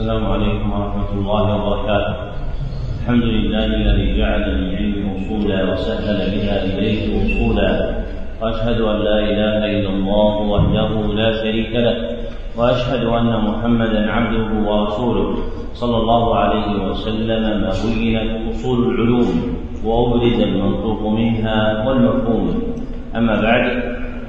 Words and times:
السلام 0.00 0.26
عليكم 0.26 0.72
ورحمة 0.72 1.10
الله 1.12 1.44
وبركاته. 1.56 2.14
الحمد 3.00 3.22
لله 3.22 3.64
الذي 3.64 4.06
جعل 4.18 4.40
للعلم 4.40 5.12
أصولا 5.16 5.72
وسهل 5.72 6.18
بها 6.34 6.56
إليه 6.64 7.00
وصولا 7.16 7.70
وأشهد 8.42 8.80
أن 8.80 8.96
لا 8.96 9.18
إله 9.18 9.58
إلا 9.76 9.90
الله 9.90 10.34
وحده 10.52 10.90
لا 11.20 11.30
شريك 11.42 11.72
له. 11.76 11.96
وأشهد 12.56 13.04
أن 13.04 13.44
محمدا 13.44 14.10
عبده 14.10 14.70
ورسوله 14.70 15.36
صلى 15.74 15.96
الله 15.96 16.36
عليه 16.36 16.70
وسلم 16.88 17.42
ما 17.60 17.72
بينت 17.84 18.48
أصول 18.50 18.78
العلوم 18.88 19.28
وأبرز 19.84 20.40
المنطوق 20.40 21.02
منها 21.12 21.88
والمفهوم. 21.88 22.46
أما 23.16 23.40
بعد 23.40 23.64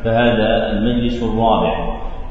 فهذا 0.03 0.71
المجلس 0.71 1.23
الرابع 1.23 1.73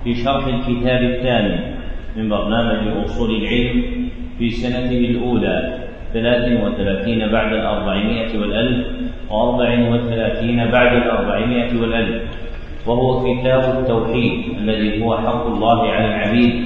في 0.04 0.14
شرح 0.14 0.46
الكتاب 0.46 1.02
الثاني 1.02 1.80
من 2.16 2.29
برنامج 2.29 3.04
أصول 3.04 3.30
العلم 3.30 3.82
في 4.38 4.50
سنته 4.50 4.98
الأولى 4.98 5.78
ثلاث 6.12 6.62
وثلاثين 6.62 7.28
بعد 7.28 7.52
الأربعمائة 7.52 8.38
والألف 8.38 8.87
وأربع 9.30 9.88
وثلاثين 9.91 10.70
بعد 10.70 10.96
الأربعمائة 10.96 11.80
والألف. 11.80 12.23
وهو 12.87 13.20
كتاب 13.20 13.78
التوحيد 13.78 14.59
الذي 14.59 15.02
هو 15.02 15.16
حق 15.16 15.46
الله 15.46 15.82
على 15.91 16.06
العبيد 16.06 16.65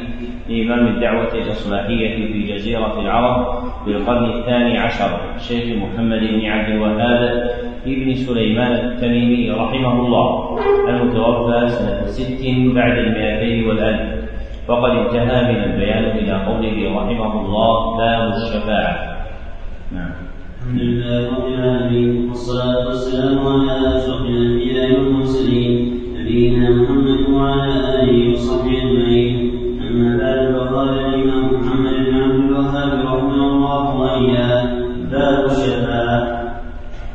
لإمام 0.48 0.86
الدعوة 0.86 1.34
الإصلاحية 1.34 2.32
في 2.32 2.42
جزيرة 2.42 3.00
العرب 3.00 3.64
في 3.84 3.90
القرن 3.90 4.24
الثاني 4.24 4.78
عشر 4.78 5.20
الشيخ 5.36 5.76
محمد 5.76 6.18
بن 6.18 6.46
عبد 6.46 6.68
الوهاب 6.68 7.50
ابن 7.86 8.14
سليمان 8.14 8.72
التميمي 8.72 9.50
رحمه 9.50 10.00
الله 10.00 10.58
المتوفى 10.88 11.68
سنة 11.68 12.06
ست 12.06 12.44
بعد 12.74 12.98
المائتين 12.98 13.64
والألف. 13.68 14.13
وقد 14.68 14.91
انتهى 14.91 15.52
من 15.52 15.62
البيان 15.64 16.04
إلى 16.04 16.32
قوله 16.32 16.96
رحمه 16.96 17.41
الله 17.41 17.96
باب 17.96 18.32
الشفاعة. 18.32 19.16
نعم. 19.92 20.12
الحمد 20.61 20.80
لله 20.80 21.36
رب 21.36 21.47
العالمين 21.47 22.28
والصلاة 22.28 22.86
والسلام 22.86 23.38
على 23.47 23.97
أشرف 23.97 24.20
الأنبياء 24.20 24.92
والمرسلين 24.92 26.00
نبينا 26.16 26.70
محمد 26.70 27.20
وعلى 27.28 27.72
آله 28.00 28.33
وصحبه 28.33 28.72
أجمعين. 28.83 29.36
أما 29.84 30.11
بعد 30.16 30.41
فقال 30.56 30.88
الإمام 30.88 31.44
محمد 31.55 31.97
بن 32.08 32.14
عبد 32.22 32.41
الوهاب 32.48 32.92
رحمه 33.06 33.44
الله 33.53 33.83
وإياه 34.00 34.64
باب 35.12 35.44
الشفاعة. 35.44 36.20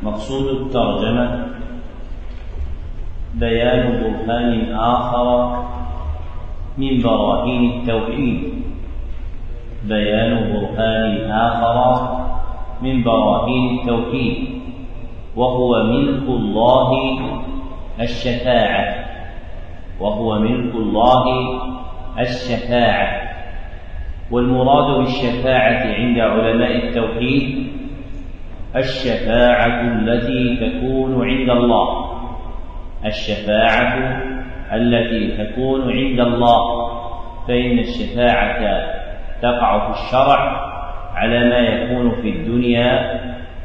مقصود 0.03 0.45
الترجمة 0.61 1.45
بيان 3.35 4.01
برهان 4.01 4.73
آخر 4.73 5.27
من 6.79 7.01
براهين 7.01 7.71
التوحيد. 7.71 8.39
بيان 9.87 10.53
برهان 10.53 11.31
آخر 11.31 12.07
من 12.81 13.03
براهين 13.03 13.79
التوحيد. 13.79 14.37
وهو 15.35 15.83
ملك 15.83 16.23
الله 16.23 16.89
الشفاعة. 18.01 19.05
وهو 19.99 20.39
ملك 20.39 20.75
الله 20.75 21.23
الشفاعة. 22.19 23.29
والمراد 24.31 24.97
بالشفاعة 24.97 25.93
عند 25.93 26.19
علماء 26.19 26.75
التوحيد 26.75 27.67
الشفاعة 28.75 29.81
التي 29.81 30.55
تكون 30.55 31.29
عند 31.29 31.49
الله. 31.49 32.05
الشفاعة 33.05 34.23
التي 34.73 35.43
تكون 35.43 35.81
عند 35.81 36.19
الله 36.19 36.89
فإن 37.47 37.79
الشفاعة 37.79 38.81
تقع 39.41 39.91
في 39.91 39.99
الشرع 39.99 40.69
على 41.15 41.49
ما 41.49 41.57
يكون 41.57 42.11
في 42.21 42.29
الدنيا 42.29 43.19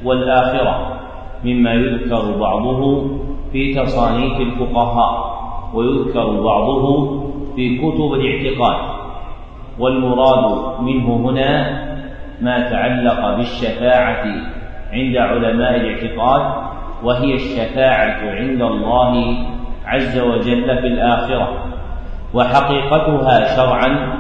والآخرة 0.05 1.01
مما 1.45 1.73
يذكر 1.73 2.39
بعضه 2.41 3.11
في 3.53 3.75
تصانيف 3.75 4.41
الفقهاء 4.41 5.35
ويذكر 5.75 6.41
بعضه 6.41 7.21
في 7.57 7.79
كتب 7.79 8.13
الاعتقاد. 8.13 8.95
والمراد 9.79 10.81
منه 10.81 11.17
هنا 11.17 11.85
ما 12.41 12.71
تعلق 12.71 13.37
بالشفاعة 13.37 14.25
عند 14.93 15.17
علماء 15.17 15.77
الاعتقاد 15.77 16.53
وهي 17.05 17.35
الشفاعة 17.35 18.31
عند 18.31 18.63
الله 18.63 19.37
عز 19.85 20.19
وجل 20.19 20.79
في 20.79 20.87
الآخرة. 20.87 21.65
وحقيقتها 22.35 23.57
شرعا 23.57 24.19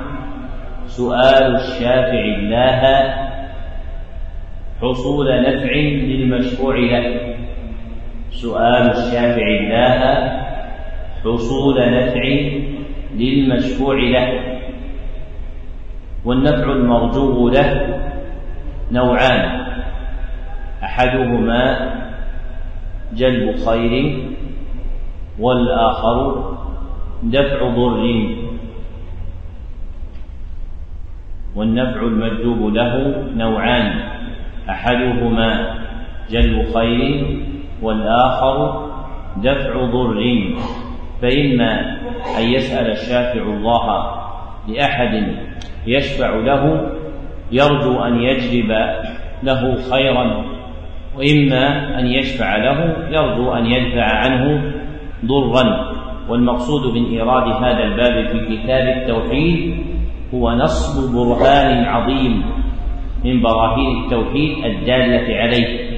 سؤال 0.86 1.54
الشافع 1.56 2.24
الله 2.38 2.80
حصول 4.80 5.26
نفع 5.42 5.72
للمشفوع 6.10 6.76
له. 6.76 7.34
سؤال 8.30 8.90
الشافع 8.90 9.46
الله 9.46 10.00
حصول 11.24 11.76
نفع 11.92 12.24
للمشفوع 13.14 13.94
له. 13.94 14.40
والنفع 16.24 16.72
المرجو 16.72 17.48
له 17.48 17.98
نوعان. 18.92 19.64
أحدهما 20.84 21.90
جلب 23.14 23.56
خير 23.56 24.33
والاخر 25.38 26.54
دفع 27.22 27.68
ضر. 27.68 28.26
والنفع 31.56 32.00
المجلوب 32.00 32.74
له 32.74 33.24
نوعان 33.36 34.00
أحدهما 34.70 35.74
جلب 36.30 36.74
خير 36.74 37.40
والآخر 37.82 38.86
دفع 39.36 39.84
ضر. 39.84 40.20
فإما 41.22 41.96
أن 42.38 42.42
يسأل 42.42 42.90
الشافع 42.90 43.40
الله 43.40 44.14
لأحد 44.68 45.36
يشفع 45.86 46.36
له 46.36 46.90
يرجو 47.52 48.02
أن 48.02 48.22
يجلب 48.22 48.70
له 49.42 49.74
خيرا 49.90 50.44
وإما 51.18 51.98
أن 51.98 52.06
يشفع 52.06 52.56
له 52.56 52.96
يرجو 53.10 53.52
أن 53.52 53.66
يدفع 53.66 54.04
عنه 54.04 54.72
ضرا 55.26 55.94
والمقصود 56.28 56.94
من 56.94 57.04
إيراد 57.04 57.64
هذا 57.64 57.84
الباب 57.84 58.28
في 58.32 58.56
كتاب 58.56 58.96
التوحيد 58.96 59.76
هو 60.34 60.50
نصب 60.50 61.14
برهان 61.14 61.84
عظيم 61.84 62.42
من 63.24 63.42
براهين 63.42 64.04
التوحيد 64.04 64.64
الدالة 64.64 65.36
عليه 65.36 65.94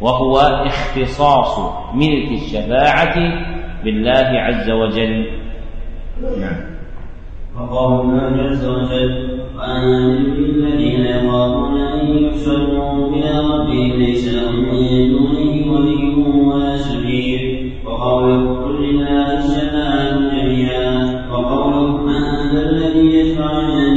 وهو 0.00 0.38
اختصاص 0.38 1.58
ملك 1.94 2.32
الشفاعة 2.32 3.16
بالله 3.84 4.40
عز 4.40 4.70
وجل. 4.70 5.26
نعم. 6.40 6.76
وقال 7.60 8.00
الله 8.00 8.42
عز 8.42 8.68
وجل 8.68 9.40
وأنذر 9.56 10.38
الذين 10.38 11.04
يخافون 11.04 11.80
أن 11.80 12.24
يحشروا 12.24 13.08
إلى 13.08 13.30
ربهم 13.38 13.92
ليس 13.92 14.34
لهم 14.34 14.56
من 14.56 15.10
دونه 15.10 15.72
ولي 15.72 16.14
ولا 16.14 16.76
شفيع. 16.76 17.55
وقوله 17.86 18.64
قل 18.64 18.74
لله 18.82 19.38
الشفاعة 19.38 20.18
جميعا 20.30 21.26
وقوله 21.32 22.12
ذا 22.52 22.60
الذي 22.70 23.06
يشفع 23.18 23.50
عنده 23.50 23.95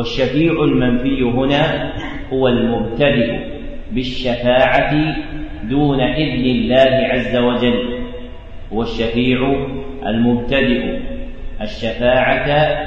والشفيع 0.00 0.52
المنفي 0.52 1.22
هنا 1.22 1.92
هو 2.32 2.48
المبتدئ 2.48 3.38
بالشفاعة 3.92 4.94
دون 5.70 6.00
إذن 6.00 6.44
الله 6.44 7.06
عز 7.12 7.36
وجل. 7.36 8.00
هو 8.72 8.82
الشفيع 8.82 9.38
المبتدئ 10.06 10.98
الشفاعة 11.60 12.78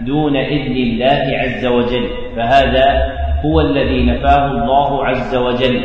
دون 0.00 0.36
إذن 0.36 0.76
الله 0.76 1.38
عز 1.38 1.66
وجل. 1.66 2.08
فهذا 2.36 3.12
هو 3.44 3.60
الذي 3.60 4.04
نفاه 4.04 4.50
الله 4.50 5.06
عز 5.06 5.36
وجل. 5.36 5.82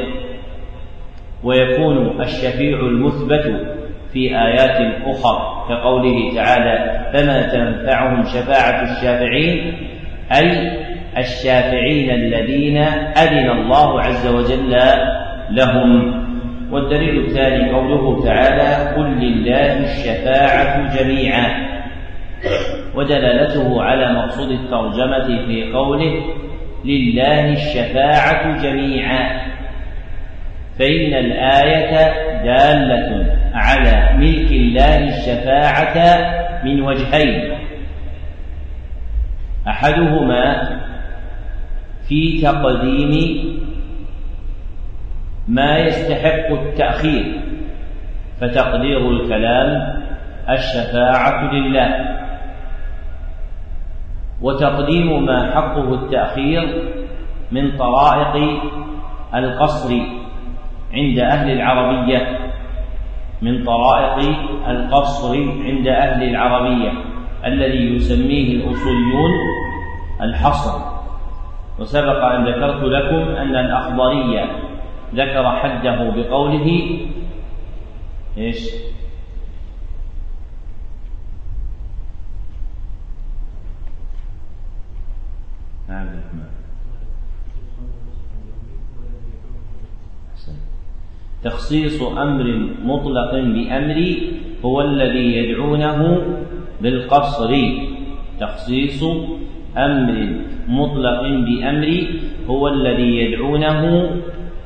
ويكون 1.43 2.21
الشفيع 2.21 2.79
المثبت 2.79 3.75
في 4.13 4.37
آيات 4.37 5.03
أخرى 5.05 5.65
كقوله 5.69 6.35
تعالى 6.35 7.05
فما 7.13 7.41
تنفعهم 7.41 8.23
شفاعة 8.23 8.81
الشافعين 8.81 9.94
أي 10.31 10.71
الشافعين 11.17 12.09
الذين 12.09 12.77
أذن 13.17 13.49
الله 13.49 14.01
عز 14.01 14.27
وجل 14.27 14.77
لهم. 15.49 16.25
والدليل 16.71 17.25
الثاني 17.25 17.71
قوله 17.71 18.23
تعالى 18.23 18.95
قل 18.97 19.05
لله 19.05 19.79
الشفاعة 19.79 20.97
جميعا 20.97 21.75
ودلالته 22.95 23.81
على 23.83 24.13
مقصود 24.13 24.51
الترجمة 24.51 25.45
في 25.45 25.71
قوله 25.73 26.13
لله 26.85 27.49
الشفاعة 27.49 28.63
جميعا 28.63 29.41
فإن 30.79 31.13
الآية 31.13 32.13
دالة 32.43 33.37
على 33.53 34.17
ملك 34.17 34.51
الله 34.51 35.07
الشفاعة 35.07 36.17
من 36.63 36.81
وجهين. 36.81 37.54
أحدهما 39.67 40.69
في 42.07 42.41
تقديم 42.41 43.13
ما 45.47 45.77
يستحق 45.77 46.51
التأخير 46.51 47.41
فتقدير 48.41 49.11
الكلام 49.11 50.01
الشفاعة 50.49 51.53
لله. 51.53 52.15
وتقديم 54.41 55.25
ما 55.25 55.51
حقه 55.55 55.93
التأخير 55.93 56.83
من 57.51 57.77
طرائق 57.77 58.61
القصر 59.35 59.93
عند 60.93 61.19
أهل 61.19 61.51
العربية 61.51 62.39
من 63.41 63.63
طرائق 63.63 64.37
القصر 64.67 65.37
عند 65.65 65.87
أهل 65.87 66.23
العربية. 66.23 66.91
الذي 67.45 67.95
يسميه 67.95 68.55
الأصوليون 68.55 69.31
الحصر. 70.21 70.95
وسبق 71.79 72.23
أن 72.23 72.47
ذكرت 72.47 72.83
لكم 72.83 73.35
أن 73.35 73.55
الأخضرية 73.55 74.45
ذكر 75.15 75.55
حده 75.55 76.09
بقوله 76.09 76.99
إيش؟ 78.37 78.69
تخصيص 91.43 92.01
أمر 92.01 92.69
مطلق 92.83 93.31
بأمر 93.31 94.17
هو 94.65 94.81
الذي 94.81 95.35
يدعونه 95.37 96.25
بالقصر. 96.81 97.51
تخصيص 98.39 99.03
أمر 99.77 100.39
مطلق 100.67 101.21
بأمر 101.21 102.07
هو 102.49 102.67
الذي 102.67 103.17
يدعونه 103.17 104.11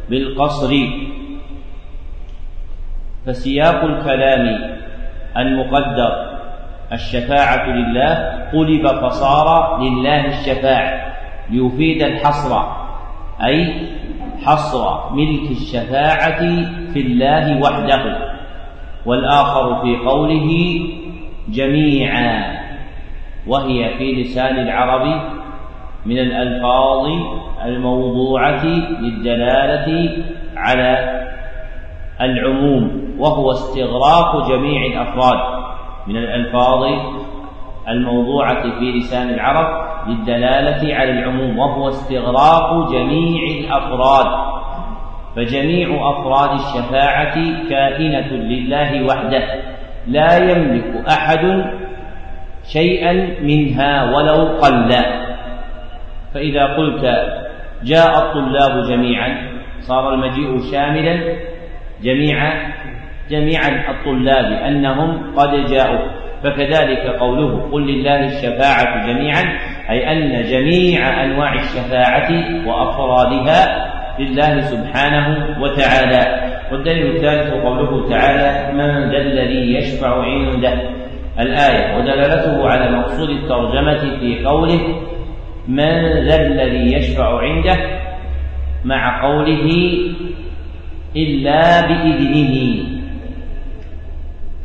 بالقصر. 0.09 0.75
فسياق 3.25 3.83
الكلام 3.83 4.71
المقدر 5.37 6.39
الشفاعة 6.93 7.69
لله 7.69 8.13
قلب 8.53 8.87
فصار 8.87 9.81
لله 9.81 10.25
الشفاعة. 10.25 11.13
ليفيد 11.51 12.01
الحصر 12.01 12.51
أي 13.43 13.87
حصر 14.45 15.13
ملك 15.13 15.51
الشفاعة 15.51 16.39
في 16.93 16.99
الله 16.99 17.61
وحده. 17.61 18.29
والآخر 19.05 19.81
في 19.81 19.95
قوله 19.97 20.49
جميعا 21.51 22.59
وهي 23.47 23.97
في 23.97 24.21
لسان 24.21 24.59
العرب 24.59 25.21
من 26.05 26.19
الألفاظ 26.19 27.05
الموضوعة 27.65 28.65
للدلالة 29.01 30.17
على 30.57 31.19
العموم 32.21 33.15
وهو 33.19 33.51
استغراق 33.51 34.49
جميع 34.49 34.85
الأفراد 34.85 35.39
من 36.07 36.17
الألفاظ 36.17 36.83
الموضوعة 37.87 38.79
في 38.79 38.91
لسان 38.91 39.29
العرب 39.29 39.89
للدلالة 40.07 40.95
على 40.95 41.11
العموم 41.11 41.59
وهو 41.59 41.87
استغراق 41.87 42.91
جميع 42.91 43.43
الأفراد. 43.59 44.49
فجميع 45.35 46.09
أفراد 46.09 46.59
الشفاعة 46.59 47.35
كائنة 47.69 48.27
لله 48.27 49.05
وحده. 49.05 49.43
لا 50.09 50.37
يملك 50.37 51.07
أحد 51.07 51.63
شيئا 52.73 53.13
منها 53.41 54.03
ولو 54.03 54.57
قل. 54.61 54.89
فإذا 56.33 56.65
قلت 56.65 57.03
جاء 57.83 58.17
الطلاب 58.17 58.83
جميعا 58.89 59.49
صار 59.79 60.13
المجيء 60.13 60.71
شاملا 60.71 61.35
جميع 62.03 62.53
جميع 63.29 63.59
الطلاب 63.89 64.45
أنهم 64.45 65.35
قد 65.35 65.65
جاءوا. 65.65 66.19
فكذلك 66.43 67.05
قوله 67.19 67.71
قل 67.71 67.81
لله 67.81 68.25
الشفاعة 68.25 69.07
جميعا 69.07 69.43
أي 69.89 70.11
أن 70.11 70.43
جميع 70.43 71.23
أنواع 71.23 71.53
الشفاعة 71.53 72.29
وأفرادها 72.67 73.89
لله 74.19 74.59
سبحانه 74.61 75.57
وتعالى. 75.61 76.48
والدليل 76.71 77.15
الثالث 77.15 77.53
قوله 77.53 78.09
تعالى 78.09 78.73
من 78.73 79.11
ذا 79.11 79.17
الذي 79.17 79.73
يشفع 79.73 80.23
عنده. 80.23 80.73
الآية 81.39 81.97
ودلالته 81.97 82.69
على 82.69 82.97
مقصود 82.97 83.29
الترجمة 83.29 84.19
في 84.19 84.45
قوله 84.45 84.79
من 85.67 86.25
ذا 86.27 86.35
الذي 86.35 86.93
يشفع 86.93 87.39
عنده 87.39 87.77
مع 88.85 89.21
قوله 89.21 89.69
إلا 91.15 91.87
بإذنه. 91.87 92.83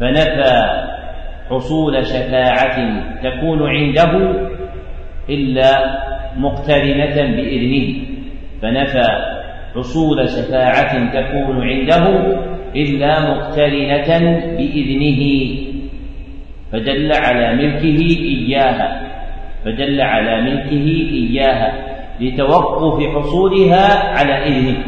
فنفى 0.01 0.85
حصول 1.51 2.07
شفاعة 2.07 3.03
تكون 3.23 3.69
عنده 3.69 4.33
إلا 5.29 6.01
مقترنة 6.37 7.37
بإذنه. 7.37 8.07
فنفى 8.63 9.34
حصول 9.75 10.29
شفاعة 10.29 11.13
تكون 11.13 11.63
عنده 11.63 12.07
إلا 12.77 13.21
مقترنة 13.31 14.19
بإذنه 14.57 15.21
فدل 16.73 17.13
على 17.13 17.55
ملكه 17.55 18.01
إياها 18.21 19.03
فدل 19.65 20.01
على 20.01 20.43
ملكه 20.43 20.87
إياها 21.13 21.73
لتوقف 22.21 23.17
حصولها 23.17 24.19
على 24.19 24.47
إذنه 24.47 24.85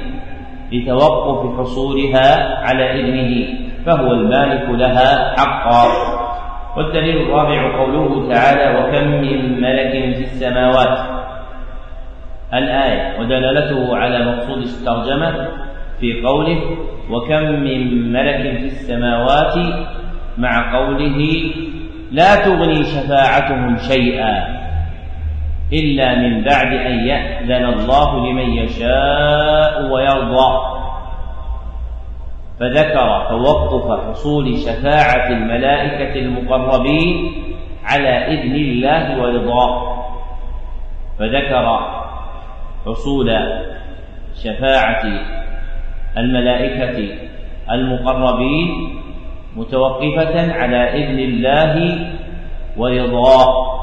لتوقف 0.72 1.60
حصولها 1.60 2.58
على 2.64 3.00
إذنه 3.00 3.46
فهو 3.86 4.12
المالك 4.12 4.70
لها 4.70 5.34
حقا. 5.36 6.16
والدليل 6.76 7.16
الرابع 7.16 7.78
قوله 7.78 8.28
تعالى 8.28 8.78
وكم 8.78 9.08
من 9.08 9.60
ملك 9.60 10.14
في 10.16 10.22
السماوات؟ 10.22 11.15
الآية 12.54 13.20
ودلالته 13.20 13.96
على 13.96 14.24
مقصود 14.24 14.58
الترجمة 14.62 15.48
في 16.00 16.22
قوله 16.22 16.60
وكم 17.10 17.42
من 17.42 18.12
ملك 18.12 18.42
في 18.42 18.66
السماوات 18.66 19.54
مع 20.38 20.76
قوله 20.76 21.50
لا 22.12 22.34
تغني 22.44 22.84
شفاعتهم 22.84 23.76
شيئا 23.76 24.56
إلا 25.72 26.14
من 26.14 26.44
بعد 26.44 26.72
أن 26.72 27.06
يأذن 27.06 27.64
الله 27.64 28.30
لمن 28.30 28.50
يشاء 28.52 29.92
ويرضى. 29.92 30.76
فذكر 32.60 33.26
توقف 33.28 34.08
حصول 34.08 34.58
شفاعة 34.58 35.28
الملائكة 35.28 36.20
المقربين 36.20 37.32
على 37.84 38.08
إذن 38.08 38.54
الله 38.54 39.22
ورضاه. 39.22 39.96
فذكر 41.18 41.96
حصول 42.86 43.30
شفاعة 44.44 45.02
الملائكة 46.16 47.14
المقربين 47.70 48.98
متوقفة 49.56 50.52
على 50.52 50.76
إذن 50.76 51.18
الله 51.18 51.98
ورضاه. 52.76 53.76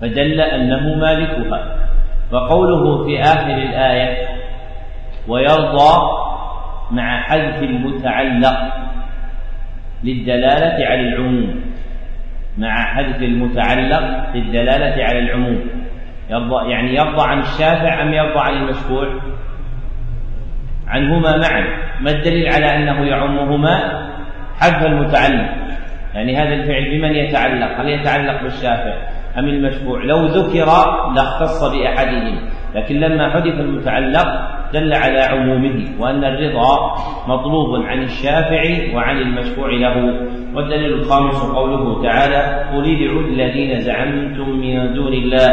فدل 0.00 0.40
أنه 0.40 0.94
مالكها. 0.94 1.76
وقوله 2.32 3.04
في 3.04 3.22
آخر 3.22 3.54
الآية 3.54 4.28
ويرضى 5.28 6.10
مع 6.90 7.22
حذف 7.22 7.62
المتعلق 7.62 8.58
للدلالة 10.04 10.86
على 10.86 11.00
العموم. 11.00 11.60
مع 12.58 12.94
حذف 12.94 13.22
المتعلق 13.22 14.34
للدلالة 14.34 15.04
على 15.04 15.18
العموم. 15.18 15.79
يرضى 16.30 16.70
يعني 16.70 16.94
يرضى 16.94 17.28
عن 17.28 17.38
الشافع 17.38 18.02
أم 18.02 18.12
يرضى 18.12 18.40
عن 18.40 18.52
المشفوع؟ 18.52 19.20
عنهما 20.88 21.36
معا. 21.36 21.64
ما 22.00 22.10
الدليل 22.10 22.52
على 22.52 22.76
أنه 22.76 23.06
يعمهما 23.06 24.08
حذف 24.60 24.86
المتعلق؟ 24.86 25.50
يعني 26.14 26.36
هذا 26.36 26.54
الفعل 26.54 26.90
بمن 26.90 27.14
يتعلق؟ 27.14 27.80
هل 27.80 27.88
يتعلق 27.88 28.42
بالشافع؟ 28.42 28.94
أم 29.38 29.48
المشفوع 29.48 30.04
لو 30.04 30.26
ذكر 30.26 30.66
لاختص 31.16 31.64
بأحدهم 31.64 32.38
لكن 32.74 33.00
لما 33.00 33.30
حذف 33.30 33.60
المتعلق 33.60 34.26
دل 34.72 34.92
على 34.92 35.20
عمومه 35.20 35.84
وأن 36.00 36.24
الرضا 36.24 36.94
مطلوب 37.28 37.82
عن 37.86 38.02
الشافع 38.02 38.62
وعن 38.94 39.16
المشفوع 39.16 39.70
له. 39.70 40.20
والدليل 40.54 40.92
الخامس 40.92 41.42
قوله 41.42 42.02
تعالى 42.02 42.64
قل 42.72 42.96
ادعوا 42.96 43.22
الذين 43.22 43.80
زعمتم 43.80 44.50
من 44.50 44.94
دون 44.94 45.12
الله. 45.12 45.50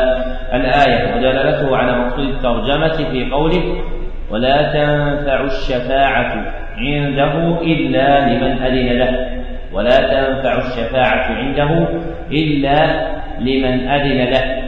الآية 0.53 1.15
ودلالته 1.15 1.77
على 1.77 1.99
مقصود 1.99 2.25
الترجمة 2.25 3.11
في 3.11 3.29
قوله 3.31 3.83
ولا 4.31 4.73
تنفع 4.73 5.43
الشفاعة 5.43 6.45
عنده 6.77 7.61
إلا 7.61 8.29
لمن 8.29 8.63
أذن 8.63 8.97
له. 8.97 9.36
ولا 9.73 9.97
تنفع 9.97 10.57
الشفاعة 10.57 11.35
عنده 11.35 11.87
إلا 12.31 13.07
لمن 13.39 13.87
أذن 13.87 14.29
له. 14.33 14.63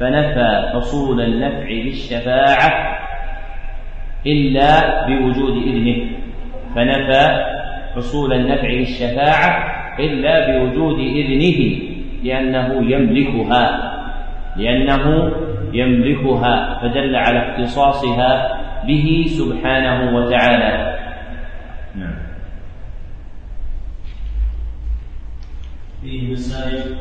فنفى 0.00 0.70
حصول 0.74 1.20
النفع 1.20 1.66
بالشفاعة 1.84 2.98
إلا 4.26 5.06
بوجود 5.06 5.62
إذنه. 5.62 6.06
فنفى 6.74 7.44
حصول 7.96 8.32
النفع 8.32 8.68
بالشفاعة 8.68 9.80
إلا 9.98 10.46
بوجود 10.46 10.98
إذنه 10.98 11.80
لأنه 12.24 12.90
يملكها 12.92 13.92
لأنه 14.56 15.32
يملكها 15.72 16.78
فدل 16.82 17.16
على 17.16 17.38
اختصاصها 17.38 18.60
به 18.86 19.24
سبحانه 19.26 20.16
وتعالى. 20.16 20.98
نعم. 21.98 22.29
فيه 26.02 26.32
مسائل 26.32 26.96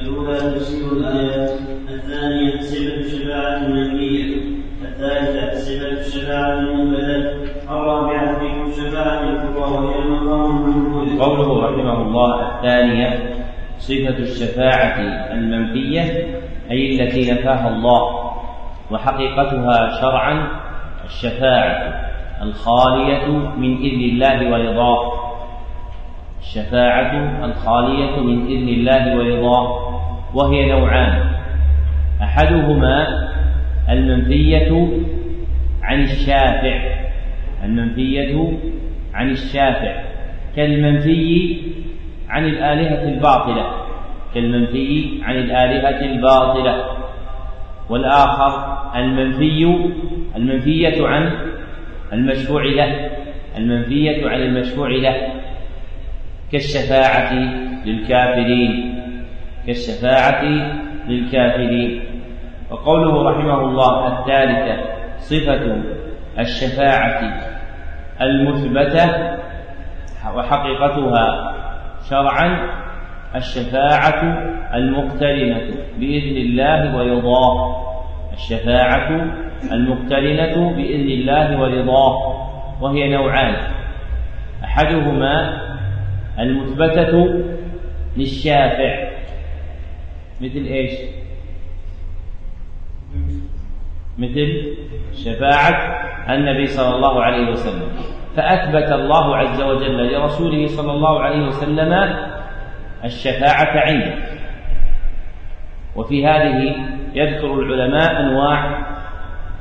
الأولى 0.00 0.38
تفسير 0.38 0.92
الآيات 0.92 1.50
الثانية 1.88 2.60
صفة 2.60 2.94
الشفاعة 2.94 3.56
المنفية 3.56 4.36
الثالثة 4.82 5.54
صفة 5.58 5.88
الشفاعة 5.88 6.52
المنبذة 6.52 7.32
الرابعة 7.70 8.32
ذكر 8.32 8.66
الشفاعة 8.66 9.20
الكبرى 9.20 9.70
وهي 9.70 9.98
المقام 9.98 10.64
المنبوذ 10.64 11.18
قوله 11.18 11.66
رحمه 11.66 12.02
الله 12.02 12.56
الثانية 12.56 13.34
صفة 13.78 14.18
الشفاعة 14.18 15.00
المنفية 15.32 16.02
أي 16.70 17.02
التي 17.02 17.32
نفاها 17.32 17.68
الله 17.68 18.32
وحقيقتها 18.90 20.00
شرعا 20.00 20.48
الشفاعة 21.04 22.02
الخالية 22.42 23.26
من 23.56 23.76
إذن 23.76 24.00
الله 24.00 24.52
ورضاه. 24.52 25.21
الشفاعة 26.42 27.44
الخالية 27.44 28.20
من 28.20 28.46
إذن 28.46 28.68
الله 28.68 29.16
ورضاه 29.16 29.92
وهي 30.34 30.72
نوعان. 30.72 31.24
أحدهما 32.22 33.28
المنفية 33.90 34.88
عن 35.82 36.02
الشافع. 36.02 36.80
المنفية 37.64 38.52
عن 39.14 39.30
الشافع. 39.30 40.02
كالمنفي 40.56 41.56
عن 42.28 42.44
الآلهة 42.44 43.08
الباطلة. 43.08 43.66
كالمنفي 44.34 45.20
عن 45.22 45.36
الآلهة 45.36 46.00
الباطلة. 46.00 46.84
والآخر 47.90 48.78
المنفي 48.96 49.78
المنفية 50.36 51.06
عن 51.06 51.30
المشفوع 52.12 52.64
له. 52.64 53.10
المنفية 53.56 54.28
عن 54.28 54.40
المشفوع 54.40 54.88
له. 54.88 55.41
كالشفاعة 56.52 57.32
للكافرين. 57.84 59.02
كالشفاعة 59.66 60.44
للكافرين. 61.08 62.02
وقوله 62.70 63.30
رحمه 63.30 63.60
الله 63.60 64.18
الثالثة 64.18 64.82
صفة 65.18 65.82
الشفاعة 66.38 67.40
المثبتة 68.20 69.36
وحقيقتها 70.36 71.52
شرعا 72.10 72.70
الشفاعة 73.36 74.22
المقترنة 74.74 75.74
بإذن 75.98 76.36
الله 76.36 76.96
ورضاه. 76.96 77.82
الشفاعة 78.32 79.10
المقترنة 79.72 80.72
بإذن 80.76 81.08
الله 81.08 81.60
ورضاه. 81.60 82.42
وهي 82.80 83.08
نوعان. 83.08 83.56
أحدهما 84.64 85.62
المثبتة 86.38 87.42
للشافع. 88.16 89.10
مثل 90.40 90.64
إيش؟ 90.66 90.92
مثل 94.18 94.76
شفاعة 95.12 96.02
النبي 96.34 96.66
صلى 96.66 96.96
الله 96.96 97.22
عليه 97.22 97.50
وسلم. 97.50 97.88
فأثبت 98.36 98.92
الله 98.92 99.36
عز 99.36 99.62
وجل 99.62 100.12
لرسوله 100.12 100.66
صلى 100.66 100.92
الله 100.92 101.20
عليه 101.20 101.46
وسلم 101.46 101.92
الشفاعة 103.04 103.80
عنده. 103.80 104.14
وفي 105.96 106.26
هذه 106.26 106.76
يذكر 107.14 107.54
العلماء 107.54 108.20
أنواع 108.20 108.86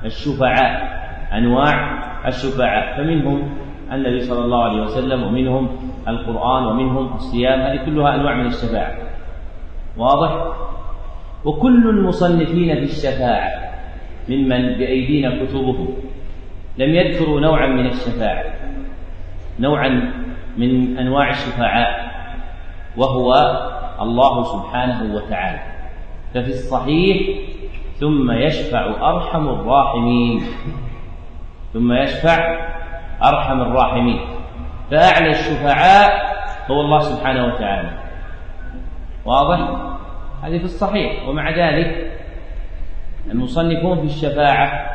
الشفعاء. 0.06 1.02
أنواع 1.34 2.02
الشفعاء. 2.28 2.98
فمنهم 2.98 3.58
النبي 3.92 4.20
صلى 4.20 4.46
الله 4.46 4.64
عليه 4.64 4.82
وسلم 4.82 5.24
ومنهم 5.24 5.91
القرآن 6.08 6.66
ومنهم 6.66 7.14
الصيام 7.16 7.60
هذه 7.60 7.86
كلها 7.86 8.16
أنواع 8.16 8.36
من 8.36 8.46
الشفاعة. 8.46 8.98
واضح؟ 9.98 10.46
وكل 11.46 11.90
المصنفين 11.90 12.76
في 12.76 12.84
الشفاعة 12.84 13.50
ممن 14.30 14.78
بأيدينا 14.78 15.46
كتبهم 15.46 15.88
لم 16.78 16.96
يذكروا 16.96 17.40
نوعا 17.40 17.68
من 17.68 17.86
الشفاعة. 17.86 18.46
نوعا 19.60 20.14
من 20.58 20.98
أنواع 20.98 21.30
الشفعاء 21.30 22.12
وهو 22.98 23.34
الله 24.02 24.44
سبحانه 24.44 25.16
وتعالى. 25.16 25.60
ففي 26.34 26.50
الصحيح 26.50 27.38
ثم 27.96 28.32
يشفع 28.32 29.10
أرحم 29.10 29.50
الراحمين. 29.50 30.42
ثم 31.74 31.94
يشفع 31.94 32.60
أرحم 33.24 33.62
الراحمين. 33.62 34.20
فأعلى 34.92 35.30
الشفعاء 35.30 36.12
هو 36.72 36.82
الله 36.82 37.00
سبحانه 37.00 37.46
وتعالى. 37.46 37.90
واضح؟ 39.26 39.60
هذه 40.44 40.58
في 40.58 40.64
الصحيح. 40.64 41.28
ومع 41.28 41.50
ذلك 41.50 42.12
المصنفون 43.32 43.98
في 44.00 44.06
الشفاعة 44.06 44.92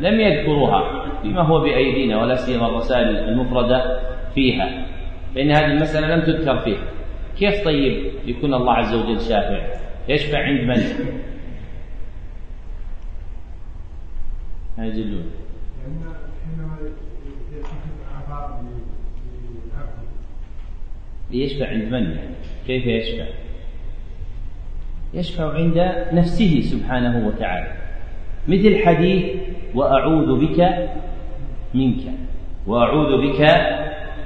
لم 0.00 0.20
يذكروها 0.20 1.06
فيما 1.22 1.42
هو 1.42 1.60
بأيدينا 1.60 2.22
ولا 2.22 2.34
سيما 2.36 2.66
الرسائل 2.66 3.16
المفردة 3.16 4.00
فيها. 4.34 4.86
فإن 5.34 5.50
هذه 5.50 5.66
المسألة 5.66 6.14
لم 6.16 6.22
تذكر 6.22 6.58
فيها. 6.58 6.84
كيف 7.38 7.64
طيب 7.64 8.12
يكون 8.26 8.54
الله 8.54 8.72
عز 8.72 8.94
وجل 8.94 9.20
شافع؟ 9.20 9.60
يشفع 10.08 10.38
عند 10.38 10.60
من؟ 10.60 10.82
يجلون 14.78 15.30
ليشفع 21.32 21.68
عند 21.68 21.84
من؟ 21.84 22.02
يعني 22.02 22.34
كيف 22.66 22.86
يشفع؟ 22.86 23.24
يشفع 25.14 25.54
عند 25.54 25.92
نفسه 26.12 26.60
سبحانه 26.60 27.26
وتعالى. 27.26 27.72
مثل 28.48 28.84
حديث 28.86 29.24
وأعوذ 29.74 30.46
بك 30.46 30.88
منك 31.74 32.02
وأعوذ 32.66 33.26
بك 33.26 33.40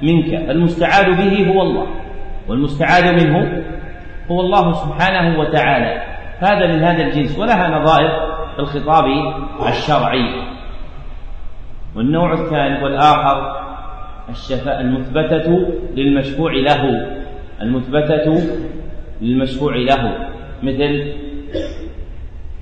منك. 0.01 0.33
المستعاذ 0.33 1.05
به 1.05 1.47
هو 1.47 1.61
الله 1.61 1.87
والمستعاذ 2.47 3.13
منه 3.13 3.63
هو 4.31 4.41
الله 4.41 4.73
سبحانه 4.73 5.39
وتعالى. 5.39 6.03
هذا 6.39 6.67
من 6.67 6.83
هذا 6.83 7.03
الجنس 7.03 7.39
ولها 7.39 7.79
نظائر 7.79 8.35
في 8.55 8.59
الخطاب 8.59 9.05
الشرعي. 9.67 10.45
والنوع 11.95 12.33
الثالث 12.33 12.83
والآخر 12.83 13.64
الشفاء 14.29 14.81
المثبتة 14.81 15.67
للمشفوع 15.95 16.53
له. 16.53 17.07
المثبتة 17.61 18.41
للمشفوع 19.21 19.75
له. 19.75 20.17
مثل 20.63 21.11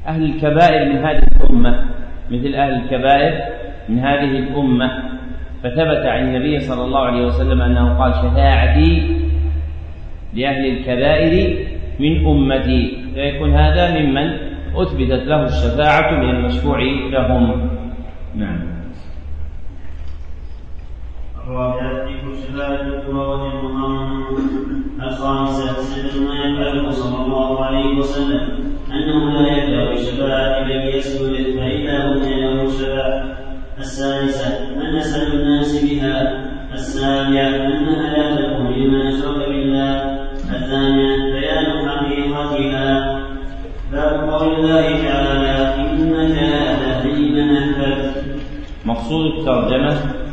أهل 0.07 0.23
الكبائر 0.23 0.85
من 0.85 0.97
هذه 0.97 1.23
الأمة 1.35 1.85
مثل 2.31 2.55
أهل 2.55 2.73
الكبائر 2.73 3.43
من 3.89 3.99
هذه 3.99 4.39
الأمة. 4.39 4.89
فثبت 5.63 6.05
عن 6.05 6.27
النبي 6.27 6.59
صلى 6.59 6.85
الله 6.85 6.99
عليه 6.99 7.25
وسلم 7.25 7.61
أنه 7.61 7.97
قال 7.99 8.13
شفاعتي 8.13 9.17
لأهل 10.33 10.65
الكبائر 10.65 11.57
من 11.99 12.25
أمتي. 12.25 12.97
فيكون 13.13 13.53
هذا 13.53 13.99
ممن 13.99 14.53
أثبتت 14.75 15.27
له 15.27 15.43
الشفاعة 15.43 16.11
من 16.11 16.29
المشفوع 16.29 16.79
لهم. 17.11 17.69
نعم. 18.35 18.72
الرابعة 21.47 22.07
الشفاعة 22.31 23.09
ووجه 23.09 23.55
محمد 23.63 24.37
الخامسة 25.03 25.81
سر 25.81 26.19
ما 26.19 26.35
يفعله 26.35 26.91
صلى 26.91 27.25
الله 27.25 27.65
عليه 27.65 27.97
وسلم 27.97 28.41
أنه 28.91 29.31
لا 29.31 29.57
يبدأ 29.57 29.89
بالشفاعة 29.89 30.63
بل 30.63 30.95
يسجد 30.95 31.57
فإذا 31.57 31.97
أوتي 32.03 32.33
له 32.41 32.63
الشفاعة 32.63 33.23
السادسة 33.79 34.47
أن 34.81 34.95
نسأل 34.95 35.33
الناس 35.33 35.83
بها 35.85 36.45
السابعة 36.73 37.47
أنها 37.47 38.17
لا 38.17 38.35
تكون 38.35 38.67
لمن 38.73 39.07
أشرك 39.07 39.49
بالله 39.49 39.95
الثانية 40.55 41.33
بيان 41.33 41.89
حقيقتها 41.89 43.19
باب 43.91 44.29
قول 44.29 44.53
الله 44.55 45.03
تعالى 45.03 45.75
إنك 45.75 46.37
لا 46.41 46.75
تهدي 46.75 47.29
من 47.29 47.73
مقصود 48.85 49.25
الترجمة 49.25 50.23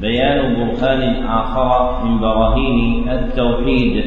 بيان 0.00 0.54
برهان 0.54 1.26
آخر 1.26 2.04
من 2.04 2.20
براهين 2.20 3.08
التوحيد 3.08 4.04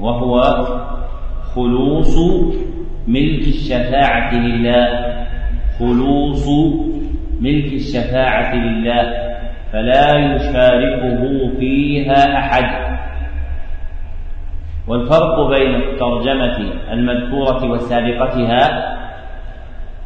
وهو 0.00 0.40
خلوص 1.54 2.16
ملك 3.08 3.40
الشفاعة 3.40 4.34
لله 4.34 5.14
خلوص 5.78 6.48
ملك 7.40 7.72
الشفاعة 7.72 8.54
لله 8.54 9.28
فلا 9.72 10.34
يشاركه 10.34 11.50
فيها 11.58 12.38
أحد. 12.38 12.98
والفرق 14.88 15.48
بين 15.48 15.74
الترجمة 15.74 16.58
المذكورة 16.92 17.70
وسابقتها 17.70 18.94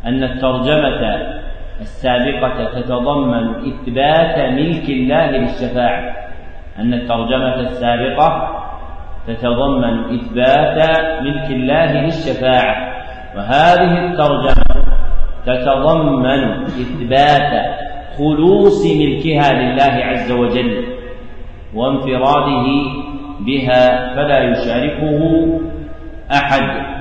أن 0.05 0.25
الترجمة 0.25 1.42
السابقة 1.83 2.81
تتضمن 2.81 3.49
إثبات 3.71 4.39
ملك 4.53 4.89
الله 4.89 5.31
للشفاعة 5.31 6.17
أن 6.79 6.95
الترجمة 6.95 7.61
السابقة 7.61 8.29
تتضمن 9.27 10.15
إثبات 10.15 10.79
ملك 11.23 11.51
الله 11.51 11.93
للشفاعة 12.01 12.93
وهذه 13.37 14.07
الترجمة 14.07 14.85
تتضمن 15.47 16.63
إثبات 16.63 17.53
خلوص 18.19 18.87
ملكها 18.87 19.53
لله 19.53 20.05
عز 20.05 20.33
وجل 20.33 20.85
وانفراده 21.75 22.67
بها 23.41 24.15
فلا 24.15 24.39
يشاركه 24.39 25.21
أحد. 26.31 26.92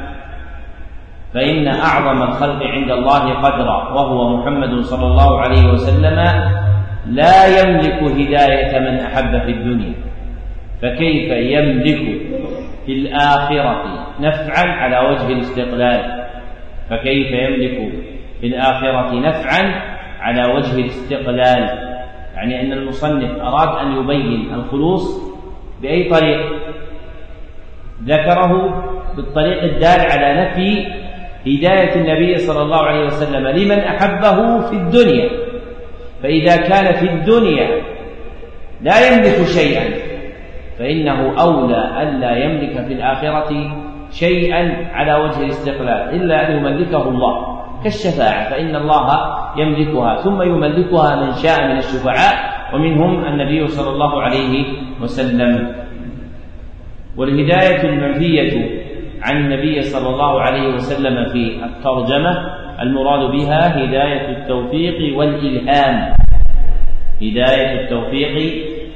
فإن 1.33 1.67
أعظم 1.67 2.23
الخلق 2.23 2.63
عند 2.63 2.91
الله 2.91 3.33
قدرا 3.33 3.93
وهو 3.93 4.37
محمد 4.37 4.79
صلى 4.79 5.05
الله 5.05 5.39
عليه 5.39 5.71
وسلم 5.71 6.15
لا 7.05 7.61
يملك 7.61 8.03
هداية 8.03 8.79
من 8.79 8.99
أحب 8.99 9.31
في 9.45 9.51
الدنيا. 9.51 9.93
فكيف 10.81 11.31
يملك 11.31 12.21
في 12.85 12.91
الآخرة؟ 12.91 13.83
نفعا 14.19 14.65
على 14.65 15.09
وجه 15.09 15.27
الاستقلال. 15.27 16.23
فكيف 16.89 17.31
يملك 17.31 17.93
في 18.41 18.47
الآخرة 18.47 19.19
نفعا 19.19 19.81
على 20.19 20.53
وجه 20.53 20.75
الاستقلال؟ 20.75 21.91
يعني 22.35 22.61
أن 22.61 22.71
المصنف 22.71 23.39
أراد 23.39 23.85
أن 23.85 23.97
يبين 23.97 24.53
الخلوص 24.53 25.31
بأي 25.81 26.09
طريق؟ 26.09 26.39
ذكره 28.03 28.83
بالطريق 29.15 29.63
الدال 29.63 29.99
على 30.11 30.41
نفي 30.41 31.00
هداية 31.47 31.95
النبي 31.95 32.37
صلى 32.37 32.61
الله 32.61 32.81
عليه 32.81 33.05
وسلم 33.05 33.47
لمن 33.47 33.79
أحبه 33.79 34.59
في 34.59 34.75
الدنيا. 34.75 35.29
فإذا 36.23 36.55
كان 36.55 36.93
في 36.93 37.05
الدنيا 37.13 37.81
لا 38.81 39.07
يملك 39.07 39.45
شيئا 39.45 39.83
فإنه 40.79 41.41
أولى 41.41 42.01
ألا 42.01 42.37
يملك 42.37 42.85
في 42.87 42.93
الآخرة 42.93 43.71
شيئا 44.11 44.89
على 44.93 45.15
وجه 45.15 45.39
الاستقلال 45.43 46.15
إلا 46.15 46.49
أن 46.49 46.57
يملكه 46.57 47.09
الله 47.09 47.61
كالشفاعة 47.83 48.49
فإن 48.49 48.75
الله 48.75 49.35
يملكها 49.57 50.15
ثم 50.15 50.41
يملكها 50.41 51.15
من 51.15 51.31
شاء 51.31 51.67
من 51.67 51.77
الشفعاء 51.77 52.35
ومنهم 52.73 53.25
النبي 53.25 53.67
صلى 53.67 53.89
الله 53.89 54.21
عليه 54.21 54.65
وسلم. 55.01 55.75
والهداية 57.17 57.83
المنفية 57.83 58.80
عن 59.23 59.37
النبي 59.37 59.81
صلى 59.81 60.09
الله 60.09 60.41
عليه 60.41 60.67
وسلم 60.73 61.25
في 61.25 61.65
الترجمة 61.65 62.53
المراد 62.81 63.31
بها 63.31 63.83
هداية 63.83 64.29
التوفيق 64.29 65.17
والإلهام. 65.17 66.13
هداية 67.21 67.81
التوفيق 67.81 68.53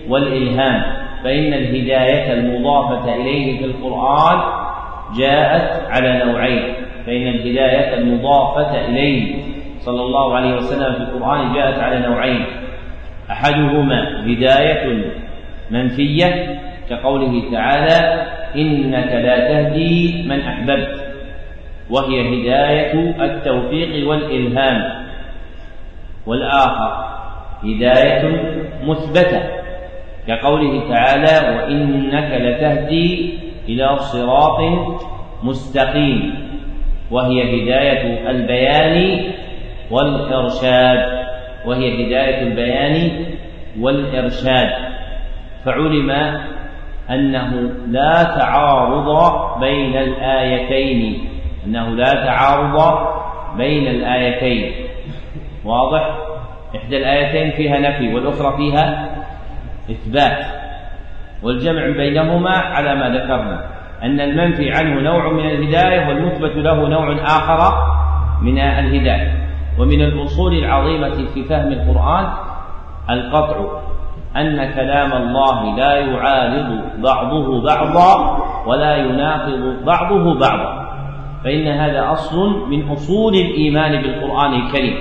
والإلهام. 0.09 0.83
فإن 1.23 1.53
الهداية 1.53 2.33
المضافة 2.33 3.15
إليه 3.15 3.57
في 3.59 3.65
القرآن 3.65 4.39
جاءت 5.17 5.91
على 5.91 6.23
نوعين. 6.25 6.73
فإن 7.05 7.27
الهداية 7.27 7.97
المضافة 7.97 8.85
إليه 8.85 9.35
صلى 9.79 10.01
الله 10.01 10.35
عليه 10.35 10.55
وسلم 10.55 10.93
في 10.93 10.99
القرآن 11.01 11.53
جاءت 11.53 11.79
على 11.79 12.07
نوعين. 12.07 12.45
أحدهما 13.31 14.21
هداية 14.25 15.05
منفية 15.71 16.59
كقوله 16.89 17.51
تعالى 17.51 18.25
إنك 18.55 19.11
لا 19.11 19.37
تهدي 19.47 20.23
من 20.27 20.39
أحببت. 20.39 21.05
وهي 21.89 22.21
هداية 22.21 23.15
التوفيق 23.25 24.09
والإلهام. 24.09 25.05
والآخر 26.25 27.05
هداية 27.63 28.41
مثبتة. 28.83 29.41
كقوله 30.27 30.89
تعالى 30.89 31.57
وإنك 31.57 32.41
لتهدي 32.41 33.33
إلى 33.69 33.97
صراط 33.97 34.59
مستقيم. 35.43 36.33
وهي 37.11 37.43
هداية 37.43 38.29
البيان 38.29 39.21
والإرشاد. 39.91 41.25
وهي 41.65 42.07
هداية 42.07 42.41
البيان 42.41 43.25
والإرشاد. 43.79 44.69
فعلم 45.65 46.11
أنه 47.09 47.71
لا 47.87 48.23
تعارض 48.23 49.09
بين 49.59 49.97
الآيتين. 49.97 51.29
أنه 51.65 51.89
لا 51.89 52.13
تعارض 52.13 53.07
بين 53.57 53.87
الآيتين. 53.87 54.73
واضح؟ 55.65 56.17
إحدى 56.75 56.97
الآيتين 56.97 57.51
فيها 57.51 57.79
نفي 57.79 58.15
والأخرى 58.15 58.57
فيها 58.57 59.09
إثبات. 59.91 60.45
والجمع 61.43 61.87
بينهما 61.87 62.51
على 62.51 62.95
ما 62.95 63.09
ذكرنا. 63.09 63.65
أن 64.03 64.19
المنفي 64.19 64.71
عنه 64.71 65.01
نوع 65.01 65.31
من 65.31 65.45
الهداية 65.45 66.07
والمثبت 66.07 66.55
له 66.55 66.87
نوع 66.87 67.15
آخر 67.23 67.73
من 68.41 68.59
الهداية. 68.59 69.45
ومن 69.79 70.01
الأصول 70.01 70.53
العظيمة 70.53 71.27
في 71.33 71.43
فهم 71.43 71.71
القرآن 71.71 72.27
القطع. 73.09 73.81
أن 74.37 74.73
كلام 74.73 75.13
الله 75.13 75.75
لا 75.77 75.93
يعارض 75.95 76.81
بعضه 76.97 77.63
بعضا 77.63 78.37
ولا 78.67 78.95
يناقض 78.95 79.85
بعضه 79.85 80.39
بعضا. 80.39 80.85
فإن 81.43 81.67
هذا 81.67 82.11
أصل 82.11 82.69
من 82.69 82.89
أصول 82.89 83.33
الإيمان 83.35 84.01
بالقرآن 84.01 84.53
الكريم. 84.53 84.95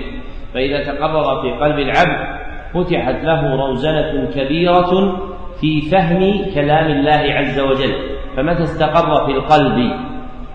فإذا 0.55 0.85
تقرر 0.85 1.43
في 1.43 1.51
قلب 1.51 1.79
العبد 1.79 2.45
فتحت 2.75 3.25
له 3.25 3.67
روزنة 3.67 4.31
كبيرة 4.35 5.17
في 5.61 5.81
فهم 5.81 6.45
كلام 6.55 6.87
الله 6.87 7.35
عز 7.35 7.61
وجل. 7.61 7.95
فمتى 8.37 8.63
استقر 8.63 9.27
في 9.27 9.33
القلب 9.33 9.93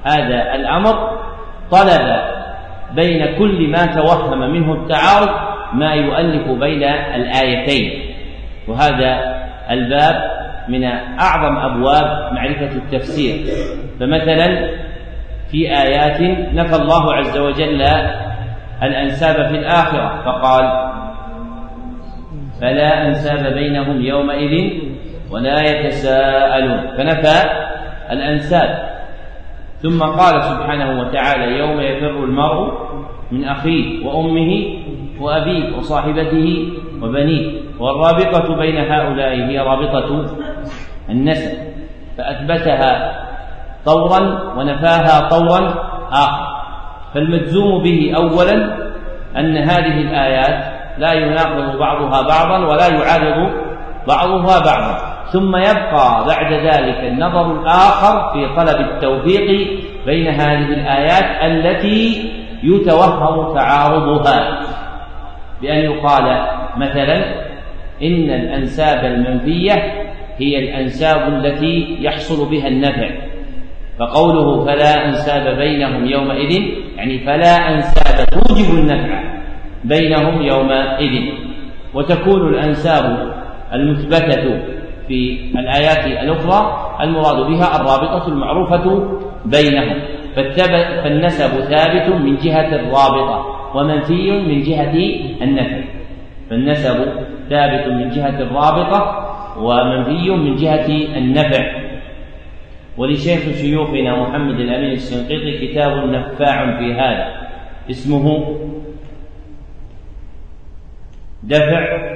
هذا 0.03 0.55
الأمر؟ 0.55 1.09
طلب 1.71 2.21
بين 2.95 3.37
كل 3.37 3.71
ما 3.71 3.85
توهم 3.85 4.51
منه 4.51 4.73
التعارض 4.73 5.29
ما 5.73 5.93
يؤلف 5.93 6.47
بين 6.51 6.83
الآيتين. 7.15 8.08
وهذا 8.67 9.39
الباب 9.71 10.15
من 10.69 10.83
أعظم 11.19 11.57
أبواب 11.57 12.33
معرفة 12.33 12.71
التفسير. 12.75 13.45
فمثلا 13.99 14.69
في 15.51 15.77
آيات 15.81 16.21
نفى 16.53 16.81
الله 16.81 17.13
عز 17.13 17.37
وجل 17.37 17.81
الأنساب 18.83 19.47
في 19.47 19.55
الآخرة 19.55 20.21
فقال 20.25 20.89
فلا 22.61 23.07
أنساب 23.07 23.53
بينهم 23.53 24.01
يومئذ 24.01 24.71
ولا 25.31 25.61
يتساءلون. 25.69 26.97
فنفى 26.97 27.49
الأنساب. 28.11 28.89
ثم 29.81 30.03
قال 30.03 30.43
سبحانه 30.43 31.01
وتعالى 31.01 31.57
يوم 31.59 31.79
يفر 31.79 32.23
المرء 32.23 32.89
من 33.31 33.43
أخيه 33.43 34.05
وأمه 34.05 34.63
وأبيه 35.19 35.77
وصاحبته 35.77 36.71
وبنيه 37.01 37.61
والرابطة 37.79 38.55
بين 38.55 38.77
هؤلاء 38.77 39.33
هي 39.33 39.59
رابطة 39.59 40.25
النسب. 41.09 41.57
فأثبتها 42.17 43.11
طورا 43.85 44.19
ونفاها 44.57 45.29
طورا 45.29 45.73
آخر. 46.11 46.59
فالمجزوم 47.13 47.83
به 47.83 48.13
أولا 48.15 48.77
أن 49.37 49.57
هذه 49.57 50.01
الآيات 50.01 50.79
لا 50.97 51.13
يناقض 51.13 51.77
بعضها 51.79 52.21
بعضا 52.21 52.57
ولا 52.65 52.87
يعارض 52.87 53.51
بعضها 54.07 54.59
بعضا. 54.59 54.97
ثم 55.31 55.55
يبقى 55.55 56.25
بعد 56.27 56.53
ذلك 56.53 57.03
النظر 57.03 57.61
الآخر 57.61 58.33
في 58.33 58.55
طلب 58.55 58.79
التوفيق 58.79 59.67
بين 60.05 60.27
هذه 60.27 60.73
الآيات 60.73 61.43
التي 61.43 62.31
يتوهم 62.63 63.55
تعارضها. 63.55 64.59
بأن 65.61 65.77
يقال 65.77 66.58
مثلا 66.77 67.49
إن 68.03 68.29
الأنساب 68.29 69.05
المنفية 69.05 69.73
هي 70.37 70.59
الأنساب 70.59 71.33
التي 71.33 71.97
يحصل 71.99 72.49
بها 72.49 72.67
النفع. 72.67 73.09
فقوله 73.99 74.65
فلا 74.65 75.05
أنساب 75.05 75.57
بينهم 75.57 76.05
يومئذ 76.05 76.61
يعني 76.97 77.19
فلا 77.19 77.75
أنساب 77.75 78.25
توجب 78.25 78.79
النفع 78.79 79.23
بينهم 79.83 80.41
يومئذ. 80.41 81.23
وتكون 81.93 82.53
الأنساب 82.53 83.33
المثبتة 83.73 84.61
في 85.07 85.39
الآيات 85.55 86.05
الأخرى 86.23 86.89
المراد 87.01 87.47
بها 87.47 87.75
الرابطة 87.75 88.27
المعروفة 88.27 89.07
بينهم. 89.45 89.99
فالنسب 91.03 91.49
ثابت 91.49 92.09
من 92.09 92.35
جهة 92.35 92.75
الرابطة 92.75 93.45
ومنفي 93.75 94.31
من 94.31 94.61
جهة 94.61 94.93
النفع. 95.41 95.98
فالنسب 96.49 97.25
ثابت 97.49 97.87
من 97.87 98.09
جهة 98.09 98.39
الرابطة 98.41 99.29
ومنفي 99.57 100.29
من 100.29 100.55
جهة 100.55 101.17
النفع. 101.17 101.79
ولشيخ 102.97 103.57
شيوخنا 103.61 104.21
محمد 104.21 104.59
الأمين 104.59 104.91
السنقيطي 104.91 105.67
كتاب 105.67 106.09
نفاع 106.09 106.79
في 106.79 106.93
هذا 106.93 107.49
اسمه 107.89 108.55
دفع 111.43 112.13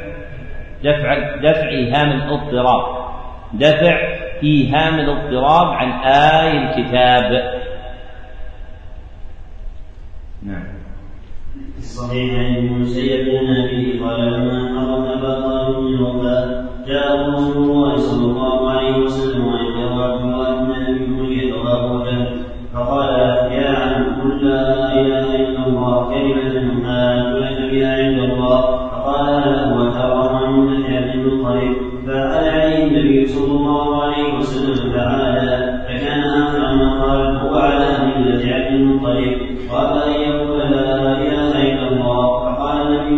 دفع 0.83 1.35
دفع 1.35 1.69
إيهام 1.69 2.11
الاضطراب. 2.11 3.03
دفع 3.53 3.97
إيهام 4.43 4.99
الاضطراب 4.99 5.67
عن 5.67 5.91
آي 6.05 6.57
الكتاب. 6.57 7.53
نعم. 10.43 10.72
الصحيح 11.77 12.33
عن 12.39 12.55
المسيب 12.55 13.25
بن 13.25 13.55
ابي 13.63 13.99
قال 13.99 14.19
لما 14.33 14.79
حرم 14.79 15.03
ابا 15.03 15.41
طالب 15.41 15.77
من 15.79 15.93
الوفاه 15.95 16.65
جاء 16.87 17.29
رسول 17.29 17.63
الله 17.63 17.97
صلى 17.97 18.25
الله 18.25 18.69
عليه 18.69 18.97
وسلم 18.97 19.47
وعنده 19.47 20.03
عبد 20.03 20.21
الله 20.23 20.63
بن 20.63 20.71
أبي 20.71 21.05
بنيه 21.05 21.53
وابو 21.53 22.03
فقال 22.73 23.09
يا 23.51 23.69
عم 23.69 24.21
قل 24.21 24.45
لا 24.45 24.93
إله 25.01 25.35
إلا 25.35 25.67
الله 25.67 26.09
كلمة 26.09 26.85
حاج 26.85 27.35
لك 27.43 27.71
بها 27.71 28.03
عند 28.03 28.19
الله. 28.19 28.61
فقال 28.91 29.25
له 29.25 29.77
وترى 29.77 30.29
عن 30.35 30.67
بن 30.67 31.19
المطلب 31.19 31.75
فقال 32.07 32.47
عليه 32.49 32.83
النبي 32.83 33.25
صلى 33.25 33.51
الله 33.51 34.03
عليه 34.03 34.37
وسلم 34.37 34.93
تعالى 34.93 35.32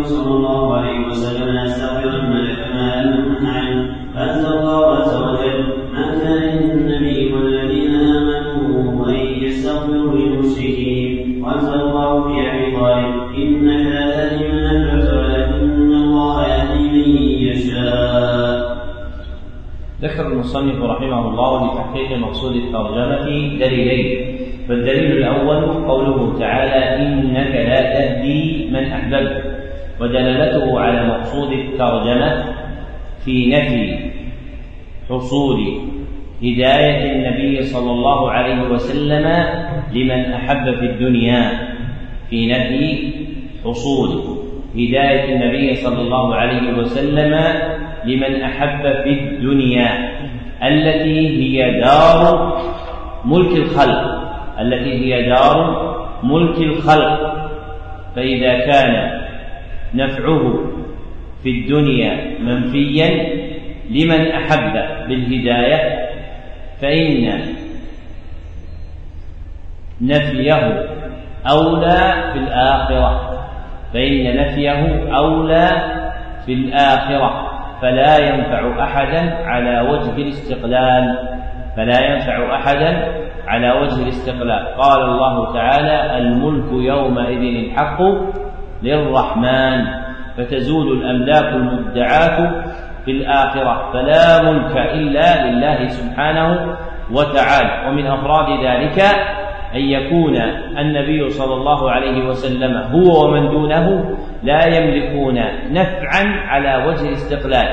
صلى 0.06 0.32
الله 0.36 0.74
عليه 0.76 1.06
وسلم 1.06 1.56
استغفرن 1.56 2.32
لك 2.32 2.60
ما 2.74 3.02
لم 3.02 3.46
عنه 3.46 3.96
فأنزل 4.14 4.58
الله 4.58 4.86
عز 4.96 5.14
وجل 5.22 5.64
ما 5.92 6.04
كان 6.22 6.42
للنبي 6.58 7.32
والذين 7.32 7.94
آمنوا 7.94 9.08
أن 9.08 9.14
يستغفروا 9.14 10.14
للمشركين؟ 10.14 11.44
وأنزل 11.44 11.80
الله 11.80 12.22
في 12.22 12.34
أبي 12.50 12.76
طالب 12.76 13.14
إنك 13.38 13.86
لا 13.86 14.10
تهدي 14.10 14.48
من 14.48 14.66
احببت 14.66 15.10
ولكن 15.12 15.92
الله 15.94 16.46
يهدي 16.48 16.88
من 16.88 17.08
يشاء. 17.48 18.76
ذكر 20.02 20.26
المصنف 20.26 20.82
رحمه 20.82 21.28
الله 21.28 21.50
لتحقيق 21.66 22.18
مقصود 22.18 22.56
الترجمة 22.56 23.26
دليلين. 23.60 24.36
فالدليل 24.68 25.12
الأول 25.12 25.86
قوله 25.86 26.38
تعالى 26.38 27.02
إنك 27.02 27.54
لا 27.68 27.80
تهدي 27.94 28.68
من 28.70 28.84
أحببت 28.84 29.45
ودلالته 30.00 30.80
على 30.80 31.06
مقصود 31.08 31.52
الترجمة 31.52 32.44
في 33.24 33.50
نفي 33.50 34.10
حصول 35.10 35.60
هداية 36.42 37.12
النبي 37.12 37.62
صلى 37.62 37.90
الله 37.90 38.30
عليه 38.30 38.62
وسلم 38.62 39.26
لمن 39.92 40.32
أحب 40.32 40.74
في 40.74 40.86
الدنيا 40.86 41.50
في 42.30 42.46
نفي 42.46 43.12
حصول 43.64 44.22
هداية 44.74 45.34
النبي 45.34 45.74
صلى 45.74 46.00
الله 46.00 46.34
عليه 46.34 46.78
وسلم 46.78 47.34
لمن 48.04 48.42
أحب 48.42 48.82
في 48.82 49.10
الدنيا 49.10 50.10
التي 50.62 51.28
هي 51.28 51.80
دار 51.80 52.56
ملك 53.24 53.56
الخلق 53.56 54.22
التي 54.60 54.90
هي 54.90 55.28
دار 55.28 55.86
ملك 56.22 56.58
الخلق. 56.58 57.36
فإذا 58.16 58.58
كان 58.58 59.25
نفعه 59.94 60.60
في 61.42 61.50
الدنيا 61.50 62.38
منفيا 62.40 63.08
لمن 63.90 64.26
أحب 64.26 64.72
بالهداية 65.08 66.08
فإن 66.82 67.40
نفيه 70.00 70.86
أولى 71.50 72.30
في 72.32 72.38
الآخرة 72.38 73.38
فإن 73.94 74.36
نفيه 74.36 75.12
أولى 75.16 75.68
في 76.46 76.52
الآخرة 76.52 77.46
فلا 77.82 78.18
ينفع 78.18 78.84
أحدا 78.84 79.34
على 79.44 79.80
وجه 79.80 80.16
الاستقلال 80.16 81.18
فلا 81.76 82.00
ينفع 82.12 82.56
أحدا 82.56 83.12
على 83.46 83.72
وجه 83.72 84.02
الاستقلال. 84.02 84.66
قال 84.66 85.02
الله 85.02 85.52
تعالى 85.52 86.18
الملك 86.18 86.72
يومئذ 86.72 87.64
الحق 87.64 88.02
للرحمن 88.82 89.84
فتزول 90.36 90.92
الأملاك 90.92 91.54
المدعاة 91.54 92.64
في 93.04 93.10
الآخرة. 93.10 93.90
فلا 93.92 94.42
ملك 94.42 94.76
إلا 94.76 95.46
لله 95.46 95.88
سبحانه 95.88 96.76
وتعالى. 97.12 97.88
ومن 97.88 98.06
أفراد 98.06 98.64
ذلك 98.64 98.98
أن 99.74 99.80
يكون 99.80 100.36
النبي 100.78 101.30
صلى 101.30 101.54
الله 101.54 101.90
عليه 101.90 102.24
وسلم 102.28 102.76
هو 102.76 103.24
ومن 103.24 103.48
دونه 103.50 104.16
لا 104.42 104.76
يملكون 104.76 105.34
نفعا 105.70 106.24
على 106.24 106.86
وجه 106.86 107.08
الاستقلال 107.08 107.68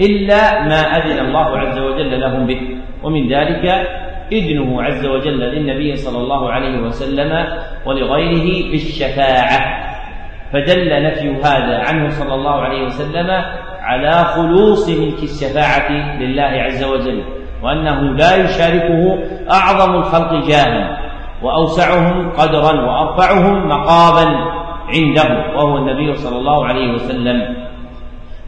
إلا 0.00 0.62
ما 0.62 0.80
أذن 0.80 1.26
الله 1.26 1.58
عز 1.58 1.78
وجل 1.78 2.20
لهم 2.20 2.46
به. 2.46 2.60
ومن 3.02 3.28
ذلك 3.28 3.88
إذنه 4.32 4.82
عز 4.82 5.06
وجل 5.06 5.40
للنبي 5.40 5.96
صلى 5.96 6.18
الله 6.18 6.52
عليه 6.52 6.78
وسلم 6.78 7.46
ولغيره 7.86 8.70
بالشفاعة. 8.70 9.85
فدل 10.56 11.02
نفي 11.02 11.30
هذا 11.30 11.78
عنه 11.88 12.08
صلى 12.08 12.34
الله 12.34 12.60
عليه 12.60 12.84
وسلم 12.84 13.30
على 13.80 14.24
خلوص 14.24 14.88
ملك 14.88 15.22
الشفاعة 15.22 16.18
لله 16.20 16.42
عز 16.42 16.84
وجل 16.84 17.24
وأنه 17.62 18.00
لا 18.00 18.36
يشاركه 18.36 19.18
أعظم 19.50 19.94
الخلق 19.94 20.46
جاها 20.48 20.98
وأوسعهم 21.42 22.30
قدرا 22.30 22.72
وأرفعهم 22.72 23.68
مقاما 23.68 24.26
عنده 24.94 25.56
وهو 25.56 25.78
النبي 25.78 26.14
صلى 26.14 26.38
الله 26.38 26.66
عليه 26.66 26.92
وسلم. 26.92 27.56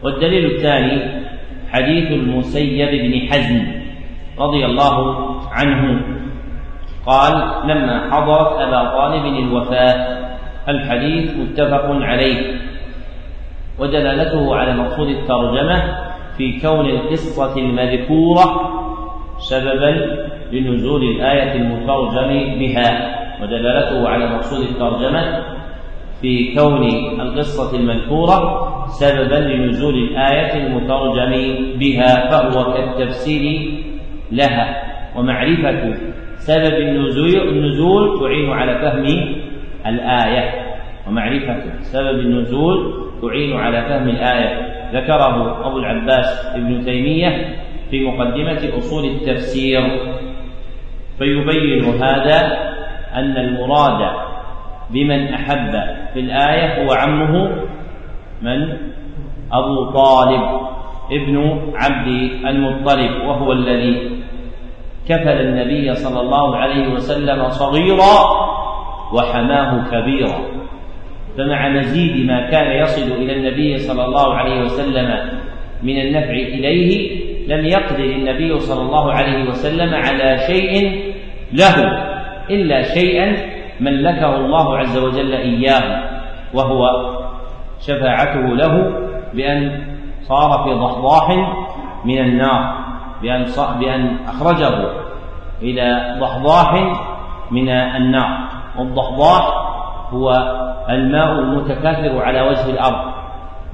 والدليل 0.03 0.45
الثاني 0.45 1.23
حديث 1.71 2.11
المسيب 2.11 2.89
بن 2.89 3.33
حزم 3.33 3.67
رضي 4.39 4.65
الله 4.65 5.17
عنه. 5.51 6.01
قال 7.05 7.33
لما 7.65 8.11
حضرت 8.11 8.59
أبا 8.59 8.83
طالب 8.83 9.25
الوفاة 9.25 10.18
الحديث 10.71 11.37
متفق 11.37 11.85
عليه 11.91 12.59
ودلالته 13.79 14.55
على 14.55 14.73
مقصود 14.73 15.07
الترجمة 15.07 15.83
في 16.37 16.59
كون 16.59 16.85
القصة 16.85 17.57
المذكورة 17.57 18.45
سببا 19.37 20.19
لنزول 20.51 21.03
الآية 21.03 21.55
المترجم 21.55 22.59
بها 22.59 23.15
ودلالته 23.43 24.09
على 24.09 24.27
مقصود 24.27 24.61
الترجمة 24.61 25.43
في 26.21 26.55
كون 26.55 26.83
القصة 27.21 27.77
المذكورة 27.77 28.69
سببا 28.87 29.35
لنزول 29.35 29.95
الآية 29.95 30.67
المترجم 30.67 31.55
بها 31.79 32.29
فهو 32.29 32.73
كالتفسير 32.73 33.71
لها 34.31 34.83
ومعرفة 35.15 35.93
سبب 36.37 36.73
النزول 36.73 38.19
تعين 38.19 38.49
على 38.49 38.75
فهم 38.79 39.35
الآية 39.85 40.51
ومعرفة 41.07 41.63
سبب 41.81 42.19
النزول 42.19 43.03
تعين 43.21 43.57
على 43.57 43.81
فهم 43.81 44.09
الآية. 44.09 44.69
ذكره 44.93 45.67
أبو 45.67 45.77
العباس 45.77 46.45
ابن 46.55 46.85
تيمية 46.85 47.55
في 47.89 48.05
مقدمة 48.05 48.77
أصول 48.77 49.05
التفسير. 49.05 49.81
فيبين 51.17 51.83
هذا 51.83 52.57
أن 53.13 53.37
المراد 53.37 54.11
بمن 54.89 55.33
أحب 55.33 55.71
في 56.13 56.19
الآية 56.19 56.85
هو 56.85 56.93
عمه 56.93 57.49
من؟ 58.41 58.77
أبو 59.51 59.91
طالب 59.91 60.69
ابن 61.11 61.61
عبد 61.75 62.07
المطلب 62.45 63.25
وهو 63.25 63.51
الذي 63.51 64.19
كفل 65.09 65.41
النبي 65.41 65.95
صلى 65.95 66.21
الله 66.21 66.55
عليه 66.55 66.93
وسلم 66.93 67.49
صغيرا 67.49 68.15
وحماه 69.13 69.91
كبيرا. 69.91 70.39
فمع 71.37 71.69
مزيد 71.69 72.25
ما 72.25 72.49
كان 72.49 72.71
يصل 72.71 73.11
إلى 73.11 73.35
النبي 73.35 73.77
صلى 73.77 74.05
الله 74.05 74.33
عليه 74.35 74.61
وسلم 74.61 75.29
من 75.83 76.01
النفع 76.01 76.31
إليه 76.31 77.19
لم 77.47 77.65
يقدر 77.65 78.03
النبي 78.03 78.59
صلى 78.59 78.81
الله 78.81 79.13
عليه 79.13 79.49
وسلم 79.49 79.93
على 79.93 80.37
شيء 80.37 81.01
له 81.53 81.75
إلا 82.49 82.81
شيئا 82.83 83.35
ملكه 83.79 84.35
الله 84.35 84.77
عز 84.77 84.97
وجل 84.97 85.33
إياه 85.33 86.03
وهو 86.53 86.89
شفاعته 87.79 88.55
له 88.55 88.93
بأن 89.33 89.83
صار 90.21 90.63
في 90.63 90.73
ضحضاح 90.73 91.29
من 92.05 92.17
النار 92.17 92.75
بأن 93.21 93.45
بأن 93.79 94.17
أخرجه 94.27 94.91
إلى 95.61 96.17
ضحضاح 96.21 96.73
من 97.51 97.69
النار. 97.69 98.58
والضحضاح 98.79 99.69
هو 100.11 100.31
الماء 100.89 101.39
المتكاثر 101.39 102.21
على 102.21 102.41
وجه 102.41 102.69
الأرض. 102.69 103.13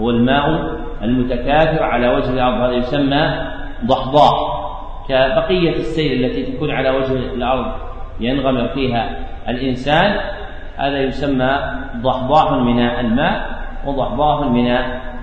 هو 0.01 0.09
الماء 0.09 0.75
المتكاثر 1.01 1.83
على 1.83 2.07
وجه 2.07 2.29
الأرض. 2.29 2.61
هذا 2.61 2.73
يسمى 2.73 3.29
ضحضاح. 3.85 4.65
كبقية 5.09 5.75
السيل 5.75 6.25
التي 6.25 6.43
تكون 6.43 6.71
على 6.71 6.89
وجه 6.89 7.13
الأرض 7.13 7.71
ينغمر 8.19 8.67
فيها 8.67 9.09
الإنسان 9.49 10.19
هذا 10.77 10.99
يسمى 10.99 11.57
ضحضاح 12.01 12.51
من 12.51 12.79
الماء 12.79 13.45
وضحضاح 13.85 14.47
من 14.47 14.67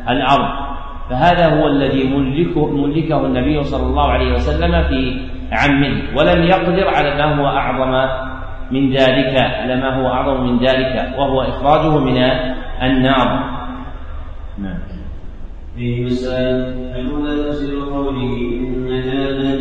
الأرض. 0.09 0.49
فهذا 1.11 1.61
هو 1.61 1.66
الذي 1.66 2.05
ملكه, 2.16 2.66
ملكه 2.66 3.27
النبي 3.27 3.62
صلى 3.62 3.87
الله 3.87 4.12
عليه 4.12 4.35
وسلم 4.35 4.83
في 4.83 5.21
عمه 5.53 6.03
ولم 6.16 6.42
يقدر 6.42 6.88
على 6.88 7.14
ما 7.14 7.40
هو 7.40 7.47
أعظم 7.47 8.09
من 8.73 8.91
ذلك 8.91 9.37
على 9.37 9.77
ما 9.77 10.01
هو 10.01 10.07
أعظم 10.07 10.45
من 10.45 10.59
ذلك 10.59 11.15
وهو 11.19 11.43
إخراجه 11.43 11.99
من 11.99 12.17
النار. 12.83 13.29
نعم. 14.59 14.79
في 15.77 16.05
مسائل 16.05 16.57
الأولى 17.01 17.45
تفسير 17.45 17.85
قوله 17.85 18.33
إن 18.61 18.93
هذا 18.93 19.55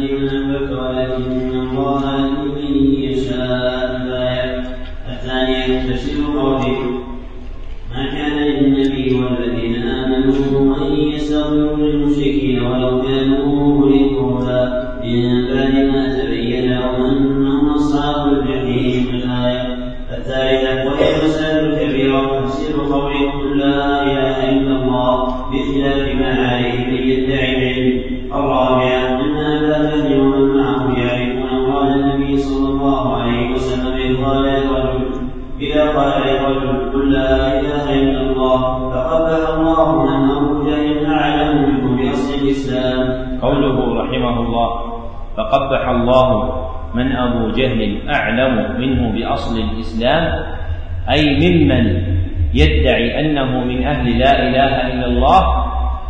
أنه 53.41 53.63
من 53.63 53.87
أهل 53.87 54.19
لا 54.19 54.47
إله 54.47 54.93
إلا 54.93 55.05
الله 55.05 55.65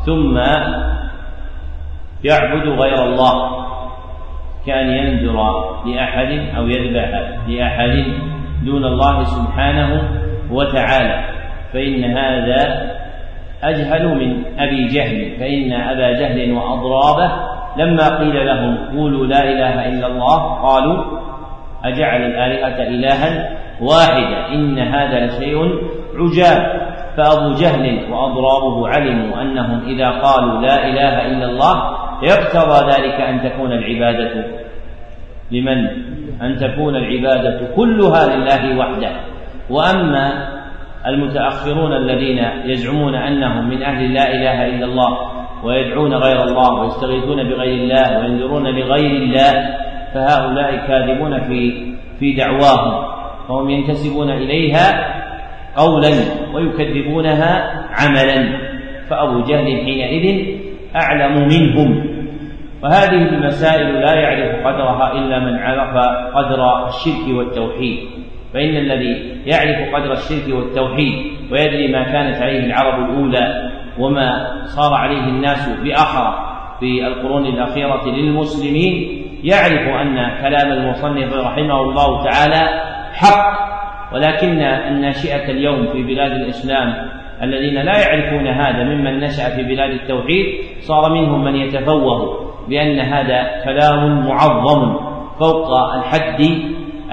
ثم 0.06 0.38
يعبد 2.24 2.68
غير 2.68 3.04
الله 3.04 3.66
كأن 4.66 4.90
ينذر 4.90 5.38
لأحد 5.86 6.32
أو 6.58 6.68
يذبح 6.68 7.10
لأحد 7.48 8.06
دون 8.66 8.86
الله 8.86 9.24
سبحانه 9.24 10.02
وتعالى. 10.52 11.24
فإن 11.74 12.04
هذا 12.04 12.92
أجهل 13.64 14.16
من 14.16 14.44
أبي 14.60 14.88
جهل 14.88 15.40
فإن 15.40 15.74
أبا 15.74 16.12
جهل 16.12 16.52
وأضرابه 16.52 17.32
لما 17.78 18.18
قيل 18.18 18.46
لهم 18.46 18.78
قولوا 18.98 19.26
لا 19.26 19.44
إله 19.44 19.88
إلا 19.88 20.08
الله 20.08 20.38
قالوا 20.38 21.04
أجعل 21.84 22.22
الآلهة 22.22 22.88
إلها 22.88 23.50
واحدا 23.82 24.54
إن 24.54 24.80
هذا 24.80 25.26
لشيء 25.26 25.58
عجاب. 26.16 26.81
فأبو 27.18 27.54
جهل 27.54 28.12
وأضرابه 28.12 28.88
علموا 28.88 29.42
أنهم 29.42 29.82
إذا 29.88 30.10
قالوا 30.10 30.62
لا 30.62 30.88
إله 30.88 31.26
إلا 31.26 31.46
الله 31.46 31.98
يقتضى 32.24 32.92
ذلك 32.92 33.22
أن 33.22 33.42
تكون 33.42 33.72
العبادة 33.72 34.46
لمن؟ 35.52 35.88
أن 36.42 36.58
تكون 36.58 36.96
العبادة 36.96 37.76
كلها 37.76 38.36
لله 38.36 38.78
وحده 38.80 39.12
وأما 39.70 40.48
المتأخرون 41.08 41.94
الذين 41.94 42.46
يزعمون 42.66 43.16
أنهم 43.16 43.70
من 43.70 43.84
أهل 43.84 44.14
لا 44.14 44.32
إله 44.34 44.66
إلا 44.66 44.86
الله 44.86 45.18
ويدعون 45.64 46.14
غير 46.14 46.44
الله 46.44 46.74
ويستغيثون 46.74 47.44
بغير 47.44 47.84
الله 47.84 48.20
وينذرون 48.20 48.68
لغير 48.68 49.12
الله 49.12 49.78
فهؤلاء 50.14 50.88
كاذبون 50.88 51.40
في 51.40 51.92
في 52.20 52.34
دعواهم 52.36 53.12
فهم 53.48 53.70
ينتسبون 53.70 54.30
إليها 54.30 55.21
قولا 55.78 56.10
ويكذبونها 56.54 57.84
عملا. 57.90 58.58
فأبو 59.10 59.44
جهل 59.44 59.66
حينئذ 59.66 60.58
أعلم 60.96 61.48
منهم. 61.48 62.06
وهذه 62.84 63.30
المسائل 63.30 64.02
لا 64.02 64.14
يعرف 64.14 64.68
قدرها 64.68 65.12
إلا 65.14 65.40
من 65.40 65.56
عرف 65.56 65.98
قدر 66.36 66.88
الشرك 66.88 67.38
والتوحيد. 67.38 67.98
فإن 68.54 68.78
الذي 68.78 69.42
يعرف 69.46 69.96
قدر 69.96 70.12
الشرك 70.12 70.56
والتوحيد 70.56 71.14
ويدري 71.52 71.92
ما 71.92 72.04
كانت 72.04 72.42
عليه 72.42 72.66
العرب 72.66 73.10
الأولى 73.10 73.72
وما 74.00 74.52
صار 74.66 74.94
عليه 74.94 75.24
الناس 75.24 75.70
بآخرة 75.84 76.52
في 76.80 77.08
القرون 77.08 77.46
الأخيرة 77.46 78.08
للمسلمين 78.08 79.24
يعرف 79.44 79.88
أن 80.02 80.16
كلام 80.42 80.72
المصنف 80.72 81.34
رحمه 81.34 81.82
الله 81.82 82.24
تعالى 82.24 82.82
حق 83.14 83.71
ولكن 84.14 84.62
الناشئة 84.62 85.52
اليوم 85.52 85.88
في 85.94 86.04
بلاد 86.04 86.32
الإسلام 86.32 87.10
الذين 87.44 87.74
لا 87.74 88.00
يعرفون 88.00 88.48
هذا 88.48 88.84
ممن 88.84 89.20
نشأ 89.20 89.56
في 89.56 89.64
بلاد 89.64 89.90
التوحيد 89.90 90.46
صار 90.80 91.14
منهم 91.14 91.44
من 91.44 91.56
يتفوه 91.56 92.52
بأن 92.70 93.00
هذا 93.00 93.64
كلام 93.64 94.28
معظم 94.28 94.96
فوق 95.40 95.94
الحد 95.96 96.42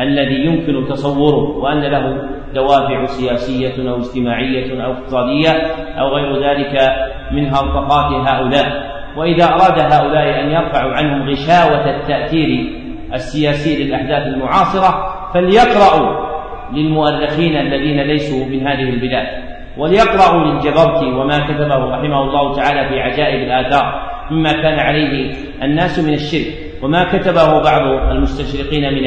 الذي 0.00 0.46
يمكن 0.46 0.88
تصوره 0.88 1.58
وأن 1.58 1.80
له 1.80 2.28
دوافع 2.54 3.04
سياسية 3.04 3.90
أو 3.90 3.96
اجتماعية 3.96 4.84
أو 4.84 4.92
اقتصادية 4.92 5.50
أو 6.00 6.08
غير 6.08 6.36
ذلك 6.36 6.76
من 7.32 7.46
هرطقات 7.46 8.28
هؤلاء. 8.28 8.88
وإذا 9.16 9.44
أراد 9.44 9.92
هؤلاء 9.92 10.40
أن 10.40 10.50
يرفعوا 10.50 10.92
عنهم 10.92 11.30
غشاوة 11.30 11.96
التأثير 11.96 12.78
السياسي 13.14 13.84
للأحداث 13.84 14.26
المعاصرة 14.26 15.14
فليقرأوا 15.34 16.27
للمؤرخين 16.72 17.56
الذين 17.56 18.00
ليسوا 18.00 18.46
من 18.46 18.66
هذه 18.66 18.82
البلاد 18.82 19.26
وليقرأوا 19.78 20.44
للجبرتي 20.44 21.06
وما 21.06 21.38
كتبه 21.38 21.76
رحمه 21.76 22.22
الله 22.22 22.56
تعالى 22.56 22.88
في 22.88 23.00
عجائب 23.00 23.42
الآثار 23.42 24.08
مما 24.30 24.52
كان 24.52 24.78
عليه 24.78 25.32
الناس 25.62 25.98
من 25.98 26.14
الشرك 26.14 26.54
وما 26.82 27.04
كتبه 27.04 27.62
بعض 27.62 28.10
المستشرقين 28.10 28.94
من 28.94 29.06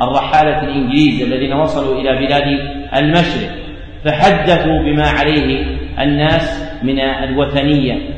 الرحالة 0.00 0.62
الإنجليز 0.62 1.22
الذين 1.22 1.52
وصلوا 1.52 2.00
إلى 2.00 2.26
بلاد 2.26 2.58
المشرق 2.96 3.50
فحدثوا 4.04 4.78
بما 4.82 5.08
عليه 5.08 5.64
الناس 6.00 6.72
من 6.82 7.00
الوثنية 7.00 8.16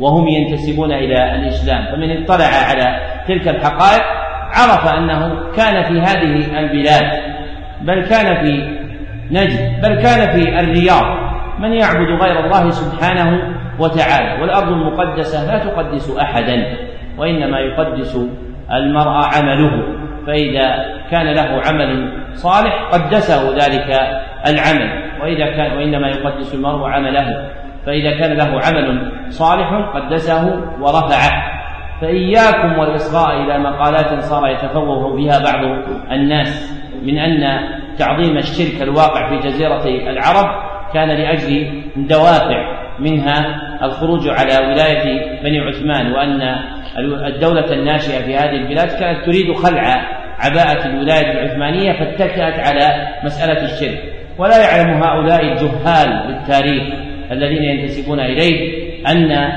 وهم 0.00 0.28
ينتسبون 0.28 0.92
إلى 0.92 1.34
الإسلام 1.34 1.84
فمن 1.92 2.22
اطلع 2.22 2.44
على 2.44 3.00
تلك 3.28 3.48
الحقائق 3.48 4.02
عرف 4.54 4.86
أنه 4.86 5.50
كان 5.56 5.82
في 5.82 6.00
هذه 6.00 6.58
البلاد 6.58 7.29
بل 7.82 8.06
كان 8.06 8.44
في 8.44 8.78
نجد 9.30 9.82
بل 9.82 9.94
كان 10.02 10.30
في 10.30 10.60
الرياض. 10.60 11.30
من 11.58 11.72
يعبد 11.72 12.22
غير 12.22 12.44
الله 12.44 12.70
سبحانه 12.70 13.54
وتعالى؟ 13.78 14.42
والأرض 14.42 14.68
المقدسة 14.68 15.52
لا 15.52 15.58
تقدس 15.58 16.16
أحدا 16.16 16.76
وإنما 17.18 17.58
يقدس 17.58 18.18
المرء 18.72 19.24
عمله. 19.36 19.82
فإذا 20.26 20.84
كان 21.10 21.26
له 21.34 21.62
عمل 21.66 22.12
صالح 22.34 22.88
قدسه 22.92 23.50
ذلك 23.50 24.00
العمل. 24.46 25.02
وإذا 25.22 25.46
كان 25.46 25.76
وإنما 25.76 26.08
يقدس 26.08 26.54
المرء 26.54 26.88
عمله. 26.88 27.50
فإذا 27.86 28.18
كان 28.18 28.32
له 28.36 28.60
عمل 28.60 29.12
صالح 29.28 29.72
قدسه 29.94 30.60
ورفعه. 30.80 31.60
فإياكم 32.00 32.78
والإصغاء 32.78 33.42
إلى 33.42 33.58
مقالات 33.58 34.22
صار 34.22 34.48
يتفوه 34.48 35.16
بها 35.16 35.38
بعض 35.38 35.64
الناس. 36.12 36.80
من 37.02 37.18
أن 37.18 37.60
تعظيم 37.98 38.36
الشرك 38.36 38.82
الواقع 38.82 39.28
في 39.28 39.48
جزيرة 39.48 39.84
العرب 39.84 40.70
كان 40.94 41.08
لأجل 41.08 41.82
دوافع 41.96 42.80
منها 42.98 43.60
الخروج 43.82 44.28
على 44.28 44.66
ولاية 44.66 45.40
بني 45.42 45.60
عثمان 45.60 46.12
وأن 46.12 46.56
الدولة 47.26 47.72
الناشئة 47.72 48.22
في 48.22 48.36
هذه 48.36 48.56
البلاد 48.56 48.88
كانت 48.88 49.24
تريد 49.26 49.52
خلع 49.52 50.06
عباءة 50.38 50.86
الولاية 50.86 51.32
العثمانية 51.32 51.92
فاتكأت 51.92 52.68
على 52.68 53.08
مسألة 53.24 53.64
الشرك. 53.64 54.02
ولا 54.38 54.58
يعلم 54.58 55.02
هؤلاء 55.02 55.42
الجهال 55.42 56.26
بالتاريخ 56.26 56.82
الذين 57.30 57.62
ينتسبون 57.62 58.20
إليه 58.20 58.80
أن 59.06 59.52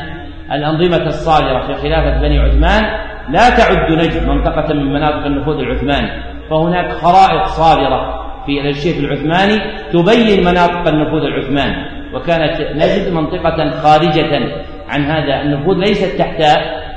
الأنظمة 0.51 1.07
الصادرة 1.07 1.67
في 1.67 1.73
خلافة 1.73 2.21
بني 2.21 2.39
عثمان 2.39 2.83
لا 3.29 3.49
تعد 3.49 3.91
نجد 3.91 4.27
منطقة 4.27 4.73
من 4.73 4.93
مناطق 4.93 5.25
النفوذ 5.25 5.59
العثماني 5.59 6.09
فهناك 6.49 6.91
خرائط 6.91 7.45
صادرة 7.47 8.23
في 8.45 8.61
الأرشيف 8.61 8.99
العثماني 8.99 9.59
تبين 9.93 10.45
مناطق 10.45 10.87
النفوذ 10.87 11.21
العثماني 11.21 11.75
وكانت 12.13 12.61
نجد 12.61 13.13
منطقة 13.13 13.69
خارجة 13.69 14.51
عن 14.89 15.01
هذا 15.01 15.41
النفوذ 15.41 15.75
ليست 15.77 16.17
تحت 16.19 16.43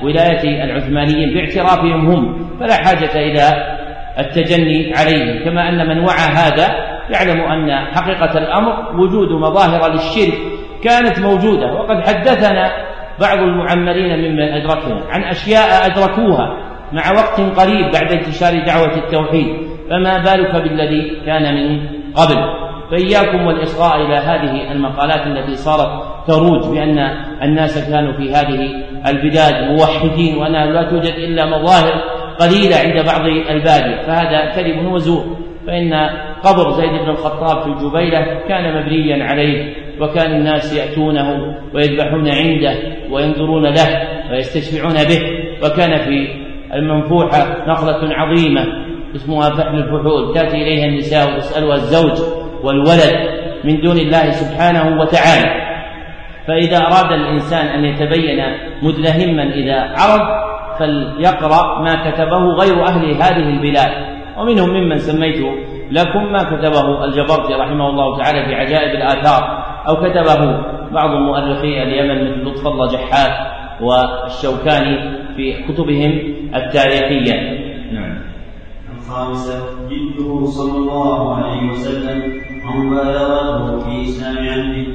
ولاية 0.02 0.64
العثمانيين 0.64 1.34
باعترافهم 1.34 2.10
هم 2.10 2.48
فلا 2.60 2.74
حاجة 2.74 3.14
إلى 3.14 3.76
التجني 4.18 4.94
عليه 4.94 5.44
كما 5.44 5.68
أن 5.68 5.88
من 5.88 6.04
وعى 6.04 6.28
هذا 6.32 6.96
يعلم 7.10 7.40
أن 7.40 7.86
حقيقة 7.94 8.38
الأمر 8.38 9.00
وجود 9.00 9.32
مظاهر 9.32 9.92
للشرك 9.92 10.38
كانت 10.82 11.18
موجودة 11.18 11.72
وقد 11.72 12.06
حدثنا 12.06 12.72
بعض 13.20 13.38
المعمرين 13.38 14.18
ممن 14.18 14.42
أدركنا 14.42 15.02
عن 15.10 15.22
أشياء 15.24 15.86
أدركوها 15.86 16.56
مع 16.92 17.02
وقت 17.12 17.40
قريب 17.40 17.92
بعد 17.92 18.12
انتشار 18.12 18.64
دعوة 18.66 18.96
التوحيد. 18.96 19.46
فما 19.90 20.18
بالك 20.18 20.54
بالذي 20.54 21.20
كان 21.26 21.54
من 21.54 21.80
قبل؟ 22.14 22.66
فإياكم 22.90 23.46
والإصغاء 23.46 24.06
إلى 24.06 24.16
هذه 24.16 24.72
المقالات 24.72 25.26
التي 25.26 25.54
صارت 25.54 25.90
تروج 26.26 26.74
بأن 26.74 26.98
الناس 27.42 27.90
كانوا 27.90 28.12
في 28.12 28.30
هذه 28.30 28.70
البلاد 29.06 29.70
موحدين 29.70 30.36
وأنها 30.36 30.66
لا 30.66 30.90
توجد 30.90 31.14
إلا 31.14 31.46
مظاهر 31.46 31.92
قليلة 32.38 32.76
عند 32.76 33.06
بعض 33.06 33.26
البادية. 33.26 34.02
فهذا 34.06 34.50
كذب 34.54 34.92
وزور. 34.92 35.36
فإن 35.66 35.92
قبر 36.44 36.70
زيد 36.70 36.90
بن 36.90 37.10
الخطاب 37.10 37.62
في 37.62 37.68
الجبيلة 37.68 38.40
كان 38.48 38.82
مبنيا 38.82 39.24
عليه 39.24 39.74
وكان 40.00 40.32
الناس 40.32 40.76
يأتونه 40.76 41.56
ويذبحون 41.74 42.28
عنده 42.28 42.74
وينظرون 43.10 43.66
له 43.66 44.08
ويستشفعون 44.30 44.94
به 44.94 45.20
وكان 45.66 45.98
في 45.98 46.28
المنفوحة 46.74 47.64
نخلة 47.68 48.14
عظيمة 48.14 48.64
اسمها 49.16 49.50
فحل 49.50 49.78
الفحول 49.78 50.34
تأتي 50.34 50.56
إليها 50.56 50.86
النساء 50.86 51.32
ويسألها 51.32 51.74
الزوج 51.74 52.18
والولد 52.62 53.12
من 53.64 53.80
دون 53.80 53.98
الله 53.98 54.30
سبحانه 54.30 55.00
وتعالى. 55.00 55.66
فإذا 56.46 56.76
أراد 56.76 57.12
الإنسان 57.12 57.66
أن 57.66 57.84
يتبين 57.84 58.40
مدلهما 58.82 59.42
إذا 59.42 59.80
عرض 59.80 60.20
فليقرأ 60.78 61.82
ما 61.82 62.10
كتبه 62.10 62.38
غير 62.38 62.86
أهل 62.86 63.14
هذه 63.14 63.48
البلاد. 63.48 63.90
ومنهم 64.38 64.70
ممن 64.70 64.96
سميت 64.96 65.36
لكم 65.90 66.32
ما 66.32 66.42
كتبه 66.42 67.04
الجبرتي 67.04 67.54
رحمه 67.54 67.90
الله 67.90 68.18
تعالى 68.18 68.44
في 68.46 68.54
عجائب 68.54 68.94
الآثار 68.94 69.64
أو 69.88 69.94
كتبه 69.96 70.60
بعض 70.92 71.10
مؤرخي 71.10 71.82
اليمن 71.82 72.24
مثل 72.30 72.48
لطف 72.48 72.66
الله 72.66 72.86
جحات 72.92 73.32
والشوكاني 73.80 75.16
في 75.36 75.62
كتبهم 75.68 76.12
التاريخية. 76.54 77.66
الخامسة 78.96 79.54
جده 79.90 80.44
صلى 80.44 80.76
الله 80.78 81.34
عليه 81.36 81.70
وسلم 81.70 82.42
ومبالغته 82.68 83.78
في 83.78 84.02
إسلام 84.02 84.38
عبده 84.38 84.86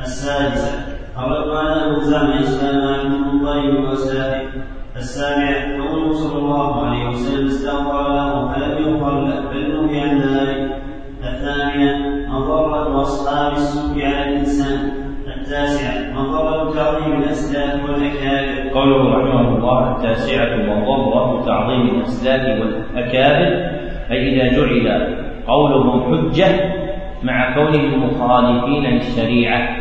السادسة 0.00 0.72
أردت 1.18 1.52
أن 1.56 1.94
ألزم 1.94 2.26
إسلام 2.42 2.94
عبد 2.94 3.12
المطلب 3.12 3.90
وسائر 3.92 4.48
السابعة 4.96 5.88
قوله 5.88 6.12
صلى 6.12 6.38
الله 6.38 6.86
عليه 6.86 7.08
وسلم 7.08 7.46
استغفر 7.46 8.12
له 8.12 8.52
فلم 8.52 8.86
يغفر 8.86 9.20
له 9.20 9.40
بل 9.50 9.86
نهي 9.86 10.00
عن 10.00 10.18
ذلك 10.18 10.82
الثامنة 11.24 11.92
مضرة 12.28 13.00
أصحاب 13.00 13.52
السوء 13.52 14.04
على 14.04 14.28
الإنسان. 14.28 14.90
التاسعة 15.36 16.12
مضرة 16.14 16.74
تعظيم 16.74 17.22
الأسلاف 17.22 17.90
والأكابر. 17.90 18.70
قوله 18.74 19.14
رحمه 19.14 19.56
الله 19.56 19.96
التاسعة 19.96 20.56
مضرة 20.56 21.44
تعظيم 21.46 21.80
الأسلاف 21.80 22.60
والأكابر 22.60 23.70
أي 24.10 24.28
إذا 24.28 24.56
جعل 24.56 25.16
قولهم 25.46 26.02
حجة 26.02 26.74
مع 27.22 27.54
كونهم 27.54 28.04
مخالفين 28.04 28.84
للشريعة 28.84 29.76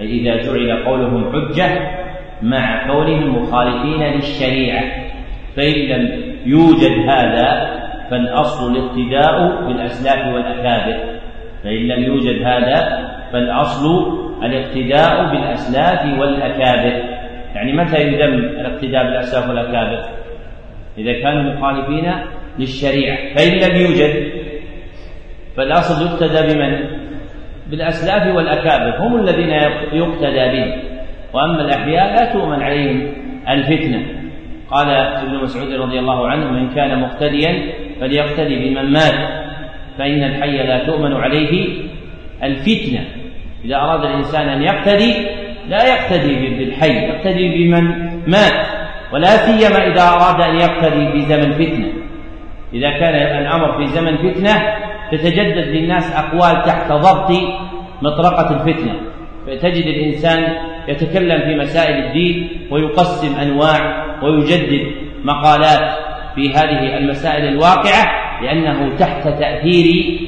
أي 0.00 0.20
إذا 0.20 0.42
جعل 0.42 0.84
قولهم 0.84 1.32
حجة 1.32 2.01
مع 2.42 2.86
كونهم 2.86 3.42
مخالفين 3.42 4.02
للشريعة. 4.02 4.82
فإن 5.56 5.72
لم 5.72 6.34
يوجد 6.46 7.08
هذا 7.08 7.80
فالأصل 8.10 8.76
الاقتداء 8.76 9.66
بالأسلاف 9.66 10.34
والأكابر. 10.34 10.98
فإن 11.64 11.88
لم 11.88 12.02
يوجد 12.02 12.42
هذا 12.42 13.08
فالأصل 13.32 14.12
الاقتداء 14.44 15.30
بالأسلاف 15.30 16.18
والأكابر. 16.20 17.02
يعني 17.54 17.72
متى 17.72 18.02
يذم 18.02 18.34
الاقتداء 18.34 19.04
بالأسلاف 19.04 19.48
والأكابر؟ 19.48 20.04
إذا 20.98 21.12
كانوا 21.12 21.52
مخالفين 21.52 22.12
للشريعة. 22.58 23.34
فإن 23.34 23.52
لم 23.52 23.76
يوجد 23.76 24.32
فالأصل 25.56 26.06
يقتدى 26.06 26.54
بمن؟ 26.54 27.02
بالأسلاف 27.70 28.36
والأكابر. 28.36 29.06
هم 29.06 29.20
الذين 29.20 29.50
يقتدى 29.92 30.44
بهم 30.52 30.91
وأما 31.32 31.60
الأحياء 31.60 32.14
لا 32.14 32.32
تؤمن 32.32 32.62
عليهم. 32.62 33.12
الفتنة. 33.48 34.06
قال 34.70 34.88
ابن 34.90 35.36
مسعود 35.36 35.72
رضي 35.72 35.98
الله 35.98 36.28
عنه 36.28 36.50
من 36.50 36.74
كان 36.74 37.00
مقتديا 37.00 37.72
فليقتدي 38.00 38.68
بمن 38.68 38.92
مات 38.92 39.14
فإن 39.98 40.24
الحي 40.24 40.56
لا 40.56 40.86
تؤمن 40.86 41.12
عليه. 41.12 41.68
الفتنة. 42.42 43.04
إذا 43.64 43.76
أراد 43.76 44.04
الإنسان 44.04 44.48
أن 44.48 44.62
يقتدي 44.62 45.14
لا 45.68 45.86
يقتدي 45.86 46.58
بالحي 46.58 47.08
يقتدي 47.08 47.48
بمن 47.48 47.84
مات. 48.26 48.66
ولا 49.12 49.36
سيما 49.36 49.86
إذا 49.86 50.02
أراد 50.02 50.40
أن 50.40 50.54
يقتدي 50.56 51.12
في 51.12 51.20
زمن 51.20 51.52
فتنة. 51.52 51.88
إذا 52.74 52.90
كان 52.90 53.42
الأمر 53.42 53.78
في 53.78 53.86
زمن 53.86 54.16
فتنة 54.16 54.52
تتجدد 55.12 55.68
للناس 55.68 56.16
أقوال 56.16 56.62
تحت 56.62 56.92
ضبط 56.92 57.30
مطرقة 58.02 58.50
الفتنة. 58.50 58.94
فتجد 59.46 59.86
الإنسان 59.86 60.71
يتكلم 60.88 61.40
في 61.40 61.54
مسائل 61.54 62.04
الدين 62.04 62.48
ويقسم 62.70 63.40
أنواع 63.40 64.04
ويجدد 64.22 64.86
مقالات 65.24 65.98
في 66.34 66.50
هذه 66.50 66.96
المسائل 66.98 67.48
الواقعة 67.48 68.06
لأنه 68.42 68.96
تحت 68.96 69.22
تأثير 69.22 70.18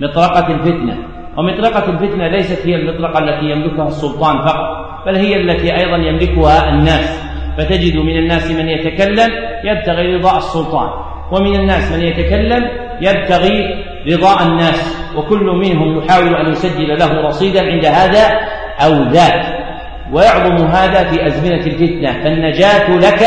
مطرقة 0.00 0.54
الفتنة. 0.54 0.98
ومطرقة 1.38 1.90
الفتنة 1.90 2.28
ليست 2.28 2.66
هي 2.66 2.74
المطرقة 2.74 3.18
التي 3.18 3.46
يملكها 3.50 3.86
السلطان 3.86 4.38
فقط 4.38 5.04
بل 5.06 5.16
هي 5.16 5.36
التي 5.36 5.76
أيضا 5.76 5.96
يملكها 5.96 6.68
الناس. 6.68 7.28
فتجد 7.58 7.96
من 7.96 8.16
الناس 8.16 8.50
من 8.50 8.68
يتكلم 8.68 9.30
يبتغي 9.64 10.16
رضاء 10.16 10.36
السلطان 10.36 10.90
ومن 11.32 11.60
الناس 11.60 11.92
من 11.92 12.02
يتكلم 12.02 12.70
يبتغي 13.00 13.84
رضاء 14.06 14.42
الناس. 14.42 15.12
وكل 15.16 15.44
منهم 15.44 15.98
يحاول 15.98 16.34
أن 16.34 16.52
يسجل 16.52 16.98
له 16.98 17.20
رصيدا 17.20 17.72
عند 17.72 17.84
هذا 17.84 18.40
أو 18.84 19.02
ذاك. 19.02 19.57
ويعظم 20.12 20.66
هذا 20.66 21.10
في 21.10 21.26
أزمنة 21.26 21.66
الفتنة. 21.66 22.12
فالنجاة 22.24 22.90
لك 22.90 23.22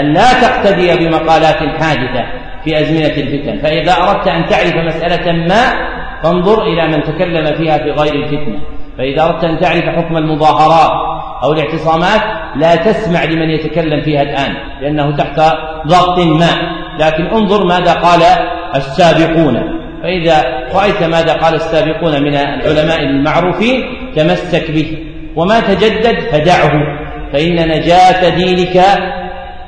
أن 0.00 0.12
لا 0.12 0.32
تقتدي 0.42 0.96
بمقالات 0.96 1.56
حادثه 1.56 2.24
في 2.64 2.80
أزمنة 2.80 3.06
الفتن. 3.06 3.58
فإذا 3.62 3.92
أردت 3.92 4.28
أن 4.28 4.46
تعرف 4.46 4.74
مسألة 4.74 5.32
ما 5.32 5.90
فانظر 6.22 6.62
إلى 6.62 6.86
من 6.88 7.02
تكلم 7.02 7.44
فيها 7.56 7.78
في 7.78 7.90
غير 7.90 8.14
الفتنة. 8.14 8.58
فإذا 8.98 9.22
أردت 9.22 9.44
أن 9.44 9.60
تعرف 9.60 9.84
حكم 9.84 10.16
المظاهرات 10.16 10.90
أو 11.42 11.52
الاعتصامات 11.52 12.20
لا 12.56 12.76
تسمع 12.76 13.24
لمن 13.24 13.50
يتكلم 13.50 14.00
فيها 14.02 14.22
الآن 14.22 14.54
لأنه 14.80 15.16
تحت 15.16 15.40
ضغط 15.86 16.18
ما. 16.18 16.80
لكن 17.00 17.26
انظر 17.26 17.66
ماذا 17.66 17.92
قال 17.92 18.20
السابقون. 18.76 19.80
فإذا 20.02 20.44
رأيت 20.74 21.02
ماذا 21.02 21.32
قال 21.32 21.54
السابقون 21.54 22.22
من 22.22 22.34
العلماء 22.34 23.02
المعروفين 23.02 23.82
تمسك 24.16 24.70
به. 24.70 25.09
وما 25.36 25.60
تجدد 25.60 26.20
فدعه. 26.32 26.72
فإن 27.32 27.68
نجاة 27.68 28.28
دينك 28.36 28.84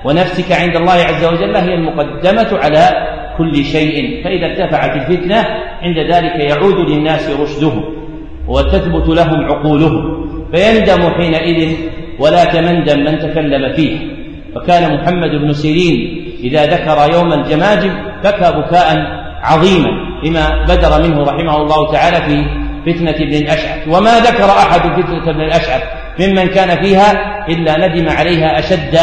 ونفسك 0.05 0.53
عند 0.53 0.77
الله 0.77 0.93
عز 0.93 1.25
وجل 1.25 1.57
هي 1.57 1.75
المقدمة 1.75 2.59
على 2.59 2.91
كل 3.39 3.65
شيء. 3.65 4.25
فإذا 4.25 4.47
ارتفعت 4.47 4.97
الفتنة 4.97 5.47
عند 5.83 5.99
ذلك 5.99 6.51
يعود 6.51 6.91
للناس 6.91 7.31
رشدهم 7.41 7.85
وتثبت 8.49 9.09
لهم 9.09 9.45
عقولهم. 9.45 10.23
فيندم 10.55 11.11
حينئذ 11.11 11.77
ولا 12.19 12.45
تمندم 12.45 12.99
من 13.05 13.19
تكلم 13.19 13.73
فيه. 13.73 13.99
فكان 14.55 14.95
محمد 14.95 15.31
بن 15.31 15.53
سيرين 15.53 16.25
إذا 16.45 16.67
ذكر 16.67 17.15
يوم 17.15 17.33
الجماجم 17.33 17.93
بكى 18.25 18.53
بكاء 18.59 18.87
عظيما 19.43 19.89
لما 20.25 20.65
بدر 20.65 21.03
منه 21.03 21.23
رحمه 21.23 21.57
الله 21.57 21.93
تعالى 21.93 22.17
في 22.17 22.45
فتنة 22.87 23.11
ابن 23.11 23.35
الأشعث. 23.35 23.89
وما 23.89 24.19
ذكر 24.21 24.45
أحد 24.45 24.81
فتنة 24.81 25.31
ابن 25.31 25.41
الأشعث 25.41 25.83
ممن 26.21 26.47
كان 26.47 26.83
فيها 26.83 27.13
إلا 27.49 27.89
ندم 27.89 28.09
عليها 28.09 28.59
أشد 28.59 28.99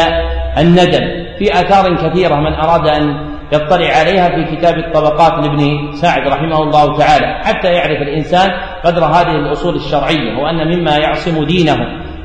الندم. 0.58 1.20
في 1.38 1.52
آثار 1.52 1.96
كثيرة 1.96 2.34
من 2.34 2.52
أراد 2.52 2.86
أن 2.86 3.30
يطلع 3.52 3.86
عليها 3.86 4.28
في 4.28 4.56
كتاب 4.56 4.78
الطبقات 4.78 5.32
لابن 5.32 5.92
سعد 5.92 6.28
رحمه 6.28 6.62
الله 6.62 6.98
تعالى. 6.98 7.44
حتى 7.44 7.68
يعرف 7.68 8.02
الإنسان 8.02 8.50
قدر 8.84 9.04
هذه 9.04 9.30
الأصول 9.30 9.74
الشرعية 9.76 10.38
وأن 10.42 10.78
مما 10.78 10.96
يعصم 10.96 11.44
دينه 11.44 11.76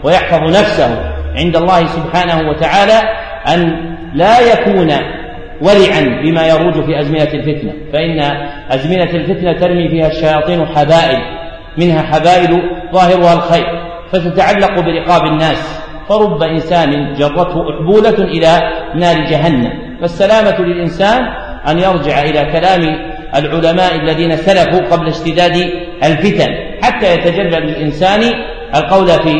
ويحفظ 0.04 0.42
نفسه 0.50 1.14
عند 1.36 1.56
الله 1.58 1.86
سبحانه 1.86 2.50
وتعالى 2.50 3.02
أن 3.54 3.76
لا 4.14 4.40
يكون 4.40 4.92
ورعا 5.62 6.22
بما 6.24 6.48
يروج 6.48 6.74
في 6.86 7.00
أزمنة 7.00 7.34
الفتنة. 7.34 7.74
فإن 7.94 8.20
أزمنة 8.70 9.12
الفتنة 9.12 9.60
ترمي 9.60 9.90
فيها 9.90 10.08
الشياطين 10.08 10.66
حبائل. 10.66 11.20
منها 11.78 12.02
حبائل 12.02 12.62
ظاهرها 12.94 13.34
الخير 13.34 13.66
فتتعلق 14.12 14.80
برقاب 14.80 15.22
الناس. 15.26 15.82
فرب 16.10 16.44
إنسان 16.44 17.14
جرته 17.14 17.64
أحبولة 17.70 18.10
إلى 18.10 18.60
نار 18.96 19.16
جهنم. 19.16 19.98
فالسلامة 20.02 20.60
للإنسان 20.60 21.24
أن 21.68 21.80
يرجع 21.80 22.22
إلى 22.22 22.52
كلام 22.52 22.82
العلماء 23.36 23.96
الذين 23.96 24.36
سلفوا 24.36 24.90
قبل 24.92 25.08
اشتداد 25.08 25.70
الفتن 26.04 26.48
حتى 26.84 27.14
يتجلى 27.14 27.60
للإنسان 27.60 28.22
القول 28.76 29.08
في 29.08 29.34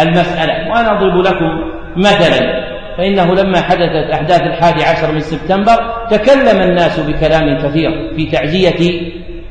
المسألة. 0.00 0.70
وأنا 0.70 0.98
أضرب 0.98 1.16
لكم 1.26 1.72
مثلا 1.96 2.70
فإنه 2.98 3.34
لما 3.34 3.60
حدثت 3.60 4.10
أحداث 4.12 4.42
الحادي 4.42 4.84
عشر 4.84 5.12
من 5.12 5.20
سبتمبر 5.20 6.06
تكلم 6.10 6.62
الناس 6.62 7.00
بكلام 7.00 7.58
كثير 7.58 8.12
في 8.16 8.26
تعزية 8.26 9.00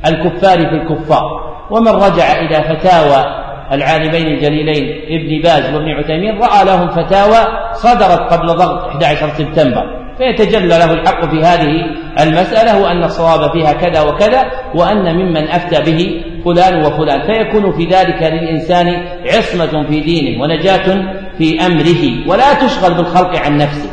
الكفار 0.05 0.57
في 0.57 0.75
الكفار. 0.75 1.48
ومن 1.71 1.91
رجع 1.91 2.39
إلى 2.39 2.63
فتاوى 2.63 3.25
العالمين 3.71 4.27
الجليلين 4.27 5.01
ابن 5.07 5.41
باز 5.43 5.73
وابن 5.73 5.89
عثيمين 5.89 6.37
رأى 6.41 6.65
لهم 6.65 6.89
فتاوى 6.89 7.47
صدرت 7.73 8.33
قبل 8.33 8.47
ضغط 8.47 8.87
11 8.87 9.29
سبتمبر 9.37 9.99
فيتجلى 10.17 10.67
له 10.67 10.93
الحق 10.93 11.25
في 11.29 11.41
هذه 11.41 11.71
المسألة 12.19 12.81
وأن 12.81 13.03
الصواب 13.03 13.51
فيها 13.51 13.73
كذا 13.73 14.01
وكذا 14.01 14.45
وأن 14.75 15.15
ممن 15.15 15.47
أفتى 15.47 15.91
به 15.91 16.23
فلان 16.45 16.85
وفلان 16.85 17.21
فيكون 17.21 17.71
في 17.71 17.85
ذلك 17.85 18.23
للإنسان 18.23 18.87
عصمة 19.25 19.83
في 19.89 19.99
دينه 19.99 20.41
ونجاة 20.41 21.13
في 21.37 21.65
أمره 21.65 22.29
ولا 22.29 22.53
تشغل 22.53 22.93
بالخلق 22.93 23.45
عن 23.45 23.57
نفسك 23.57 23.91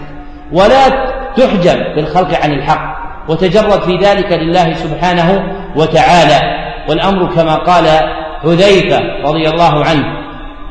ولا 0.52 0.88
تحجب 1.36 1.94
بالخلق 1.96 2.44
عن 2.44 2.52
الحق 2.52 2.96
وتجرد 3.28 3.80
في 3.80 3.96
ذلك 3.96 4.32
لله 4.32 4.72
سبحانه 4.72 5.42
وتعالى. 5.76 6.65
والأمر 6.88 7.34
كما 7.34 7.54
قال 7.54 7.86
حذيفة 8.42 8.98
رضي 9.24 9.48
الله 9.48 9.84
عنه 9.84 10.04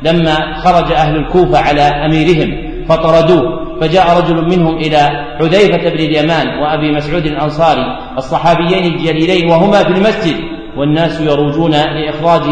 لما 0.02 0.54
خرج 0.64 0.92
أهل 0.92 1.16
الكوفة 1.16 1.58
على 1.58 1.82
أميرهم 1.82 2.66
فطردوه 2.88 3.66
فجاء 3.80 4.18
رجل 4.18 4.44
منهم 4.44 4.76
إلى 4.76 5.24
حذيفة 5.38 5.90
بن 5.90 5.98
اليمان 5.98 6.48
وأبي 6.58 6.92
مسعود 6.92 7.26
الأنصاري 7.26 7.98
الصحابيين 8.18 8.94
الجليلين 8.94 9.50
وهما 9.50 9.78
في 9.84 9.88
المسجد 9.90 10.36
والناس 10.76 11.20
يروجون 11.20 11.70
لإخراج 11.70 12.42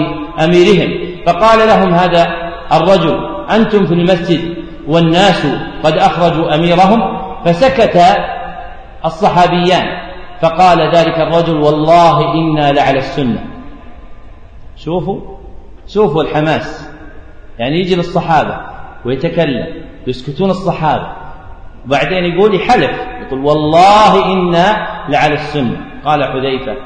أميرهم 0.44 0.90
فقال 1.26 1.68
لهم 1.68 1.94
هذا 1.94 2.26
الرجل 2.72 3.18
أنتم 3.50 3.86
في 3.86 3.94
المسجد 3.94 4.54
والناس 4.88 5.46
قد 5.84 5.98
أخرجوا 5.98 6.54
أميرهم؟ 6.54 7.00
فسكت 7.44 8.00
الصحابيان 9.04 9.84
فقال 10.40 10.96
ذلك 10.96 11.18
الرجل 11.18 11.56
والله 11.56 12.34
إنا 12.34 12.72
لعلى 12.72 12.98
السنة. 12.98 13.53
شوفوا 14.76 15.20
شوفوا 15.86 16.22
الحماس. 16.22 16.90
يعني 17.58 17.80
يجي 17.80 17.96
للصحابة 17.96 18.60
ويتكلم 19.04 19.66
يسكتون 20.06 20.50
الصحابة. 20.50 21.16
وبعدين 21.86 22.24
يقول 22.24 22.54
يحلف 22.54 23.00
يقول 23.26 23.44
والله 23.44 24.32
إنا 24.32 24.86
لعلى 25.08 25.34
السنة. 25.34 25.76
قال 26.04 26.24
حذيفة 26.24 26.76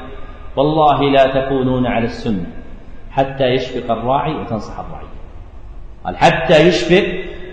والله 0.55 1.01
لا 1.01 1.27
تكونون 1.27 1.87
على 1.87 2.05
السنة 2.05 2.45
حتى 3.11 3.43
يشفق 3.43 3.91
الراعي 3.91 4.35
وتنصح 4.35 4.79
الرعية 4.79 5.19
قال 6.05 6.17
حتى 6.17 6.67
يشفق 6.67 7.03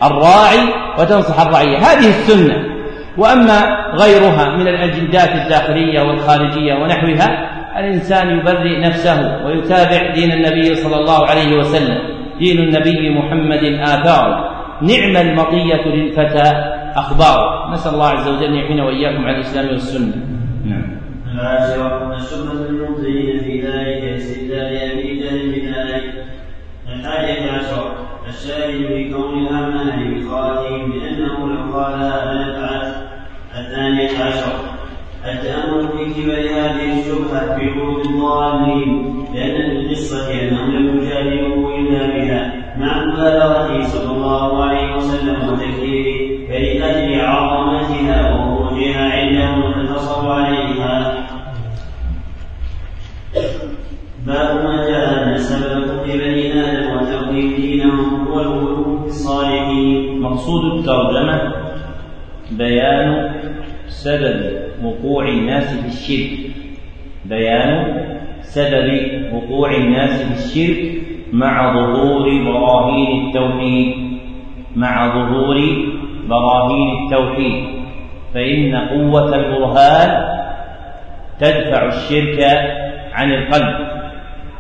الراعي 0.03 0.59
وتنصح 0.99 1.41
الرعية 1.41 1.79
هذه 1.79 2.09
السنة. 2.09 2.77
وأما 3.19 3.61
غيرها 3.95 4.57
من 4.57 4.69
الأجندات 4.69 5.29
الداخلية 5.29 6.01
والخارجية 6.01 6.75
ونحوها 6.75 7.56
الإنسان 7.79 8.39
يبرئ 8.39 8.81
نفسه 8.81 9.47
ويتابع 9.47 10.15
دين 10.15 10.33
النبي 10.33 10.75
صلى 10.75 10.97
الله 10.97 11.27
عليه 11.27 11.57
وسلم 11.57 11.99
دين 12.39 12.59
النبي 12.59 13.11
محمد 13.11 13.65
آثار 13.65 14.57
نعم 14.83 15.17
المطية 15.17 15.85
للفتى 15.87 16.53
أخبار. 16.97 17.71
نسأل 17.73 17.95
الله 17.95 18.09
عز 18.09 18.29
وجل 18.29 18.45
أن 18.45 18.55
يحين 18.55 18.81
وإياكم 18.81 19.25
على 19.25 19.37
الإسلام 19.37 19.69
والسنة. 19.69 20.17
نعم. 20.65 21.01
العاشرة 21.35 22.17
الشبهة 22.17 22.67
المبطلين 22.69 23.41
في 23.41 23.61
ذلك 23.61 24.03
استدلال 24.05 24.91
أبي 24.91 25.21
جهل 25.21 25.53
بذلك 25.53 26.25
الحادية 26.93 27.51
عشر 27.51 27.93
الشاهد 28.29 28.87
في 28.87 29.13
كون 29.13 29.47
الأمان 29.47 29.87
بأنه 30.91 31.49
لو 31.49 31.73
قالها 31.79 32.35
لنفعت 32.35 32.95
الثانية 33.59 34.25
عشر 34.25 34.76
التأمل 35.33 35.89
في 35.89 36.23
كبر 36.23 36.39
هذه 36.39 36.99
الشبهة 36.99 37.59
في 37.59 37.71
قلوب 37.71 37.99
الضالين 38.07 39.17
لأن 39.35 39.71
في 39.71 39.77
القصة 39.77 40.43
أنهم 40.43 40.71
لم 40.77 40.99
يجادلوه 40.99 41.79
إلا 41.79 42.07
بها 42.07 42.53
مع 42.79 43.05
مبالغته 43.05 43.87
صلى 43.87 44.17
الله 44.17 44.65
عليه 44.65 44.97
وسلم 44.97 45.49
وتكريره 45.49 46.47
فلأجل 46.49 47.21
عظمتها 47.21 48.35
وخروجها 48.35 49.13
عندهم 49.13 49.63
اقتصروا 49.63 50.35
عليها. 50.35 51.27
باب 54.27 54.65
ما 54.65 54.87
جاء 54.87 55.29
أن 55.29 55.39
سبب 55.39 56.03
بني 56.07 56.53
آدم 56.53 56.97
وتقديم 56.97 57.57
دينهم 57.57 58.27
هو 58.29 58.41
الغلو 58.41 59.01
في 59.01 59.07
الصالحين. 59.07 60.21
مقصود 60.21 60.79
الترجمة 60.79 61.53
بيان 62.51 63.33
سبب 63.89 64.53
وقوع 64.85 65.29
الناس 65.29 65.81
في 65.81 65.87
الشرك. 65.87 66.51
بيان 67.25 68.05
سبب 68.41 68.89
وقوع 69.33 69.75
الناس 69.75 70.23
في 70.23 70.35
الشرك 70.35 71.03
مع 71.33 71.73
ظهور 71.73 72.43
براهين 72.45 73.27
التوحيد. 73.27 73.95
مع 74.77 75.09
ظهور 75.09 75.57
براهين 76.29 77.05
التوحيد. 77.05 77.65
فإن 78.35 78.77
قوة 78.77 79.37
البرهان 79.37 80.37
تدفع 81.41 81.87
الشرك 81.87 82.41
عن 83.13 83.33
القلب. 83.33 83.87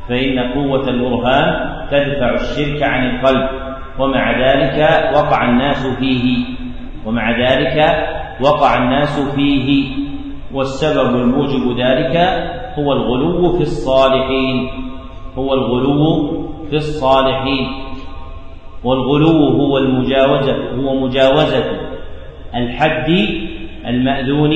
فإن 0.08 0.38
قوة 0.38 0.88
البرهان 0.88 1.76
تدفع 1.90 2.34
الشرك 2.34 2.82
عن 2.82 3.10
القلب. 3.10 3.48
ومع 3.98 4.30
ذلك 4.30 5.10
وقع 5.14 5.50
الناس 5.50 5.86
فيه. 5.86 6.44
ومع 7.06 7.30
ذلك 7.30 8.06
وقع 8.40 8.76
الناس 8.76 9.20
فيه 9.20 9.88
والسبب 10.54 11.16
الموجب 11.16 11.78
ذلك 11.80 12.16
هو 12.78 12.92
الغلو 12.92 13.52
في 13.56 13.62
الصالحين 13.62 14.68
هو 15.38 15.54
الغلو 15.54 16.32
في 16.70 16.76
الصالحين. 16.76 17.66
والغلو 18.84 19.48
هو 19.48 19.78
المجاوزة 19.78 20.56
هو 20.76 20.94
مجاوزة 20.94 21.64
الحد 22.54 23.10
المأذون 23.86 24.52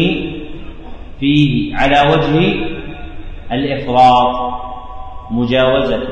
فيه 1.20 1.76
على 1.76 2.10
وجه 2.12 2.54
الإفراط 3.52 4.52
مجاوزة 5.30 6.02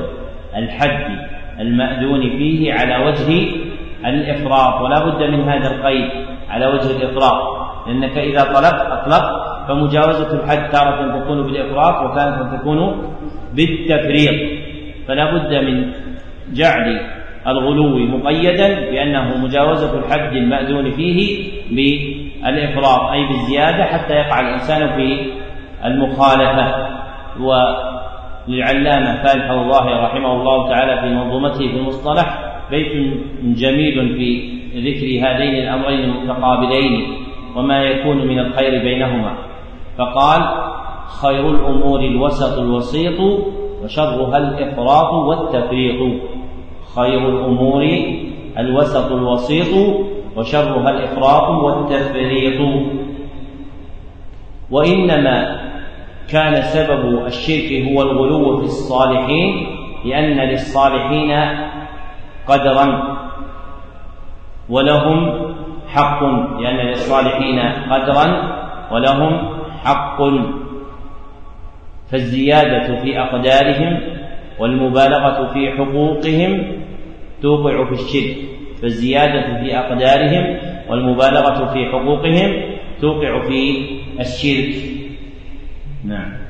الحد 0.55 1.29
المأذون 1.59 2.21
فيه 2.21 2.73
على 2.73 3.05
وجه 3.05 3.47
الإفراط. 4.05 4.81
ولا 4.81 5.05
بد 5.05 5.23
من 5.23 5.49
هذا 5.49 5.75
القيد 5.75 6.09
على 6.49 6.67
وجه 6.67 6.91
الإفراط. 6.91 7.58
لأنك 7.89 8.17
إذا 8.17 8.43
طلبت 8.43 8.81
أطلقت 8.91 9.67
فمجاوزة 9.67 10.43
الحد 10.43 10.69
تارة 10.69 11.19
تكون 11.19 11.43
بالإفراط 11.43 12.11
وتارة 12.11 12.57
تكون 12.57 12.79
بالتفريط. 13.53 14.59
فلا 15.07 15.33
بد 15.33 15.53
من 15.53 15.91
جعل 16.53 16.99
الغلو 17.47 17.97
مقيدا 17.97 18.91
بأنه 18.91 19.37
مجاوزة 19.37 19.99
الحد 19.99 20.35
المأذون 20.35 20.91
فيه 20.91 21.49
بالإفراط 21.71 23.01
أي 23.11 23.27
بالزيادة 23.27 23.83
حتى 23.83 24.13
يقع 24.13 24.39
الإنسان 24.39 24.95
في 24.95 25.31
المخالفة. 25.85 26.87
وللعلامة 27.39 29.23
فالح 29.23 29.49
الله 29.49 30.03
رحمه 30.03 30.33
الله 30.33 30.69
تعالى 30.69 31.01
في 31.01 31.07
منظومته 31.07 31.57
في 31.57 31.77
المصطلح 31.77 32.39
بيت 32.71 32.91
جميل 33.43 34.15
في 34.17 34.59
ذكر 34.75 35.27
هذين 35.27 35.55
الأمرين 35.55 35.99
المتقابلين 35.99 37.19
وما 37.59 37.83
يكون 37.83 38.27
من 38.27 38.39
الخير 38.39 38.83
بينهما. 38.83 39.37
فقال 39.97 40.41
خير 41.21 41.49
الأمور 41.49 41.99
الوسط 41.99 42.57
الوسيط 42.57 43.19
وشرها 43.83 44.37
الإفراط 44.37 45.13
والتفريط. 45.13 46.21
خير 46.95 47.29
الأمور 47.29 47.83
الوسط 48.57 49.11
الوسيط 49.11 49.95
وشرها 50.35 50.89
الإفراط 50.89 51.49
والتفريط. 51.49 52.61
وإنما 54.71 55.59
كان 56.31 56.61
سبب 56.61 57.25
الشرك 57.25 57.87
هو 57.91 58.01
الغلو 58.01 58.57
في 58.57 58.63
الصالحين 58.63 59.67
لأن 60.05 60.37
للصالحين 60.49 61.31
قدرا. 62.47 63.17
ولهم 64.69 65.48
حق 65.89 66.23
لأن 66.59 66.75
للصالحين 66.75 67.59
قدرا 67.89 68.27
ولهم 68.91 69.59
حق. 69.83 70.17
فالزيادة 72.11 73.01
في 73.01 73.19
أقدارهم 73.19 73.99
والمبالغة 74.59 75.53
في 75.53 75.71
حقوقهم 75.71 76.81
توقع 77.41 77.85
في 77.85 77.91
الشرك. 77.91 78.37
فالزيادة 78.81 79.61
في 79.61 79.77
أقدارهم 79.77 80.57
والمبالغة 80.89 81.73
في 81.73 81.85
حقوقهم 81.85 82.61
توقع 83.01 83.47
في 83.47 83.85
الشرك. 84.19 84.75
نعم. 86.05 86.49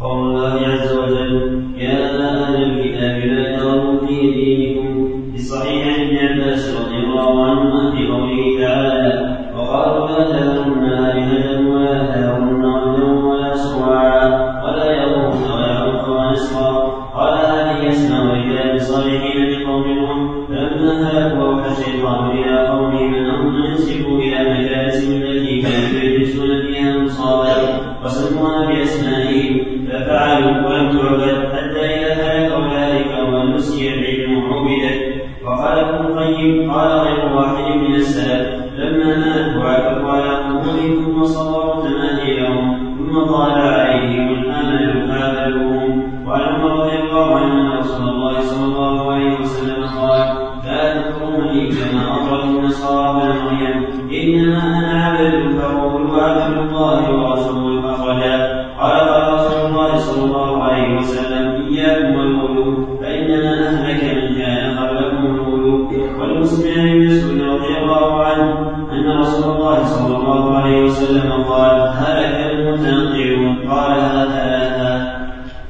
قول 0.00 0.28
الله 0.28 0.66
عز 0.66 0.96
وجل 0.96 1.62
يا 1.78 2.20
أهل 2.30 2.62
الكتاب 2.62 3.18
لا 3.18 3.56
تغلوا 3.56 4.06
في 4.06 4.20
دينكم 4.20 5.17
عن 5.56 6.00
ابن 6.00 6.16
عباس 6.16 6.76
رضي 6.76 6.96
الله 6.96 7.44
عنهما 7.44 7.90
في 7.90 8.06
قوله 8.06 8.66
تعالى 8.66 9.38
وقالوا 9.56 10.08
لا 10.08 10.24
تذرن 10.24 10.84
آلهة 10.84 11.68
ولا 11.70 12.14
تذرن 12.14 12.64
ودا 12.64 14.58
ولا 14.64 14.92
يغوث 14.92 15.50
ويعوق 15.50 16.08
ونسرا 16.08 16.72
قال 17.14 17.38
هذه 17.38 17.88
أسماء 17.88 18.26
رجال 18.26 18.80
صالحين 18.80 19.46
لقومهم. 19.50 20.46
فلما 20.48 21.10
هلكوا 21.10 21.44
أوحى 21.46 21.70
الشيطان 21.70 22.30
إلى 22.30 22.68
قومهم 22.68 23.14
أنهم 23.14 23.64
ينسبوا 23.64 24.18
إلى 24.18 24.38
مجالسهم 24.54 25.22
التي 25.22 25.62
كانوا 25.62 26.00
يجلسون 26.02 26.62
فيها 26.66 26.96
انصابا 26.96 27.56
وسموها 28.04 28.66
بأسمائهم. 28.66 29.60
ففعلوا 29.88 30.68
ولم 30.68 30.98
تعبد 30.98 31.48
حتى 31.52 31.80
إذا 31.80 32.12
هلك 32.14 32.52
أولئك 32.52 33.12
ونسي 33.28 33.97
القيم 36.28 36.72
قال 36.72 36.90
غير 37.00 37.32
واحد 37.36 37.64
وسلم 71.08 71.32
قال 71.32 71.80
هلك 71.80 72.50
المتنطعون 72.50 73.56
قالها 73.68 74.24
ثلاثا 74.24 75.18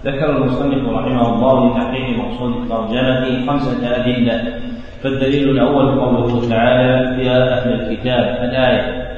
ذكر 0.04 0.36
المصنف 0.36 0.88
رحمه 0.88 1.34
الله 1.34 1.68
لتحقيق 1.68 2.18
مقصود 2.18 2.56
الترجمة 2.56 3.46
خمسة 3.46 3.96
أدلة 3.96 4.42
فالدليل 5.02 5.50
الأول 5.50 6.00
قوله 6.00 6.48
تعالى 6.48 7.24
يا 7.24 7.58
أهل 7.58 7.72
الكتاب 7.72 8.24
الآية 8.44 9.08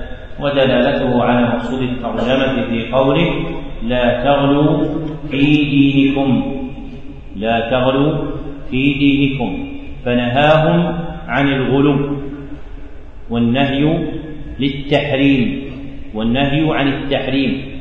ودلالته 0.40 1.22
على 1.22 1.46
مقصود 1.46 1.82
الترجمة 1.82 2.66
في 2.70 2.92
قوله 2.92 3.30
لا 3.82 4.24
تغلوا 4.24 4.84
في 5.30 5.40
دينكم 5.64 6.56
لا 7.36 7.70
تغلوا 7.70 8.12
في 8.70 8.92
دينكم 8.94 9.66
فنهاهم 10.04 10.98
عن 11.28 11.52
الغلو 11.52 11.96
والنهي 13.30 13.98
للتحريم. 14.60 15.69
والنهي 16.14 16.78
عن 16.78 16.88
التحريم 16.88 17.80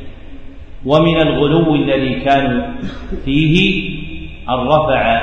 ومن 0.86 1.22
الغلو 1.22 1.76
الذي 1.76 2.20
كانوا 2.20 2.64
فيه 3.26 3.56
أن 4.50 4.68
رفع 4.68 5.22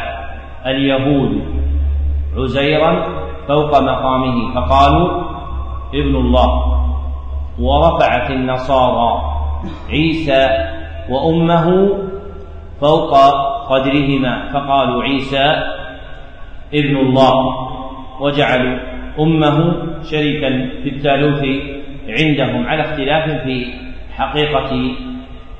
اليهود 0.67 1.43
عزيرا 2.37 3.07
فوق 3.49 3.83
مقامه 3.83 4.55
فقالوا 4.55 5.23
ابن 5.95 6.17
الله. 6.17 6.51
ورفعت 7.61 8.31
النصارى 8.31 9.23
عيسى 9.91 10.49
وأمه 11.11 11.89
فوق 12.81 13.13
قدرهما 13.71 14.53
فقالوا 14.53 15.03
عيسى 15.03 15.47
ابن 16.75 16.97
الله. 16.97 17.67
وجعلوا 18.21 18.79
أمه 19.21 19.59
شريكا 20.03 20.51
في 20.83 20.89
الثالوث 20.89 21.43
عندهم 22.09 22.67
على 22.67 22.83
اختلاف 22.83 23.43
في 23.43 23.67
حقيقة 24.17 24.95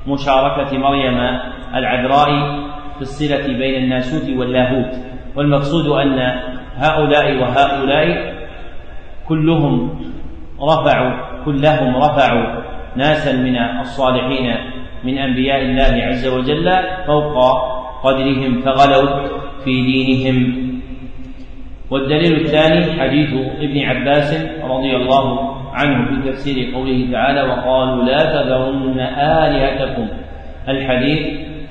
مشاركة 0.07 0.77
مريم 0.77 1.17
العذراء 1.75 2.29
في 2.95 3.01
الصلة 3.01 3.57
بين 3.57 3.83
الناسوت 3.83 4.37
واللاهوت. 4.37 4.93
والمقصود 5.35 5.87
أن 5.87 6.39
هؤلاء 6.75 7.35
وهؤلاء 7.41 8.33
كلهم 9.27 9.99
رفعوا 10.61 11.43
كلهم 11.45 11.95
رفعوا 11.95 12.63
ناسا 12.95 13.37
من 13.37 13.57
الصالحين 13.57 14.55
من 15.03 15.17
أنبياء 15.17 15.61
الله 15.61 16.03
عز 16.03 16.27
وجل 16.27 16.69
فوق 17.07 17.35
قدرهم 18.03 18.61
فغلوا 18.61 19.27
في 19.63 19.81
دينهم. 19.81 20.67
والدليل 21.91 22.35
الثاني 22.35 23.01
حديث 23.01 23.29
ابن 23.59 23.79
عباس 23.79 24.33
رضي 24.63 24.95
الله 24.95 25.56
عنه 25.77 26.05
في 26.05 26.31
تفسير 26.31 26.75
قوله 26.75 27.11
تعالى 27.11 27.41
وقالوا 27.41 28.03
لا 28.03 28.21
تذرن 28.35 28.99
آلهتكم. 29.43 30.07
الحديث 30.69 31.21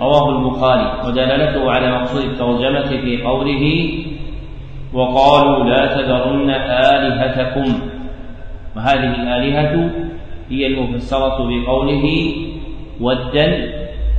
رواه 0.00 0.26
البخاري 0.30 1.08
ودلالته 1.08 1.70
على 1.70 1.90
مقصود 1.98 2.22
الترجمة 2.22 2.88
في 3.04 3.22
قوله 3.22 3.64
وقالوا 4.92 5.64
لا 5.64 5.86
تذرن 5.86 6.50
آلهتكم. 6.94 7.68
وهذه 8.76 9.14
الآلهة 9.22 9.90
هي 10.50 10.66
المفسرة 10.66 11.38
بقوله 11.38 12.06
ودا 13.00 13.48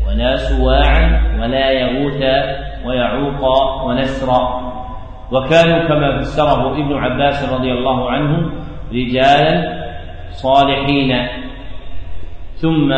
ولا 0.08 0.36
سواعا 0.36 1.22
ولا 1.40 1.72
يغوث 1.72 2.22
ويعوق 2.86 3.42
ونسرا. 3.86 4.44
وكانوا 5.32 5.88
كما 5.88 6.20
فسره 6.20 6.72
ابن 6.72 6.94
عباس 6.94 7.54
رضي 7.54 7.72
الله 7.72 8.10
عنه 8.12 8.52
رجالا 8.94 9.77
صالحين. 10.32 11.28
ثم 12.56 12.94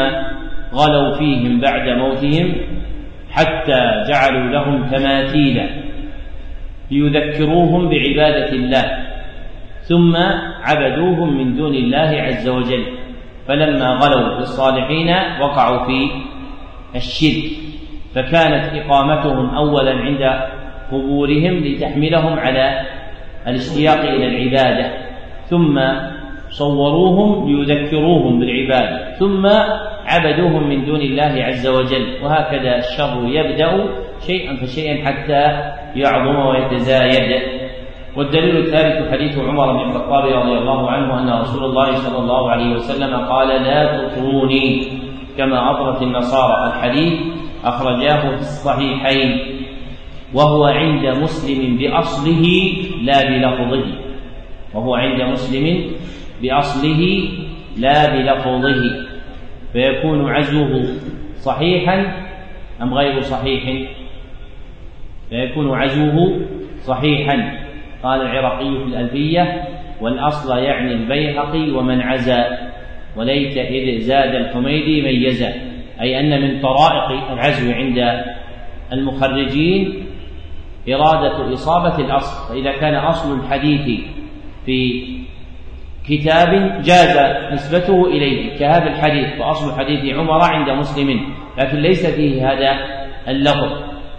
غلوا 0.74 1.18
فيهم 1.18 1.60
بعد 1.60 1.90
موتهم 1.90 2.56
حتى 3.32 4.04
جعلوا 4.10 4.52
لهم 4.52 4.84
تماثيلا 4.84 5.70
ليذكروهم 6.92 7.90
بعبادة 7.90 8.50
الله. 8.54 9.06
ثم 9.82 10.16
عبدوهم 10.64 11.38
من 11.38 11.56
دون 11.56 11.76
الله 11.76 12.22
عز 12.22 12.50
وجل. 12.50 12.86
فلما 13.48 13.86
غلوا 13.86 14.36
في 14.36 14.42
الصالحين 14.42 15.10
وقعوا 15.42 15.86
في 15.86 16.10
الشرك. 16.96 17.52
فكانت 18.16 18.74
إقامتهم 18.74 19.56
أولا 19.56 19.92
عند 19.92 20.42
قبورهم 20.92 21.54
لتحملهم 21.64 22.40
على 22.40 22.82
الاشتياق 23.48 24.00
إلى 24.00 24.28
العبادة. 24.28 24.92
ثم 25.46 25.80
صوروهم 26.50 27.50
ليذكروهم 27.50 28.40
بالعبادة 28.40 29.16
ثم 29.16 29.46
عبدوهم 30.06 30.70
من 30.70 30.86
دون 30.86 31.02
الله 31.02 31.44
عز 31.44 31.68
وجل 31.68 32.24
وهكذا 32.24 32.78
الشر 32.78 33.28
يبدأ 33.28 33.90
شيئا 34.28 34.56
فشيئا 34.56 35.06
حتى 35.06 35.44
يعظم 35.96 36.36
ويتزايد. 36.36 37.42
والدليل 38.18 38.58
الثالث 38.58 39.12
حديث 39.12 39.38
عمر 39.38 39.72
بن 39.74 39.90
الخطاب 39.90 40.24
رضي 40.24 40.58
الله 40.58 40.92
عنه 40.92 41.20
أن 41.20 41.42
رسول 41.42 41.64
الله 41.66 41.96
صلى 41.96 42.18
الله 42.18 42.52
عليه 42.52 42.76
وسلم 42.76 43.16
قال 43.16 43.48
لا 43.48 43.98
تطروني 43.98 44.88
كما 45.38 45.72
أطرت 45.72 46.02
النصارى. 46.02 46.68
الحديث 46.68 47.20
أخرجاه 47.64 48.36
في 48.36 48.42
الصحيحين 48.42 49.60
وهو 50.34 50.64
عند 50.66 51.06
مسلم 51.06 51.78
بأصله 51.78 52.46
لا 53.02 53.24
بلفظه 53.24 53.86
وهو 54.74 54.96
عند 54.96 55.22
مسلم 55.22 55.92
بأصله 56.42 57.30
لا 57.78 58.16
بلفظه 58.16 59.06
فيكون 59.74 60.30
عزوه 60.30 60.84
صحيحا 61.36 62.26
أم 62.82 62.94
غير 62.94 63.22
صحيح؟ 63.22 63.90
فيكون 65.30 65.76
عزوه 65.76 66.40
صحيحا. 66.82 67.60
قال 68.04 68.22
العراقي 68.22 68.78
في 68.78 68.84
الألفية 68.84 69.64
والأصل 70.02 70.58
يعني 70.58 70.94
البيهقي 70.94 71.72
ومن 71.72 72.02
عزا 72.02 72.72
وليت 73.16 73.58
إذ 73.58 74.00
زاد 74.00 74.36
الحميدي 74.36 75.02
ميزا 75.02 75.54
أي 76.02 76.20
أن 76.20 76.42
من 76.42 76.62
طرائق 76.62 77.32
العزو 77.32 77.72
عند 77.72 78.26
المخرجين 78.94 80.06
إرادة 80.90 81.54
إصابة 81.54 81.98
الأصل 82.06 82.54
فإذا 82.54 82.72
كان 82.72 82.96
أصل 82.96 83.40
الحديث 83.40 84.00
في 84.66 85.06
كتاب 86.10 86.82
جاز 86.82 87.18
نسبته 87.54 88.06
إليه 88.06 88.58
كهذا 88.60 88.88
الحديث 88.88 89.40
وأصل 89.40 89.80
حديث 89.80 90.16
عمر 90.16 90.44
عند 90.44 90.70
مسلم 90.70 91.20
لكن 91.58 91.78
ليس 91.78 92.16
فيه 92.16 92.52
هذا 92.52 92.78
اللفظ. 93.28 93.72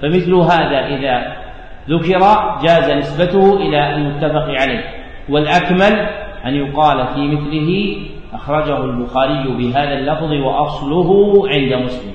فمثل 0.02 0.34
هذا 0.34 0.86
إذا 0.86 1.36
ذكر 1.88 2.18
جاز 2.62 2.90
نسبته 2.90 3.56
إلى 3.56 3.94
المتفق 3.94 4.48
عليه. 4.60 4.84
والأكمل 5.28 6.08
أن 6.46 6.54
يقال 6.54 7.06
في 7.06 7.20
مثله 7.20 7.96
أخرجه 8.32 8.84
البخاري 8.84 9.48
بهذا 9.58 9.98
اللفظ 9.98 10.32
وأصله 10.32 11.42
عند 11.48 11.74
مسلم. 11.74 12.14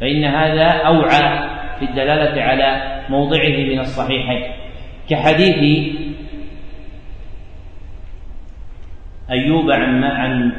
فإن 0.00 0.24
هذا 0.24 0.66
أوعى 0.66 1.48
في 1.78 1.84
الدلالة 1.84 2.42
على 2.42 2.82
موضعه 3.08 3.56
من 3.72 3.78
الصحيحين. 3.80 4.42
كحديث 5.10 5.92
أيوب 9.32 9.70
عن 9.70 10.04
عن 10.04 10.52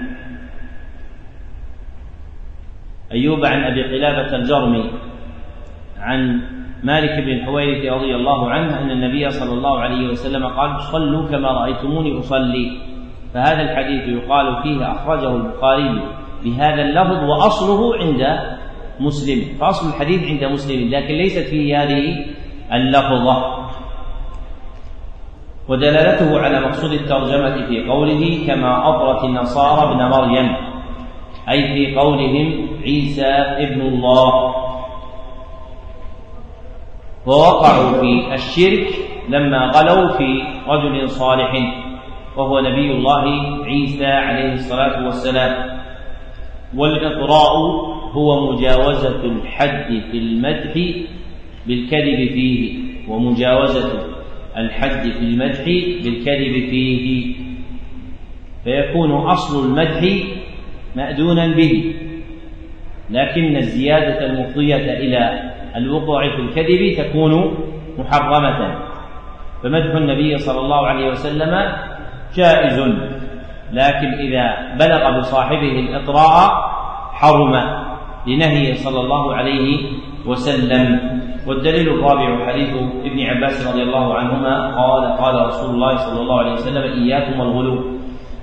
أيوب 3.11 3.45
عن 3.45 3.63
أبي 3.63 3.83
قلابة 3.83 4.35
الجرمي 4.35 4.91
عن 5.99 6.41
مالك 6.83 7.23
بن 7.23 7.29
الحويرث 7.31 7.93
رضي 7.93 8.15
الله 8.15 8.49
عنه 8.49 8.79
أن 8.81 8.91
النبي 8.91 9.29
صلى 9.29 9.53
الله 9.53 9.79
عليه 9.79 10.07
وسلم 10.07 10.45
قال 10.45 10.81
صلوا 10.81 11.27
كما 11.29 11.51
رأيتموني 11.51 12.19
أصلي. 12.19 12.77
فهذا 13.33 13.61
الحديث 13.61 14.07
يقال 14.07 14.63
فيه 14.63 14.91
أخرجه 14.91 15.35
البخاري 15.35 16.01
بهذا 16.43 16.81
اللفظ 16.81 17.23
وأصله 17.29 17.97
عند 17.97 18.39
مسلم. 18.99 19.57
فأصل 19.59 19.89
الحديث 19.89 20.29
عند 20.29 20.51
مسلم 20.51 20.89
لكن 20.89 21.13
ليست 21.13 21.49
فيه 21.49 21.83
هذه 21.83 22.25
اللفظة. 22.73 23.62
ودلالته 25.69 26.39
على 26.39 26.59
مقصود 26.59 26.91
الترجمة 26.91 27.67
في 27.67 27.89
قوله 27.89 28.47
كما 28.47 28.89
أطرت 28.89 29.23
النصارى 29.23 29.91
ابن 29.91 30.03
مريم 30.03 30.55
أي 31.49 31.73
في 31.73 31.95
قولهم 31.95 32.67
عيسى 32.83 33.31
ابن 33.65 33.81
الله. 33.81 34.55
ووقعوا 37.25 37.91
في 38.01 38.33
الشرك 38.33 38.87
لما 39.29 39.71
غلوا 39.75 40.17
في 40.17 40.43
رجل 40.67 41.09
صالح 41.09 41.51
وهو 42.37 42.59
نبي 42.59 42.91
الله 42.91 43.23
عيسى 43.65 44.05
عليه 44.05 44.53
الصلاة 44.53 45.05
والسلام. 45.05 45.79
والاطراء 46.77 47.57
هو 48.11 48.51
مجاوزة 48.51 49.25
الحد 49.25 49.87
في 50.11 50.17
المدح 50.17 50.73
بالكذب 51.67 52.31
فيه 52.33 52.79
ومجاوزة 53.09 54.12
الحد 54.57 55.11
في 55.11 55.19
المدح 55.19 55.63
بالكذب 56.03 56.69
فيه. 56.69 57.35
فيكون 58.63 59.11
أصل 59.11 59.65
المدح 59.65 60.25
مادونا 60.95 61.55
به. 61.55 61.93
لكن 63.09 63.55
الزيادة 63.55 64.25
المفضيه 64.25 64.75
إلى 64.75 65.51
الوقوع 65.75 66.35
في 66.35 66.41
الكذب 66.41 66.97
تكون 66.97 67.57
محرمة. 67.97 68.79
فمدح 69.63 69.95
النبي 69.95 70.37
صلى 70.37 70.59
الله 70.59 70.87
عليه 70.87 71.07
وسلم 71.07 71.71
جائز. 72.35 72.79
لكن 73.71 74.13
إذا 74.13 74.75
بلغ 74.79 75.19
بصاحبه 75.19 75.79
الإطراء 75.79 76.51
حرم 77.13 77.53
لنهي 78.27 78.73
صلى 78.73 78.99
الله 78.99 79.35
عليه 79.35 79.85
وسلم. 80.25 80.99
والدليل 81.47 81.89
الرابع 81.89 82.47
حديث 82.47 82.69
ابن 83.05 83.19
عباس 83.19 83.67
رضي 83.67 83.83
الله 83.83 84.13
عنهما 84.13 84.75
قال 84.75 85.17
قال 85.17 85.47
رسول 85.47 85.75
الله 85.75 85.97
صلى 85.97 86.21
الله 86.21 86.39
عليه 86.39 86.53
وسلم 86.53 86.83
إياكم 87.03 87.41
الغلو 87.41 87.83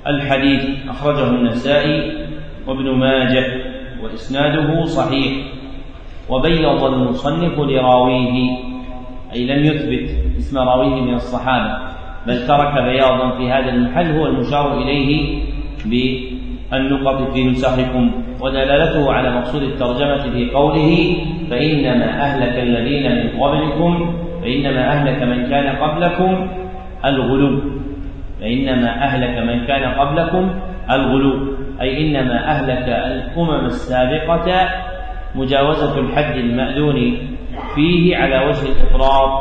الحديث 0.07 0.89
أخرجه 0.89 1.31
النسائي 1.31 2.27
وابن 2.67 2.91
ماجه 2.99 3.47
وإسناده 4.03 4.85
صحيح 4.85 5.33
وبيض 6.29 6.85
المصنف 6.85 7.59
لراويه 7.59 8.59
أي 9.33 9.47
لم 9.47 9.65
يثبت 9.65 10.11
اسم 10.39 10.59
راويه 10.59 11.01
من 11.01 11.15
الصحابة 11.15 11.79
بل 12.27 12.47
ترك 12.47 12.83
بياضا 12.83 13.31
في 13.31 13.51
هذا 13.51 13.71
المحل 13.71 14.19
هو 14.19 14.27
المشار 14.27 14.79
إليه 14.79 15.43
بالنقط 16.71 17.33
في 17.33 17.51
نسخكم 17.51 18.11
ودلالته 18.41 19.13
على 19.13 19.31
مقصود 19.31 19.63
الترجمة 19.63 20.23
في 20.31 20.51
قوله 20.51 21.17
فإنما 21.51 22.09
أهلك 22.23 22.57
الذين 22.59 23.07
من 23.17 23.41
قبلكم 23.43 23.93
فإنما 24.43 24.83
أهلك 24.93 25.23
من 25.23 25.51
كان 25.51 25.77
قبلكم 25.77 26.49
الغلو. 27.05 27.61
فإنما 28.41 29.05
أهلك 29.05 29.39
من 29.39 29.67
كان 29.67 29.85
قبلكم 29.95 30.51
الغلو. 30.91 31.33
أي 31.81 32.07
إنما 32.07 32.51
أهلك 32.51 32.87
الأمم 32.89 33.65
السابقة 33.67 34.69
مجاوزة 35.35 35.99
الحد 35.99 36.37
المأذون 36.37 36.99
فيه 37.75 38.17
على 38.17 38.47
وجه 38.47 38.63
الإفراط 38.63 39.33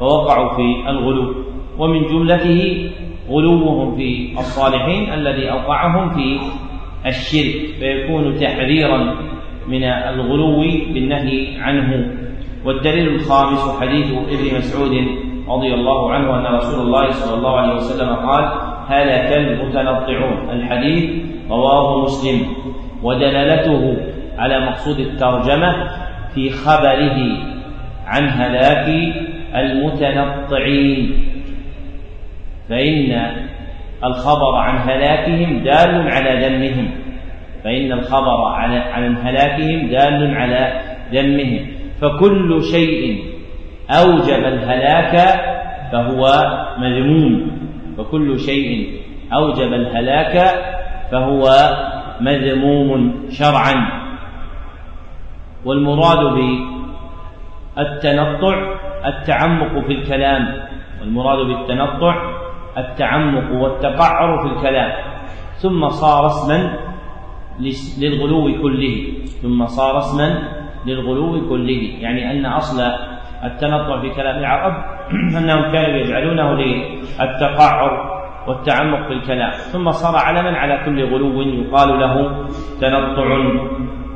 فوقعوا 0.00 0.56
في 0.56 0.90
الغلو. 0.90 1.34
ومن 1.78 2.06
جملته 2.06 2.90
غلوهم 3.32 3.96
في 3.96 4.32
الصالحين 4.38 5.12
الذي 5.12 5.50
أوقعهم 5.50 6.10
في 6.10 6.40
الشرك 7.06 7.74
فيكون 7.78 8.34
تحذيرا 8.36 9.14
من 9.68 9.84
الغلو 9.84 10.60
بالنهي 10.94 11.56
عنه. 11.60 12.10
والدليل 12.64 13.08
الخامس 13.08 13.80
حديث 13.80 14.12
ابن 14.12 14.58
مسعود 14.58 14.94
رضي 15.48 15.74
الله 15.74 16.12
عنه 16.12 16.38
أن 16.38 16.54
رسول 16.54 16.86
الله 16.86 17.10
صلى 17.10 17.38
الله 17.38 17.56
عليه 17.60 17.74
وسلم 17.74 18.08
قال 18.08 18.44
هلك 18.88 19.32
المتنطعون 19.32 20.50
الحديث 20.50 21.10
رواه 21.50 22.02
مسلم. 22.02 22.46
ودلالته 23.02 23.96
على 24.38 24.66
مقصود 24.66 24.98
الترجمة 24.98 25.88
في 26.34 26.50
خبره 26.50 27.18
عن 28.06 28.28
هلاك 28.28 28.88
المتنطعين. 29.54 31.31
فإن 32.72 33.12
الخبر 34.04 34.56
عن 34.56 34.88
هلاكهم 34.88 35.58
دال 35.58 36.10
على 36.10 36.46
ذمهم 36.46 36.90
فإن 37.64 37.92
الخبر 37.92 38.44
عن 38.92 39.16
هلاكهم 39.16 39.88
دال 39.88 40.36
على 40.36 40.80
ذمهم 41.12 41.66
فكل 42.00 42.62
شيء 42.62 43.24
أوجب 43.90 44.44
الهلاك 44.44 45.40
فهو 45.92 46.28
مذموم. 46.78 47.50
فكل 47.98 48.38
شيء 48.38 49.00
أوجب 49.32 49.72
الهلاك 49.72 50.36
فهو 51.10 51.50
مذموم 52.20 53.14
شرعا. 53.30 54.02
والمراد 55.64 56.18
بالتنطع 57.76 58.74
التعمق 59.06 59.86
في 59.86 59.92
الكلام. 59.92 60.54
والمراد 61.00 61.38
بالتنطع 61.46 62.31
التعمق 62.78 63.62
والتقعر 63.62 64.38
في 64.38 64.46
الكلام 64.54 64.92
ثم 65.56 65.88
صار 65.88 66.26
اسما 66.26 66.78
للغلو 67.98 68.62
كله 68.62 69.12
ثم 69.42 69.66
صار 69.66 69.98
اسما 69.98 70.48
للغلو 70.86 71.48
كله 71.48 71.82
يعني 72.00 72.30
أن 72.30 72.46
أصل 72.46 72.82
التنطع 73.44 74.00
في 74.00 74.10
كلام 74.10 74.38
العرب 74.38 74.74
أنهم 75.38 75.72
كانوا 75.72 75.96
يجعلونه 75.96 76.54
للتقعر 76.54 78.22
والتعمق 78.48 79.06
في 79.06 79.12
الكلام 79.12 79.50
ثم 79.50 79.90
صار 79.90 80.16
علما 80.16 80.58
على 80.58 80.82
كل 80.84 81.14
غلو 81.14 81.42
يقال 81.42 82.00
له 82.00 82.46
تنطع 82.80 83.28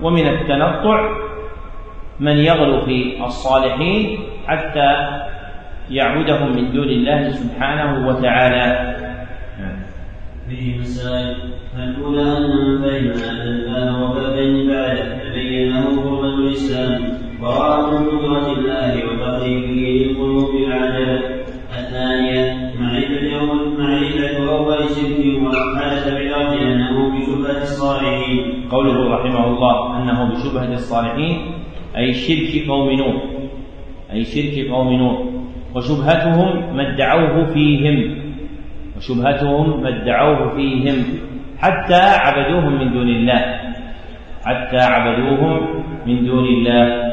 ومن 0.03 0.27
التنطع 0.27 1.09
من 2.21 2.37
يغلو 2.37 2.81
في 2.81 3.25
الصالحين 3.25 4.19
حتى 4.47 4.89
يعبدهم 5.91 6.57
من 6.57 6.73
دون 6.73 6.89
الله 6.89 7.31
سبحانه 7.31 8.09
وتعالى. 8.09 8.97
فيه 10.49 10.79
مسائل 10.79 11.37
الأولى 11.79 12.23
أن 12.23 12.43
من 12.43 12.79
فهم 12.83 13.07
هذا 13.11 13.43
الباب 13.43 14.03
وبابين 14.03 14.69
بعده 14.69 15.19
تبين 15.25 15.71
له 15.71 16.03
حرمة 16.03 16.35
الإسلام 16.35 17.19
براءة 17.43 17.91
من 17.91 18.09
قدرة 18.09 18.53
الله 18.53 18.93
وتقريبه 19.07 19.67
للقلوب 19.67 20.51
العجلة 20.55 21.21
الثانية 21.79 22.73
معرفة 22.81 23.41
أول 23.41 23.79
معرفة 23.79 24.49
أول 24.57 24.79
شرك 24.89 25.43
وحدث 25.43 26.15
بالأرض 26.15 26.53
أنه 26.63 26.95
بشبهة 27.15 27.63
الصالحين. 27.63 28.69
قوله 28.71 29.15
رحمه 29.15 29.47
الله 29.47 29.97
أنه 30.03 30.19
بشبهة 30.25 30.73
الصالحين 30.73 31.37
أي 31.97 32.13
شرك 32.15 32.69
قوم 32.69 32.91
نوح. 32.91 33.23
أي 34.13 34.25
شرك 34.25 34.71
قوم 34.71 34.93
نوح. 34.93 35.36
وشبهتهم 35.77 36.77
ما 36.77 36.95
ادعوه 36.95 37.45
فيهم. 37.45 38.15
وشبهتهم 38.97 39.83
ما 39.83 39.89
ادعوه 39.89 40.57
فيهم. 40.57 41.05
حتى 41.59 41.95
عبدوهم 41.95 42.79
من 42.79 42.93
دون 42.93 43.09
الله. 43.09 43.61
حتى 44.45 44.79
عبدوهم 44.79 45.61
من 46.07 46.27
دون 46.27 46.45
الله. 46.45 47.07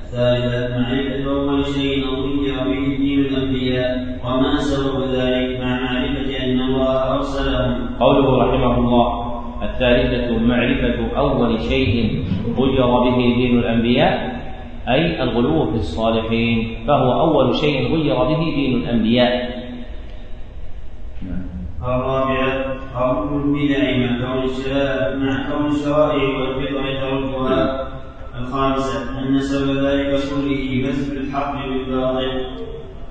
الثالثة 0.00 0.78
معرفة 0.78 1.30
أول 1.30 1.64
شيء 1.64 2.04
أضيع 2.04 2.64
به 2.64 2.96
دين 2.96 3.18
الأنبياء. 3.18 4.18
وما 4.24 4.56
سبب 4.56 5.04
ذلك 5.14 5.60
مع 5.60 5.80
معرفة 5.80 6.44
أن 6.44 6.60
الله 6.60 7.14
أرسلهم. 7.14 7.88
قوله 8.00 8.44
رحمه 8.44 8.78
الله 8.78 9.06
الثالثة 9.62 10.38
معرفة 10.38 11.18
أول 11.18 11.60
شيء 11.60 12.24
غير 12.58 12.86
به 12.86 13.16
دين 13.16 13.58
الأنبياء. 13.58 14.39
أي 14.90 15.22
الغلو 15.22 15.70
في 15.70 15.76
الصالحين 15.76 16.84
فهو 16.86 17.20
أول 17.20 17.54
شيء 17.56 17.94
غير 17.94 18.14
به 18.14 18.44
دين 18.44 18.82
الأنبياء. 18.82 19.60
الرابعة 21.82 22.76
قول 22.96 23.42
البدع 23.42 23.96
مع 23.96 24.10
كون 24.20 24.44
الشرائع 24.44 25.16
مع 25.16 25.50
كون 25.50 25.66
الشرائع 25.66 26.22
والفطر 26.38 26.84
تركها 27.00 27.88
الخامسة 28.40 29.18
أن 29.18 29.40
سبب 29.40 29.84
ذلك 29.84 30.10
كله 30.30 30.82
بذل 30.82 31.16
الحق 31.16 31.66
بالباطل 31.68 32.46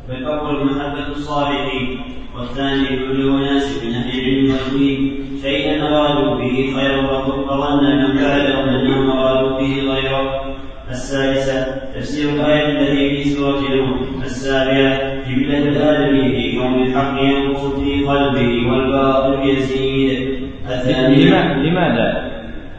فالأول 0.08 0.66
محبة 0.66 1.08
الصالحين. 1.08 2.00
والثاني 2.38 2.88
كل 2.88 3.30
أناس 3.30 3.84
من 3.84 3.94
أهل 3.94 4.20
العلم 4.20 4.54
والدين 4.54 5.26
شيئا 5.42 5.88
أرادوا 5.88 6.36
به 6.36 6.74
خيرا 6.76 7.22
فظن 7.48 7.84
من 7.84 8.16
بعدهم 8.16 8.70
أنهم 8.70 9.10
أرادوا 9.10 9.58
به 9.60 9.74
غيره 9.92 10.49
السادسة 10.90 11.78
تفسير 11.96 12.30
الآية 12.30 12.68
التي 12.68 13.24
في 13.24 13.30
سورة 13.30 13.60
نوح 13.60 14.24
السابعة 14.24 15.16
جبلة 15.30 15.58
الآدمي 15.58 16.30
في 16.30 16.60
كون 16.60 16.82
الحق 16.82 17.22
ينقص 17.22 17.80
في 17.80 18.06
قلبه 18.06 18.72
والباطل 18.72 19.50
يزيد. 19.50 20.50
الثانية 20.66 21.54
لماذا؟ 21.54 22.30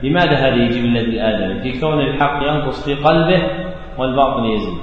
لماذا 0.03 0.35
هذه 0.35 0.69
جبلة 0.69 1.01
الآدمي 1.01 1.63
في 1.63 1.81
كون 1.81 2.01
الحق 2.01 2.43
ينقص 2.43 2.85
في 2.85 2.95
قلبه 2.95 3.43
والباطل 3.99 4.45
يزيد. 4.47 4.79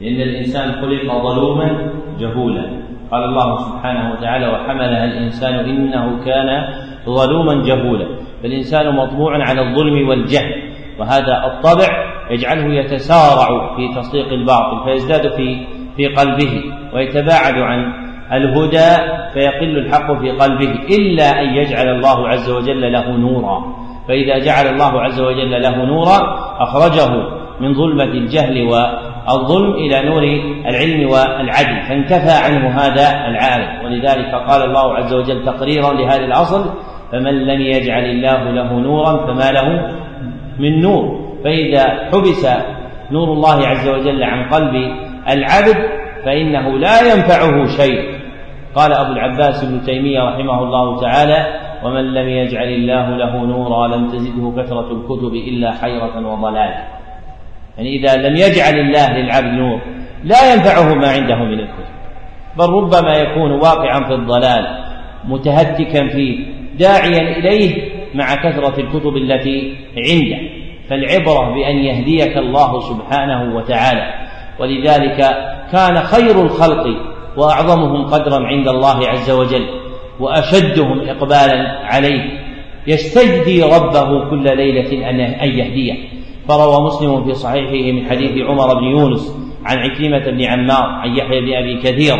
لأن 0.00 0.20
الإنسان 0.20 0.72
خلق 0.72 1.22
ظلوما 1.22 1.92
جهولا. 2.18 2.86
قال 3.10 3.24
الله 3.24 3.58
سبحانه 3.58 4.12
وتعالى 4.12 4.46
وحملها 4.48 5.04
الإنسان 5.04 5.54
إنه 5.54 6.24
كان 6.24 6.48
ظلوما 7.06 7.66
جهولا 7.66 8.06
فالإنسان 8.42 8.96
مطبوع 8.96 9.48
على 9.48 9.60
الظلم 9.60 10.08
والجهل 10.08 10.62
وهذا 10.98 11.44
الطبع 11.46 11.86
يجعله 12.30 12.74
يتسارع 12.74 13.76
في 13.76 14.00
تصديق 14.00 14.32
الباطل 14.32 14.84
فيزداد 14.84 15.32
في 15.36 15.66
في 15.96 16.06
قلبه 16.06 16.62
ويتباعد 16.94 17.54
عن 17.54 17.92
الهدى 18.32 18.96
فيقل 19.32 19.78
الحق 19.78 20.20
في 20.20 20.30
قلبه 20.30 20.72
إلا 20.98 21.40
أن 21.42 21.54
يجعل 21.54 21.88
الله 21.88 22.28
عز 22.28 22.50
وجل 22.50 22.92
له 22.92 23.10
نورا. 23.16 23.64
فإذا 24.08 24.38
جعل 24.38 24.66
الله 24.66 25.02
عز 25.02 25.20
وجل 25.20 25.62
له 25.62 25.84
نورا 25.84 26.18
أخرجه 26.58 27.08
من 27.60 27.74
ظلمة 27.74 28.04
الجهل 28.04 28.62
والظلم 28.62 29.74
إلى 29.74 30.02
نور 30.08 30.22
العلم 30.68 31.10
والعدل 31.10 31.82
فانتفى 31.88 32.32
عنه 32.44 32.68
هذا 32.68 33.26
العالم. 33.28 33.84
ولذلك 33.84 34.34
قال 34.34 34.62
الله 34.62 34.94
عز 34.94 35.14
وجل 35.14 35.44
تقريرا 35.44 35.92
لهذا 35.92 36.24
الأصل 36.24 36.64
فمن 37.12 37.46
لم 37.46 37.60
يجعل 37.60 38.04
الله 38.04 38.50
له 38.50 38.72
نورا 38.72 39.26
فما 39.26 39.50
له 39.52 39.94
من 40.58 40.80
نور. 40.80 41.26
فإذا 41.44 42.10
حبس 42.12 42.46
نور 43.10 43.32
الله 43.32 43.66
عز 43.66 43.88
وجل 43.88 44.22
عن 44.22 44.48
قلب 44.48 44.74
العبد 45.28 45.76
فإنه 46.24 46.78
لا 46.78 47.14
ينفعه 47.14 47.66
شيء. 47.66 48.16
قال 48.74 48.92
أبو 48.92 49.12
العباس 49.12 49.64
ابن 49.64 49.82
تيمية 49.82 50.20
رحمه 50.20 50.62
الله 50.62 51.00
تعالى 51.00 51.46
ومن 51.84 52.14
لم 52.14 52.28
يجعل 52.28 52.68
الله 52.68 53.16
له 53.16 53.46
نورا 53.46 53.88
لم 53.88 54.08
تزده 54.08 54.62
كثرة 54.62 54.92
الكتب 54.92 55.34
إلا 55.34 55.72
حيرة 55.72 56.26
وضلالا 56.32 56.84
يعني 57.76 57.96
إذا 57.96 58.16
لم 58.16 58.36
يجعل 58.36 58.74
الله 58.74 59.18
للعبد 59.18 59.52
نور 59.58 59.80
لا 60.24 60.54
ينفعه 60.54 60.94
ما 60.94 61.08
عنده 61.08 61.36
من 61.36 61.60
الكتب. 61.60 61.96
بل 62.58 62.64
ربما 62.64 63.12
يكون 63.12 63.50
واقعا 63.52 64.04
في 64.04 64.14
الضلال 64.14 64.66
متهتكا 65.24 66.08
فيه 66.08 66.55
داعيا 66.78 67.38
إليه 67.38 67.90
مع 68.14 68.34
كثرة 68.34 68.80
الكتب 68.80 69.16
التي 69.16 69.76
عنده. 70.10 70.38
فالعبرة 70.90 71.54
بأن 71.54 71.76
يهديك 71.76 72.36
الله 72.36 72.80
سبحانه 72.80 73.56
وتعالى. 73.56 74.14
ولذلك 74.60 75.16
كان 75.72 75.96
خير 75.96 76.42
الخلق 76.42 76.86
وأعظمهم 77.36 78.04
قدرا 78.04 78.46
عند 78.46 78.68
الله 78.68 79.08
عز 79.08 79.30
وجل 79.30 79.66
وأشدهم 80.20 81.00
اقبالا 81.08 81.78
عليه. 81.84 82.46
يستجدي 82.86 83.62
ربه 83.62 84.30
كل 84.30 84.56
ليلة 84.56 85.10
أن 85.10 85.48
يهديه. 85.48 86.16
فروى 86.48 86.86
مسلم 86.86 87.24
في 87.24 87.34
صحيحه 87.34 87.92
من 87.92 88.10
حديث 88.10 88.44
عمر 88.46 88.74
بن 88.74 88.84
يونس 88.84 89.36
عن 89.64 89.78
عكرمة 89.78 90.30
بن 90.30 90.44
عمار 90.44 90.84
عن 90.84 91.16
يحيى 91.16 91.40
بن 91.40 91.52
أبي 91.54 91.82
كثير 91.82 92.16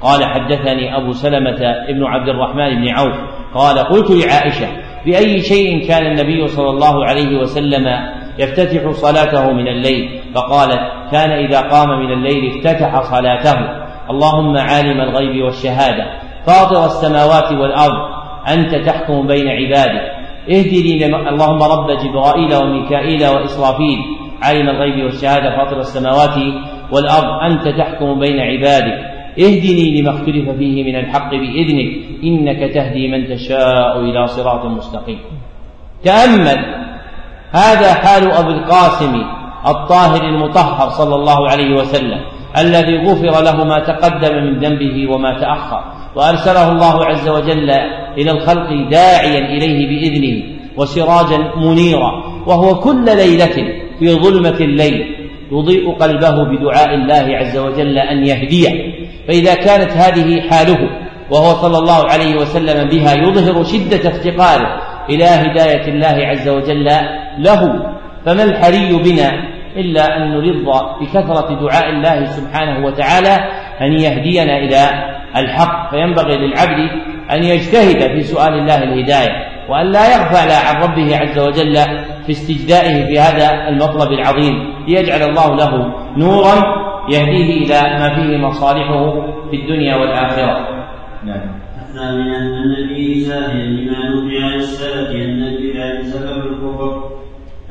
قال 0.00 0.24
حدثني 0.24 0.96
أبو 0.96 1.12
سلمة 1.12 1.74
بن 1.88 2.04
عبد 2.04 2.28
الرحمن 2.28 2.74
بن 2.74 2.88
عوف 2.88 3.16
قال 3.56 3.78
قلت 3.78 4.10
لعائشة 4.10 4.68
بأي 5.06 5.40
شيء 5.40 5.88
كان 5.88 6.06
النبي 6.06 6.46
صلى 6.46 6.70
الله 6.70 7.04
عليه 7.04 7.38
وسلم 7.38 7.86
يفتتح 8.38 8.90
صلاته 8.90 9.52
من 9.52 9.68
الليل؟ 9.68 10.20
فقالت 10.34 10.80
كان 11.12 11.30
إذا 11.30 11.60
قام 11.60 11.88
من 11.88 12.12
الليل 12.12 12.50
افتتح 12.50 13.02
صلاته. 13.02 13.56
اللهم 14.10 14.56
عالم 14.56 15.00
الغيب 15.00 15.44
والشهادة 15.44 16.04
فاطر 16.46 16.84
السماوات 16.84 17.52
والأرض 17.52 18.16
أنت 18.48 18.74
تحكم 18.74 19.26
بين 19.26 19.48
عبادك. 19.48 20.02
اهدني 20.50 21.06
اللهم 21.06 21.62
رب 21.62 21.90
جبرائيل 21.90 22.54
وميكائيل 22.54 23.26
وإسرافيل. 23.26 23.98
عالم 24.42 24.68
الغيب 24.68 25.04
والشهادة 25.04 25.56
فاطر 25.56 25.78
السماوات 25.78 26.36
والأرض 26.92 27.42
أنت 27.50 27.68
تحكم 27.78 28.18
بين 28.18 28.40
عبادك. 28.40 28.98
اهدني 29.38 30.00
لما 30.00 30.10
اختلف 30.10 30.50
فيه 30.58 30.84
من 30.84 30.96
الحق 30.96 31.30
بإذنك 31.30 31.88
إنك 32.24 32.74
تهدي 32.74 33.08
من 33.08 33.28
تشاء 33.28 34.00
إلى 34.00 34.26
صراط 34.26 34.64
مستقيم. 34.64 35.18
تأمل 36.04 36.58
هذا 37.50 37.94
حال 37.94 38.32
أبي 38.32 38.52
القاسم 38.52 39.22
الطاهر 39.66 40.22
المطهر 40.24 40.88
صلى 40.88 41.14
الله 41.14 41.50
عليه 41.50 41.74
وسلم 41.74 42.20
الذي 42.58 42.96
غفر 42.96 43.42
له 43.42 43.64
ما 43.64 43.78
تقدم 43.78 44.34
من 44.34 44.58
ذنبه 44.58 45.14
وما 45.14 45.40
تأخر 45.40 45.84
وأرسله 46.16 46.72
الله 46.72 47.04
عز 47.04 47.28
وجل 47.28 47.70
إلى 48.18 48.30
الخلق 48.30 48.90
داعيا 48.90 49.38
إليه 49.38 49.88
بإذنه 49.88 50.42
وسراجا 50.76 51.38
منيرا 51.56 52.12
وهو 52.46 52.74
كل 52.74 53.04
ليلة 53.04 53.56
في 53.98 54.14
ظلمة 54.14 54.56
الليل 54.60 55.16
يضيء 55.52 55.92
قلبه 55.92 56.44
بدعاء 56.44 56.94
الله 56.94 57.36
عز 57.36 57.58
وجل 57.58 57.98
أن 57.98 58.26
يهديه. 58.26 58.95
فإذا 59.28 59.54
كانت 59.54 59.92
هذه 59.92 60.40
حاله 60.50 60.78
وهو 61.30 61.54
صلى 61.54 61.78
الله 61.78 62.10
عليه 62.10 62.36
وسلم 62.36 62.88
بها 62.88 63.14
يظهر 63.14 63.64
شدة 63.64 64.08
افتقاره 64.08 64.80
إلى 65.08 65.24
هداية 65.24 65.88
الله 65.88 66.26
عز 66.26 66.48
وجل 66.48 66.84
له 67.38 67.92
فما 68.26 68.44
الحري 68.44 68.92
بنا 68.92 69.56
إلا 69.76 70.16
أن 70.16 70.30
نرض 70.30 70.82
بكثرة 71.00 71.60
دعاء 71.60 71.90
الله 71.90 72.26
سبحانه 72.26 72.86
وتعالى 72.86 73.38
أن 73.80 73.92
يهدينا 73.92 74.58
إلى 74.58 74.88
الحق. 75.36 75.90
فينبغي 75.90 76.36
للعبد 76.36 76.90
أن 77.30 77.44
يجتهد 77.44 78.00
في 78.00 78.22
سؤال 78.22 78.54
الله 78.54 78.82
الهداية 78.82 79.56
وأن 79.68 79.86
لا 79.92 80.14
يغفل 80.14 80.50
عن 80.50 80.82
ربه 80.82 81.16
عز 81.16 81.38
وجل 81.38 81.76
في 82.26 82.32
استجدائه 82.32 83.06
في 83.06 83.18
هذا 83.18 83.68
المطلب 83.68 84.12
العظيم 84.12 84.74
ليجعل 84.88 85.22
الله 85.22 85.56
له 85.56 85.92
نورا 86.16 86.85
يهديه 87.08 87.64
إلى 87.64 87.98
ما 87.98 88.14
فيه 88.14 88.36
مصالحه 88.36 89.10
في 89.50 89.56
الدنيا 89.56 89.96
والآخرة. 89.96 90.86
نعم. 91.24 91.56
الثامنة 91.82 92.38
أن 92.38 92.88
فيه 92.88 93.28
شاهدا 93.28 93.62
لما 93.62 94.08
نقل 94.08 94.42
عن 94.42 94.54
السلف 94.54 95.10
أن 95.10 95.42
البدع 95.42 96.02
سبب 96.02 96.46
الكفر 96.46 97.10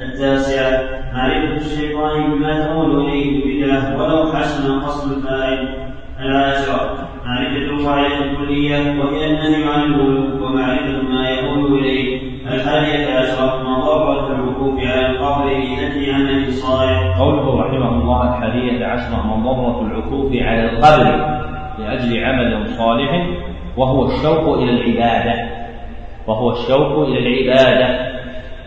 التاسعة 0.01 0.83
معرفة 1.13 1.65
الشيطان 1.65 2.31
بما 2.31 2.65
تقول 2.65 3.05
إليه 3.05 3.43
البدعة 3.43 3.97
ولو 3.97 4.33
حسن 4.33 4.79
قصد 4.79 5.17
الفاعل 5.17 5.67
العاشرة 6.19 7.09
معرفة 7.25 7.57
القاعدة 7.57 8.25
الكلية 8.25 8.99
وهي 8.99 9.25
النهي 9.25 9.63
عن 9.63 9.83
الغلو 9.83 10.45
ومعرفة 10.45 11.01
ما 11.01 11.29
يقول 11.29 11.79
إليه. 11.79 12.34
الحادية 12.65 13.13
عشرة 13.13 13.63
مضرة 13.63 14.35
الوقوف 14.35 14.79
على 14.79 15.05
القبر 15.05 15.49
لنفي 15.53 16.11
عمل 16.13 16.53
صالح 16.53 17.17
قوله 17.19 17.61
رحمه 17.61 17.89
الله 17.89 18.37
الحادية 18.37 18.85
عشرة 18.85 19.37
مضرة 19.37 19.81
العكوف 19.81 20.31
على 20.33 20.65
القبر 20.65 21.37
لأجل 21.79 22.23
عمل 22.23 22.67
صالح 22.67 23.27
وهو 23.77 24.05
الشوق 24.05 24.57
إلى 24.57 24.71
العبادة. 24.71 25.49
وهو 26.27 26.51
الشوق 26.51 27.07
إلى 27.07 27.19
العبادة. 27.19 28.15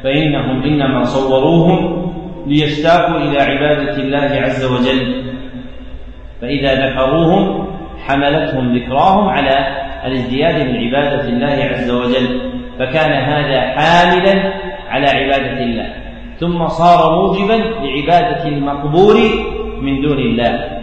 فإنهم 0.04 0.62
إنما 0.62 1.02
صوروهم 1.02 2.12
ليشتاقوا 2.46 3.16
إلى 3.16 3.38
عبادة 3.42 3.96
الله 3.96 4.40
عز 4.42 4.64
وجل. 4.64 5.24
فإذا 6.40 6.88
ذكروهم 6.88 7.66
حملتهم 8.06 8.76
ذكراهم 8.76 9.28
على 9.28 9.66
الازدياد 10.04 10.68
من 10.68 10.76
عبادة 10.76 11.28
الله 11.28 11.64
عز 11.64 11.90
وجل. 11.90 12.57
فكان 12.78 13.12
هذا 13.12 13.60
حاملا 13.60 14.52
على 14.88 15.06
عبادة 15.06 15.62
الله. 15.62 15.94
ثم 16.40 16.68
صار 16.68 17.12
موجبا 17.14 17.52
لعبادة 17.52 18.48
المقبول 18.48 19.16
من 19.80 20.02
دون 20.02 20.18
الله. 20.18 20.78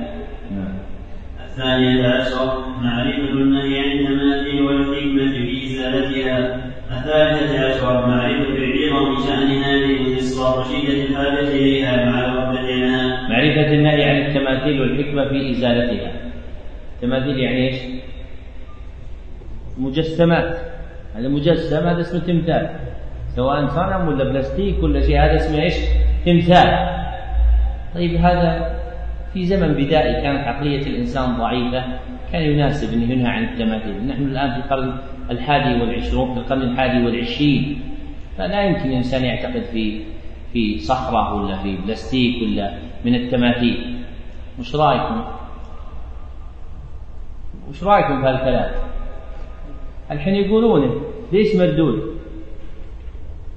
الثانية 1.46 2.08
عشر 2.08 2.66
معرفة 2.82 3.34
النهي 3.34 3.80
عن 3.80 3.91
التماثيل 3.91 4.62
والحكمة 4.62 5.32
في 5.32 5.64
إزالتها. 5.66 6.62
الثالثة 6.91 7.66
عشر 7.66 8.08
معرفة 8.08 8.56
عظم 8.91 9.28
شأن 9.28 9.52
هذه 9.64 9.91
القصة 10.02 10.60
وشدة 10.60 11.04
الحاجة 11.04 11.48
إليها 11.48 12.06
مع 12.12 12.26
الغفلة 12.26 12.74
عنها 12.74 13.30
معرفة 13.30 13.74
النهي 13.74 14.04
عن 14.04 14.18
التماثيل 14.18 14.82
والحكمة 14.82 15.30
في 15.30 15.52
إزالتها. 15.52 16.12
التماثيل 16.96 17.39
يعني 17.39 17.68
إيش؟ 17.68 17.76
مجسمات. 19.78 20.75
هذا 21.16 21.28
مجسم 21.28 21.88
هذا 21.88 22.01
اسمه 22.01 22.20
تمثال 22.20 22.70
سواء 23.36 23.68
صنم 23.68 24.07
ولا 24.07 24.24
بلاستيك 24.24 24.84
ولا 24.84 25.01
شيء 25.01 25.20
هذا 25.20 25.36
اسمه 25.36 25.61
إيش؟ 25.61 25.76
تمثال 26.26 26.95
طيب 27.95 28.16
هذا 28.16 28.80
في 29.34 29.45
زمن 29.45 29.74
بدائي 29.74 30.22
كانت 30.22 30.47
عقلية 30.47 30.88
الإنسان 30.88 31.38
ضعيفة 31.38 31.84
كان 32.32 32.41
يناسب 32.41 32.93
أن 32.93 33.11
ينهى 33.11 33.28
عن 33.28 33.43
التماثيل 33.43 34.07
نحن 34.07 34.24
الآن 34.24 34.51
في 34.51 34.57
القرن 34.57 34.97
الحادي 35.32 35.82
والعشرون 35.82 36.34
في 36.34 36.39
القرن 36.39 36.61
الحادي 36.61 37.05
والعشرين 37.05 37.82
فلا 38.38 38.63
يمكن 38.63 38.89
الإنسان 38.89 39.26
يعتقد 39.26 39.61
في 39.61 40.01
في 40.53 40.80
صخرة 40.80 41.34
ولا 41.34 41.57
في 41.57 41.78
بلاستيك 41.78 42.43
ولا 42.43 42.74
من 43.05 43.16
التماثيل 43.16 43.95
وش 44.59 44.76
رأيكم؟ 44.76 45.24
وش 47.70 47.84
رأيكم 47.84 48.22
في 48.22 48.28
هالكلام؟ 48.28 48.72
الحين 50.12 50.36
يقولون 50.36 51.01
ليش 51.32 51.56
مردود؟ 51.56 52.16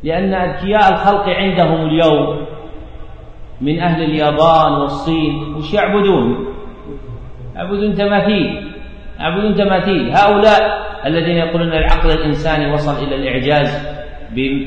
لأن 0.03 0.35
أذكياء 0.35 0.93
الخلق 0.93 1.29
عندهم 1.29 1.87
اليوم 1.87 2.47
من 3.61 3.81
أهل 3.81 4.03
اليابان 4.03 4.73
والصين 4.73 5.55
وش 5.55 5.75
يعبدون؟ 5.75 6.47
يعبدون 7.57 7.95
تماثيل 7.95 8.73
يعبدون 9.21 9.55
تماثيل. 9.55 10.11
هؤلاء 10.11 10.89
الذين 11.07 11.37
يقولون 11.37 11.73
العقل 11.73 12.11
الإنساني 12.11 12.73
وصل 12.73 13.05
إلى 13.07 13.15
الإعجاز 13.15 13.99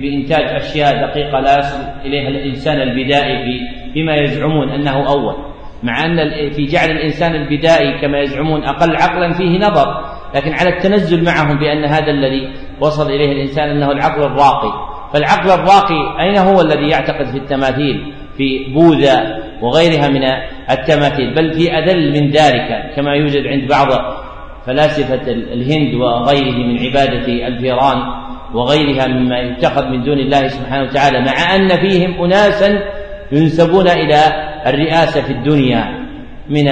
بإنتاج 0.02 0.56
أشياء 0.56 1.08
دقيقة 1.08 1.40
لا 1.40 1.60
يصل 1.60 1.80
إليها 2.06 2.30
الإنسان 2.30 2.82
البدائي 2.82 3.60
بما 3.96 4.16
يزعمون 4.16 4.70
أنه 4.70 5.10
أول. 5.10 5.36
مع 5.84 6.06
أن 6.06 6.30
في 6.50 6.66
جعل 6.66 6.90
الإنسان 6.92 7.36
البدائي 7.36 8.02
كما 8.02 8.20
يزعمون 8.20 8.64
أقل 8.64 8.96
عقلا 8.96 9.34
فيه 9.34 9.58
نظر. 9.58 10.21
لكن 10.36 10.54
على 10.54 10.70
التنزل 10.70 11.24
معهم 11.24 11.60
بأن 11.60 11.86
هذا 11.86 12.12
الذي 12.12 12.54
وصل 12.80 13.12
إليه 13.12 13.32
الإنسان 13.32 13.70
أنه 13.70 13.92
العقل 13.92 14.24
الراقي. 14.24 14.92
فالعقل 15.14 15.50
الراقي 15.50 16.20
أين 16.20 16.38
هو 16.38 16.62
الذي 16.62 16.90
يعتقد 16.90 17.26
في 17.26 17.38
التماثيل؟ 17.38 18.14
في 18.38 18.74
بوذا 18.74 19.44
وغيرها 19.62 20.08
من 20.08 20.24
التماثيل 20.72 21.36
بل 21.36 21.54
في 21.54 21.72
أذل 21.72 22.12
من 22.12 22.32
ذلك 22.32 22.96
كما 22.96 23.16
يوجد 23.16 23.48
عند 23.48 23.68
بعض 23.68 23.88
فلاسفة 24.66 25.32
الهند 25.32 25.94
وغيره 25.94 26.56
من 26.56 26.80
عبادة 26.80 27.48
الفيران 27.48 27.98
وغيرها 28.54 29.08
مما 29.08 29.40
يتخذ 29.40 29.86
من 29.86 30.04
دون 30.04 30.20
الله 30.20 30.48
سبحانه 30.48 30.84
وتعالى 30.84 31.20
مع 31.20 31.56
أن 31.56 31.70
فيهم 31.70 32.24
أناسا 32.24 32.80
ينسبون 33.32 33.88
إلى 33.88 34.18
الرئاسة 34.68 35.22
في 35.22 35.34
الدنيا 35.34 36.06
من 36.50 36.68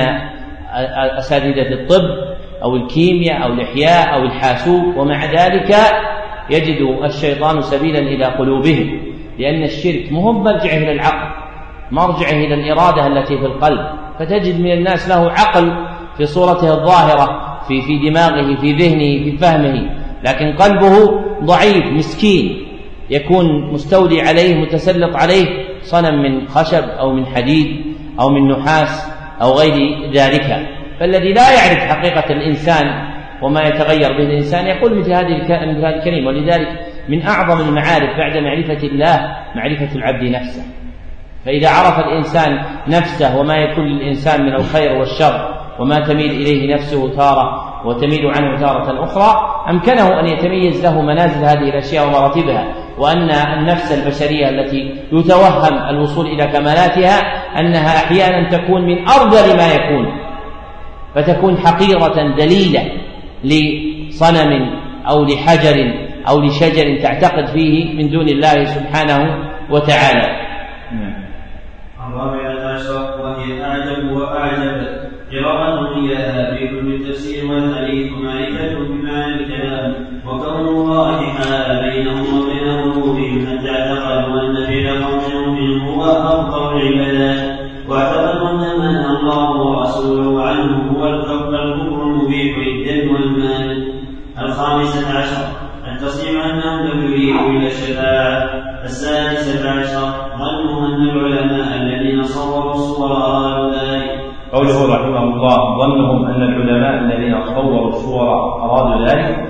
أساتذة 1.18 1.74
الطب 1.74 2.29
أو 2.64 2.76
الكيمياء 2.76 3.43
أو 3.43 3.53
الإحياء 3.53 4.14
أو 4.14 4.24
الحاسوب 4.24 4.97
ومع 4.97 5.26
ذلك 5.26 5.76
يجد 6.49 6.97
الشيطان 7.03 7.62
سبيلا 7.62 7.99
إلى 7.99 8.26
قلوبهم 8.26 9.01
لأن 9.39 9.64
الشرك 9.64 10.12
مهم 10.12 10.43
مرجعه 10.43 10.78
إلى 10.78 10.91
العقل 10.91 11.30
مرجعه 11.91 12.32
إلى 12.32 12.53
الإرادة 12.53 13.07
التي 13.07 13.38
في 13.38 13.45
القلب 13.45 13.86
فتجد 14.20 14.60
من 14.60 14.72
الناس 14.72 15.10
له 15.10 15.32
عقل 15.32 15.74
في 16.18 16.26
صورته 16.26 16.74
الظاهرة 16.74 17.60
في 17.68 17.82
في 17.82 18.10
دماغه 18.10 18.55
في 18.62 18.74
ذهنه 18.74 19.24
في 19.24 19.38
فهمه 19.38 19.89
لكن 20.24 20.53
قلبه 20.53 21.22
ضعيف 21.43 21.86
مسكين 21.86 22.66
يكون 23.10 23.74
مستولي 23.74 24.22
عليه 24.22 24.55
متسلط 24.55 25.16
عليه 25.16 25.45
صنم 25.82 26.22
من 26.22 26.47
خشب 26.47 26.84
أو 26.84 27.12
من 27.14 27.26
حديد 27.26 27.86
أو 28.20 28.30
من 28.30 28.51
نحاس 28.51 29.12
أو 29.41 29.51
غير 29.51 29.97
ذلك. 30.14 30.79
فالذي 31.00 31.34
لا 31.34 31.50
يعرف 31.52 31.80
حقيقة 31.80 32.34
الإنسان 32.34 32.86
وما 33.41 33.62
يتغير 33.62 34.18
به 34.18 34.24
الإنسان 34.24 34.68
يقول 34.68 35.00
مثل 35.00 35.14
هذه 35.14 35.41
مثل 35.41 35.86
هذه 35.86 35.95
الكلمة. 35.95 36.28
ولذلك 36.28 36.68
من 37.10 37.22
أعظم 37.28 37.70
المعارف 37.70 38.18
بعد 38.18 38.38
معرفة 38.38 38.88
الله 38.88 39.38
معرفة 39.56 39.95
العبد 39.95 40.24
نفسه. 40.24 40.64
فإذا 41.45 41.70
عرف 41.70 42.00
الإنسان 42.00 42.60
نفسه 42.88 43.39
وما 43.39 43.58
يكون 43.58 43.86
للإنسان 43.86 44.45
من 44.45 44.54
الخير 44.56 44.91
والشر 44.91 45.60
وما 45.80 46.00
تميل 46.00 46.32
إليه 46.32 46.74
نفسه 46.74 47.16
تارة 47.16 47.70
وتميل 47.86 48.28
عنه 48.28 48.60
تارة 48.60 49.04
أخرى 49.04 49.36
أمكنه 49.70 50.20
أن 50.20 50.26
يتميز 50.26 50.86
له 50.86 51.02
منازل 51.02 51.45
هذه 51.45 51.70
الأشياء 51.70 52.08
ومراتبها 52.08 52.66
وأن 52.97 53.30
النفس 53.30 53.91
البشرية 53.91 54.50
التي 54.50 54.95
يتوهم 55.12 55.89
الوصول 55.89 56.26
إلى 56.26 56.47
كمالاتها 56.47 57.20
أنها 57.60 57.97
أحيانا 57.97 58.50
تكون 58.50 58.82
من 58.82 59.08
أرذل 59.10 59.58
ما 59.58 59.74
يكون. 59.74 60.29
فتكون 61.16 61.57
حقيرة 61.57 62.36
دليلة 62.38 62.91
لصنم 63.43 64.80
أو 65.10 65.24
لحجر 65.24 66.10
أو 66.30 66.39
لشجر 66.39 66.97
تعتقد 67.03 67.47
فيه 67.47 67.93
من 67.93 68.10
دون 68.10 68.30
الله 68.30 68.66
سبحانه 68.66 69.49
وتعالى. 69.70 70.28
نعم. 70.91 71.30
الرابعة 72.07 72.74
عشر 72.74 73.22
وهي 73.22 73.64
أعجب 73.64 74.12
وأعجب. 74.12 74.99
قراءة 75.32 75.95
إياها 75.95 76.55
في 76.55 76.68
كل 76.68 76.93
التفسير 76.93 77.51
والحديث 77.51 78.12
معرفة 78.12 78.80
بمعنى 78.80 79.34
الكلام. 79.34 79.93
وكون 80.26 80.68
الله 80.68 81.22
حال 81.22 81.91
بينهم 81.91 82.26
وبين 82.39 82.68
قلوبهم 82.82 83.47
حتى 83.47 83.70
اعتقدوا 83.70 84.41
أن 84.41 84.55
فعل 84.66 85.03
قولهم 85.03 85.80
هو 85.80 86.03
أفضل 86.03 86.82
العبادات. 86.82 87.60
واعتقدوا 87.88 88.29
أن 88.29 88.29
نهى 88.92 89.06
الله 89.06 89.62
ورسوله 89.62 90.44
عنه 90.44 90.92
هو 90.92 91.08
الكفر 91.08 91.64
المبيح 91.64 92.58
للدم 92.58 93.14
والمال. 93.14 93.94
الخامسة 94.42 95.18
عشر. 95.18 95.46
التصريح 95.92 96.46
أنهم 96.46 96.88
لم 96.88 97.12
يريدوا 97.12 97.50
إلى 97.50 97.68
الشفاعة. 97.68 98.50
السادسة 98.84 99.72
عشر. 99.72 100.08
ظنوا 100.38 100.88
أن 100.88 101.02
العلماء 101.10 101.78
الذين 101.82 102.24
صوروا 102.24 102.72
الصور 102.72 103.72
ذلك. 103.72 104.20
قوله 104.54 104.96
رحمه 104.96 105.24
الله 105.24 105.78
ظنهم 105.80 106.26
أن 106.26 106.44
العلماء 106.44 107.00
الذين 107.00 107.46
صوروا 107.46 107.88
الصور 107.88 108.30
أرادوا 108.64 109.06
ذلك؟ 109.08 109.48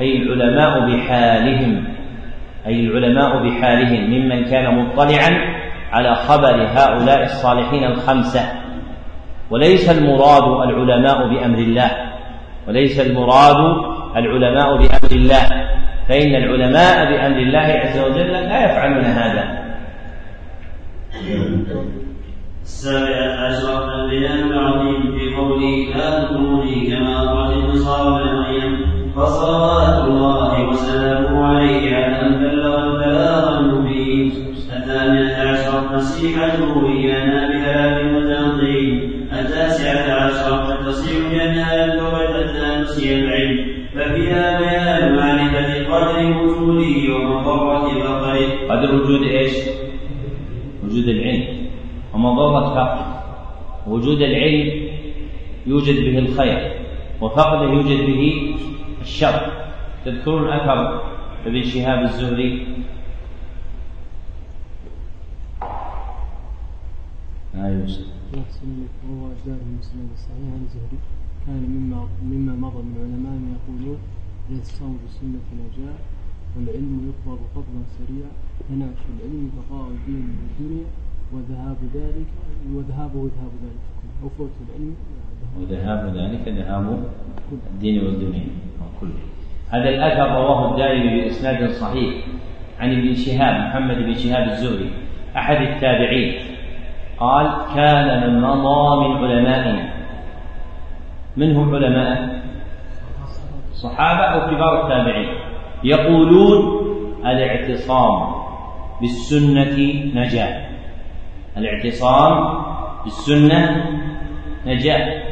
أي 0.00 0.22
العلماء 0.22 0.80
بحالهم. 0.80 1.84
أي 2.66 2.80
العلماء 2.80 3.48
بحالهم. 3.48 4.10
ممن 4.10 4.44
كان 4.44 4.78
مطلعا 4.78 5.56
على 5.92 6.14
خبر 6.14 6.66
هؤلاء 6.78 7.22
الصالحين 7.22 7.84
الخمسة. 7.84 8.65
وليس 9.50 9.90
المراد 9.90 10.68
العلماء 10.68 11.28
بأمر 11.28 11.58
الله. 11.58 11.90
وليس 12.68 13.00
المراد 13.00 13.56
العلماء 14.16 14.76
بأمر 14.76 15.12
الله. 15.12 15.48
فإن 16.08 16.34
العلماء 16.34 17.12
بأمر 17.12 17.38
الله 17.38 17.58
عز 17.58 17.98
وجل 17.98 18.32
لا 18.32 18.64
يفعلون 18.64 19.04
هذا. 19.04 19.66
السابعة 22.62 23.46
عشر 23.46 23.94
البيان 23.94 24.52
العظيم 24.52 25.18
في 25.18 25.34
قوله 25.34 25.96
لا 25.96 26.24
تكوني 26.24 26.86
كما 26.86 27.24
أخرج 27.24 27.52
النصارى 27.52 28.24
بن 28.24 28.36
مريم 28.36 28.86
فصلوات 29.16 30.04
الله 30.04 30.68
وسلامه 30.68 31.46
عليه 31.46 31.96
على 31.96 32.20
أن 32.20 32.38
بلغ 32.38 32.84
البلاغ 32.84 33.58
المبين. 33.58 34.32
الثامنة 34.76 35.34
عشر 35.34 35.94
نصيحته 35.94 36.88
إيانا 36.88 37.48
بثلاث 37.48 37.98
وتنظيم 38.14 39.05
التاسعة 39.40 40.14
عشر 40.14 40.72
التصريح 40.80 41.32
بأنها 41.32 41.84
اللغة 41.84 42.40
التي 42.40 43.14
العلم 43.14 43.76
ففيها 43.94 44.60
بيان 44.60 45.16
معرفة 45.16 45.84
قدر 45.84 46.36
وجوده 46.36 47.14
ومضرة 47.14 47.88
فقره 47.88 48.68
قدر 48.70 48.94
وجود 48.94 49.22
إيش؟ 49.22 49.52
وجود 50.84 51.08
العلم. 51.08 51.66
ومضرة 52.14 52.74
فقره 52.74 53.22
وجود 53.86 54.20
العلم 54.20 54.88
يوجد 55.66 55.94
به 56.04 56.18
الخير 56.18 56.72
وفقده 57.20 57.62
يوجد 57.62 58.06
به 58.06 58.54
الشر. 59.00 59.52
تذكرون 60.04 60.48
اثر 60.52 61.00
ابن 61.46 61.62
شهاب 61.62 62.02
الزهري؟ 62.02 62.66
آه 67.54 67.68
يوسف 67.68 68.15
يحسن 68.34 68.86
وهو 69.08 69.32
أجدار 69.32 69.58
المسلم 69.68 70.08
الصحيح 70.14 70.48
عن 70.54 70.62
الزهري 70.64 70.98
كان 71.46 71.62
مما 71.76 72.08
مما 72.22 72.54
مضى 72.66 72.82
من 72.82 72.96
علماء 73.04 73.36
يقولون 73.56 73.98
الاعتصام 74.50 74.96
بالسنة 75.02 75.46
نجاة 75.62 75.98
والعلم 76.56 77.10
يقبض 77.10 77.38
قبضا 77.54 77.82
سريعا. 77.98 78.30
فنعش 78.68 79.02
العلم 79.14 79.50
بقاء 79.56 79.88
الدين 79.88 80.28
والدنيا 80.38 80.86
وذهاب 81.32 81.76
ذلك 81.94 82.26
وذهابه 82.74 83.20
ذهاب 83.36 83.52
ذلك. 83.64 83.84
أو 84.22 84.28
فوت 84.28 84.50
العلم. 84.68 84.94
وذهاب 85.60 86.16
ذلك 86.16 86.48
ذهاب 86.48 87.04
الدين 87.74 88.04
والدنيا 88.04 88.46
كله. 89.00 89.22
هذا 89.68 89.88
الأثر 89.88 90.28
رواه 90.34 90.72
الدارمي 90.72 91.20
بإسناد 91.20 91.70
صحيح 91.70 92.26
عن 92.80 92.92
ابن 92.92 93.14
شهاب 93.14 93.54
محمد 93.68 93.96
بن 93.96 94.14
شهاب 94.14 94.48
الزهري 94.48 94.90
أحد 95.36 95.56
التابعين. 95.56 96.55
قال 97.20 97.46
كان 97.74 98.30
من 98.30 98.40
مضى 98.40 99.08
من 99.08 99.16
علمائنا 99.16 99.88
من 101.36 101.56
هم 101.56 101.74
علماء؟ 101.74 102.42
الصحابة 103.70 104.22
أو 104.22 104.50
كبار 104.50 104.82
التابعين. 104.82 105.28
يقولون 105.84 106.86
الاعتصام 107.26 108.34
بالسنة 109.00 109.76
نجاة. 110.14 110.66
الاعتصام 111.56 112.64
بالسنة 113.04 113.84
نجاة. 114.66 115.22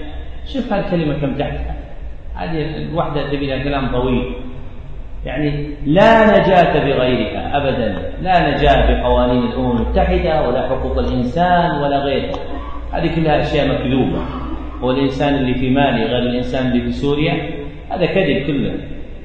شوف 0.47 0.73
هالكلمة 0.73 1.19
كم 1.19 1.39
تحتها. 1.39 1.75
هذه 2.35 2.77
الوحدة 2.77 3.29
تبي 3.29 3.47
لها 3.47 3.65
كلام 3.65 3.93
طويل. 3.93 4.35
يعني 5.27 5.71
لا 5.87 6.39
نجاة 6.39 6.85
بغيرها 6.85 7.57
أبدا 7.57 8.13
لا 8.23 8.51
نجاة 8.51 9.01
بقوانين 9.01 9.43
الأمم 9.43 9.71
المتحدة 9.71 10.49
ولا 10.49 10.69
حقوق 10.69 10.99
الإنسان 10.99 11.71
ولا 11.71 11.99
غيرها 11.99 12.39
هذه 12.93 13.15
كلها 13.15 13.41
أشياء 13.41 13.69
مكذوبة. 13.69 14.19
والإنسان 14.83 15.35
اللي 15.35 15.55
في 15.55 15.71
مالي 15.71 16.05
غير 16.05 16.19
الإنسان 16.19 16.67
اللي 16.67 16.81
في 16.81 16.93
سوريا؟ 16.93 17.33
هذا 17.91 18.07
كذب 18.07 18.47
كله. 18.47 18.75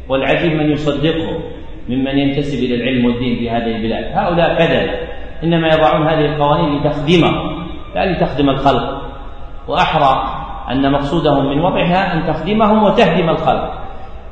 والعجيب 0.10 0.52
من 0.54 0.72
يصدقه 0.72 1.40
ممن 1.90 2.18
ينتسب 2.18 2.64
إلى 2.64 2.76
العلم 2.76 3.06
والدين 3.06 3.40
في 3.40 3.50
هذه 3.50 3.76
البلاد. 3.76 4.06
هؤلاء 4.14 4.56
كذب. 4.58 4.90
إنما 5.44 5.68
يضعون 5.68 6.08
هذه 6.08 6.26
القوانين 6.26 6.80
لتخدمهم 6.80 7.66
لا 7.96 8.12
لتخدم 8.12 8.50
الخلق. 8.50 9.02
وأحرى 9.68 10.24
أن 10.72 10.92
مقصودهم 10.92 11.50
من 11.50 11.60
وضعها 11.62 12.14
أن 12.14 12.34
تخدمهم 12.34 12.84
وتهدم 12.84 13.30
الخلق. 13.30 13.89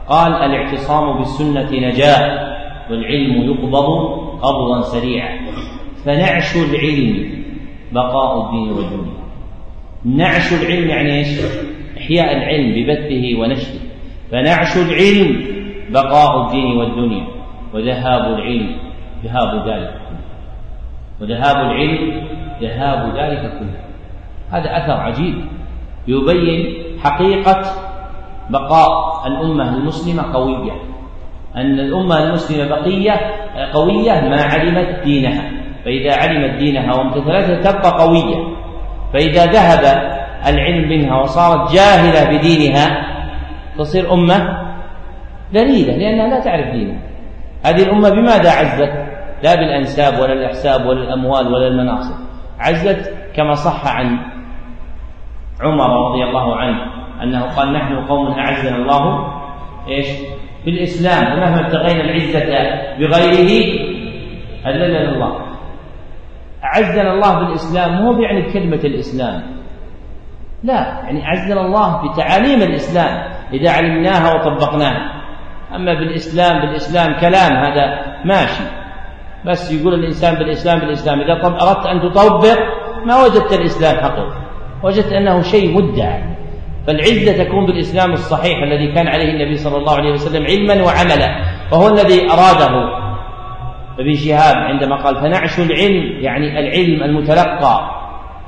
قال 0.08 0.34
الاعتصام 0.34 1.18
بالسنة 1.18 1.72
نجاة 1.72 2.58
والعلم 2.90 3.42
يقبض 3.52 3.88
قبضا 4.42 4.82
سريعا. 4.82 5.40
فنعش 6.06 6.56
العلم 6.56 7.44
بقاء 7.92 8.46
الدين 8.46 8.72
والدنيا 8.72 9.18
نعش 10.06 10.54
العلم 10.54 10.90
يعني 10.90 11.18
إيش؟ 11.18 11.42
إحياء 11.98 12.38
العلم 12.38 12.74
ببثه 12.76 13.40
ونشره. 13.40 13.80
فنعش 14.32 14.78
العلم 14.78 15.46
بقاء 15.90 16.46
الدين 16.46 16.78
والدنيا. 16.78 17.28
وذهاب 17.74 18.34
العلم 18.34 18.76
ذهاب 19.24 19.68
ذلك 19.68 19.94
كله. 20.10 20.20
وذهاب 21.22 21.56
العلم 21.56 22.28
ذهاب 22.62 23.18
ذلك 23.18 23.60
كله. 23.60 23.80
هذا 24.52 24.78
أثر 24.78 24.94
عجيب. 24.94 25.36
يبين 26.08 26.74
حقيقة 27.04 27.62
بقاء 28.50 29.28
الأمة 29.28 29.76
المسلمة 29.76 30.34
قوية. 30.34 30.72
أن 31.56 31.80
الأمة 31.80 32.24
المسلمة 32.24 32.70
بقية 32.70 33.14
قوية 33.74 34.12
ما 34.12 34.42
علمت 34.42 35.04
دينها. 35.04 35.52
فإذا 35.86 36.16
علمت 36.16 36.60
دينها 36.60 36.96
وامتثلتها 36.96 37.72
تبقى 37.72 38.04
قوية. 38.04 38.58
فإذا 39.14 39.46
ذهب 39.46 39.84
العلم 40.48 40.90
منها 40.90 41.22
وصارت 41.22 41.74
جاهلة 41.74 42.38
بدينها 42.38 43.08
تصير 43.78 44.14
أمة 44.14 44.68
ذليلة 45.54 45.94
لأنها 45.98 46.28
لا 46.28 46.40
تعرف 46.40 46.72
دينها. 46.72 47.02
هذه 47.66 47.84
الأمة 47.84 48.10
بماذا 48.10 48.52
عزت؟ 48.52 49.08
لا 49.44 49.56
بالأنساب 49.56 50.20
ولا 50.20 50.34
الأحساب 50.34 50.86
ولا 50.86 51.02
الأموال 51.04 51.48
ولا 51.48 51.68
المناصب. 51.68 52.16
عزت 52.60 53.14
كما 53.36 53.54
صح 53.54 53.88
عن 53.88 54.20
عمر 55.62 56.10
رضي 56.10 56.24
الله 56.24 56.56
عنه. 56.56 57.07
أنه 57.24 57.42
قال 57.56 57.74
نحن 57.74 57.96
قوم 57.96 58.32
أعزنا 58.32 58.76
الله 58.76 59.34
إيش؟ 59.88 60.08
بالإسلام 60.66 61.34
ومهما 61.34 61.66
ابتغينا 61.66 62.02
العزة 62.02 62.40
بغيره 63.00 63.52
أذلنا 64.66 65.10
الله. 65.10 65.40
أعزنا 66.64 67.14
الله 67.14 67.40
بالإسلام 67.40 68.02
مو 68.02 68.14
بيعني 68.14 68.42
بكلمة 68.42 68.80
الإسلام. 68.84 69.44
لا 70.64 70.74
يعني 70.74 71.26
أعزنا 71.26 71.62
الله 71.62 72.12
بتعاليم 72.12 72.62
الإسلام 72.62 73.24
إذا 73.54 73.72
علمناها 73.72 74.34
وطبقناها. 74.34 75.12
أما 75.76 75.94
بالإسلام 75.94 76.62
بالإسلام 76.62 77.20
كلام 77.20 77.54
هذا 77.54 78.02
ماشي. 78.26 78.64
بس 79.46 79.72
يقول 79.72 79.94
الإنسان 79.94 80.36
بالإسلام 80.36 80.80
بالإسلام 80.80 81.22
إذا 81.22 81.34
أردت 81.46 81.86
أن 81.86 82.02
تطبق 82.02 82.60
ما 83.06 83.24
وجدت 83.24 83.54
الإسلام 83.54 83.96
حقيقي 83.98 84.42
وجدت 84.84 85.14
أنه 85.14 85.42
شيء 85.42 85.78
مدعى 85.78 86.24
فالعزة 86.88 87.44
تكون 87.44 87.66
بالإسلام 87.66 88.14
الصحيح 88.14 88.64
الذي 88.64 88.92
كان 88.92 89.08
عليه 89.08 89.32
النبي 89.32 89.58
صلى 89.58 89.78
الله 89.78 89.94
عليه 89.94 90.12
وسلم 90.12 90.46
علما 90.46 90.84
وعملا 90.84 91.30
وهو 91.72 91.88
الذي 91.88 92.32
أراده. 92.32 93.08
ابن 94.00 94.14
شهاب 94.14 94.56
عندما 94.56 94.96
قال 94.96 95.16
فنعش 95.16 95.60
العلم 95.60 96.22
يعني 96.22 96.60
العلم 96.60 97.04
المتلقى 97.04 97.92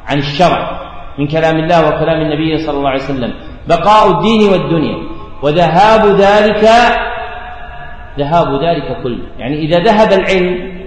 عن 0.07 0.17
الشرع 0.17 0.79
من 1.19 1.27
كلام 1.27 1.57
الله 1.57 1.87
وكلام 1.87 2.21
النبي 2.21 2.57
صلى 2.57 2.77
الله 2.77 2.89
عليه 2.89 3.03
وسلم. 3.03 3.33
بقاء 3.67 4.11
الدين 4.11 4.49
والدنيا. 4.51 4.97
وذهاب 5.43 6.05
ذلك 6.05 6.63
ذهاب 8.19 8.63
ذلك 8.63 9.03
كله. 9.03 9.25
يعني 9.39 9.59
إذا 9.59 9.79
ذهب 9.79 10.19
العلم 10.19 10.79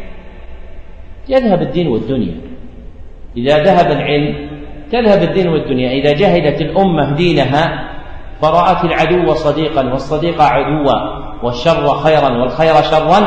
يذهب 1.29 1.63
الدين 1.63 1.89
والدنيا. 1.89 2.35
إذا 3.37 3.63
ذهب 3.63 3.91
العلم 3.91 4.52
تذهب 4.93 5.23
الدين 5.23 5.49
والدنيا. 5.49 5.91
إذا 5.93 6.13
جهدت 6.13 6.61
الأمة 6.61 7.17
دينها 7.17 7.89
فرأت 8.43 8.85
العدو 8.85 9.35
صديقا 9.35 9.93
والصديق 9.93 10.43
عدوا 10.43 10.97
والشر 11.43 11.89
خيرا 11.99 12.29
والخير 12.29 12.75
شرا 12.83 13.21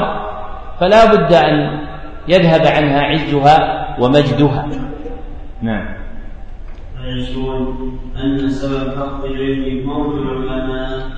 فلا 0.80 1.06
بد 1.06 1.34
أن 1.34 1.80
يذهب 2.28 2.62
عنها 2.68 3.02
عزها 3.02 3.88
ومجدها. 4.00 4.68
نعم. 5.62 5.96
أن 8.24 8.50
سبب 8.50 8.98
حق 8.98 9.26
العلم 9.26 9.88
موت 9.88 10.14
العلماء. 10.16 11.10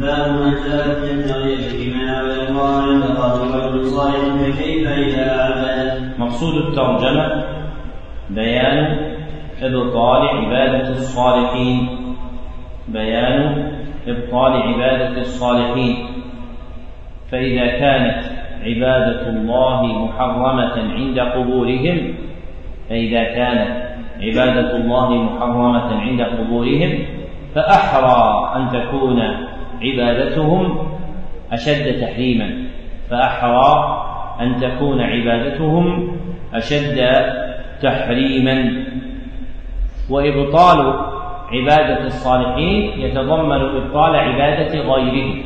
باب 0.00 0.30
من 0.30 0.50
جاء 0.50 1.04
يبتغي 1.04 1.56
بمن 1.78 2.08
عبد 2.08 2.48
الله 2.48 2.82
عند 2.82 3.04
قاتل 3.04 3.54
رجل 3.54 3.86
صالح 3.86 4.24
فكيف 4.42 4.88
إذا 4.88 5.42
عبد 5.42 6.12
مقصود 6.18 6.54
الترجمة 6.54 7.44
بيان 8.34 8.96
إبطال 9.62 10.28
عبادة 10.28 10.88
الصالحين. 10.88 11.88
بيان 12.88 13.72
إبطال 14.08 14.52
عبادة 14.52 15.20
الصالحين. 15.20 15.96
فإذا 17.30 17.66
كانت 17.66 18.24
عبادة 18.62 19.28
الله 19.28 19.86
محرمة 19.86 20.76
عند 20.94 21.20
قبورهم 21.20 22.14
فإذا 22.88 23.24
كانت 23.24 23.82
عبادة 24.20 24.76
الله 24.76 25.08
محرمة 25.22 26.00
عند 26.00 26.22
قبورهم 26.22 27.04
فأحرى 27.54 28.52
أن 28.56 28.68
تكون 28.68 29.22
عبادتهم 29.82 30.88
أشد 31.52 32.00
تحريما. 32.00 32.64
فأحرى 33.10 33.98
أن 34.40 34.56
تكون 34.56 35.00
عبادتهم 35.00 36.16
أشد 36.54 36.98
تحريما. 37.82 38.84
وإبطال 40.10 40.78
عبادة 41.52 42.06
الصالحين 42.06 43.00
يتضمن 43.00 43.60
إبطال 43.60 44.16
عبادة 44.16 44.80
غيرهم. 44.80 45.42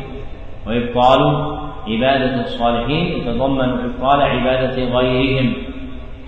وإبطال 0.67 1.21
عبادة 1.89 2.41
الصالحين 2.41 3.19
يتضمن 3.19 3.69
إبطال 3.69 4.23
عبادة 4.23 4.85
غيرهم. 4.85 5.53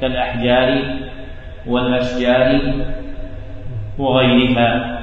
كالأحجار 0.00 0.82
والأشجار 1.66 2.60
وغيرها. 3.98 4.98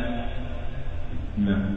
نعم. 1.38 1.76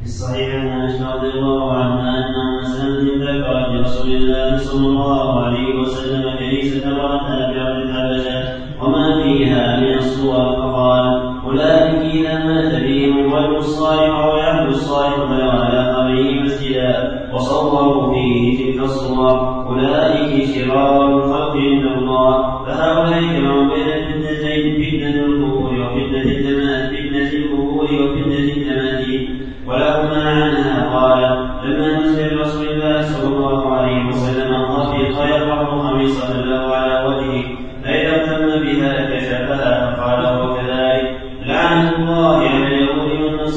في 0.00 0.06
الصحيح 0.06 0.54
عن 0.54 0.68
انس 0.80 1.02
رضي 1.02 1.28
الله 1.28 1.72
عنها 1.72 2.18
انه 2.18 2.62
سمعت 2.62 3.28
ذكر 3.28 3.72
لرسول 3.72 4.10
الله 4.12 4.56
صلى 4.56 4.86
الله 4.86 5.44
عليه 5.44 5.74
وسلم 5.74 6.38
كنيسه 6.38 6.92
امراه 6.92 7.28
بارض 7.28 7.76
الحبشه 7.76 8.69
وما 8.82 9.22
فيها 9.22 9.80
من 9.80 9.94
الصور 9.94 10.56
فقال 10.56 11.30
اولئك 11.44 12.14
اذا 12.14 12.44
مات 12.44 12.74
فيهم 12.74 13.18
الرجل 13.18 13.56
الصالح 13.56 14.24
والعبد 14.24 14.68
الصالح 14.68 15.16
بنوا 15.16 15.52
على 15.52 15.94
قبره 15.94 16.42
مسجدا. 16.42 17.20
وصوروا 17.34 18.14
فيه 18.14 18.72
تلك 18.72 18.82
الصور. 18.82 19.66
أولئك 19.66 20.44
شرار 20.44 21.16
الخلق 21.16 21.56
عند 21.56 21.84
الله. 21.84 22.64
فهؤلاء 22.64 23.20
جمعوا 23.20 23.64
بين 23.74 23.88
الفتنتين 23.88 24.82
فتنة 24.82 25.24
القبور 25.24 25.70
وفتنة 25.80 26.26
التماثيل 26.32 27.10
فتنة 27.10 27.44
القبور 27.44 27.84
وفتنة 27.84 28.48
التماثيل 28.56 29.40
ولهما 29.66 30.22
عنها 30.22 30.96
قال 30.96 31.22
لما 31.64 32.00
نزل 32.00 32.40
رسول 32.40 32.66
الله 32.68 33.02
صلى 33.02 33.36
الله 33.36 33.72
عليه 33.72 34.06
وسلم 34.06 34.54
الرفيق 34.54 35.20
يرفع 35.34 35.78
خميصة 35.78 36.44
له 36.44 36.74
على 36.74 37.06
وجهه. 37.06 37.69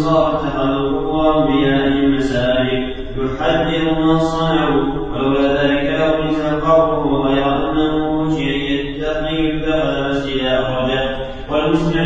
اتخذوا 0.01 0.99
قبور 0.99 1.37
أنبيائهم 1.37 2.15
مساجد 2.15 2.93
يحذر 3.17 3.99
ما 3.99 4.19
صنعوا 4.19 4.83
ولولا 5.13 5.63
ذلك 5.63 5.83
لأخرج 5.83 6.61
قبره 6.61 7.27
غير 7.27 7.71
أنه 7.71 8.25
خشي 8.29 8.73
يتخذ 8.73 9.25
اتخذ 9.25 10.09
مسجدا 10.09 10.61
أخرجه 10.61 11.17
والمسلم 11.49 12.05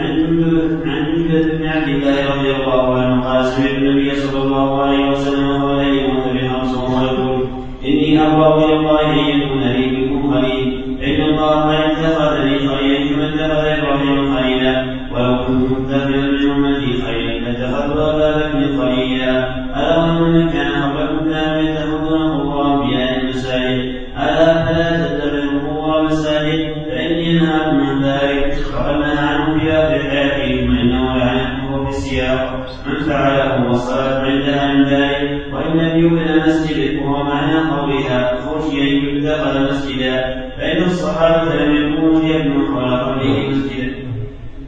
عن 0.00 0.26
جندب 0.26 1.58
بن 1.58 1.66
عبد 1.66 1.88
الله 1.88 2.34
رضي 2.34 2.50
الله 2.50 2.94
عنه 2.94 3.24
قال 3.28 3.44
سمعت 3.44 3.70
النبي 3.70 4.14
صلى 4.14 4.42
الله 4.42 4.82
عليه 4.82 5.10
وسلم 5.10 5.48
وهو 5.48 5.80
يموت 5.80 6.24
بخمس 6.34 6.76
ويقول 6.76 7.46
إني 7.84 8.26
أبرأ 8.26 8.65
من 32.86 32.94
فعله 33.00 33.68
والصلاة 33.68 34.20
عندها 34.20 34.74
من 34.74 34.84
ذلك 34.84 35.54
وإن 35.54 35.72
لم 35.78 36.04
يبنى 36.04 36.36
مسجد 36.46 37.02
وهو 37.02 37.24
معنى 37.24 37.58
قولها 37.70 38.38
خشي 38.40 38.80
أن 38.82 39.16
يتخذ 39.16 39.68
مسجدا 39.70 40.42
فإن 40.58 40.82
الصحابة 40.82 41.54
لم 41.54 41.76
يكونوا 41.76 42.24
يبنوا 42.24 42.66
حول 42.68 42.96
قبره 42.96 43.48
مسجدا 43.50 43.94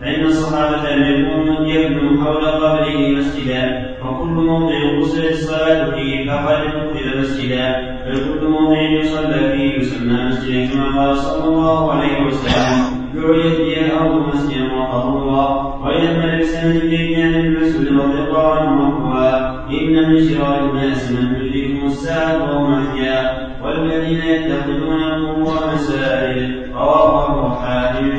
فإن 0.01 0.25
الصحابة 0.25 0.95
لم 0.95 1.21
يكونوا 1.25 1.67
يبنوا 1.67 2.25
حول 2.25 2.47
قبره 2.47 3.09
مسجدا 3.09 3.89
وكل 4.05 4.29
موضع 4.29 4.75
غسل 5.01 5.29
الصلاة 5.29 5.91
فيه 5.91 6.31
فقد 6.31 6.55
اتخذ 6.55 7.19
مسجدا 7.21 7.99
بل 8.07 8.15
كل 8.15 8.49
موضع 8.49 8.81
يصلى 8.81 9.53
فيه 9.53 9.79
يسمى 9.79 10.25
مسجدا 10.25 10.67
كما 10.75 11.01
قال 11.01 11.17
صلى 11.17 11.45
الله 11.45 11.93
عليه 11.93 12.27
وسلم 12.27 12.99
جعلت 13.15 13.61
لي 13.61 13.87
الأرض 13.87 14.27
مسجدا 14.35 14.65
وطهورا 14.75 15.49
وإذا 15.49 15.58
ما 16.01 16.37
لسان 16.37 16.71
الدين 16.71 17.23
عن 17.23 17.35
المسجد 17.35 17.89
رضي 18.01 18.19
الله 18.19 18.53
عنه 18.53 18.89
مقوى 18.89 19.31
إن 19.81 20.11
من 20.11 20.29
شرار 20.29 20.71
الناس 20.71 21.13
من 21.13 21.35
تدركهم 21.35 21.87
الساعة 21.87 22.37
وهم 22.37 22.75
أحياء 22.75 23.51
والذين 23.65 24.19
يتخذون 24.19 25.03
القبور 25.03 25.75
مساجد 25.75 26.63
رواه 26.75 27.29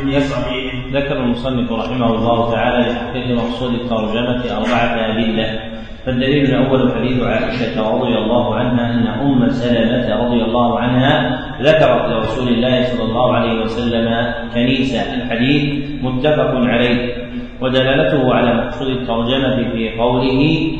في 0.09 0.19
صحيح 0.19 0.73
ذكر 0.93 1.17
المصنف 1.17 1.71
رحمه 1.71 2.15
الله 2.15 2.51
تعالى 2.51 2.89
لتحقيق 2.89 3.37
مقصود 3.37 3.73
الترجمة 3.73 4.57
أربعة 4.57 5.11
أدلة. 5.11 5.59
فالدليل 6.05 6.45
الأول 6.45 6.91
حديث 6.95 7.23
عائشة 7.23 7.91
رضي 7.91 8.17
الله 8.17 8.55
عنها 8.55 8.93
أن 8.93 9.07
أم 9.07 9.49
سلمة 9.49 10.25
رضي 10.25 10.43
الله 10.43 10.79
عنها 10.79 11.39
ذكرت 11.61 12.11
لرسول 12.11 12.47
الله 12.47 12.83
صلى 12.83 13.03
الله 13.03 13.33
عليه 13.33 13.61
وسلم 13.61 14.33
كنيسة. 14.53 15.13
الحديث 15.15 15.85
متفق 16.03 16.55
عليه. 16.55 17.18
ودلالته 17.61 18.33
على 18.33 18.53
مقصود 18.53 18.87
الترجمة 18.87 19.71
في 19.71 19.99
قوله 19.99 20.71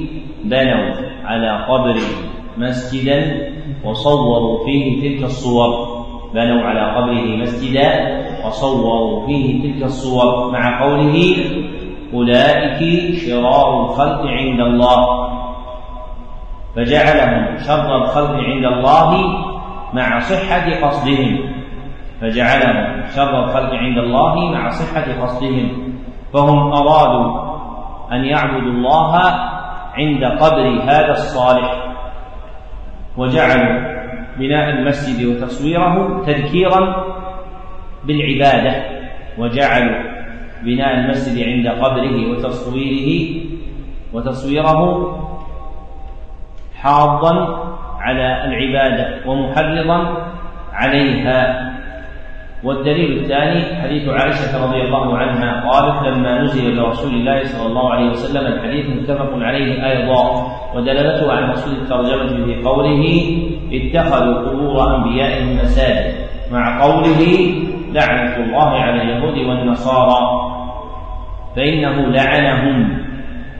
بنوا 0.43 0.95
على 1.25 1.65
قبر 1.65 1.95
مسجدا 2.57 3.49
وصوروا 3.83 4.65
فيه 4.65 5.01
تلك 5.01 5.23
الصور. 5.23 5.99
بنوا 6.33 6.61
على 6.61 6.95
قبره 6.95 7.37
مسجدا 7.37 7.89
وصوروا 8.45 9.27
فيه 9.27 9.73
تلك 9.73 9.83
الصور. 9.83 10.51
مع 10.51 10.83
قوله 10.83 11.35
أولئك 12.13 13.15
شرار 13.15 13.85
الخلق 13.85 14.21
عند 14.25 14.59
الله. 14.59 15.29
فجعلهم 16.75 17.57
شر 17.57 17.95
الخلق 18.01 18.31
عند 18.31 18.65
الله 18.65 19.09
مع 19.93 20.19
صحة 20.19 20.87
قصدهم. 20.87 21.39
فجعلهم 22.21 23.03
شر 23.15 23.43
الخلق 23.43 23.73
عند 23.73 23.97
الله 23.97 24.51
مع 24.51 24.69
صحة 24.69 25.21
قصدهم. 25.21 25.88
فهم 26.33 26.73
أرادوا 26.73 27.49
أن 28.11 28.25
يعبدوا 28.25 28.71
الله 28.71 29.15
عند 29.93 30.23
قبر 30.23 30.81
هذا 30.83 31.11
الصالح 31.11 31.95
وجعلوا 33.17 33.99
بناء 34.37 34.69
المسجد 34.69 35.25
وتصويره 35.25 36.23
تذكيرا 36.25 37.05
بالعبادة 38.03 38.83
وجعلوا 39.37 40.01
بناء 40.63 40.93
المسجد 40.99 41.47
عند 41.47 41.67
قبره 41.67 42.31
وتصويره 42.31 43.41
وتصويره 44.13 44.81
حاضا 46.81 47.63
على 47.99 48.45
العبادة 48.45 49.29
ومحرضا 49.29 50.27
عليها. 50.73 51.68
والدليل 52.63 53.19
الثاني 53.19 53.75
حديث 53.81 54.09
عائشة 54.09 54.65
رضي 54.65 54.81
الله 54.81 55.17
عنها 55.17 55.69
قالت 55.69 56.07
لما 56.07 56.41
نزل 56.41 56.75
لرسول 56.75 57.13
الله 57.13 57.43
صلى 57.43 57.67
الله 57.67 57.93
عليه 57.93 58.09
وسلم 58.09 58.53
الحديث 58.53 58.85
متفق 58.89 59.29
عليه 59.33 59.91
أيضا 59.91 60.47
ودلالته 60.75 61.31
على 61.31 61.47
مقصود 61.47 61.73
الترجمة 61.73 62.45
في 62.45 62.63
قوله 62.63 63.03
اتخذوا 63.73 64.49
قبور 64.49 64.95
أنبيائهم 64.95 65.55
مساجد 65.55 66.13
مع 66.51 66.81
قوله 66.81 67.51
لعنة 67.93 68.35
الله 68.35 68.69
على 68.69 69.01
اليهود 69.01 69.37
والنصارى 69.37 70.19
فإنه 71.55 72.07
لعنهم 72.07 72.97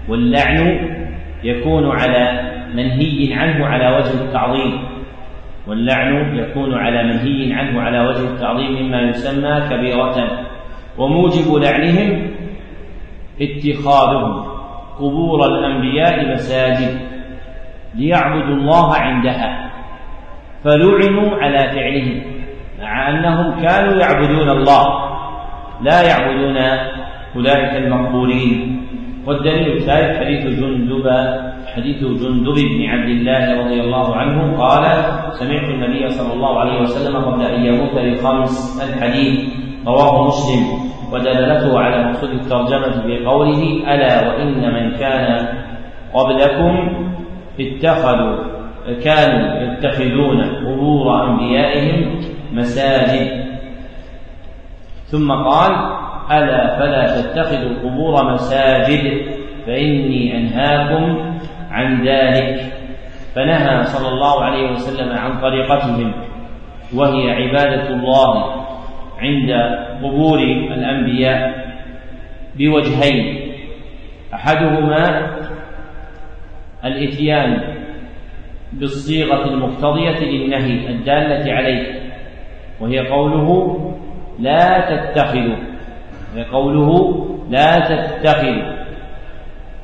واللعن 0.10 0.90
يكون 1.44 1.92
على 1.92 2.52
منهي 2.74 3.34
عنه 3.34 3.66
على 3.66 3.96
وجه 3.98 4.14
التعظيم 4.14 4.99
واللعن 5.70 6.38
يكون 6.38 6.74
على 6.74 7.04
منهي 7.04 7.54
عنه 7.54 7.82
على 7.82 8.00
وجه 8.08 8.20
التعظيم 8.20 8.72
مما 8.72 9.02
يسمى 9.02 9.62
كبيرة 9.70 10.46
وموجب 10.98 11.54
لعنهم 11.56 12.32
اتخاذهم 13.42 14.46
قبور 15.00 15.46
الأنبياء 15.46 16.34
مساجد 16.34 17.00
ليعبدوا 17.96 18.56
الله 18.56 18.96
عندها 18.96 19.72
فلعنوا 20.64 21.36
على 21.36 21.70
فعلهم 21.70 22.22
مع 22.82 23.10
أنهم 23.10 23.62
كانوا 23.62 23.96
يعبدون 23.96 24.50
الله 24.50 25.10
لا 25.82 26.02
يعبدون 26.02 26.58
أولئك 27.36 27.76
المقبورين 27.76 28.88
والدليل 29.28 29.78
الثالث 29.78 30.20
حديث 30.20 30.60
جندب 30.60 31.08
حديث 31.76 32.00
جندب 32.04 32.56
بن 32.56 32.86
عبد 32.90 33.10
الله 33.10 33.62
رضي 33.62 33.82
الله 33.82 34.16
عنه 34.16 34.58
قال 34.58 34.84
سمعت 35.32 35.70
النبي 35.70 36.10
صلى 36.10 36.34
الله 36.34 36.60
عليه 36.60 36.82
وسلم 36.82 37.16
قبل 37.16 37.42
أن 37.46 37.66
يموت 37.66 37.96
بخمس 37.96 38.82
الحديث 38.90 39.50
رواه 39.88 40.28
مسلم 40.28 40.64
ودلالته 41.14 41.80
على 41.80 42.10
مقصود 42.10 42.30
الترجمة 42.30 43.02
في 43.02 43.26
قوله 43.26 43.62
ألا 43.94 44.28
وإن 44.28 44.74
من 44.74 44.98
كان 44.98 45.48
قبلكم 46.14 46.74
اتخذوا 47.60 48.38
كانوا 49.04 49.62
يتخذون 49.62 50.42
قبور 50.42 51.24
أنبيائهم 51.24 52.20
مساجد. 52.54 53.50
ثم 55.06 55.32
قال 55.32 55.72
ألا 56.32 56.80
فلا 56.80 57.22
تتخذوا 57.22 57.70
القبور 57.70 58.34
مساجد 58.34 59.22
فإني 59.66 60.38
أنهاكم 60.38 61.34
عن 61.72 62.08
ذلك. 62.08 62.74
فنهى 63.36 63.84
صلى 63.84 64.10
الله 64.10 64.44
عليه 64.44 64.72
وسلم 64.72 65.18
عن 65.18 65.42
طريقتهم 65.42 66.14
وهي 66.96 67.32
عبادة 67.32 67.90
الله 67.90 68.56
عند 69.20 69.52
قبور 70.04 70.40
الأنبياء 70.74 71.70
بوجهين. 72.58 73.52
أحدهما 74.34 75.28
الإتيان 76.86 77.62
بالصيغة 78.74 79.46
المقتضية 79.46 80.20
للنهي 80.20 80.90
الدالة 80.90 81.54
عليه 81.54 82.02
وهي 82.80 83.00
قوله 83.00 83.78
لا 84.40 84.80
تتخذوا 84.90 85.69
قوله 86.52 87.16
لا 87.50 87.80
تتخذوا 87.80 88.80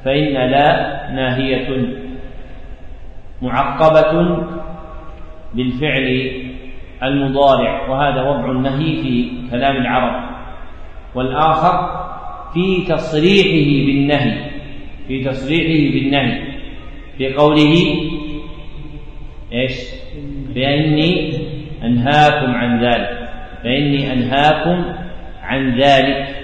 فإن 0.06 0.34
لا 0.34 0.96
ناهية 1.12 1.96
معقبة 3.42 4.38
بالفعل 5.54 6.32
المضارع 7.04 7.90
وهذا 7.90 8.22
وضع 8.22 8.52
النهي 8.52 8.96
في 8.96 9.32
كلام 9.52 9.76
العرب 9.76 10.30
والآخر 11.16 12.06
في 12.54 12.86
تصريحه 12.90 13.86
بالنهي 13.86 14.52
في 15.08 15.24
تصريحه 15.24 15.94
بالنهي 15.94 16.42
في 17.18 17.34
قوله 17.34 17.76
إيش؟ 19.54 19.74
بأني 20.56 21.34
أنهاكم 21.84 22.52
عن 22.52 22.84
ذلك 22.86 23.30
فإني 23.64 24.14
أنهاكم 24.14 25.05
عن 25.46 25.80
ذلك. 25.80 26.36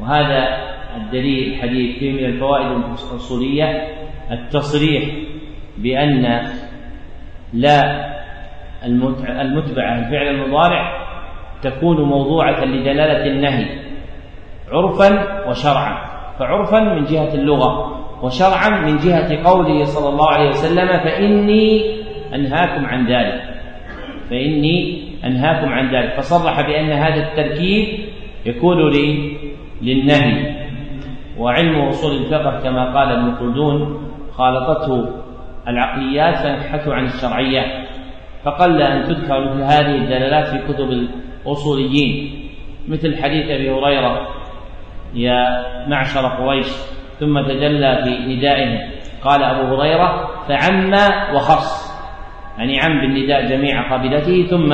وهذا 0.00 0.72
الدليل 0.96 1.52
الحديث 1.54 1.98
فيه 1.98 2.12
من 2.12 2.24
الفوائد 2.24 2.66
الأصولية 2.66 3.88
التصريح 4.30 5.04
بأن 5.78 6.48
لا 7.52 8.12
المتبعة 9.40 9.98
الفعل 9.98 10.28
المضارع 10.28 11.02
تكون 11.62 12.02
موضوعة 12.02 12.64
لدلالة 12.64 13.26
النهي 13.26 13.66
عرفا 14.72 15.08
وشرعا. 15.48 16.12
فعرفا 16.38 16.80
من 16.80 17.04
جهة 17.04 17.34
اللغة 17.34 17.98
وشرعا 18.22 18.68
من 18.68 18.96
جهة 18.96 19.44
قوله 19.44 19.84
صلى 19.84 20.08
الله 20.08 20.28
عليه 20.30 20.48
وسلم 20.48 20.88
فإني 20.88 21.94
أنهاكم 22.34 22.86
عن 22.86 23.06
ذلك. 23.06 23.42
فإني 24.30 25.11
أنهاكم 25.24 25.72
عن 25.72 25.94
ذلك. 25.94 26.12
فصرح 26.12 26.60
بأن 26.60 26.90
هذا 26.90 27.28
التركيب 27.28 27.98
يكون 28.46 28.92
للنهي. 29.82 30.62
وعلم 31.38 31.78
أصول 31.78 32.16
الفقه 32.16 32.60
كما 32.60 32.94
قال 32.98 33.08
ابن 33.12 33.34
خلدون 33.34 34.08
خالطته 34.32 35.08
العقليات 35.68 36.36
فنبحث 36.36 36.88
عن 36.88 37.04
الشرعيات 37.04 37.88
فقل 38.44 38.82
أن 38.82 39.04
تذكر 39.04 39.40
مثل 39.40 39.62
هذه 39.62 39.94
الدلالات 39.96 40.48
في 40.48 40.72
كتب 40.72 40.90
الأصوليين. 40.90 42.42
مثل 42.88 43.22
حديث 43.22 43.50
أبي 43.50 43.70
هريرة 43.70 44.28
يا 45.14 45.66
معشر 45.88 46.26
قريش 46.26 46.66
ثم 47.20 47.40
تجلى 47.40 48.02
في 48.04 48.34
ندائه 48.34 48.88
قال 49.24 49.42
أبو 49.42 49.76
هريرة 49.76 50.28
فعم 50.48 50.94
وخص. 51.34 51.92
يعني 52.58 52.80
عم 52.80 53.00
بالنداء 53.00 53.46
جميع 53.46 53.94
قبيلته 53.94 54.46
ثم 54.50 54.72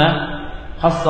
خص 0.80 1.08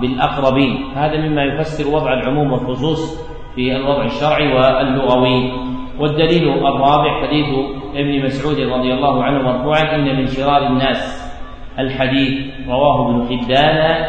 بالأقربين. 0.00 0.84
هذا 0.94 1.16
مما 1.16 1.42
يفسر 1.44 1.94
وضع 1.94 2.12
العموم 2.12 2.52
والخصوص 2.52 3.30
في 3.54 3.76
الوضع 3.76 4.04
الشرعي 4.04 4.52
واللغوي. 4.52 5.52
والدليل 5.98 6.48
الرابع 6.48 7.26
حديث 7.26 7.46
ابن 7.94 8.24
مسعود 8.24 8.60
رضي 8.60 8.94
الله 8.94 9.24
عنه 9.24 9.42
مرفوعا 9.42 9.94
إن 9.94 10.16
من 10.16 10.26
شرار 10.26 10.66
الناس 10.66 11.30
الحديث 11.78 12.50
رواه 12.68 13.10
ابن 13.10 13.28
حبان 13.28 14.06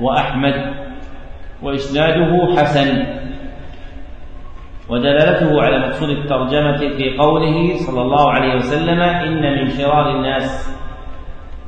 وأحمد. 0.00 0.74
وإسناده 1.62 2.56
حسن. 2.56 3.06
ودلالته 4.88 5.62
على 5.62 5.78
مقصود 5.78 6.08
الترجمة 6.08 6.76
في 6.76 7.16
قوله 7.18 7.76
صلى 7.76 8.02
الله 8.02 8.30
عليه 8.30 8.54
وسلم 8.54 9.00
إن 9.00 9.58
من 9.58 9.68
شرار 9.70 10.16
الناس 10.16 10.78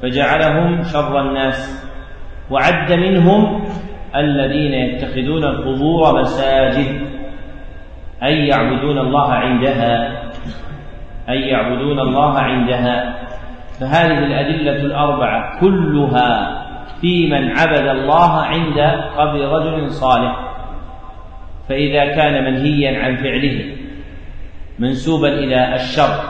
فجعلهم 0.02 0.82
شر 0.82 1.20
الناس. 1.20 1.84
وعد 2.50 2.92
منهم 2.92 3.64
الذين 4.16 4.74
يتخذون 4.74 5.44
القبور 5.44 6.20
مساجد 6.20 7.00
أي 8.22 8.46
يعبدون 8.46 8.98
الله 8.98 9.32
عندها 9.32 10.22
أي 11.28 11.40
يعبدون 11.40 12.00
الله 12.00 12.38
عندها. 12.38 13.14
فهذه 13.80 14.18
الأدلة 14.18 14.76
الأربعة 14.76 15.60
كلها 15.60 16.62
في 17.00 17.30
من 17.30 17.58
عبد 17.58 17.86
الله 17.86 18.42
عند 18.42 18.78
قبر 19.16 19.40
رجل 19.40 19.90
صالح. 19.90 20.54
فإذا 21.68 22.04
كان 22.04 22.44
منهيا 22.44 23.04
عن 23.04 23.16
فعله 23.16 23.64
منسوبا 24.78 25.28
إلى 25.28 25.74
الشر 25.74 26.20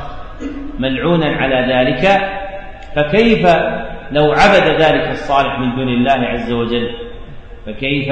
ملعونا 0.79 1.27
على 1.27 1.75
ذلك 1.75 2.09
فكيف 2.97 3.47
لو 4.11 4.33
عبد 4.33 4.81
ذلك 4.83 5.11
الصالح 5.11 5.59
من 5.61 5.77
دون 5.77 5.89
الله 5.89 6.27
عز 6.29 6.53
وجل 6.53 6.91
فكيف 7.67 8.09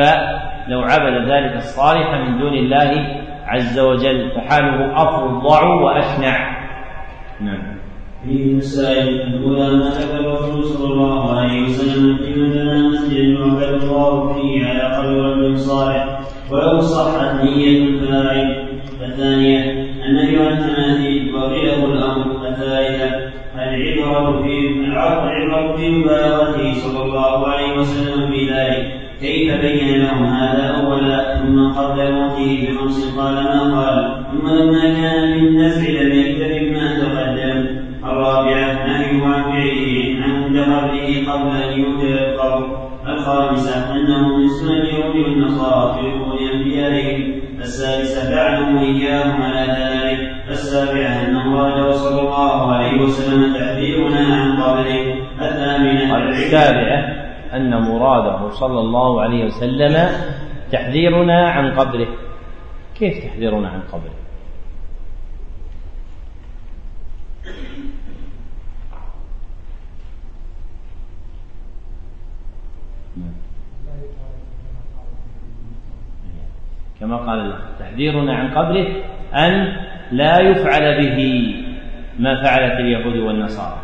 لو 0.68 0.80
عبد 0.80 1.30
ذلك 1.30 1.56
الصالح 1.56 2.14
من 2.14 2.38
دون 2.38 2.54
الله 2.54 3.22
عز 3.46 3.78
وجل؟ 3.78 4.30
فحاله 4.30 5.02
أفظع 5.02 5.64
وأشنع. 5.64 6.62
نعم. 7.40 7.62
في 8.24 8.30
المسائل 8.30 9.08
الأولى 9.08 9.76
ما 9.76 9.90
ذكر 9.90 10.20
الرسول 10.20 10.64
صلى 10.64 10.92
الله 10.92 11.38
عليه 11.38 11.62
وسلم 11.62 12.16
في 12.16 12.32
بنى 12.32 12.88
مسجد 12.88 13.12
يعبد 13.12 13.82
الله 13.82 14.32
فيه 14.32 14.66
على 14.66 14.96
قبر 14.96 15.12
رجل 15.12 15.58
صالح 15.58 16.20
ولو 16.50 16.80
صحت 16.80 17.44
نية 17.44 17.78
الفاعل. 17.78 18.68
الثانية 19.02 19.82
النبي 20.06 20.36
عن 20.36 20.58
التماثيل 20.58 21.34
وقيله 21.34 21.84
الأمر 21.84 22.48
الثالثة 22.48 23.32
العبرة 23.68 24.42
في 24.42 24.68
العبرة 24.68 25.76
في 25.76 25.90
مبالغته 25.90 26.74
صلى 26.74 27.02
الله 27.04 27.48
عليه 27.48 27.78
وسلم 27.78 28.30
في 28.30 28.50
ذلك 28.50 28.92
كيف 29.20 29.60
بين 29.60 30.02
لهم 30.02 30.24
هذا 30.24 30.84
أولا؟ 30.84 31.38
ثم 31.38 31.68
قبل 31.68 32.12
موته 32.12 32.68
بخمس 32.68 33.18
قال 33.18 33.34
ما 33.34 33.80
قال؟ 33.80 34.24
ثم 34.32 34.48
لما 34.48 34.80
كان 34.80 35.30
من 35.30 35.46
النفع 35.46 35.88
لم 35.88 36.12
يكتب 36.12 36.72
ما 36.72 36.98
تقدم. 36.98 37.82
الرابعة 38.04 38.86
نهيه 38.86 39.24
عن 39.26 39.42
فعله 39.42 40.16
عند 40.24 40.56
قبله 40.56 41.32
قبل 41.32 41.56
أن 41.62 41.80
يوجد 41.80 42.16
القبر 42.16 42.82
الخامسة 43.08 43.94
أنه 43.94 44.36
من 44.36 44.48
سنن 44.48 44.70
اليهود 44.70 45.16
والنصارى 45.16 45.94
في 45.94 46.06
ركون 46.08 46.38
أنبيائهم 46.54 47.41
السادسة 47.62 48.30
لعنه 48.30 48.80
إياهم 48.80 49.42
على 49.42 49.72
ذلك 49.72 50.50
السابعة 50.50 51.26
أنه 51.26 51.56
ورد 51.56 51.92
صلى 51.92 52.20
الله 52.20 52.72
عليه 52.72 53.02
وسلم 53.02 53.54
تحذيرنا 53.54 54.36
عن 54.36 54.62
قبره 54.62 55.02
الثامنة 55.40 56.28
السابعة 56.28 57.22
أن 57.52 57.82
مراده 57.82 58.50
صلى 58.50 58.80
الله 58.80 59.20
عليه 59.20 59.44
وسلم 59.44 60.08
تحذيرنا 60.72 61.48
عن 61.50 61.72
قبره. 61.72 62.08
كيف 62.98 63.24
تحذيرنا 63.24 63.68
عن 63.68 63.80
قبره؟ 63.92 64.22
كما 77.02 77.16
قال 77.16 77.40
الله. 77.40 77.58
تحذيرنا 77.78 78.34
عن 78.34 78.50
قبره 78.50 78.86
أن 79.34 79.76
لا 80.12 80.40
يفعل 80.40 81.02
به 81.02 81.18
ما 82.18 82.42
فعلت 82.42 82.80
اليهود 82.80 83.16
والنصارى. 83.16 83.78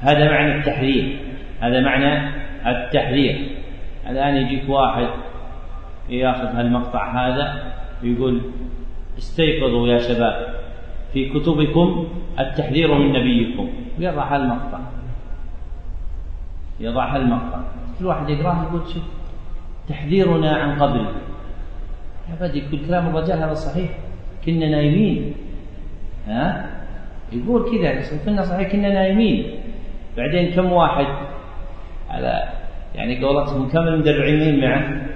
هذا 0.00 0.30
معنى 0.30 0.58
التحذير. 0.58 1.18
هذا 1.60 1.80
معنى 1.80 2.30
التحذير. 2.66 3.48
الآن 4.10 4.36
يجيك 4.36 4.68
واحد 4.68 5.08
يأخذ 6.08 6.46
هالمقطع 6.46 7.28
هذا 7.28 7.72
ويقول 8.02 8.40
استيقظوا 9.18 9.88
يا 9.88 9.98
شباب 9.98 10.54
في 11.12 11.28
كتبكم 11.28 12.08
التحذير 12.38 12.94
من 12.94 13.12
نبيكم. 13.12 13.68
ويضع 13.98 14.34
هالمقطع. 14.34 14.78
يضع 16.80 17.16
هالمقطع. 17.16 17.60
كل 17.98 18.06
واحد 18.06 18.28
يقراه 18.28 18.62
يقول 18.62 18.80
شوف 18.88 19.02
تحذيرنا 19.88 20.56
عن 20.56 20.82
قبره. 20.82 21.12
بدي 22.40 22.58
يقول 22.58 22.86
كلام 22.86 23.06
الرجال 23.06 23.38
هذا 23.38 23.54
صحيح. 23.54 23.90
كنا 24.46 24.68
نايمين. 24.68 25.34
ها؟ 26.26 26.70
يقول 27.32 27.78
كذا 27.78 28.18
كنا 28.24 28.42
صحيح 28.42 28.72
كنا 28.72 28.88
نايمين. 28.88 29.46
بعدين 30.16 30.50
كم 30.50 30.72
واحد؟ 30.72 31.06
على 32.10 32.48
يعني 32.94 33.24
قولتهم 33.24 33.68
كم 33.68 33.78
المدرعين 33.78 34.60
معه؟ 34.60 35.06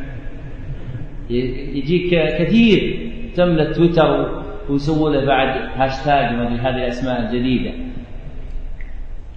يجيك 1.31 2.11
كثير. 2.39 3.11
تملى 3.36 3.74
تويتر 3.74 4.43
ويسووا 4.69 5.11
له 5.11 5.24
بعد 5.27 5.49
هاشتاج 5.77 6.35
ما 6.35 6.47
أدري 6.47 6.59
هذه 6.59 6.77
الأسماء 6.77 7.20
الجديدة. 7.20 7.70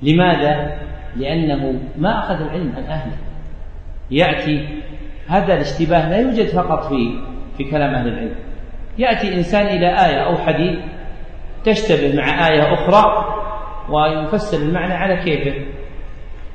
لماذا؟ 0.02 0.78
لأنه 1.18 1.80
ما 1.98 2.20
أخذ 2.20 2.42
العلم 2.42 2.74
عن 2.78 2.84
أهله. 2.84 3.18
يأتي 4.12 4.68
هذا 5.28 5.54
الاشتباه 5.54 6.10
لا 6.10 6.18
يوجد 6.18 6.46
فقط 6.46 6.84
في 6.84 7.20
في 7.58 7.64
كلام 7.64 7.96
أهل 7.96 8.08
العلم. 8.08 8.36
يأتي 8.98 9.34
إنسان 9.34 9.66
إلى 9.66 9.88
آية 9.88 10.26
أو 10.26 10.38
حديث 10.38 10.80
تشتبه 11.64 12.16
مع 12.18 12.48
آية 12.48 12.74
أخرى 12.74 13.26
ويفسر 13.90 14.58
المعنى 14.68 14.94
على 14.94 15.16
كيفه. 15.18 15.66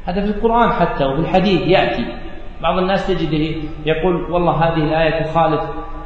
هذا 0.04 0.20
في 0.20 0.36
القرآن 0.36 0.70
حتى 0.70 1.04
وفي 1.04 1.20
الحديث 1.20 1.60
يأتي. 1.60 2.06
بعض 2.62 2.78
الناس 2.78 3.06
تجده 3.06 3.62
يقول 3.86 4.32
والله 4.32 4.52
هذه 4.52 4.84
الآية 4.84 5.22
تخالف 5.22 5.62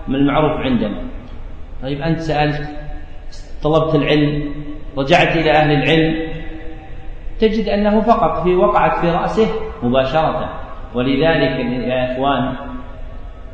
من 0.08 0.14
المعروف 0.14 0.60
عندنا. 0.60 1.02
طيب 1.82 2.00
أنت 2.00 2.18
سألت 2.18 2.68
طلبت 3.62 3.94
العلم 3.94 4.54
رجعت 4.98 5.36
إلى 5.36 5.50
أهل 5.50 5.72
العلم 5.72 6.32
تجد 7.40 7.68
أنه 7.68 8.00
فقط 8.00 8.42
في 8.42 8.54
وقعت 8.54 8.98
في 8.98 9.10
رأسه 9.10 9.48
مباشرة. 9.82 10.50
ولذلك 10.94 11.60
يا 11.88 12.12
إخوان 12.12 12.54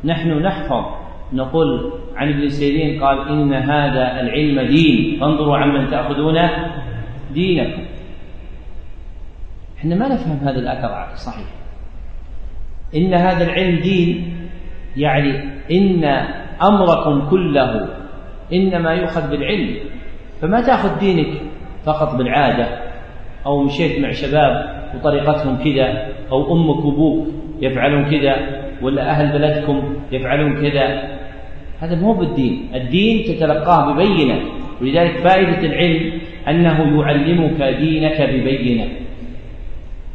نحن 0.03 0.29
نحفظ 0.29 1.02
نقول 1.33 1.91
عن 2.15 2.29
ابن 2.29 2.49
سيرين 2.49 3.03
قال 3.03 3.29
إن 3.29 3.53
هذا 3.53 4.19
العلم 4.21 4.61
دين. 4.61 5.19
فانظروا 5.19 5.57
عمن 5.57 5.87
تأخذون 5.87 6.39
دينكم. 7.33 7.83
إحنا 9.77 9.95
ما 9.95 10.07
نفهم 10.07 10.37
هذا 10.37 10.59
الأثر 10.59 11.15
صحيح 11.15 11.47
إن 12.95 13.13
هذا 13.13 13.43
العلم 13.43 13.79
دين 13.79 14.35
يعني 14.97 15.31
إن 15.71 16.03
أمركم 16.63 17.29
كله 17.29 17.89
إنما 18.53 18.93
يؤخذ 18.93 19.31
بالعلم. 19.31 19.75
فما 20.41 20.61
تأخذ 20.61 20.99
دينك 20.99 21.41
فقط 21.85 22.15
بالعادة. 22.15 22.93
أو 23.45 23.63
مشيت 23.63 23.99
مع 23.99 24.11
شباب 24.11 24.83
وطريقتهم 24.95 25.63
كذا 25.63 26.07
أو 26.31 26.53
أمك 26.55 26.85
وأبوك 26.85 27.27
يفعلون 27.61 28.03
كذا 28.11 28.35
ولا 28.81 29.09
أهل 29.09 29.39
بلدكم 29.39 29.95
يفعلون 30.11 30.61
كذا. 30.61 31.03
هذا 31.79 31.95
مو 31.95 32.13
بالدين. 32.13 32.69
الدين 32.75 33.23
تتلقاه 33.23 33.93
ببينة. 33.93 34.39
ولذلك 34.81 35.17
فائدة 35.17 35.59
العلم 35.59 36.21
أنه 36.47 37.01
يعلمك 37.01 37.61
دينك 37.61 38.21
ببينة. 38.21 38.87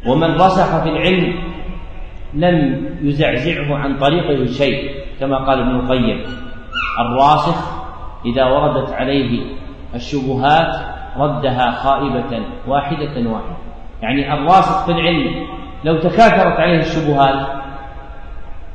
ومن 0.07 0.35
رسخ 0.35 0.83
في 0.83 0.89
العلم 0.89 1.33
لم 2.33 2.85
يزعزعه 3.01 3.75
عن 3.75 3.97
طريقه 3.97 4.45
شيء 4.45 4.89
كما 5.19 5.37
قال 5.37 5.59
ابن 5.59 5.75
القيم. 5.75 6.21
الراسخ 6.99 7.79
إذا 8.25 8.45
وردت 8.45 8.93
عليه 8.93 9.39
الشبهات 9.95 10.75
ردها 11.17 11.71
خائبة 11.71 12.41
واحدة 12.67 13.29
واحدة. 13.29 13.57
يعني 14.01 14.33
الراسخ 14.33 14.85
في 14.85 14.91
العلم 14.91 15.47
لو 15.83 15.97
تكاثرت 15.97 16.59
عليه 16.59 16.79
الشبهات 16.79 17.47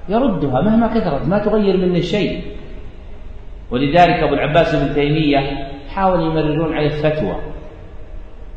يردها 0.09 0.61
مهما 0.61 0.86
كثرت 0.86 1.28
ما 1.28 1.39
تغير 1.39 1.77
منه 1.77 2.01
شيء. 2.01 2.43
ولذلك 3.75 4.23
أبو 4.23 4.35
العباس 4.35 4.75
بن 4.75 4.95
تيمية 4.95 5.69
حاول 5.95 6.21
يمررون 6.21 6.75
عليه 6.75 6.87
الفتوى 6.87 7.37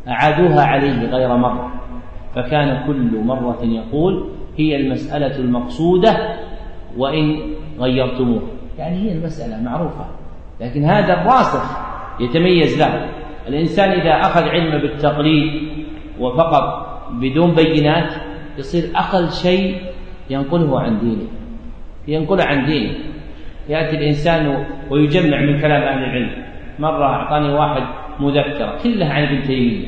أعادوها 0.07 0.61
عليه 0.61 1.09
غير 1.09 1.37
مرة 1.37 1.71
فكان 2.35 2.87
كل 2.87 3.17
مرة 3.25 3.57
يقول 3.63 4.29
هي 4.57 4.75
المسألة 4.75 5.39
المقصودة 5.39 6.35
وإن 6.97 7.39
غيرتموه 7.79 8.41
يعني 8.77 8.97
هي 8.97 9.11
المسألة 9.11 9.61
معروفة 9.61 10.05
لكن 10.61 10.83
هذا 10.83 11.13
الراسخ 11.13 11.77
يتميز 12.19 12.79
له 12.79 13.09
الإنسان 13.47 13.89
إذا 13.89 14.11
أخذ 14.11 14.43
علم 14.43 14.81
بالتقليد 14.81 15.61
وفقط 16.19 16.87
بدون 17.11 17.55
بينات 17.55 18.13
يصير 18.57 18.91
أقل 18.95 19.31
شيء 19.31 19.77
ينقله 20.29 20.79
عن 20.79 20.99
دينه 20.99 21.27
ينقله 22.07 22.43
عن 22.43 22.65
دينه. 22.65 22.93
يأتي 23.69 23.97
الإنسان 23.97 24.65
ويجمع 24.89 25.41
من 25.41 25.59
كلام 25.61 25.81
أهل 25.81 26.03
العلم. 26.03 26.31
مرة 26.79 27.05
أعطاني 27.05 27.53
واحد 27.53 27.83
مذكرة 28.19 28.77
كلها 28.83 29.13
عن 29.13 29.23
ابن 29.23 29.47
تيمية. 29.47 29.85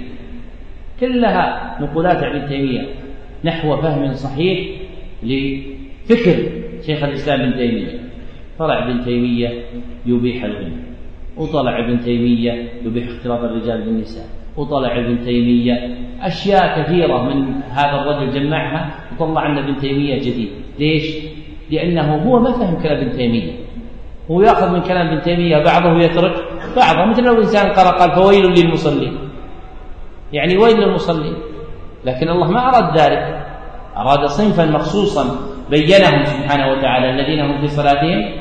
كلها 0.99 1.77
نقولات 1.81 2.23
ابن 2.23 2.47
تيمية. 2.47 2.85
نحو 3.45 3.77
فهم 3.81 4.13
صحيح 4.13 4.69
لفكر 5.23 6.37
شيخ 6.81 7.03
الإسلام 7.03 7.41
ابن 7.41 7.53
تيمية. 7.53 7.99
طلع 8.59 8.87
ابن 8.87 9.03
تيمية 9.05 9.49
يبيح 10.05 10.43
الغنى 10.43 10.89
وطلع 11.37 11.79
ابن 11.79 11.99
تيمية 11.99 12.69
يبيح 12.85 13.07
اختلاط 13.07 13.39
الرجال 13.39 13.81
بالنساء 13.81 14.25
وطلع 14.57 14.97
ابن 14.97 15.19
تيمية 15.25 15.97
أشياء 16.21 16.81
كثيرة 16.81 17.23
من 17.23 17.53
هذا 17.61 18.01
الرجل 18.01 18.39
جمعها 18.39 18.95
وطلع 19.11 19.47
لنا 19.47 19.59
ابن 19.59 19.75
تيمية 19.75 20.19
جديد. 20.19 20.49
ليش؟ 20.79 21.15
لأنه 21.71 22.15
هو 22.15 22.39
ما 22.39 22.51
فهم 22.51 22.83
كلام 22.83 22.97
ابن 22.97 23.17
تيمية. 23.17 23.51
هو 24.31 24.41
يأخذ 24.41 24.71
من 24.71 24.81
كلام 24.81 25.07
ابن 25.07 25.21
تيمية 25.21 25.63
بعضه 25.63 25.93
ويترك 25.93 26.33
بعضه. 26.75 27.05
مثل 27.05 27.23
لو 27.23 27.37
إنسان 27.37 27.71
قرأ 27.71 27.89
قال 27.89 28.11
فويل 28.11 28.45
للمصلين. 28.45 29.17
يعني 30.33 30.57
ويل 30.57 30.77
للمصلين. 30.77 31.33
لكن 32.05 32.29
الله 32.29 32.51
ما 32.51 32.69
أراد 32.69 32.99
ذلك. 32.99 33.45
أراد 33.97 34.25
صنفا 34.25 34.65
مخصوصا 34.65 35.23
بينهم 35.69 36.23
سبحانه 36.25 36.71
وتعالى 36.71 37.09
الذين 37.09 37.39
هم 37.39 37.61
في 37.61 37.67
صلاتهم 37.67 38.31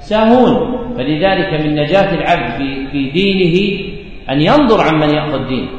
ساهون. 0.00 0.78
فلذلك 0.96 1.60
من 1.64 1.74
نجاة 1.74 2.14
العبد 2.14 2.56
في 2.56 2.86
في 2.90 3.10
دينه 3.10 3.84
أن 4.30 4.40
ينظر 4.40 4.80
عمن 4.80 5.10
يأخذ 5.14 5.48
دينه 5.48 5.70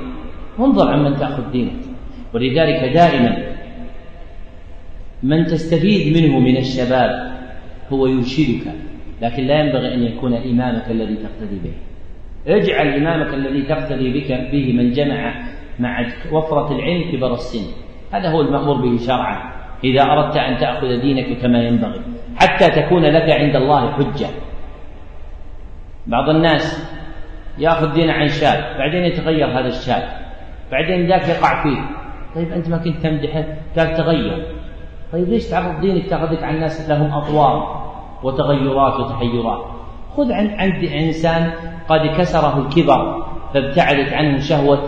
انظر 0.59 0.91
عمن 0.91 1.15
تأخذ 1.15 1.51
دينك. 1.51 1.71
ولذلك 2.33 2.93
دائما 2.93 3.37
من 5.23 5.45
تستفيد 5.45 6.17
منه 6.17 6.39
من 6.39 6.57
الشباب 6.57 7.31
هو 7.93 8.07
يرشدك. 8.07 8.86
لكن 9.21 9.43
لا 9.43 9.59
ينبغي 9.59 9.93
أن 9.93 10.03
يكون 10.03 10.33
إمامك 10.33 10.91
الذي 10.91 11.15
تقتدي 11.15 11.59
به. 11.63 11.73
اجعل 12.55 12.87
إمامك 12.87 13.33
الذي 13.33 13.61
تقتدي 13.61 14.13
بك 14.13 14.31
به 14.51 14.73
من 14.73 14.91
جمع 14.91 15.33
مع 15.79 16.05
وفرة 16.31 16.75
العلم 16.75 17.11
كبر 17.11 17.33
السن. 17.33 17.71
هذا 18.11 18.29
هو 18.29 18.41
المأمور 18.41 18.75
به 18.75 18.97
شرعا. 18.97 19.51
إذا 19.83 20.03
أردت 20.03 20.37
أن 20.37 20.57
تأخذ 20.57 21.01
دينك 21.01 21.41
كما 21.41 21.63
ينبغي. 21.63 22.01
حتى 22.35 22.69
تكون 22.81 23.05
لك 23.05 23.29
عند 23.29 23.55
الله 23.55 23.91
حجة. 23.91 24.27
بعض 26.07 26.29
الناس 26.29 26.93
يأخذ 27.57 27.93
دينه 27.93 28.13
عن 28.13 28.27
شاب 28.27 28.77
بعدين 28.77 29.03
يتغير 29.03 29.47
هذا 29.47 29.67
الشاب 29.67 30.03
بعدين 30.71 31.07
ذاك 31.07 31.29
يقع 31.29 31.63
فيه. 31.63 31.81
طيب 32.35 32.51
أنت 32.51 32.69
ما 32.69 32.77
كنت 32.77 32.97
تمدحه؟ 32.97 33.43
قال 33.77 33.97
تغير. 33.97 34.45
طيب 35.13 35.29
ليش 35.29 35.45
تعرض 35.49 35.81
دينك 35.81 36.09
تأخذك 36.09 36.43
عن 36.43 36.59
ناس 36.59 36.89
لهم 36.89 37.11
أطوار. 37.13 37.86
وتغيرات 38.23 38.99
وتحيرات. 38.99 39.65
خذ 40.17 40.31
عن 40.31 40.47
عند 40.47 40.83
إنسان 40.83 41.51
قد 41.89 42.07
كسره 42.17 42.65
الكبر 42.67 43.25
فابتعدت 43.53 44.13
عنه 44.13 44.39
شهوة 44.39 44.83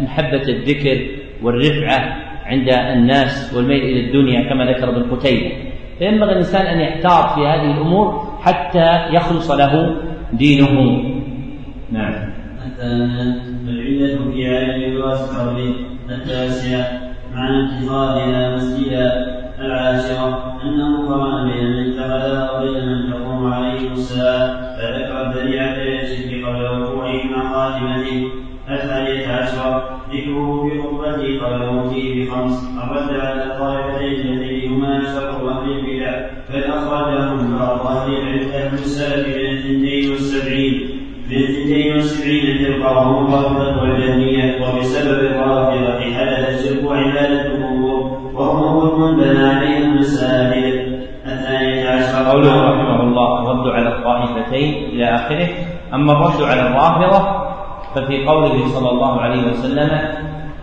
محبة 0.00 0.42
الذكر 0.42 1.06
والرفعة 1.42 2.16
عند 2.46 2.68
الناس 2.68 3.54
والميل 3.54 3.82
إلى 3.82 4.06
الدنيا 4.06 4.48
كما 4.48 4.64
ذكر 4.64 4.88
ابن 4.88 5.16
قتيبة. 5.16 5.52
فينبغي 5.98 6.32
الإنسان 6.32 6.66
أن 6.66 6.80
يحتاط 6.80 7.34
في 7.34 7.40
هذه 7.40 7.70
الأمور 7.70 8.28
حتى 8.40 9.14
يخلص 9.14 9.50
له 9.50 9.96
دينه. 10.32 11.02
نعم. 11.92 12.14
العلة 13.68 14.30
في 14.30 14.96
جواز 14.96 15.38
قوله 15.38 15.74
التاسعة 16.10 17.00
معنى 17.34 17.66
اتخاذها 17.66 18.54
مسجدا. 18.54 19.45
العاشرة 19.60 20.58
أنه 20.64 21.08
قرن 21.08 21.50
بين 21.50 21.64
من 21.64 21.92
اتخذها 21.92 22.50
وبين 22.50 22.86
من 22.86 23.12
تقوم 23.12 23.52
عليه 23.52 23.92
الساعة 23.92 24.76
فذكر 24.76 25.26
الدليل 25.26 25.58
على 25.60 26.02
الشرك 26.02 26.44
قبل 26.44 26.62
وقوعه 26.62 27.24
مع 27.24 27.52
خاتمته 27.52 28.28
الثانية 28.70 29.26
عشرة 29.28 30.00
ذكره 30.12 30.68
في 30.68 30.80
خطبته 30.80 31.46
قبل 31.46 31.72
موته 31.72 32.14
بخمس. 32.16 32.68
الرد 32.82 33.20
على 33.20 33.44
الطائفتين 33.44 34.20
اللتين 34.20 34.72
هما 34.72 35.00
شر 35.04 35.50
أهل 35.50 35.70
البدع 35.70 36.26
بل 36.54 36.64
أخرجهم 36.64 37.58
بعض 37.58 38.10
أهل 38.10 38.74
السلف 38.74 39.26
من 39.28 39.46
الثنتين 39.46 40.10
والسبعين. 40.10 40.90
من 41.30 41.36
الثنتين 41.36 41.92
والسبعين 41.92 42.58
فرقة 42.58 42.96
وهم 42.96 43.26
الرافضة 43.26 43.82
والجهمية 43.82 44.62
وبسبب 44.62 45.20
الرافضة 45.20 46.14
حدث 46.14 46.48
الشرك 46.48 46.82
القبور 46.82 47.65
قوله 52.30 52.62
رحمه 52.70 53.02
الله 53.02 53.42
الرد 53.42 53.66
على 53.74 53.88
الطائفتين 53.88 54.74
إلى 54.84 55.04
آخره 55.04 55.48
أما 55.94 56.12
الرد 56.12 56.42
على 56.42 56.62
الرافضة 56.66 57.46
ففي 57.94 58.26
قوله 58.26 58.66
صلى 58.66 58.90
الله 58.90 59.20
عليه 59.20 59.42
وسلم 59.42 59.90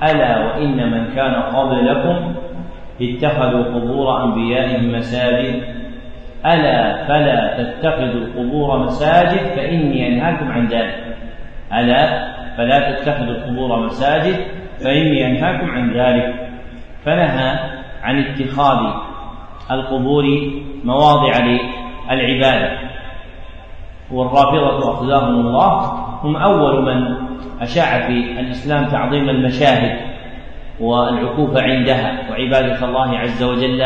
ألا 0.04 0.46
وإن 0.46 0.92
من 0.92 1.16
كان 1.16 1.34
قبلكم 1.34 2.36
اتخذوا 3.02 3.64
قبور 3.64 4.24
أنبيائهم 4.24 4.92
مساجد. 4.92 5.64
ألا 6.46 7.08
فلا 7.08 7.64
تتخذوا 7.64 8.22
القبور 8.22 8.78
مساجد 8.78 9.40
فإني 9.56 10.08
أنهاكم 10.08 10.52
عن 10.52 10.68
ذلك. 10.68 11.16
ألا 11.74 12.34
فلا 12.58 12.92
تتخذوا 12.92 13.36
القبور 13.36 13.86
مساجد 13.86 14.36
فإني 14.84 15.28
أنهاكم 15.28 15.72
عن 15.72 15.94
ذلك. 15.94 16.36
فنهى 17.06 17.83
عن 18.04 18.20
اتخاذ 18.20 18.80
القبور 19.72 20.24
مواضع 20.84 21.34
للعبادة. 22.12 22.80
والرافضة 24.12 24.92
أخذهم 24.92 25.36
الله 25.48 25.82
هم 26.24 26.36
أول 26.36 26.86
من 26.86 27.16
أشاع 27.62 28.08
في 28.08 28.40
الإسلام 28.40 28.86
تعظيم 28.86 29.30
المشاهد 29.30 30.00
والعكوف 30.80 31.58
عندها 31.58 32.32
وعبادة 32.32 32.86
الله 32.86 33.18
عز 33.18 33.44
وجل 33.44 33.84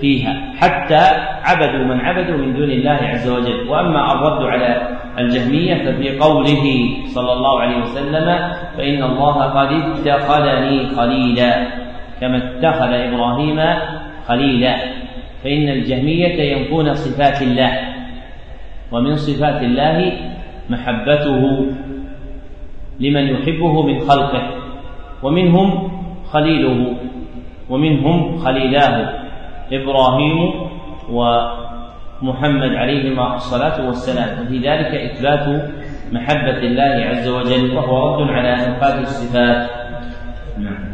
فيها. 0.00 0.52
حتى 0.60 1.00
عبدوا 1.44 1.84
من 1.84 2.00
عبدوا 2.00 2.36
من 2.36 2.54
دون 2.54 2.70
الله 2.70 2.98
عز 3.02 3.30
وجل. 3.30 3.68
وأما 3.68 4.12
الرد 4.12 4.42
على 4.42 4.98
الجهمية 5.18 5.74
ففي 5.74 6.18
قوله 6.18 6.64
صلى 7.06 7.32
الله 7.32 7.60
عليه 7.60 7.78
وسلم 7.82 8.52
فإن 8.76 9.02
الله 9.02 9.42
قد 9.42 9.72
اتخذني 9.72 10.88
خليلا. 10.96 11.87
كما 12.20 12.36
اتخذ 12.36 12.92
إبراهيم 12.92 13.60
خليلا 14.26 14.76
فإن 15.44 15.68
الجهمية 15.68 16.52
ينفون 16.52 16.94
صفات 16.94 17.42
الله 17.42 17.72
ومن 18.92 19.16
صفات 19.16 19.62
الله 19.62 20.12
محبته 20.70 21.66
لمن 23.00 23.24
يحبه 23.28 23.82
من 23.82 24.00
خلقه 24.00 24.42
ومنهم 25.22 25.90
خليله 26.24 26.94
ومنهم 27.70 28.38
خليلاه 28.38 29.14
إبراهيم 29.72 30.50
ومحمد 31.10 32.72
عليهما 32.74 33.34
الصلاة 33.34 33.86
والسلام. 33.86 34.46
وفي 34.46 34.58
ذلك 34.58 34.94
إثبات 34.94 35.70
محبة 36.12 36.58
الله 36.58 36.94
عز 37.04 37.28
وجل 37.28 37.76
وهو 37.76 38.22
رد 38.22 38.30
على 38.30 38.52
نفاذ 38.52 38.98
الصفات. 39.00 39.70
نعم. 40.58 40.87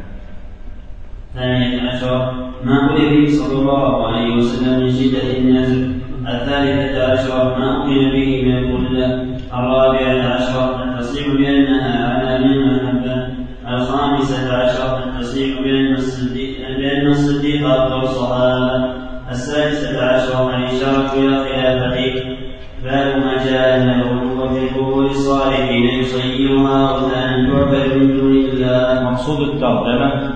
ثانية 1.35 1.91
عشر 1.91 2.33
ما 2.65 2.81
أمر 2.81 2.99
به 2.99 3.29
صلى 3.29 3.59
الله 3.61 4.07
عليه 4.07 4.37
وسلم 4.37 4.81
من 4.81 4.91
شدة 4.91 5.39
النزل 5.39 5.93
الثالثة 6.29 7.13
عشر 7.13 7.59
ما 7.59 7.85
أمر 7.85 8.13
به 8.13 8.43
من 8.45 8.57
الكلة 8.57 9.27
الرابعة 9.55 10.35
عشر 10.35 10.85
التصريح 10.85 11.29
بأنها 11.29 12.09
على 12.09 12.39
من 12.39 12.53
المحبة 12.53 13.27
الخامسة 13.69 14.57
عشر 14.57 15.05
التصريح 15.05 15.61
بأن 15.61 15.95
الصديق 15.95 16.57
بأن 16.79 17.07
الصديق 17.07 17.69
أفضل 17.69 18.03
الصحابة 18.03 18.95
السادسة 19.31 20.05
عشر 20.05 20.57
الإشارة 20.57 21.13
إلى 21.15 21.45
خلافته 21.45 22.37
باب 22.85 23.17
ما 23.17 23.45
جاء 23.45 23.77
أن 23.77 24.01
الغلو 24.01 24.49
في 24.49 24.69
قبور 24.69 25.07
الصالحين 25.07 26.01
يصيرها 26.01 26.91
أوثانا 26.91 27.51
تعبد 27.51 27.97
من 27.97 28.17
دون 28.17 28.37
الله. 28.37 29.11
مقصود 29.11 29.41
الترجمة 29.49 30.34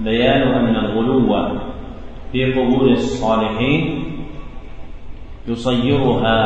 بيان 0.00 0.42
أن 0.42 0.76
الغلو. 0.76 1.30
في 2.32 2.52
قبور 2.52 2.90
الصالحين 2.90 3.82
يصيرها 5.48 6.40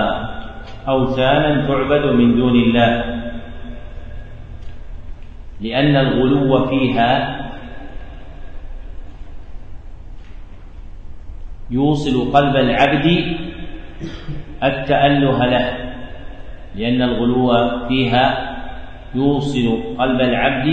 أوثانا 0.88 1.66
تعبد 1.68 2.04
من 2.12 2.36
دون 2.36 2.56
الله. 2.56 2.92
لأن 5.60 5.96
الغلو 5.96 6.66
فيها 6.66 7.10
يوصل 11.70 12.32
قلب 12.32 12.56
العبد 12.56 13.06
التأله 14.62 15.38
له. 15.46 15.66
لأن 16.76 17.02
الغلو 17.02 17.48
فيها 17.88 18.24
يوصل 19.14 19.66
قلب 19.98 20.20
العبد 20.20 20.68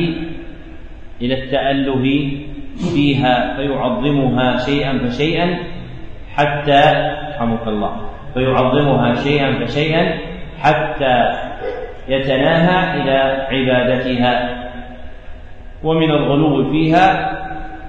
إلى 1.22 1.34
التأله 1.43 2.06
فيها 2.77 3.56
فيعظمها 3.56 4.57
شيئا 4.57 4.97
فشيئا 4.97 5.57
حتى 6.35 6.81
رحمك 7.30 7.68
الله. 7.68 8.10
فيعظمها 8.34 9.14
شيئا 9.14 9.65
فشيئا 9.65 10.18
حتى 10.60 11.34
يتناهى 12.07 13.02
إلى 13.02 13.47
عبادتها. 13.52 14.65
ومن 15.84 16.11
الغلو 16.11 16.72
فيها 16.72 17.31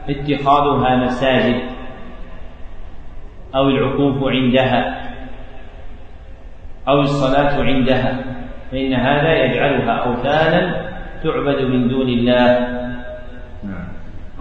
اتخاذها 0.09 0.97
مساجد 0.97 1.61
أو 3.55 3.69
العكوف 3.69 4.25
عندها 4.25 5.03
أو 6.89 7.01
الصلاة 7.01 7.63
عندها 7.63 8.19
فإن 8.73 8.95
هذا 8.95 9.33
يجعلها 9.45 9.93
أوثانا 9.93 10.87
تعبد 11.23 11.63
من 11.63 11.89
دون 11.89 12.09
الله. 12.09 12.86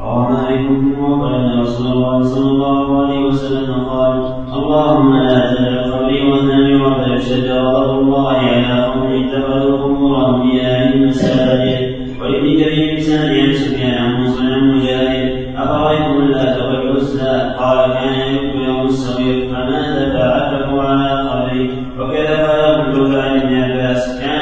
مالك 0.06 0.68
بن 0.70 1.26
ان 1.36 1.60
رسول 1.60 1.88
الله 1.92 2.24
صلى 2.24 2.52
الله 2.52 3.02
عليه 3.02 3.26
وسلم 3.26 3.74
قال 3.74 4.34
اللهم 4.54 5.18
لا 5.18 5.54
تدع 5.54 5.82
قبري 5.82 6.32
وثني 6.32 6.76
وبل 6.76 7.14
الشجر 7.14 7.56
الله 8.00 8.38
على 8.38 8.86
قوم 8.86 9.24
اتخذوا 9.24 9.78
قبور 9.84 10.26
انبيائهم 10.30 11.08
مساجد 11.08 11.96
ولابن 12.22 12.64
كريم 12.64 12.96
بسند 12.96 13.30
عن 13.40 13.54
سفيان 13.54 13.94
عن 13.94 14.24
مسلم 14.24 14.54
عن 14.54 14.72
مجاهد 14.72 15.56
افرايتم 15.58 16.18
اللات 16.24 16.62
والعزى 16.62 17.56
قال 17.60 17.94
كان 17.94 18.36
يؤكل 18.36 18.62
يوم 18.68 18.82
الصغير 18.86 19.50
فماذا 19.50 20.14
فعله 20.14 20.82
على 20.82 21.30
قبري؟ 21.30 21.70
وكذا 22.00 22.48
قال 22.48 22.92
كل 22.94 23.16
عن 23.16 23.40
ابن 23.40 23.54
عباس 23.64 24.20
كان 24.20 24.35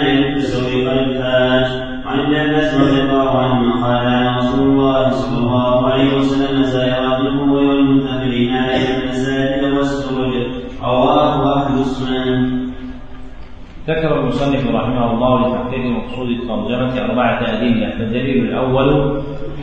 عليه 5.93 6.17
وسلم 6.17 6.63
زائرات 6.63 7.19
القبور 7.19 7.63
والمنتظرين 7.63 8.51
عليها 8.53 9.03
المساجد 9.03 9.63
والسرج. 9.77 10.33
رواه 10.81 11.33
أهل 11.57 11.73
السنن. 11.79 12.39
ذكر 13.87 14.19
المصنف 14.19 14.63
رحمه 14.75 15.05
الله 15.13 15.47
لتحقيق 15.47 15.85
مقصود 15.85 16.29
الترجمة 16.29 16.93
أربعة 17.05 17.39
أدلة. 17.53 17.89
فالدليل 17.89 18.43
الأول 18.49 18.89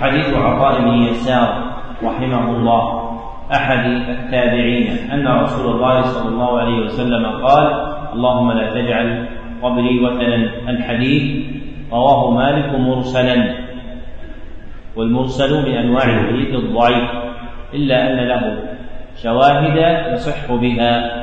حديث 0.01 0.29
عطاء 0.35 0.81
بن 0.83 1.03
يسار 1.03 1.49
رحمه 2.03 2.45
الله 2.57 2.83
أحد 3.53 3.85
التابعين 4.15 4.87
أن 5.13 5.27
رسول 5.29 5.67
الله 5.75 6.03
صلى 6.03 6.29
الله 6.29 6.59
عليه 6.59 6.79
وسلم 6.85 7.25
قال 7.27 7.67
اللهم 8.15 8.53
لا 8.53 8.67
تجعل 8.75 9.09
قبري 9.63 9.95
وثنا 10.05 10.37
الحديث 10.71 11.25
رواه 11.93 12.31
مالك 12.31 12.79
مرسلا. 12.79 13.70
والمرسل 14.97 15.69
من 15.69 15.75
أنواع 15.77 16.05
الحديث 16.05 16.55
الضعيف 16.55 17.11
إلا 17.75 18.13
أن 18.13 18.29
له 18.29 18.63
شواهد 19.23 19.77
يصح 20.13 20.53
بها. 20.55 21.21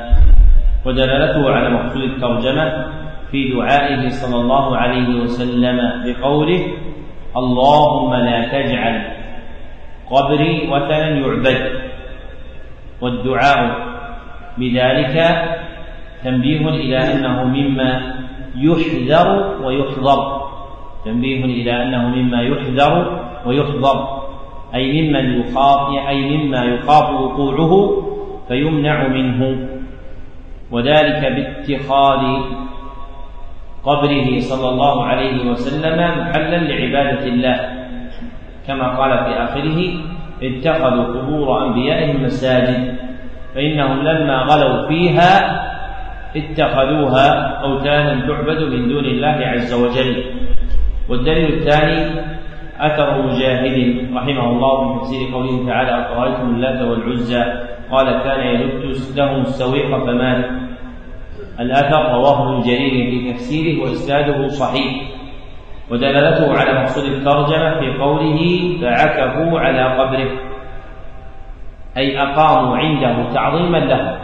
ودلالته 0.86 1.52
على 1.52 1.70
مقصود 1.70 2.02
الترجمة 2.02 2.86
في 3.32 3.54
دعائه 3.54 4.10
صلى 4.10 4.42
الله 4.42 4.78
عليه 4.78 5.22
وسلم 5.22 6.04
بقوله 6.06 6.62
اللهم 7.38 8.14
لا 8.14 8.48
تجعل 8.48 8.96
قبري 10.12 10.68
وثنا 10.72 11.10
يعبد 11.10 11.62
والدعاء 13.02 13.60
بذلك 14.58 15.16
تنبيه 16.24 16.70
إلى 16.70 16.98
أنه 17.14 17.44
مما 17.44 18.16
يحذر 18.56 19.56
ويحضر 19.64 20.42
تنبيه 21.06 21.46
إلى 21.46 21.84
أنه 21.84 22.08
مما 22.10 22.42
يحذر 22.42 23.27
ويحضر. 23.48 23.98
أي 24.76 25.02
ممن 25.02 25.26
يخاف 25.40 26.08
أي 26.08 26.38
مما 26.38 26.64
يخاف 26.64 27.10
وقوعه 27.10 28.04
فيمنع 28.48 29.08
منه. 29.08 29.68
وذلك 30.72 31.22
باتخاذ 31.36 32.24
قبره 33.84 34.40
صلى 34.40 34.70
الله 34.70 35.04
عليه 35.04 35.52
وسلم 35.52 35.98
محلا 36.20 36.58
لعبادة 36.58 37.24
الله. 37.26 37.60
كما 38.68 38.88
قال 39.00 39.12
في 39.26 39.44
آخره 39.44 39.80
اتخذوا 40.44 41.06
قبور 41.16 41.68
أنبيائهم 41.68 42.24
مساجد 42.24 42.96
فإنهم 43.56 44.00
لما 44.04 44.38
غلوا 44.38 44.88
فيها 44.88 45.32
اتخذوها 46.36 47.28
أوثانا 47.64 48.28
تعبد 48.28 48.62
من 48.62 48.88
دون 48.90 49.06
الله 49.06 49.38
عز 49.48 49.74
وجل. 49.74 50.24
والدليل 51.10 51.54
الثاني 51.54 52.00
أثر 52.80 53.22
مجاهد 53.22 54.08
رحمه 54.16 54.52
الله 54.52 54.94
في 54.94 55.00
تفسير 55.00 55.34
قوله 55.34 55.68
تعالى 55.68 56.02
أفرأيتم 56.02 56.56
اللات 56.56 56.82
والعزى؟ 56.82 57.44
قال 57.92 58.24
كان 58.24 58.48
يلت 58.48 59.18
لهم 59.18 59.42
السويق 59.42 59.98
فمات 59.98 60.46
الأثر 61.60 62.12
رواه 62.12 62.54
ابن 62.54 62.62
جرير 62.62 63.12
في 63.12 63.34
تفسيره 63.34 63.82
وإسناده 63.82 64.48
صحيح 64.48 64.94
ودلالته 65.92 66.60
على 66.60 66.82
مقصود 66.82 67.04
الترجمة 67.04 67.80
في 67.80 67.98
قوله 68.00 68.40
فعكفوا 68.82 69.60
على 69.60 69.84
قبره. 70.00 70.32
أي 71.98 72.22
أقاموا 72.22 72.78
عنده 72.78 73.34
تعظيما 73.34 73.78
له 73.78 74.20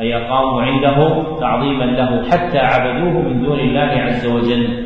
أي 0.00 0.16
أقاموا 0.16 0.62
عنده 0.62 1.22
تعظيما 1.40 1.84
له 1.84 2.30
حتى 2.30 2.58
عبدوه 2.58 3.22
من 3.22 3.42
دون 3.42 3.60
الله 3.60 4.02
عز 4.02 4.26
وجل. 4.26 4.83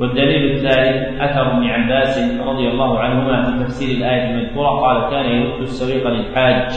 والدليل 0.00 0.52
الثالث 0.52 1.20
أثر 1.20 1.52
ابن 1.52 1.64
عباس 1.64 2.18
رضي 2.40 2.68
الله 2.68 2.98
عنهما 2.98 3.42
في 3.42 3.64
تفسير 3.64 3.96
الآية 3.96 4.30
المذكورة 4.30 4.68
قال 4.68 5.10
كان 5.10 5.24
يرد 5.24 5.60
السويق 5.60 6.08
للحاج. 6.08 6.72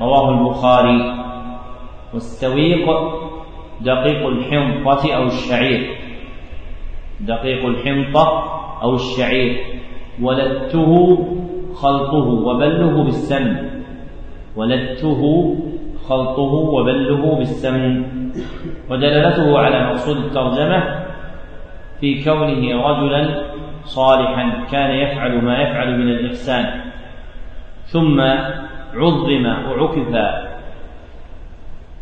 رواه 0.00 0.30
البخاري. 0.30 1.22
والسويق 2.14 2.86
دقيق 3.80 4.26
الحنطة 4.26 5.14
أو 5.16 5.22
الشعير. 5.26 5.90
دقيق 7.20 7.66
الحنطة 7.66 8.26
أو 8.82 8.94
الشعير. 8.94 9.58
ولدته 10.22 11.18
خلطه 11.74 12.26
وبله 12.46 13.04
بالسمن 13.04 13.56
ولدته 14.56 15.54
خلطه 16.08 16.52
وبله 16.52 17.34
بالسمن 17.36 18.04
ودلالته 18.90 19.58
على 19.58 19.86
مقصود 19.86 20.16
الترجمة 20.16 21.02
في 22.02 22.24
كونه 22.24 22.82
رجلا 22.82 23.42
صالحا 23.84 24.64
كان 24.72 24.90
يفعل 24.90 25.44
ما 25.44 25.58
يفعل 25.58 25.98
من 25.98 26.08
الإحسان. 26.08 26.80
ثم 27.84 28.20
عظم 28.94 29.46
وعكف 29.46 30.14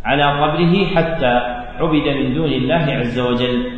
على 0.05 0.25
قبره 0.25 0.87
حتى 0.97 1.35
عبد 1.81 2.09
من 2.09 2.35
دون 2.35 2.53
الله 2.53 2.85
عز 2.93 3.21
وجل. 3.21 3.73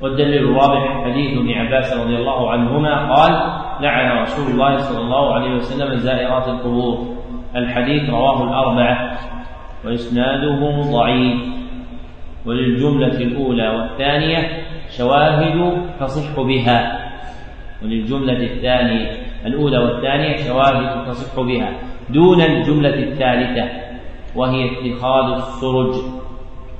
والدليل 0.00 0.44
الرابع 0.44 1.04
حديث 1.04 1.38
ابن 1.38 1.50
عباس 1.50 1.96
رضي 1.96 2.16
الله 2.16 2.50
عنهما 2.50 3.14
قال 3.14 3.32
لعن 3.80 4.22
رسول 4.22 4.52
الله 4.52 4.76
صلى 4.76 5.00
الله 5.00 5.34
عليه 5.34 5.54
وسلم 5.54 5.94
زائرات 5.94 6.48
القبور. 6.48 7.16
الحديث 7.56 8.10
رواه 8.10 8.44
الأربعة 8.44 9.18
وإسناده 9.84 10.82
ضعيف. 10.92 11.54
وللجملة 12.46 13.16
الأولى 13.16 13.68
والثانية 13.68 14.64
شواهد 14.98 15.58
تصح 16.00 16.40
بها. 16.40 17.10
وللجملة 17.82 18.42
الثانية 18.42 19.10
الأولى 19.46 19.78
والثانية 19.78 20.36
شواهد 20.36 21.06
تصح 21.06 21.40
بها. 21.40 21.70
دون 22.10 22.40
الجملة 22.40 22.94
الثالثة 22.94 23.68
وهي 24.36 24.64
اتخاذ 24.64 25.32
السرج 25.34 25.94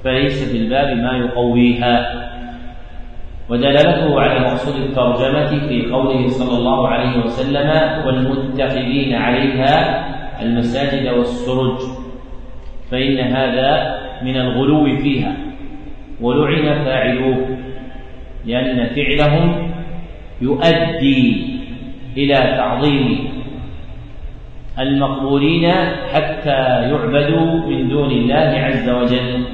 فليس 0.04 0.52
في 0.52 0.58
الباب 0.58 0.96
ما 0.96 1.12
يقويها. 1.18 2.24
ودلالته 3.50 4.20
على 4.20 4.40
مقصود 4.40 4.76
الترجمة 4.76 5.68
في 5.68 5.90
قوله 5.92 6.28
صلى 6.28 6.58
الله 6.58 6.88
عليه 6.88 7.24
وسلم 7.24 7.68
والمتخذين 8.06 9.14
عليها 9.14 10.04
المساجد 10.42 11.08
والسرج 11.08 11.78
فإن 12.90 13.18
هذا 13.20 13.98
من 14.22 14.36
الغلو 14.36 14.96
فيها. 14.96 15.36
ولعن 16.20 16.84
فاعلوه. 16.84 17.63
لأن 18.46 18.86
فعلهم 18.86 19.70
يؤدي 20.40 21.46
إلى 22.16 22.34
تعظيم 22.34 23.28
المقبولين 24.78 25.72
حتى 26.12 26.60
يعبدوا 26.90 27.66
من 27.66 27.88
دون 27.88 28.10
الله 28.10 28.50
عز 28.58 28.88
وجل. 28.88 29.44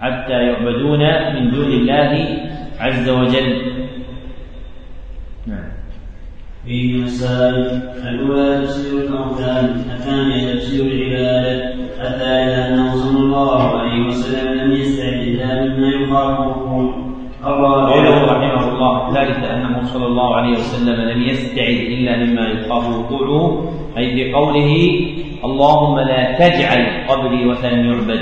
حتى 0.00 0.32
يعبدون 0.32 1.00
من 1.34 1.50
دون 1.50 1.72
الله 1.72 2.38
عز 2.80 3.08
وجل. 3.08 3.62
نعم. 5.46 5.79
فيه 6.66 7.02
مسائل 7.02 7.82
الأولى 8.08 8.66
تفسير 8.66 8.98
الأوثان 8.98 9.64
الثانية 9.64 10.54
تفسير 10.54 10.86
العبادة 10.86 11.74
الثالثة 12.00 12.68
أنه 12.68 12.94
صلى 12.94 13.18
الله 13.18 13.78
عليه 13.78 14.06
وسلم 14.06 14.52
لم 14.60 14.72
يستعد 14.72 15.22
إلا 15.22 15.64
مما 15.64 15.88
يخافه 15.88 16.94
قوله 17.44 18.24
رحمه 18.24 18.68
الله 18.68 19.08
الثالثة 19.08 19.56
أنه 19.56 19.82
صلى 19.82 20.06
الله 20.06 20.34
عليه 20.34 20.52
وسلم 20.52 21.00
لم 21.00 21.22
يستعد 21.22 21.76
إلا 21.76 22.16
مما 22.16 22.48
يخاف 22.48 22.98
وقوعه 22.98 23.72
أي 23.98 24.10
في 24.14 24.32
قوله 24.32 25.00
اللهم 25.44 25.98
لا 26.00 26.32
تجعل 26.38 27.06
قبري 27.08 27.46
وثنا 27.46 27.84
يعبد 27.86 28.20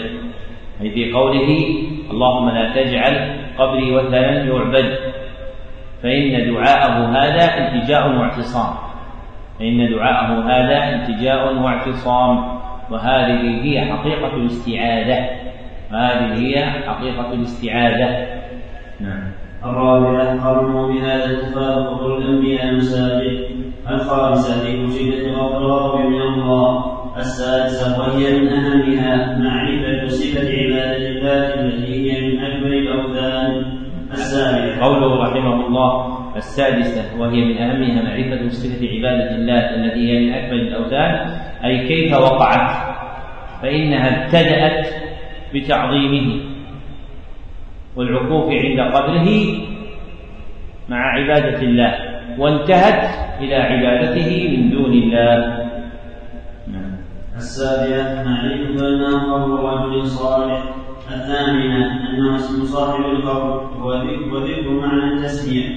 أي 0.82 0.90
في 0.90 1.12
قوله 1.12 1.50
اللهم 2.10 2.48
لا 2.48 2.72
تجعل 2.74 3.14
قبري 3.58 3.94
وثنا 3.94 4.44
يعبد 4.44 4.98
فإن 6.02 6.54
دعاءه 6.54 7.10
هذا 7.10 7.58
التجاء 7.58 8.08
واعتصام. 8.08 8.74
فإن 9.58 9.90
دعاءه 9.90 10.44
هذا 10.44 10.94
التجاء 10.94 11.54
واعتصام. 11.54 12.58
وهذه 12.90 13.64
هي 13.64 13.92
حقيقة 13.92 14.36
الاستعاذة. 14.36 15.30
وهذه 15.92 16.32
هي 16.34 16.64
حقيقة 16.64 17.32
الاستعاذة. 17.32 18.26
نعم. 19.00 19.32
الرابعة 19.64 20.48
قرنوا 20.48 20.92
بهذا 20.92 21.24
اتفاق 21.24 21.88
قبر 21.88 22.18
الأنبياء 22.18 22.64
المساجد 22.64 23.48
الخامسة 23.90 24.64
في 24.64 24.90
شدة 24.98 25.26
الغضب 25.26 26.00
من 26.00 26.20
الله؟ 26.22 26.98
السادسة 27.16 28.00
وهي 28.00 28.38
من 28.38 28.48
أهمها 28.48 29.38
معرفة 29.38 30.08
صفة 30.08 30.48
عبادة 30.48 31.08
الله 31.08 31.54
التي 31.54 31.94
هي 31.94 32.20
من 32.20 32.27
السابعة 34.28 34.84
قوله 34.84 35.22
رحمه 35.22 35.66
الله 35.66 36.18
السادسة 36.36 37.20
وهي 37.20 37.44
من 37.44 37.56
أهمها 37.58 38.02
معرفة 38.02 38.48
صفة 38.48 38.88
عبادة 38.88 39.30
الله 39.36 39.74
التي 39.74 40.00
هي 40.10 40.26
من 40.26 40.32
أكمل 40.32 40.60
الأوثان 40.60 41.40
أي 41.64 41.88
كيف 41.88 42.12
وقعت؟ 42.12 42.98
فإنها 43.62 44.24
ابتدأت 44.24 44.86
بتعظيمه 45.54 46.40
والعكوف 47.96 48.52
عند 48.52 48.80
قبره 48.94 49.28
مع 50.88 51.00
عبادة 51.18 51.62
الله 51.62 51.94
وانتهت 52.38 53.02
إلى 53.40 53.54
عبادته 53.54 54.56
من 54.56 54.70
دون 54.70 54.92
الله. 54.92 55.68
السابعة 57.36 58.24
معرفة 58.24 58.88
أنه 58.88 59.34
قبر 59.34 59.88
رجل 59.88 60.06
صالح. 60.06 60.62
الثامنة 61.14 62.08
أنه 62.10 62.36
اسم 62.36 62.64
صاحب 62.64 63.04
القبر 63.04 63.70
وذكر 64.32 64.70
معنى 64.70 65.12
التسمية. 65.12 65.68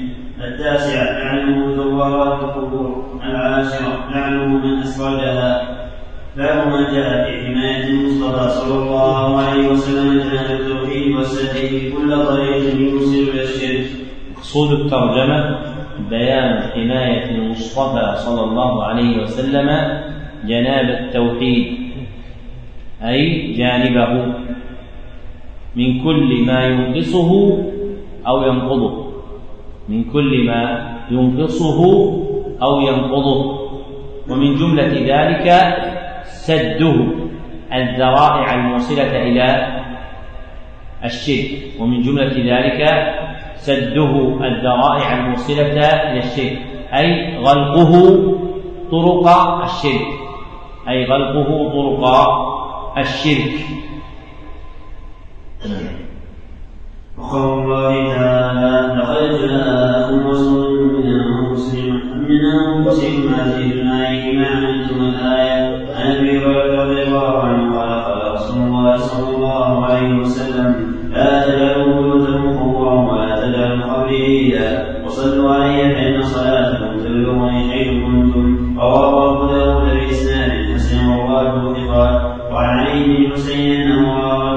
التاسعة 0.43 1.03
لعنه 1.03 1.75
زوارات 1.75 2.43
القبور 2.43 3.19
العاشرة 3.23 4.09
لعنه 4.11 4.45
من 4.45 4.79
أسردها 4.79 5.77
باب 6.37 6.67
ما 6.67 6.93
جاء 6.93 7.25
في 7.25 7.45
حماية 7.45 7.87
المصطفى 7.87 8.49
صلى 8.49 8.83
الله 8.83 9.37
عليه 9.41 9.67
وسلم 9.67 10.19
جانب 10.19 10.61
التوحيد 10.61 11.15
والسديد 11.15 11.93
كل 11.93 12.25
طريق 12.25 12.75
يوصل 12.79 13.29
إلى 13.33 13.43
الشرك. 13.43 13.85
مقصود 14.37 14.71
الترجمة 14.71 15.59
بيان 16.09 16.59
حماية 16.73 17.25
المصطفى 17.29 18.13
صلى 18.17 18.43
الله 18.43 18.83
عليه 18.83 19.23
وسلم 19.23 19.69
جناب 20.45 20.89
التوحيد 20.89 21.77
أي 23.03 23.53
جانبه. 23.53 24.33
من 25.75 26.03
كل 26.03 26.45
ما 26.45 26.65
ينقصه 26.65 27.31
أو 28.27 28.43
ينقضه. 28.43 29.05
من 29.89 30.03
كل 30.03 30.45
ما 30.45 30.91
ينقصه 31.11 31.79
أو 32.61 32.81
ينقضه. 32.81 33.61
ومن 34.29 34.55
جملة 34.55 34.93
ذلك 35.13 35.47
سده 36.23 36.95
الذرائع 37.73 38.53
الموصلة 38.53 39.21
إلى 39.21 39.81
الشرك. 41.05 41.79
ومن 41.79 42.01
جملة 42.01 42.35
ذلك 42.55 42.81
سده 43.55 44.11
الذرائع 44.45 45.19
الموصلة 45.19 45.71
إلى 46.11 46.17
الشرك. 46.17 46.59
أي 46.93 47.37
غلقه 47.37 47.91
طرق 48.91 49.27
الشرك. 49.63 50.07
أي 50.89 51.05
غلقه 51.05 51.69
طرق 51.73 52.03
الشرك. 52.97 53.53
وعن 82.51 82.79
علي 82.79 83.03
بن 83.03 83.31
حسين 83.33 83.91
في 83.91 84.50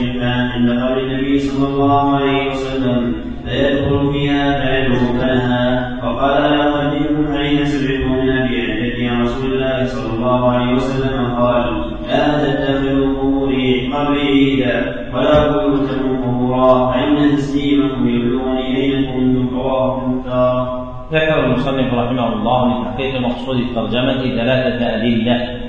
ويقول 0.00 0.22
عند 0.22 0.70
قول 0.70 0.98
النبي 0.98 1.38
صلى 1.38 1.68
الله 1.68 2.16
عليه 2.16 2.50
وسلم 2.50 3.14
لا 3.46 3.70
يدخل 3.70 4.12
فيها 4.12 4.60
فعله 4.60 4.98
فلها. 5.20 5.98
وقال 6.04 6.42
لا 6.42 6.54
يقدمكم 6.54 7.36
حين 7.36 7.64
سمعتم 7.64 8.12
من 8.12 8.30
أبي 8.30 8.62
عدتي 8.62 9.08
رسول 9.22 9.52
الله 9.52 9.84
صلى 9.84 10.14
الله 10.16 10.50
عليه 10.50 10.74
وسلم 10.74 11.34
قال 11.34 11.64
لا 12.08 12.44
تتخذوا 12.44 13.18
قبوري 13.18 13.92
قبري 13.92 14.28
عيدا 14.28 14.76
ولا 15.14 15.48
بيوتكم 15.48 16.22
قبورا. 16.24 16.92
فإن 16.92 17.36
تسليمكم 17.36 18.08
يبلغني 18.08 18.76
اين 18.76 19.04
كنتم 19.04 19.56
رواه 19.56 20.04
المختار 20.04 20.82
ذكر 21.12 21.44
المصنف 21.44 21.94
رحمه 21.94 22.32
الله 22.32 22.80
لتحقيق 22.80 23.20
مقصود 23.20 23.56
الترجمة 23.56 24.22
ثلاثة 24.22 24.96
أدلة 24.96 25.60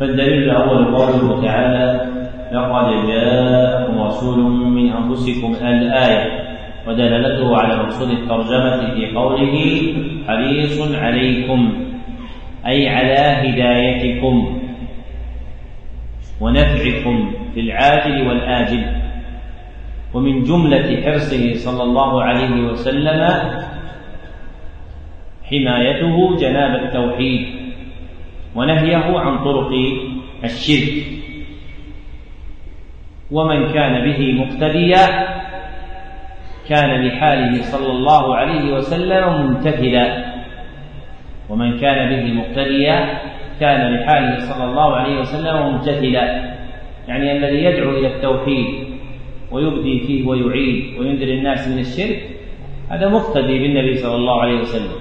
فالدليل 0.00 0.42
الأول 0.42 0.84
قوله 0.84 1.42
تعالى 1.42 2.15
لقد 2.56 3.06
جاءكم 3.06 4.00
رسول 4.00 4.38
من 4.76 4.92
أنفسكم 4.92 5.54
الآية 5.66 6.24
ودلالته 6.86 7.56
على 7.56 7.76
مقصود 7.76 8.10
الترجمة 8.10 8.94
في 8.94 9.16
قوله 9.16 9.56
حريص 10.28 10.94
عليكم 10.94 11.72
أي 12.66 12.88
على 12.88 13.18
هدايتكم 13.42 14.60
ونفعكم 16.40 17.32
في 17.54 17.60
العاجل 17.60 18.28
والآجل. 18.28 18.84
ومن 20.14 20.42
جملة 20.42 21.02
حرصه 21.04 21.54
صلى 21.54 21.82
الله 21.82 22.22
عليه 22.22 22.60
وسلم 22.60 23.20
حمايته 25.44 26.36
جناب 26.36 26.84
التوحيد 26.84 27.46
ونهيه 28.54 29.18
عن 29.18 29.44
طرق 29.44 29.70
الشرك. 30.44 31.25
ومن 33.30 33.72
كان 33.72 34.04
به 34.04 34.34
مقتديا 34.44 35.06
كان 36.68 37.06
لحاله 37.06 37.62
صلى 37.62 37.90
الله 37.92 38.36
عليه 38.36 38.72
وسلم 38.74 39.24
ممتثلا 39.42 40.24
ومن 41.48 41.78
كان 41.80 41.98
به 42.10 42.32
مقتديا 42.32 43.18
كان 43.60 43.94
لحاله 43.94 44.38
صلى 44.38 44.64
الله 44.64 44.96
عليه 44.96 45.20
وسلم 45.20 45.66
ممتثلا. 45.66 46.56
يعني 47.08 47.36
الذي 47.36 47.64
يدعو 47.64 47.90
إلى 47.90 48.06
التوحيد 48.06 48.66
ويبدي 49.50 50.00
فيه 50.00 50.26
ويعيد 50.26 50.98
وينذر 50.98 51.28
الناس 51.28 51.68
من 51.68 51.78
الشرك 51.78 52.22
هذا 52.90 53.08
مقتدي 53.08 53.58
بالنبي 53.58 53.96
صلى 53.96 54.14
الله 54.14 54.40
عليه 54.40 54.60
وسلم. 54.60 54.92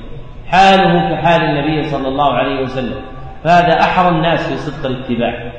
حاله 0.48 1.10
كحال 1.10 1.42
النبي 1.42 1.84
صلى 1.84 2.08
الله 2.08 2.34
عليه 2.34 2.62
وسلم. 2.62 3.02
فهذا 3.44 3.80
أحرى 3.80 4.10
الناس 4.10 4.50
في 4.50 4.58
صدق 4.58 4.86
الاتباع. 4.86 5.52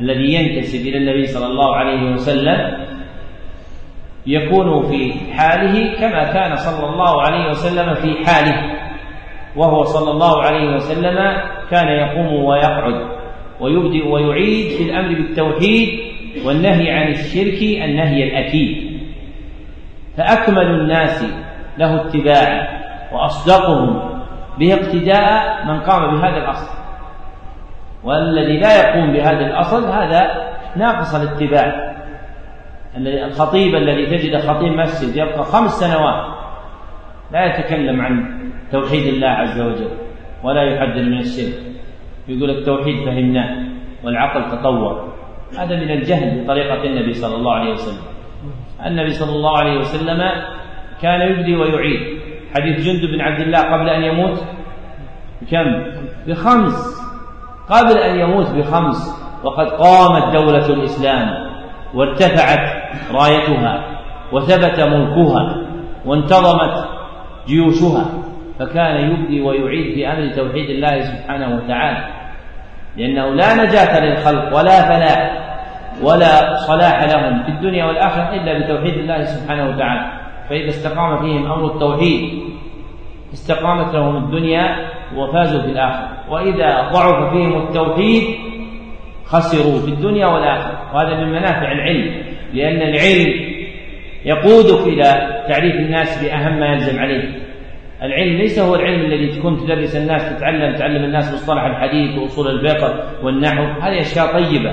الذي 0.00 0.34
ينتسب 0.34 0.86
إلى 0.86 0.98
النبي 0.98 1.26
صلى 1.26 1.46
الله 1.46 1.76
عليه 1.76 2.12
وسلم 2.12 2.86
يكون 4.26 4.82
في 4.90 5.12
حاله 5.32 5.94
كما 6.00 6.32
كان 6.32 6.56
صلى 6.56 6.86
الله 6.86 7.22
عليه 7.22 7.50
وسلم 7.50 7.94
في 7.94 8.24
حاله 8.24 8.80
وهو 9.56 9.84
صلى 9.84 10.10
الله 10.10 10.42
عليه 10.42 10.74
وسلم 10.74 11.16
كان 11.70 11.88
يقوم 11.88 12.44
ويقعد 12.44 13.20
ويبدئ 13.60 14.08
ويعيد 14.08 14.66
في 14.70 14.82
الأمر 14.82 15.08
بالتوحيد 15.08 16.00
والنهي 16.44 16.90
عن 16.90 17.08
الشرك 17.08 17.62
النهي 17.62 18.24
الأكيد. 18.24 19.00
فأكمل 20.16 20.66
الناس 20.66 21.24
له 21.78 22.06
اتباعا 22.06 22.68
وأصدقهم 23.12 24.10
به 24.58 24.74
اقتداء 24.74 25.64
من 25.66 25.80
قام 25.80 26.16
بهذا 26.16 26.36
الأصل. 26.36 26.79
والذي 28.04 28.60
لا 28.60 28.88
يقوم 28.88 29.12
بهذا 29.12 29.46
الأصل 29.46 29.88
هذا 29.88 30.50
ناقص 30.76 31.14
الاتباع. 31.14 31.90
الخطيب 32.96 33.74
الذي 33.74 34.06
تجد 34.06 34.36
خطيب 34.36 34.72
مسجد 34.72 35.16
يبقى 35.16 35.44
خمس 35.44 35.70
سنوات 35.70 36.34
لا 37.32 37.44
يتكلم 37.44 38.00
عن 38.00 38.40
توحيد 38.72 39.14
الله 39.14 39.28
عز 39.28 39.60
وجل 39.60 39.90
ولا 40.44 40.62
يحذر 40.62 41.02
من 41.02 41.18
الشرك. 41.18 41.54
يقول 42.28 42.50
التوحيد 42.50 43.04
فهمناه 43.04 43.66
والعقل 44.04 44.50
تطور. 44.50 45.12
هذا 45.58 45.76
من 45.76 45.90
الجهل 45.90 46.44
بطريقة 46.44 46.84
النبي 46.84 47.12
صلى 47.12 47.36
الله 47.36 47.54
عليه 47.54 47.72
وسلم. 47.72 48.04
النبي 48.86 49.10
صلى 49.10 49.36
الله 49.36 49.58
عليه 49.58 49.78
وسلم 49.78 50.20
كان 51.02 51.20
يبدي 51.20 51.56
ويعيد. 51.56 52.20
حديث 52.56 52.86
جند 52.86 53.10
بن 53.10 53.20
عبد 53.20 53.40
الله 53.40 53.58
قبل 53.58 53.88
أن 53.88 54.02
يموت؟ 54.02 54.44
بكم؟ 55.42 55.84
بخمس 56.26 56.99
قبل 57.70 57.98
أن 57.98 58.20
يموت 58.20 58.46
بخمس 58.50 59.20
وقد 59.44 59.66
قامت 59.66 60.32
دولة 60.34 60.66
الإسلام 60.66 61.50
وارتفعت 61.94 62.82
رايتها 63.12 63.84
وثبت 64.32 64.80
ملكها 64.80 65.56
وانتظمت 66.06 66.84
جيوشها 67.46 68.04
فكان 68.58 69.10
يبدي 69.10 69.40
ويعيد 69.40 69.94
في 69.94 70.08
أمر 70.08 70.32
توحيد 70.36 70.70
الله 70.70 71.00
سبحانه 71.00 71.56
وتعالى. 71.56 72.06
لأنه 72.96 73.28
لا 73.28 73.54
نجاة 73.54 74.00
للخلق 74.00 74.56
ولا 74.56 74.82
فلاح 74.82 75.40
ولا 76.02 76.56
صلاح 76.56 77.02
لهم 77.02 77.42
في 77.42 77.48
الدنيا 77.48 77.84
والآخرة 77.84 78.34
إلا 78.34 78.58
بتوحيد 78.58 78.94
الله 78.94 79.24
سبحانه 79.24 79.68
وتعالى. 79.68 80.12
فإذا 80.48 80.68
استقام 80.68 81.22
فيهم 81.22 81.52
أمر 81.52 81.66
التوحيد 81.66 82.42
استقامت 83.32 83.94
لهم 83.94 84.16
الدنيا 84.16 84.76
وفازوا 85.16 85.62
في 85.62 85.68
الآخرة. 85.68 86.08
وإذا 86.30 86.90
ضعف 86.92 87.32
فيهم 87.32 87.62
التوحيد 87.62 88.22
خسروا 89.24 89.80
في 89.80 89.88
الدنيا 89.88 90.26
والآخرة. 90.26 90.94
وهذا 90.94 91.16
من 91.16 91.28
منافع 91.28 91.72
العلم 91.72 92.22
لأن 92.54 92.82
العلم 92.82 93.50
يقودك 94.24 94.86
إلى 94.86 95.42
تعريف 95.48 95.74
الناس 95.74 96.24
بأهم 96.24 96.60
ما 96.60 96.66
يلزم 96.66 96.98
عليه 96.98 97.40
العلم 98.02 98.36
ليس 98.36 98.58
هو 98.58 98.74
العلم 98.74 99.00
الذي 99.00 99.38
تكون 99.38 99.56
تدرس 99.56 99.96
الناس 99.96 100.36
تتعلم 100.36 100.76
تعلم 100.76 101.04
الناس 101.04 101.34
مصطلح 101.34 101.64
الحديث 101.64 102.18
وأصول 102.18 102.48
الفقه 102.48 103.10
والنحو. 103.22 103.62
هذه 103.62 104.00
أشياء 104.00 104.32
طيبة. 104.32 104.72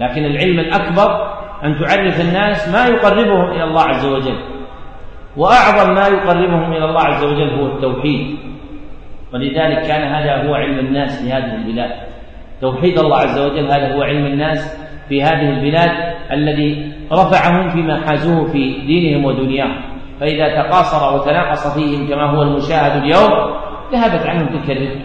لكن 0.00 0.24
العلم 0.24 0.60
الأكبر 0.60 1.30
أن 1.64 1.78
تعرف 1.80 2.20
الناس 2.20 2.68
ما 2.68 2.86
يقربهم 2.86 3.50
إلى 3.50 3.64
الله 3.64 3.82
عز 3.82 4.06
وجل. 4.06 4.38
وأعظم 5.36 5.94
ما 5.94 6.06
يقربهم 6.08 6.72
إلى 6.72 6.84
الله 6.84 7.00
عز 7.00 7.24
وجل 7.24 7.50
هو 7.50 7.66
التوحيد. 7.66 8.36
ولذلك 9.34 9.86
كان 9.86 10.02
هذا 10.02 10.48
هو 10.48 10.54
علم 10.54 10.78
الناس 10.78 11.22
في 11.22 11.32
هذه 11.32 11.54
البلاد. 11.54 11.90
توحيد 12.60 12.98
الله 12.98 13.16
عز 13.16 13.38
وجل 13.38 13.70
هذا 13.70 13.94
هو 13.94 14.02
علم 14.02 14.26
الناس 14.26 14.80
في 15.08 15.22
هذه 15.22 15.48
البلاد 15.48 15.90
الذي 16.32 16.92
رفعهم 17.12 17.68
فيما 17.68 18.06
حازوه 18.06 18.52
في 18.52 18.86
دينهم 18.86 19.24
ودنياهم. 19.24 19.82
فإذا 20.20 20.62
تقاصر 20.62 21.16
وتناقص 21.16 21.78
فيهم 21.78 22.08
كما 22.08 22.30
هو 22.30 22.42
المشاهد 22.42 23.02
اليوم 23.02 23.30
ذهبت 23.92 24.26
عنهم 24.26 24.46
تلك 24.46 24.70
الرزق 24.70 25.00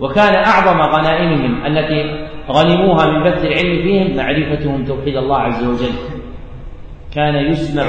وكان 0.00 0.34
أعظم 0.34 0.80
غنائمهم 0.80 1.66
التي 1.66 2.26
غنموها 2.48 3.06
من 3.06 3.24
بث 3.24 3.44
العلم 3.44 3.82
فيهم 3.82 4.16
معرفتهم 4.16 4.84
توحيد 4.84 5.16
الله 5.16 5.38
عز 5.38 5.64
وجل. 5.64 5.94
كان 7.14 7.34
يسمع 7.34 7.84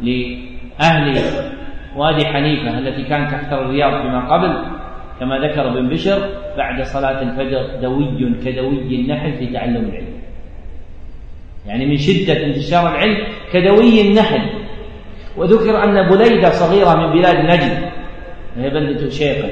لأهل 0.00 1.16
وادي 1.96 2.26
حنيفة 2.26 2.78
التي 2.78 3.02
كانت 3.02 3.30
تحت 3.30 3.52
الرياض 3.52 4.02
فيما 4.02 4.34
قبل 4.34 4.64
كما 5.20 5.38
ذكر 5.38 5.68
ابن 5.68 5.88
بشر 5.88 6.28
بعد 6.56 6.82
صلاة 6.82 7.22
الفجر 7.22 7.80
دوي 7.82 8.34
كدوي 8.44 9.00
النحل 9.00 9.32
في 9.32 9.46
تعلم 9.46 9.76
العلم. 9.76 10.20
يعني 11.66 11.86
من 11.86 11.96
شدة 11.96 12.46
انتشار 12.46 12.88
العلم 12.88 13.26
كدوي 13.52 14.00
النحل. 14.00 14.60
وذكر 15.36 15.84
أن 15.84 16.08
بليدة 16.08 16.50
صغيرة 16.50 16.94
من 16.96 17.12
بلاد 17.12 17.36
نجد 17.36 17.90
وهي 18.56 18.70
بلدة 18.70 19.08
شيخة 19.08 19.50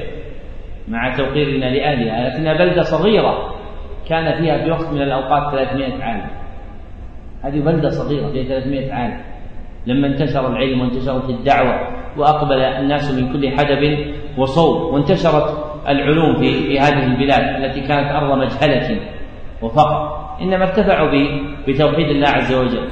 مع 0.87 1.15
توقيرنا 1.17 1.65
لأهلها 1.65 2.29
لكنها 2.29 2.53
بلدة 2.53 2.81
صغيرة 2.81 3.55
كان 4.09 4.41
فيها 4.41 4.63
في 4.63 4.71
وقت 4.71 4.93
من 4.93 5.01
الأوقات 5.01 5.51
300 5.51 6.03
عالم 6.03 6.29
هذه 7.43 7.59
بلدة 7.59 7.89
صغيرة 7.89 8.31
فيها 8.31 8.43
300 8.43 8.93
عالم 8.93 9.21
لما 9.85 10.07
انتشر 10.07 10.47
العلم 10.47 10.81
وانتشرت 10.81 11.29
الدعوة 11.29 11.98
وأقبل 12.17 12.61
الناس 12.61 13.13
من 13.13 13.33
كل 13.33 13.57
حدب 13.57 13.97
وصوب 14.37 14.93
وانتشرت 14.93 15.65
العلوم 15.89 16.35
في 16.35 16.79
هذه 16.79 17.03
البلاد 17.03 17.63
التي 17.63 17.81
كانت 17.81 18.11
أرض 18.11 18.37
مجهلة 18.37 18.99
وفقر. 19.61 20.19
إنما 20.41 20.63
ارتفعوا 20.63 21.09
بتوحيد 21.67 22.07
الله 22.09 22.27
عز 22.27 22.53
وجل. 22.53 22.87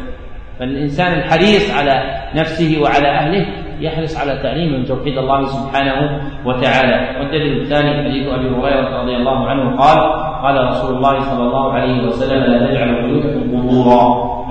فالإنسان 0.60 1.14
الحريص 1.14 1.78
على 1.78 2.04
نفسه 2.36 2.82
وعلى 2.82 3.08
أهله 3.08 3.46
يحرص 3.80 4.18
على 4.22 4.40
تعليمهم 4.44 4.84
توحيد 4.84 5.18
الله 5.18 5.46
سبحانه 5.46 6.20
وتعالى. 6.46 7.20
والدليل 7.20 7.62
الثاني 7.62 8.04
حديث 8.04 8.28
أبي 8.28 8.50
هريرة 8.50 9.02
رضي 9.02 9.16
الله 9.16 9.48
عنه 9.50 9.78
قال 9.78 10.00
قال 10.44 10.68
رسول 10.68 10.96
الله 10.96 11.20
صلى 11.20 11.44
الله 11.44 11.74
عليه 11.74 12.08
وسلم 12.08 12.44
لا 12.44 12.68
تجعلوا 12.68 13.02
بيوتكم 13.02 13.58
قبورا. 13.58 14.04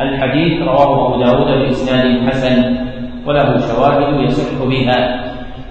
الحديث 0.03 0.63
رواه 0.63 1.07
أبو 1.07 1.25
داود 1.25 1.59
بإسناد 1.59 2.29
حسن. 2.29 2.87
وله 3.27 3.59
شواهد 3.59 4.21
يصح 4.21 4.65
بها. 4.65 4.99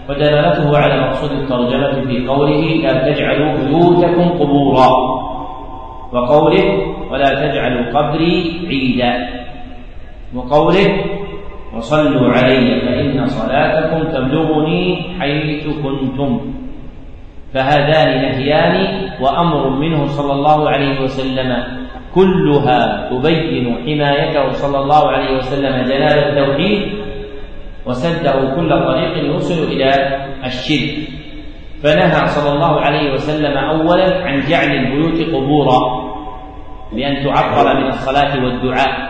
ودلالته 0.10 0.78
على 0.78 1.02
مقصود 1.02 1.32
الترجمة 1.32 2.06
في 2.06 2.28
قوله 2.28 2.62
لا 2.84 3.12
تجعلوا 3.12 3.58
بيوتكم 3.58 4.30
قبورا 4.30 4.92
وقوله 6.14 6.68
ولا 7.12 7.30
تجعلوا 7.34 7.86
قبري 7.94 8.62
عيدا 8.70 9.14
وقوله 10.36 10.90
وصلوا 11.78 12.32
علي 12.32 12.82
فإن 12.82 13.26
صلاتكم 13.26 14.00
تبلغني 14.14 15.04
حيث 15.20 15.68
كنتم 15.84 16.40
فهذان 17.54 18.22
نهيان 18.22 18.76
وأمر 19.22 19.70
منه 19.70 20.06
صلى 20.06 20.34
الله 20.34 20.70
عليه 20.70 21.02
وسلم. 21.02 21.64
كلها 22.16 23.10
تبين 23.10 23.66
حمايته 23.86 24.52
صلى 24.52 24.78
الله 24.80 25.04
عليه 25.08 25.38
وسلم. 25.38 25.76
جلال 25.90 26.18
التوحيد 26.30 26.82
وسده 27.86 28.56
كل 28.56 28.70
طريق 28.70 29.26
يوصل 29.26 29.64
إلى 29.64 29.90
الشرك. 30.46 31.08
فنهى 31.84 32.26
صلى 32.26 32.54
الله 32.56 32.82
عليه 32.82 33.12
وسلم 33.14 33.58
أولا 33.58 34.26
عن 34.26 34.40
جعل 34.40 34.72
البيوت 34.72 35.36
قبورا 35.36 35.80
بأن 36.94 37.24
تعطل 37.26 37.78
من 37.78 37.88
الصلاة 37.88 38.44
والدعاء. 38.44 39.10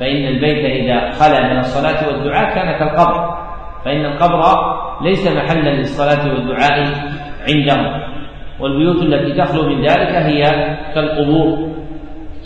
فإن 0.00 0.26
البيت 0.26 0.64
إذا 0.64 1.10
خلا 1.10 1.52
من 1.52 1.58
الصلاة 1.58 2.08
والدعاء 2.08 2.54
كان 2.54 2.78
كالقبر. 2.78 3.38
فإن 3.84 4.04
القبر 4.04 4.42
ليس 5.02 5.26
محلا 5.26 5.70
للصلاة 5.70 6.34
والدعاء 6.34 6.84
عندهم. 7.48 8.00
والبيوت 8.60 9.02
التي 9.02 9.42
تخلو 9.42 9.68
من 9.68 9.82
ذلك 9.82 10.14
هي 10.14 10.42
كالقبور. 10.94 11.68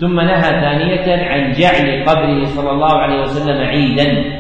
ثم 0.01 0.21
نهى 0.21 0.41
ثانية 0.41 1.29
عن 1.29 1.53
جعل 1.53 2.05
قبره 2.07 2.45
صلى 2.45 2.71
الله 2.71 2.93
عليه 2.99 3.21
وسلم 3.21 3.61
عيدا. 3.67 4.39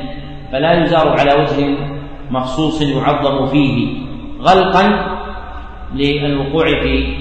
فلا 0.53 0.83
يزار 0.83 1.09
على 1.09 1.33
وجه 1.35 1.77
مخصوص 2.31 2.83
يعظم 2.83 3.47
فيه 3.47 3.89
غلقا 4.41 4.85
للوقوع 5.95 6.67
في 6.67 7.15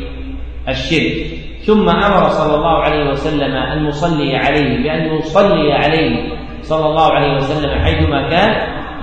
الشرك. 0.69 1.27
ثم 1.67 1.89
أمر 1.89 2.29
صلى 2.29 2.55
الله 2.55 2.77
عليه 2.83 3.09
وسلم 3.09 3.55
المصلي 3.55 4.35
عليه 4.35 4.83
بأن 4.83 5.15
يصلي 5.15 5.73
عليه 5.73 6.29
صلى 6.61 6.85
الله 6.85 7.13
عليه 7.13 7.33
وسلم 7.35 7.83
حيثما 7.83 8.29
كان 8.29 8.51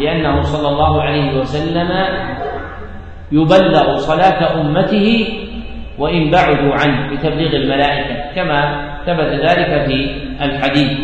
لأنه 0.00 0.42
صلى 0.42 0.68
الله 0.68 1.02
عليه 1.02 1.38
وسلم 1.38 1.88
يبلغ 3.32 3.96
صلاة 3.96 4.60
أمته 4.60 5.28
وان 5.98 6.30
بعدوا 6.30 6.74
عنه 6.74 7.14
بتبليغ 7.14 7.56
الملائكة 7.56 8.34
كما 8.34 8.60
ثبت 9.06 9.30
ذلك 9.44 9.86
في 9.86 9.96
الحديث. 10.44 10.98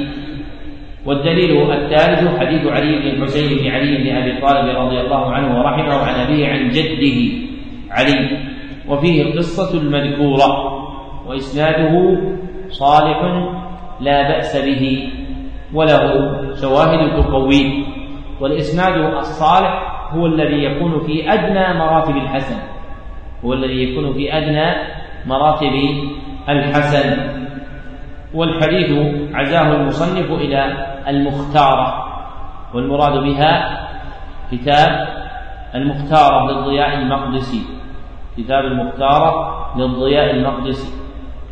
والدليل 1.06 1.72
الثالث 1.72 2.38
حديث 2.40 2.66
علي 2.66 2.98
بن 2.98 3.06
الحسين 3.08 3.58
بن 3.58 3.70
علي 3.70 3.96
بن 3.96 4.16
أبي 4.16 4.40
طالب 4.40 4.76
رضي 4.76 5.00
الله 5.00 5.32
عنه 5.32 5.58
ورحمه 5.58 5.94
عن 5.94 6.14
أبيه 6.14 6.48
عن 6.48 6.68
جده 6.68 7.18
علي. 7.90 8.38
وفيه 8.88 9.22
القصة 9.22 9.80
المذكوره 9.80 10.80
وإسناده 11.26 12.20
صالح 12.68 13.18
لا 14.00 14.28
بأس 14.28 14.64
به 14.66 15.08
وله 15.74 16.04
شواهد 16.60 17.22
تقويه. 17.22 17.84
والإسناد 18.40 19.14
الصالح 19.14 19.72
هو 20.12 20.26
الذي 20.26 20.64
يكون 20.64 21.00
في 21.00 21.32
أدنى 21.32 21.78
مراتب 21.78 22.16
الحسن. 22.16 22.56
هو 23.44 23.52
الذي 23.52 23.82
يكون 23.82 24.12
في 24.12 24.36
أدنى 24.36 24.74
مراتب 25.26 25.72
الحسن. 26.48 27.40
والحديث 28.34 28.92
عزاه 29.34 29.76
المصنف 29.76 30.30
إلى 30.32 30.89
المختارة 31.10 32.06
والمراد 32.74 33.22
بها 33.22 33.80
كتاب 34.52 35.08
المختارة 35.74 36.50
للضياء 36.50 36.98
المقدسي. 36.98 37.62
كتاب 38.36 38.64
المختارة 38.64 39.32
للضياء 39.76 40.30
المقدسي. 40.30 40.92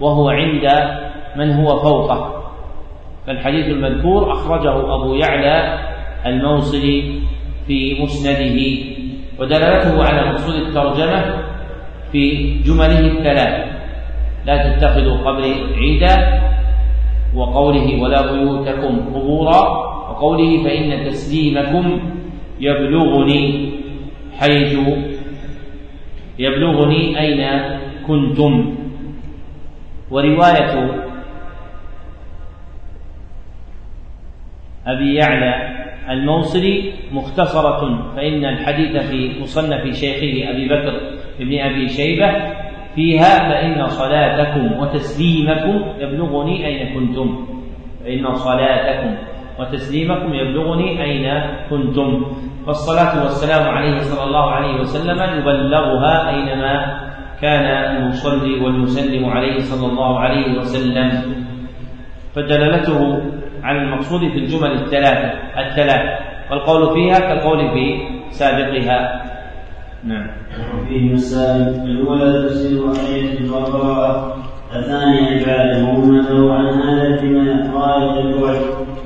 وهو 0.01 0.29
عند 0.29 0.67
من 1.37 1.53
هو 1.53 1.79
فوقه. 1.79 2.45
فالحديث 3.27 3.67
المذكور 3.67 4.33
أخرجه 4.33 4.95
أبو 4.95 5.15
يعلى 5.15 5.79
الموصلي 6.27 7.21
في 7.67 8.03
مسنده 8.03 8.59
ودلالته 9.39 10.05
على 10.05 10.31
مقصود 10.31 10.55
الترجمة 10.55 11.39
في 12.13 12.55
جمله 12.63 12.99
الثلاث 12.99 13.69
لا 14.47 14.71
تتخذوا 14.71 15.17
قبري 15.17 15.55
عيدا 15.77 16.48
وقوله 17.35 18.03
ولا 18.03 18.33
بيوتكم 18.33 19.15
قبورا 19.15 19.61
وقوله 20.11 20.65
فإن 20.65 21.05
تسليمكم 21.05 22.01
يبلغني 22.61 23.71
حيث 24.39 24.79
يبلغني 26.39 27.21
أين 27.21 27.43
كنتم. 28.07 28.75
ورواية 30.11 31.03
أبي 34.87 35.15
يعلى 35.15 35.79
الموصلي 36.11 36.93
مختصرة 37.13 38.13
فإن 38.17 38.45
الحديث 38.45 38.97
في 38.97 39.41
مصنف 39.41 39.95
شيخه 39.95 40.51
أبي 40.51 40.69
بكر 40.69 41.01
بن 41.41 41.59
أبي 41.59 41.89
شيبة 41.89 42.58
فيها 42.99 43.33
فإن 43.49 43.87
صلاتكم 43.87 44.81
وتسليمكم 44.81 45.75
يبلغني 46.03 46.67
أين 46.67 46.95
كنتم. 46.95 47.47
فإن 48.05 48.35
صلاتكم 48.35 49.11
وتسليمكم 49.59 50.35
يبلغني 50.35 51.03
أين 51.03 51.27
كنتم. 51.71 52.11
فالصلاة 52.67 53.23
والسلام 53.23 53.65
عليه 53.77 53.99
صلى 53.99 54.25
الله 54.27 54.47
عليه 54.51 54.75
وسلم 54.81 55.39
يبلغها 55.39 56.15
أينما 56.35 56.75
كان 57.43 57.67
المصلي 57.67 58.61
والمسلم 58.61 59.25
عليه 59.31 59.59
صلى 59.59 59.87
الله 59.93 60.19
عليه 60.19 60.59
وسلم. 60.59 61.09
فدلالته 62.35 63.23
على 63.63 63.79
المقصود 63.83 64.21
في 64.21 64.39
الجمل 64.39 64.73
الثلاثة 64.73 65.29
الثلاث. 65.59 66.05
والقول 66.51 66.95
فيها 66.95 67.19
كالقول 67.19 67.71
في 67.71 67.87
سابقها. 68.31 69.23
نعم. 70.05 70.27
وفيه 70.79 71.13
مسائل 71.13 71.63
الأولى 71.63 72.49
تفسير 72.49 72.91
آية 72.91 73.39
البقرة 73.39 74.35
الثانية 74.77 75.43
إبعاد 75.43 75.85
أمته 75.85 76.55
عن 76.55 76.67
هذا 76.67 77.17
فيما 77.17 77.73
خارج 77.73 78.19
الوجه 78.19 78.61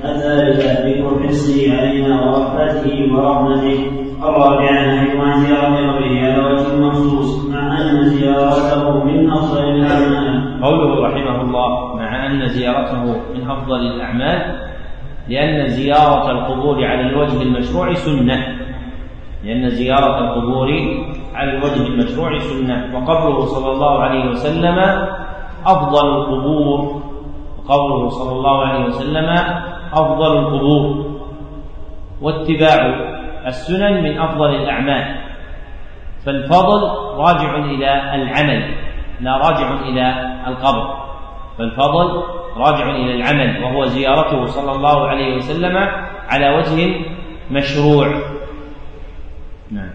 الثالثة 0.05 0.87
ذكر 0.87 1.19
حرصه 1.23 1.77
علينا 1.77 2.21
ورحمته 2.21 3.13
ورحمته. 3.13 3.91
الرابعة 4.23 4.85
نهي 4.85 5.19
عن 5.19 5.45
زيارة 5.45 5.77
قبره 5.77 6.19
على 6.19 6.53
وجه 6.53 6.77
مخصوص 6.77 7.49
مع 7.49 7.81
أن 7.81 8.03
زيارته 8.03 9.03
من 9.03 9.31
أفضل 9.31 9.63
الأعمال. 9.63 10.61
قوله 10.63 11.07
من 13.33 13.49
أفضل 13.49 13.79
الأعمال 13.79 14.55
لأن 15.29 15.67
زيارة 15.67 16.31
القبور 16.31 16.85
على 16.85 17.01
الوجه 17.01 17.41
المشروع 17.41 17.93
سنة. 17.93 18.62
لأن 19.43 19.69
زيارة 19.69 20.19
القبور 20.19 20.69
على 21.35 21.51
الوجه 21.51 21.87
المشروع 21.87 22.39
سنة 22.39 22.91
وقبره 22.95 23.45
صلى 23.45 23.71
الله 23.71 23.99
عليه 23.99 24.29
وسلم 24.29 24.79
أفضل 25.65 26.07
القبور 26.07 27.01
وقوله 27.57 28.09
صلى 28.09 28.31
الله 28.31 28.65
عليه 28.65 28.85
وسلم 28.85 29.29
أفضل 29.93 30.37
القبور. 30.37 31.13
واتباع 32.21 32.77
السنن 33.47 34.03
من 34.03 34.19
أفضل 34.19 34.55
الأعمال. 34.55 35.15
فالفضل 36.25 36.81
راجع 37.17 37.55
إلى 37.55 38.15
العمل 38.15 38.75
لا 39.21 39.37
راجع 39.37 39.73
إلى 39.81 40.35
القبر. 40.47 40.95
فالفضل 41.57 42.23
راجع 42.57 42.89
إلى 42.89 43.15
العمل 43.15 43.63
وهو 43.63 43.85
زيارته 43.85 44.45
صلى 44.45 44.71
الله 44.71 45.07
عليه 45.07 45.35
وسلم 45.35 45.77
على 46.29 46.57
وجه 46.57 46.95
مشروع. 47.51 48.32
نعم. 49.71 49.89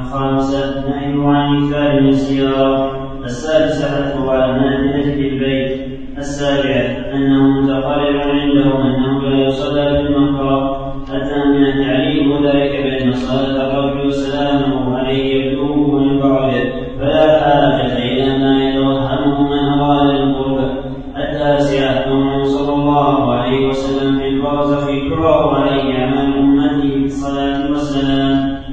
الخامسة 0.00 0.80
نهي 0.88 1.26
عن 1.26 1.64
إكثار 1.64 1.98
الزيارة 1.98 3.04
السادسة 3.24 3.86
حثه 3.86 4.32
على 4.32 4.52
منازلة 4.52 5.14
البيت. 5.14 5.88
السابعة 6.18 7.14
أنه 7.14 7.42
متقرر 7.42 8.30
عندهم 8.30 8.80
أنه 8.80 9.22
لا 9.22 9.46
يصلى 9.46 9.84
في 9.84 10.00
المقبرة. 10.00 10.94
الثامنة 11.14 11.84
تعليم 11.84 12.46
ذلك 12.46 12.82
بأن 12.84 13.08
الصلاة 13.08 13.78
الرجل 13.78 14.12
سلامه 14.12 14.98
عليه 14.98 15.34
يبلغه 15.34 15.98
من 15.98 16.20
بعده. 16.20 16.72
فلا 16.98 17.40
حاجة 17.44 17.98
إلى 17.98 18.38
ما 18.38 18.64
يتوهمه 18.64 19.42
من 19.42 19.80
أراد 19.80 20.14
القرب. 20.14 20.84
التاسعة 21.16 22.06
أنه 22.06 22.44
صلى 22.44 22.74
الله 22.74 23.34
عليه 23.34 23.66
وسلم 23.68 24.18
في 24.18 24.28
البرزخ 24.28 24.88
يعرض 24.88 25.54
عليه 25.54 26.13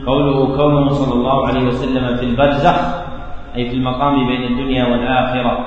قوله 0.08 0.58
كونه 0.58 0.90
صلى 0.90 1.14
الله 1.14 1.48
عليه 1.48 1.64
وسلم 1.68 2.16
في 2.18 2.26
البرزخ 2.26 3.02
أي 3.56 3.70
في 3.70 3.76
المقام 3.76 4.28
بين 4.28 4.44
الدنيا 4.44 4.86
والآخرة 4.86 5.66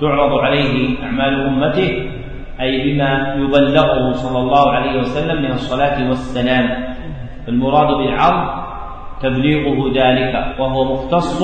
تعرض 0.00 0.38
عليه 0.38 1.02
أعمال 1.02 1.40
أمته 1.40 2.10
أي 2.60 2.92
بما 2.92 3.34
يبلغه 3.38 4.12
صلى 4.12 4.38
الله 4.38 4.70
عليه 4.70 5.00
وسلم 5.00 5.42
من 5.42 5.52
الصلاة 5.52 6.08
والسلام. 6.08 6.94
المراد 7.48 7.96
بالعرض 7.96 8.62
تبليغه 9.22 9.92
ذلك 9.94 10.60
وهو 10.60 10.94
مختص 10.94 11.42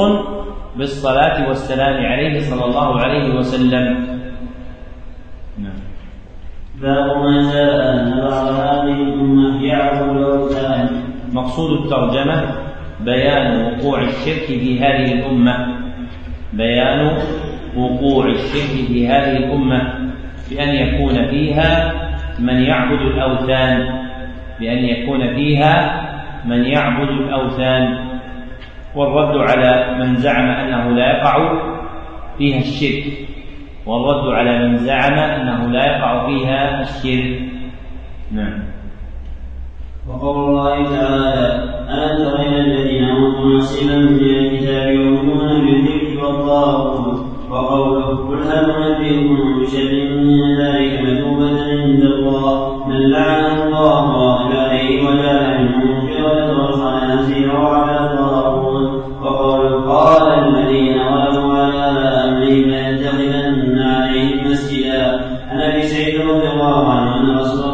بالصلاة 0.77 1.48
والسلام 1.48 2.06
عليه 2.06 2.40
صلى 2.40 2.65
الله 2.65 3.01
عليه 3.01 3.35
وسلم. 3.35 3.85
نعم. 5.59 5.81
باب 6.82 7.16
ما 7.16 7.52
جاء 7.52 7.94
أن 7.94 8.20
بعض 8.20 8.47
هذه 8.47 9.02
الأمة 9.02 9.65
يعبد 9.65 10.16
الأوثان 10.16 11.07
مقصود 11.32 11.80
الترجمة 11.82 12.44
بيان 13.00 13.62
وقوع 13.62 14.00
الشرك 14.00 14.46
في 14.46 14.80
هذه 14.80 15.12
الأمة. 15.12 15.66
بيان 16.52 17.18
وقوع 17.76 18.26
الشرك 18.26 18.86
في 18.86 19.09
هذه 19.09 19.36
الأمة. 19.36 20.10
بأن 20.50 20.68
يكون 20.68 21.26
فيها 21.26 21.92
من 22.38 22.62
يعبد 22.62 23.00
الأوثان. 23.00 23.88
بأن 24.60 24.84
يكون 24.84 25.34
فيها 25.34 26.02
من 26.44 26.64
يعبد 26.64 27.09
الأوثان. 27.09 28.09
والرد 28.94 29.36
على 29.36 29.98
من 29.98 30.16
زعم 30.16 30.48
أنه 30.50 30.90
لا 30.90 31.06
يقع 31.06 31.52
فيها 32.38 32.59
الشرك. 32.59 33.05
والرد 33.86 34.34
على 34.34 34.68
من 34.68 34.76
زعم 34.76 35.18
أنه 35.18 35.66
لا 35.66 35.86
يقع 35.86 36.26
فيها 36.26 36.80
الشرك. 36.80 37.40
نعم. 38.32 38.68
وقول 40.09 40.48
الله 40.48 40.85
تعالى 40.85 41.64
ألا 41.90 42.16
تر 42.18 42.40
إلى 42.40 42.60
الذين 42.60 43.05
أوتوا 43.05 43.56
نصيبا 43.56 43.97
من 43.97 44.20
الكتاب 44.20 44.90
يؤمنون 44.90 45.66
بالذكر 45.66 46.24
والطاغوت 46.24 47.20
وقوله 47.51 48.06
قل 48.06 48.43
هل 48.43 48.66
ننبئكم 48.78 49.62
بشر 49.62 49.93
من 50.14 50.59
ذلك 50.60 51.01
مثوبة 51.02 51.62
عند 51.62 52.02
الله 52.02 52.86
من 52.86 53.10
لعنه 53.10 53.64
الله 53.64 54.16
وغضب 54.16 54.56
عليه 54.56 55.02
وجعل 55.02 55.64
منهم 55.64 56.09
القردة 56.09 56.62
والخنازير 56.62 57.56
وعلى 57.56 58.01
الطاغوت 58.01 59.05
وقوله 59.22 59.93
قال 59.93 60.28
الذين 60.28 60.98
غلبوا 61.01 61.52
على 61.55 62.09
أمرهم 62.24 62.70
ليتخذن 62.70 63.78
عليهم 63.78 64.51
مسجدا 64.51 65.20
عن 65.51 65.60
أبي 65.60 65.82
سعيد 65.82 66.20
رضي 66.20 66.48
الله 66.48 66.89
عنه 66.89 67.20
أن 67.20 67.39
رسول 67.39 67.68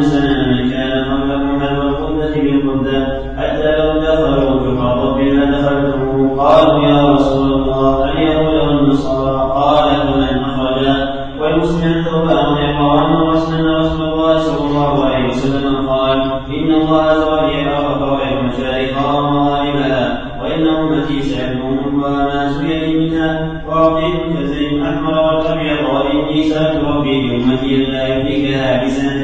سنن 0.00 0.48
من 0.48 0.70
كان 0.70 0.92
قبلكم 1.04 1.60
حذو 1.60 1.82
القبة 1.82 2.34
بالقبة 2.34 2.98
حتى 3.38 3.68
لو 3.78 4.00
دخلوا 4.00 4.60
جحر 4.64 4.96
ربنا 5.06 5.42
دخلتموه 5.50 6.38
قالوا 6.38 6.84
يا 6.84 7.12
رسول 7.12 7.52
الله 7.52 8.12
اليهود 8.12 8.54
والنصارى 8.68 9.52
قال 9.54 9.88
فمن 10.06 10.38
أخرجا 10.44 10.96
والمسلم 11.40 12.02
ثوبان 12.02 12.56
يقرأن 12.56 13.28
رسول 13.28 13.76
رسول 13.78 14.08
الله 14.08 14.38
صلى 14.38 14.66
الله 14.68 15.04
عليه 15.04 15.28
وسلم 15.28 15.88
قال 15.88 16.18
إن 16.56 16.70
الله 16.74 17.14
زوجي 17.14 17.68
أخرج 17.68 18.20
مشارقها 18.44 19.18
ومغاربها 19.18 20.30
وإن 20.42 20.68
أمتي 20.68 21.22
سيكون 21.22 21.78
وما 21.94 22.48
سئل 22.52 23.00
منها. 23.00 23.62
وأعطيت 23.68 24.16
كالزيت 24.34 24.72
الأحمر 24.72 25.12
والأبيض 25.12 25.80
وإني 25.94 26.42
سألت 26.42 26.84
ربي 26.84 27.28
بأمتي 27.28 27.74
ألا 27.74 28.08
يهلكها 28.08 28.84
بسنة. 28.84 29.19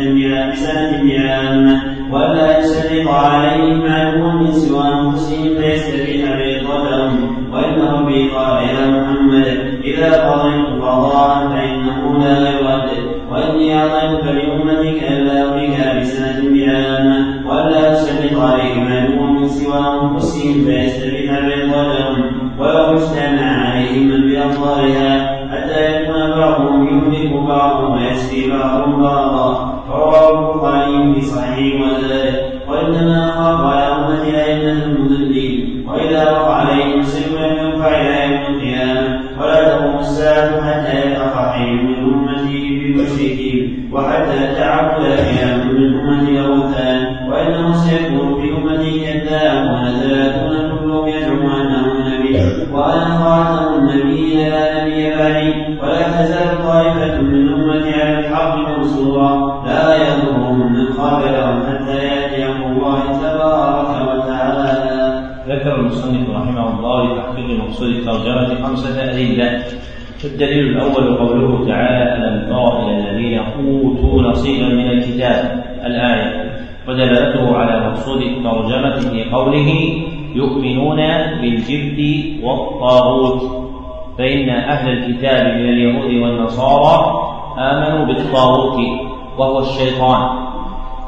يسلط 2.96 3.10
عليهم 3.10 3.82
عدوا 3.92 4.32
من 4.32 4.52
سوى 4.52 4.84
أنفسهم 4.88 5.56
فيستبيح 5.58 6.30
رضتهم 6.30 7.52
وإن 7.52 7.80
ربي 7.80 8.30
قال 8.30 8.62
يا 8.68 8.86
محمد. 8.86 9.80
إذا 9.84 10.30
قضيت 10.30 10.82
قضاء 10.82 11.48
فإنه 11.48 12.18
لا 12.18 12.50
يرد 12.50 12.90
وإني 13.30 13.78
أعطيتك 13.78 14.24
لأمتك 14.24 15.02
ألا 15.02 15.38
يهلكها 15.38 16.00
بسنة 16.00 16.50
بعامة 16.54 17.48
ولا 17.48 17.92
يسلط 17.92 18.40
عليهم 18.40 18.92
عدوا 18.92 19.26
من 19.26 19.48
سوى 19.48 19.78
أنفسهم 20.02 20.64
فيستبيح 20.64 21.32
رضتهم 21.32 22.50
ولو 22.58 22.96
اجتمع 22.96 23.70
عليهم 23.70 24.08
من 24.08 24.20
بأبصارها 24.28 25.36
حتى 25.50 26.02
يكون 26.02 26.30
بعضهم 26.30 26.86
يهلك 26.86 27.32
بعضهم 27.32 27.92
ويسقي 27.92 28.50
بعضهم 28.50 29.02
بعضا. 29.02 29.76
رواه 29.90 30.30
البخاري 30.30 31.14
في 31.14 31.20
صحيح 31.20 31.80
وزاد 31.80 32.05
وانما 32.86 33.18
اخاف 33.30 33.60
المصنف 65.86 66.30
رحمه 66.30 66.78
الله 66.78 67.04
لتحقيق 67.04 67.64
مقصود 67.64 67.88
الترجمة 67.88 68.66
خمسة 68.66 69.04
أدلة 69.04 69.64
الدليل 70.24 70.66
الأول 70.66 71.16
قوله 71.16 71.66
تعالى 71.66 72.16
ألم 72.16 72.48
تر 72.48 72.82
إلى 72.82 73.10
الذين 73.10 73.38
أوتوا 73.38 74.22
نصيبا 74.22 74.68
من 74.68 74.90
الكتاب؟ 74.90 75.64
الآية. 75.84 76.56
ودلالته 76.88 77.56
على 77.56 77.88
مقصود 77.88 78.22
الترجمة 78.22 78.96
في 78.96 79.30
قوله 79.30 79.70
يؤمنون 80.34 80.96
بالجبت 81.40 82.00
والطاغوت. 82.42 83.42
فإن 84.18 84.48
أهل 84.48 84.92
الكتاب 84.92 85.46
من 85.46 85.68
اليهود 85.68 86.14
والنصارى 86.22 87.22
آمنوا 87.58 88.06
بالطاغوت 88.06 88.78
وهو 89.38 89.58
الشيطان. 89.58 90.46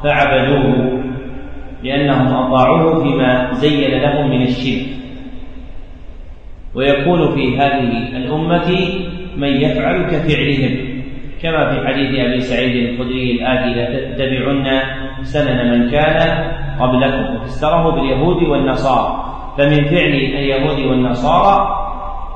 فعبدوه 0.02 0.87
لأنهم 1.82 2.26
أطاعوه 2.26 3.02
فيما 3.02 3.52
زين 3.52 3.90
لهم 3.90 4.30
من 4.30 4.42
الشرك. 4.42 4.86
ويكون 6.74 7.34
في 7.34 7.58
هذه 7.58 8.16
الأمة 8.16 8.70
من 9.36 9.48
يفعل 9.48 10.02
كفعلهم. 10.02 10.76
كما 11.42 11.70
في 11.70 11.86
حديث 11.86 12.18
أبي 12.18 12.40
سعيد 12.40 12.88
الخدري 12.88 13.32
الآتي 13.32 13.68
لتتبعن 13.68 14.80
سنن 15.22 15.70
من 15.70 15.90
كان 15.90 16.50
قبلكم. 16.80 17.36
وفسره 17.36 17.90
باليهود 17.90 18.42
والنصارى. 18.42 19.24
فمن 19.58 19.84
فعل 19.84 20.14
اليهود 20.14 20.78
والنصارى 20.86 21.68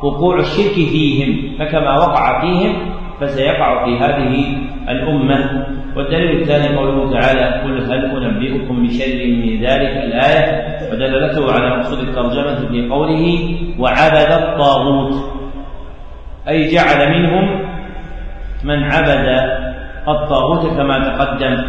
وقوع 0.03 0.39
الشرك 0.39 0.75
فيهم. 0.75 1.59
فكما 1.59 1.99
وقع 1.99 2.41
فيهم 2.41 2.75
فسيقع 3.21 3.85
في 3.85 3.97
هذه 3.97 4.47
الأمة. 4.89 5.67
والدليل 5.97 6.41
الثاني 6.41 6.77
قوله 6.77 7.21
تعالى 7.21 7.63
قل 7.63 7.93
هل 7.93 8.25
أنبئكم 8.25 8.83
بشر 8.83 9.27
من 9.27 9.61
ذلك 9.61 9.97
الآية؟ 10.05 10.79
ودلالته 10.93 11.53
على 11.53 11.77
مقصود 11.77 11.99
الترجمة 11.99 12.69
في 12.69 12.89
قوله 12.89 13.57
وعبد 13.79 14.33
الطاغوت 14.33 15.15
أي 16.49 16.75
جعل 16.75 17.11
منهم 17.11 17.63
من 18.65 18.83
عبد 18.83 19.29
الطاغوت 20.09 20.67
كما 20.67 20.99
تقدم 20.99 21.65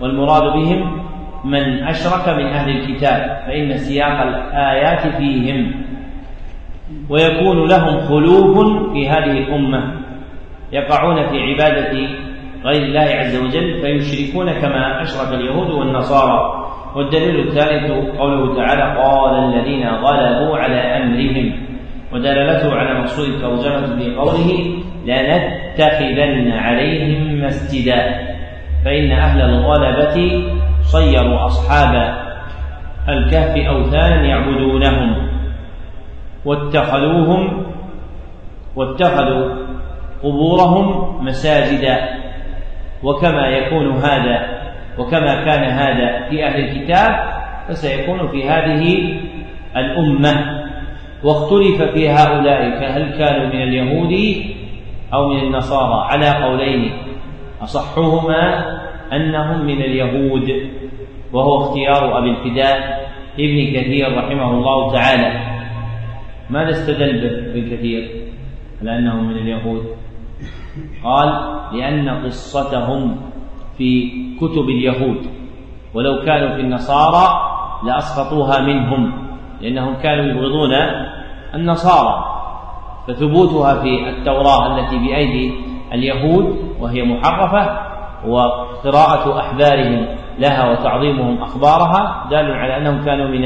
والمراد 0.00 0.52
بهم 0.52 1.06
من 1.44 1.82
أشرك 1.84 2.28
من 2.28 2.46
أهل 2.46 2.70
الكتاب 2.70 3.42
فإن 3.46 3.76
سياق 3.76 4.20
الآيات 4.22 5.16
فيهم 5.16 5.72
ويكون 7.08 7.68
لهم 7.68 8.00
خلوف 8.00 8.58
في 8.92 9.08
هذه 9.08 9.38
الأمة 9.38 9.92
يقعون 10.72 11.28
في 11.28 11.40
عبادة 11.40 12.25
غير 12.66 12.82
الله 12.82 13.00
عز 13.00 13.36
وجل 13.36 13.80
فيشركون 13.80 14.52
كما 14.52 15.02
أشرك 15.02 15.34
اليهود 15.34 15.70
والنصارى. 15.70 16.66
والدليل 16.94 17.48
الثالث 17.48 17.90
قوله 18.18 18.56
تعالى 18.56 19.00
قال 19.00 19.34
الذين 19.34 19.88
غلبوا 19.88 20.56
على 20.56 20.76
أمرهم. 20.76 21.52
ودلالته 22.12 22.74
على 22.74 23.00
مقصود 23.00 23.28
الترجمة 23.28 23.96
في 23.96 24.14
قوله 24.14 24.48
لنتخذن 25.06 26.52
عليهم 26.52 27.44
مسجدا. 27.44 28.26
فإن 28.84 29.12
أهل 29.12 29.40
الغلبة 29.40 30.44
صيروا 30.82 31.46
أصحاب 31.46 32.16
الكهف 33.08 33.56
أوثانا 33.56 34.26
يعبدونهم. 34.26 35.28
واتخذوهم 36.44 37.66
واتخذوا 38.76 39.54
قبورهم 40.22 40.86
مساجدا. 41.24 42.25
وكما 43.02 43.46
يكون 43.46 43.92
هذا 43.92 44.66
وكما 44.98 45.44
كان 45.44 45.64
هذا 45.64 46.28
في 46.28 46.44
أهل 46.44 46.60
الكتاب 46.64 47.36
فسيكون 47.68 48.28
في 48.28 48.48
هذه 48.48 49.14
الأمة. 49.76 50.66
واختلف 51.24 51.82
في 51.82 52.08
هؤلاء 52.08 52.62
هل 52.96 53.18
كانوا 53.18 53.46
من 53.46 53.62
اليهود 53.62 54.36
أو 55.14 55.28
من 55.28 55.40
النصارى؟ 55.40 56.06
على 56.10 56.44
قولين. 56.44 56.92
أصحهما 57.62 58.64
أنهم 59.12 59.66
من 59.66 59.82
اليهود 59.82 60.70
وهو 61.32 61.60
اختيار 61.60 62.18
أبي 62.18 62.30
الفداء 62.30 63.06
ابن 63.38 63.80
كثير 63.80 64.18
رحمه 64.18 64.50
الله 64.50 64.92
تعالى. 64.92 65.40
ماذا 66.50 66.70
استدل 66.70 67.20
به 67.20 67.50
ابن 67.50 67.76
كثير؟ 67.76 68.10
على 68.80 68.98
أنهم 68.98 69.28
من 69.28 69.36
اليهود. 69.36 69.86
قال 71.04 71.28
لأن 71.72 72.08
قصتهم 72.08 73.16
في 73.78 74.10
كتب 74.40 74.68
اليهود. 74.68 75.26
ولو 75.94 76.24
كانوا 76.24 76.54
في 76.56 76.60
النصارى 76.60 77.26
لأسقطوها 77.86 78.60
منهم 78.60 79.12
لأنهم 79.60 79.94
كانوا 79.94 80.24
يبغضون 80.24 80.72
النصارى. 81.54 82.24
فثبوتها 83.08 83.74
في 83.82 84.08
التوراة 84.10 84.78
التي 84.78 84.98
بأيدي 84.98 85.54
اليهود 85.92 86.58
وهي 86.80 87.02
محرفة 87.04 87.78
وقراءة 88.26 89.40
أحبارهم 89.40 90.06
لها 90.38 90.70
وتعظيمهم 90.70 91.42
أخبارها 91.42 92.26
دال 92.30 92.52
على 92.52 92.76
أنهم 92.76 93.04
كانوا 93.04 93.28
من 93.28 93.44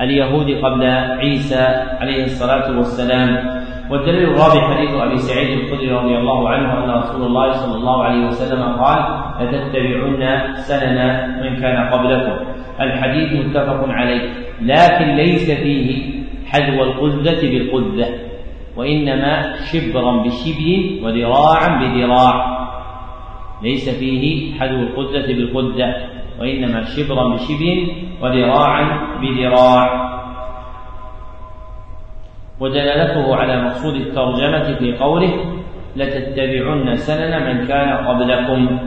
اليهود 0.00 0.50
قبل 0.50 0.84
عيسى 1.18 1.66
عليه 2.00 2.24
الصلاة 2.24 2.76
والسلام. 2.76 3.61
والدليل 3.90 4.24
الرابع 4.24 4.74
حديث 4.74 4.94
أبي 4.94 5.16
سعيد 5.16 5.58
الخدري 5.58 5.90
رضي 5.90 6.18
الله 6.18 6.48
عنه 6.48 6.84
أن 6.84 6.90
رسول 6.90 7.26
الله 7.26 7.52
صلى 7.52 7.76
الله 7.76 8.04
عليه 8.04 8.26
وسلم 8.26 8.62
قال 8.62 8.98
لتتبعن 9.40 10.54
سنن 10.54 10.98
من 11.42 11.60
كان 11.60 11.88
قبلكم؟ 11.88 12.36
الحديث 12.80 13.46
متفق 13.46 13.88
عليه 13.88 14.30
لكن 14.60 15.16
ليس 15.16 15.50
فيه 15.50 16.12
حذو 16.46 16.82
القذة 16.82 17.40
بالقذة 17.40 18.08
وإنما 18.76 19.54
شبرا 19.72 20.22
بشبر 20.22 20.90
وذراعا 21.02 21.68
بذراع 21.80 22.62
ليس 23.62 23.88
فيه 23.98 24.54
حذو 24.60 24.80
القذة 24.80 25.26
بالقذة 25.26 25.94
وإنما 26.40 26.84
شبرا 26.84 27.34
بشبر 27.34 27.86
وذراعا 28.22 29.00
بذراع 29.20 30.11
ودلالته 32.62 33.36
على 33.36 33.64
مقصود 33.64 33.94
الترجمة 33.94 34.78
في 34.78 34.96
قوله 34.96 35.32
لتتبعن 35.96 36.94
سنن 36.94 37.32
من 37.46 37.66
كان 37.66 37.88
قبلكم. 38.06 38.78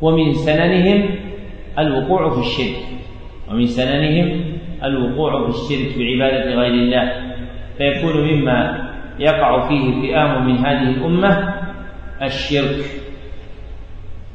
ومن 0.00 0.32
سننهم 0.32 1.10
الوقوع 1.78 2.30
في 2.30 2.40
الشرك. 2.40 2.82
ومن 3.50 3.66
سننهم 3.66 4.44
الوقوع 4.84 5.30
في 5.44 5.48
الشرك 5.48 5.98
بعبادة 5.98 6.54
غير 6.54 6.74
الله. 6.74 7.12
فيكون 7.78 8.16
مما 8.28 8.88
يقع 9.18 9.68
فيه 9.68 10.00
فئام 10.00 10.46
من 10.46 10.56
هذه 10.56 10.90
الأمة 10.90 11.54
الشرك. 12.22 12.84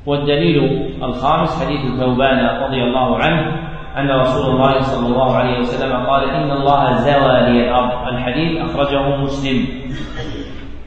والدليل 0.06 0.58
الخامس 1.04 1.66
حديث 1.66 2.00
ثوبان 2.00 2.46
رضي 2.46 2.84
الله 2.84 3.18
عنه 3.18 3.75
أن 3.98 4.12
رسول 4.12 4.56
الله 4.56 4.80
صلى 4.80 5.08
الله 5.08 5.36
عليه 5.36 5.60
وسلم 5.60 6.06
قال 6.06 6.30
إن 6.30 6.52
الله 6.52 6.94
زوى 6.94 7.52
لي 7.52 7.70
الأرض. 7.70 8.08
الحديث 8.08 8.62
أخرجه 8.62 9.18
مسلم. 9.18 9.68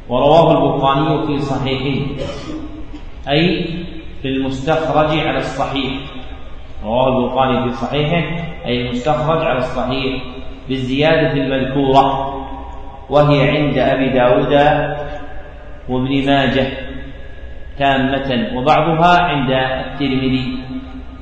ورواه 0.08 0.48
البخاري 0.52 1.26
في 1.26 1.42
صحيحه 1.42 2.06
أي 3.28 3.64
في 4.22 4.28
المستخرج 4.28 5.18
على 5.18 5.38
الصحيح. 5.38 5.92
رواه 6.84 7.08
البخاري 7.08 7.68
في 7.68 7.76
صحيحه. 7.76 8.22
أي 8.66 8.86
المستخرج 8.86 9.42
على 9.42 9.58
الصحيح. 9.58 10.22
بالزيادة 10.68 11.32
المذكورة. 11.32 12.34
وهي 13.10 13.50
عند 13.50 13.78
أبي 13.78 14.08
داود 14.08 14.52
وابن 15.88 16.26
ماجه 16.26 16.66
تامة. 17.78 18.58
وبعضها 18.58 19.18
عند 19.18 19.50
الترمذي. 19.50 20.58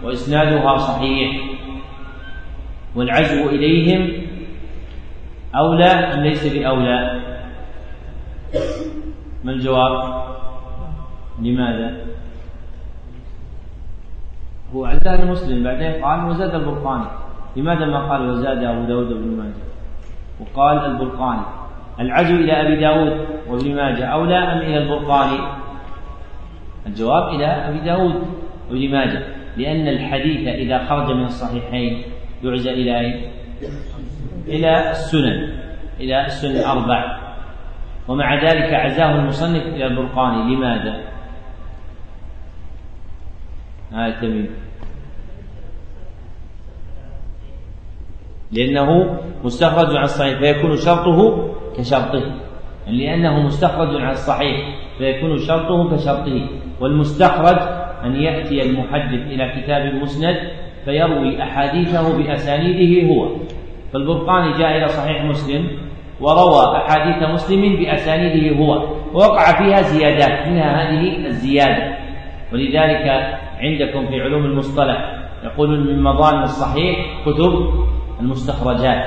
وإسنادها 0.05 0.77
صحيح. 0.77 1.56
والعزو 2.97 3.49
إليهم 3.49 4.27
أولى 5.55 5.85
أم 5.85 6.21
ليس 6.21 6.47
بأولى؟ 6.47 7.21
ما 9.45 9.53
الجواب؟ 9.53 10.25
لماذا؟ 11.43 11.97
هو 14.75 14.85
عزاه 14.85 15.25
مسلم 15.25 15.65
بعدين 15.65 16.05
قال 16.05 16.25
وزاد 16.25 16.55
البرقاني. 16.55 17.07
لماذا 17.57 17.87
ما 17.87 18.09
قال 18.09 18.31
وزاد 18.31 18.65
أبو 18.65 18.85
داود 18.85 19.09
بن 19.09 19.37
ماجه؟ 19.37 19.67
وقال 20.41 20.79
البرقاني 20.79 21.43
العزو 22.01 22.35
إلى 22.35 22.53
أبي 22.53 22.77
داود. 22.77 23.27
وابن 23.49 23.75
ماجه 23.77 24.05
أولى 24.05 24.39
أم 24.39 24.59
إلى 24.59 24.79
البرقاني؟ 24.79 25.39
الجواب 26.87 27.35
إلى 27.35 27.47
أبي 27.47 27.79
داود 27.79 28.15
وابن 28.71 28.91
ماجه 28.91 29.23
لأن 29.57 29.89
الحديث 29.89 30.49
إذا 30.49 30.85
خرج 30.85 31.11
من 31.11 31.25
الصحيحين 31.25 32.03
يعزى 32.45 32.71
إلى 32.71 33.01
أين؟ 33.01 33.31
إلى 34.49 34.91
السنن 34.91 35.59
إلى 36.01 36.27
السنن 36.27 36.57
الأربع. 36.57 37.27
ومع 38.09 38.35
ذلك 38.35 38.75
عزاه 38.75 39.15
المصنف 39.15 39.63
إلى 39.63 39.87
البرقاني 39.87 40.55
لماذا؟ 40.55 41.17
هذا 43.93 44.07
آه 44.07 44.21
تميم 44.21 44.51
لأنه 48.53 49.19
مستخرج 49.45 49.97
عن 49.97 50.05
الصحيح 50.05 50.39
فيكون 50.39 50.77
شرطه 50.77 51.49
كشرطه. 51.79 52.35
لأنه 52.87 53.43
مستخرج 53.43 54.01
عن 54.01 54.11
الصحيح 54.11 54.79
فيكون 54.99 55.39
شرطه 55.39 55.97
كشرطه. 55.97 56.49
والمستخرج 56.81 57.59
أن 58.05 58.17
يأتي 58.17 58.63
المحدث 58.63 59.27
إلى 59.27 59.63
كتاب 59.63 59.83
المسند 59.87 60.37
فيروي 60.87 61.43
أحاديثه 61.43 62.19
بأسانيده 62.19 63.13
هو. 63.13 63.37
فالبرقاني 63.93 64.59
جاء 64.59 64.77
إلى 64.77 64.89
صحيح 64.89 65.25
مسلم 65.25 65.69
وروى 66.21 66.77
أحاديث 66.77 67.29
مسلم 67.29 67.77
بأسانيده 67.77 68.57
هو. 68.57 68.73
ووقع 69.15 69.59
فيها 69.59 69.83
زيادات 69.83 70.49
منها 70.49 70.83
هذه 70.83 71.27
الزيادة. 71.27 71.97
ولذلك 72.53 73.07
عندكم 73.61 74.07
في 74.07 74.21
علوم 74.21 74.45
المصطلح 74.45 75.13
يقولون 75.45 75.87
من 75.87 76.03
مظان 76.03 76.43
الصحيح 76.43 76.97
كتب 77.27 77.71
المستخرجات 78.21 79.05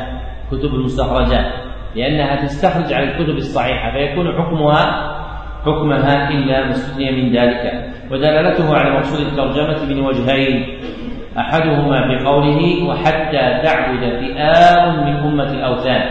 كتب 0.51 0.75
المستخرجات 0.75 1.53
لأنها 1.95 2.45
تستخرج 2.45 2.93
على 2.93 3.11
الكتب 3.11 3.37
الصحيحة 3.37 3.91
فيكون 3.91 4.27
حكمها 4.41 5.15
حكمها 5.65 6.29
إلا 6.29 6.67
مستثنيا 6.67 7.11
من 7.11 7.35
ذلك. 7.35 7.89
ودلالته 8.11 8.75
على 8.75 8.91
مقصود 8.97 9.19
الترجمة 9.19 9.85
من 9.85 9.99
وجهين. 9.99 10.79
أحدهما 11.39 12.07
في 12.07 12.25
قوله 12.25 12.89
وحتى 12.89 13.61
تعبد 13.63 13.99
فئام 13.99 15.05
من 15.05 15.15
أمة 15.15 15.51
الأوثان. 15.53 16.09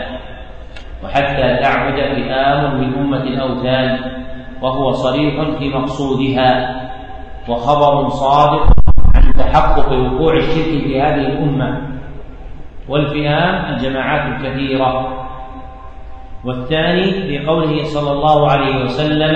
وحتى 1.03 1.57
تعبد 1.61 1.95
فئام 1.95 2.79
من 2.81 2.93
أمة 2.93 3.23
الأوثان. 3.23 3.99
وهو 4.61 4.91
صريح 4.91 5.33
في 5.59 5.69
مقصودها. 5.69 6.75
وخبر 7.49 8.09
صادق 8.09 8.65
عن 9.15 9.33
تحقق 9.33 9.91
وقوع 9.91 10.33
الشرك 10.33 10.83
في 10.83 11.01
هذه 11.01 11.15
الأمة. 11.15 11.81
والفئام 12.89 13.73
الجماعات 13.73 14.41
الكثيرة. 14.41 15.25
والثاني 16.45 17.11
في 17.11 17.45
قوله 17.45 17.83
صلى 17.83 18.11
الله 18.11 18.51
عليه 18.51 18.83
وسلم 18.83 19.35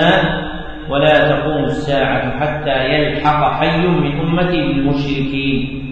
ولا 0.90 1.30
تقوم 1.30 1.64
الساعة 1.64 2.40
حتى 2.40 2.84
يلحق 2.84 3.52
حي 3.52 3.86
من 3.86 4.20
أمتي 4.20 4.56
بالمشركين 4.56 5.83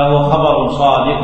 فهو 0.00 0.18
خبر 0.18 0.68
صادق 0.68 1.22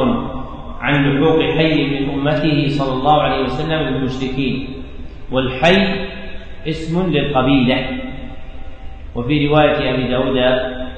عن 0.81 0.95
لحوق 1.05 1.41
حي 1.57 1.85
من 1.85 2.11
أمته 2.11 2.69
صلى 2.69 2.93
الله 2.93 3.23
عليه 3.23 3.43
وسلم 3.45 3.85
بالمشركين 3.85 4.69
والحي 5.33 5.77
اسم 6.69 7.11
للقبيلة. 7.11 7.79
وفي 9.15 9.47
رواية 9.49 9.95
أبي 9.95 10.09
داود 10.09 10.37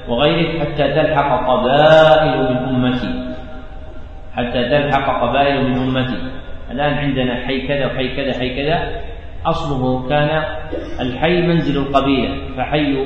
وغيره 0.09 0.59
حتى 0.59 0.85
تلحق 0.91 1.47
قبائل 1.47 2.39
من 2.51 2.57
أمتي. 2.75 3.35
حتى 4.35 4.63
تلحق 4.69 5.21
قبائل 5.23 5.69
من 5.69 5.77
أمتي. 5.77 6.19
الآن 6.71 6.93
عندنا 6.93 7.35
حي 7.47 7.67
كذا 7.67 7.85
وحي 7.85 8.07
كذا 8.15 8.39
حي 8.39 8.49
كذا. 8.55 9.01
أصله 9.45 10.09
كان 10.09 10.43
الحي 10.99 11.41
منزل 11.41 11.81
القبيلة 11.81 12.35
فحي 12.57 13.05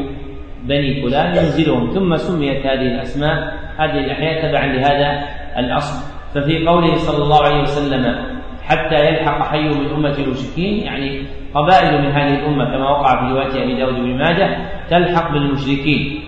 بني 0.64 1.02
فلان 1.02 1.30
منزلهم. 1.30 1.90
ثم 1.94 2.18
سميت 2.18 2.66
هذه 2.66 2.88
الأسماء 2.98 3.63
هذه 3.78 4.00
الأحياء 4.00 4.50
تبعا 4.50 4.66
لهذا 4.66 5.24
الأصل. 5.58 6.14
ففي 6.36 6.68
قوله 6.68 6.96
صلى 6.96 7.24
الله 7.24 7.44
عليه 7.44 7.62
وسلم 7.62 8.26
حتى 8.64 9.08
يلحق 9.08 9.48
حي 9.48 9.64
من 9.64 9.90
أمة 9.92 10.18
المشركين 10.18 10.84
يعني 10.84 11.24
قبائل 11.54 12.02
من 12.02 12.12
هذه 12.12 12.34
الأمة 12.40 12.66
كما 12.66 12.90
وقع 12.90 13.20
في 13.20 13.34
رواية 13.34 13.64
أبي 13.64 13.76
داود 13.76 13.96
بن 13.96 14.18
ماجه 14.18 14.58
تلحق 14.90 15.32
بالمشركين. 15.32 16.22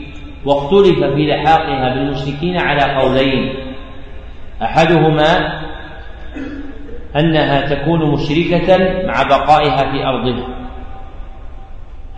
واختلف 0.46 1.04
في 1.04 1.28
لحاقها 1.28 1.94
بالمشركين 1.94 2.58
على 2.58 2.94
قولين. 2.94 3.54
أحدهما 4.62 5.62
أنها 7.16 7.62
تكون 7.62 8.12
مشركة 8.12 8.78
مع 9.08 9.24
بقائها 9.24 9.92
في 9.92 10.06
أرضها 10.06 10.48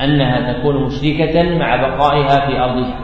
أنها 0.02 0.54
تكون 0.54 0.84
مشركة 0.84 1.58
مع 1.58 1.76
بقائها 1.76 2.48
في 2.48 2.60
أرضها 2.60 3.00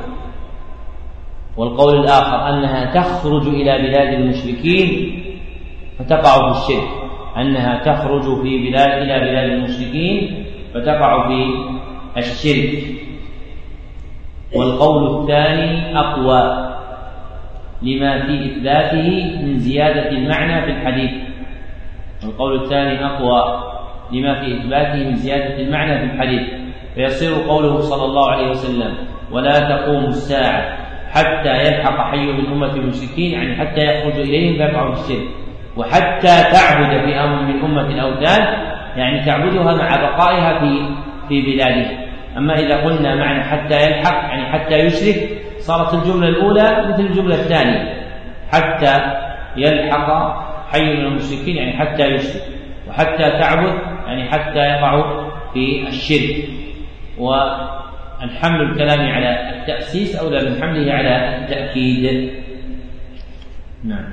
والقول 1.58 2.00
الآخر 2.00 2.50
أنها 2.50 2.94
تخرج 2.94 3.48
إلى 3.48 3.78
بلاد 3.78 4.14
المشركين 4.14 5.20
فتقع 6.00 6.52
في 6.52 6.60
الشرك. 6.60 6.88
أنها 7.38 7.84
تخرج 7.84 8.42
في 8.42 8.70
بلاد 8.70 9.02
إلى 9.02 9.20
بلاد 9.20 9.52
المشركين 9.52 10.46
فتقع 10.74 11.28
في 11.28 11.44
الشرك. 12.18 12.84
والقول 14.56 15.22
الثاني 15.22 15.98
أقوى 16.00 16.74
لما 17.82 18.26
في 18.26 18.46
إثباته 18.46 19.10
من 19.44 19.58
زيادة 19.58 20.10
المعنى 20.10 20.62
في 20.62 20.72
الحديث. 20.72 21.12
القول 22.24 22.64
الثاني 22.64 23.06
أقوى 23.06 23.64
لما 24.12 24.42
في 24.42 24.58
إثباته 24.58 25.10
من 25.10 25.16
زيادة 25.16 25.60
المعنى 25.60 26.00
في 26.00 26.14
الحديث. 26.14 26.42
فيصير 26.96 27.34
قوله 27.48 27.80
صلى 27.80 28.06
الله 28.06 28.30
عليه 28.32 28.50
وسلم 28.50 28.94
ولا 29.32 29.60
تقوم 29.60 30.06
الساعة 30.06 30.83
حتى 31.14 31.50
يلحق 31.50 32.12
حي 32.12 32.26
من 32.26 32.46
أمة 32.46 32.74
المشركين 32.76 33.32
يعني 33.32 33.56
حتى 33.56 33.82
يخرج 33.82 34.20
إليهم 34.20 34.58
فيقع 34.58 34.94
في 34.94 35.02
الشرك. 35.02 35.28
وحتى 35.78 36.44
تعبد 36.52 37.06
في 37.06 37.20
أمر 37.20 37.42
من 37.42 37.62
أمة 37.64 37.88
الأوثان 37.88 38.74
يعني 38.96 39.26
تعبدها 39.26 39.76
مع 39.76 39.96
بقائها 39.96 40.60
في 40.60 40.96
في 41.30 41.42
بلادها. 41.42 41.92
أما 42.38 42.54
إذا 42.60 42.78
قلنا 42.78 43.16
معنى 43.16 43.44
حتى 43.44 43.76
يلحق 43.76 44.16
يعني 44.16 44.46
حتى 44.46 44.76
يشرك 44.76 45.30
صارت 45.60 45.94
الجملة 45.94 46.28
الأولى 46.28 46.88
مثل 46.90 47.06
الجملة 47.06 47.36
الثانية. 47.36 47.94
حتى 48.52 48.98
يلحق 49.58 50.10
حي 50.72 50.82
من 50.82 51.06
المشركين 51.06 51.58
يعني 51.58 51.78
حتى 51.78 52.04
يشرك. 52.04 52.42
وحتى 52.90 53.32
تعبد 53.40 53.74
يعني 54.08 54.30
حتى 54.30 54.60
يقع 54.60 55.24
في 55.54 55.88
الشرك. 55.88 56.46
والحمل 58.24 58.62
الكلام 58.62 59.00
على 59.00 59.60
التأسيس 59.60 60.16
أولى 60.16 60.50
من 60.50 60.62
حمله 60.62 60.92
على 60.92 61.38
التأكيد 61.38 62.32
نعم. 63.84 64.06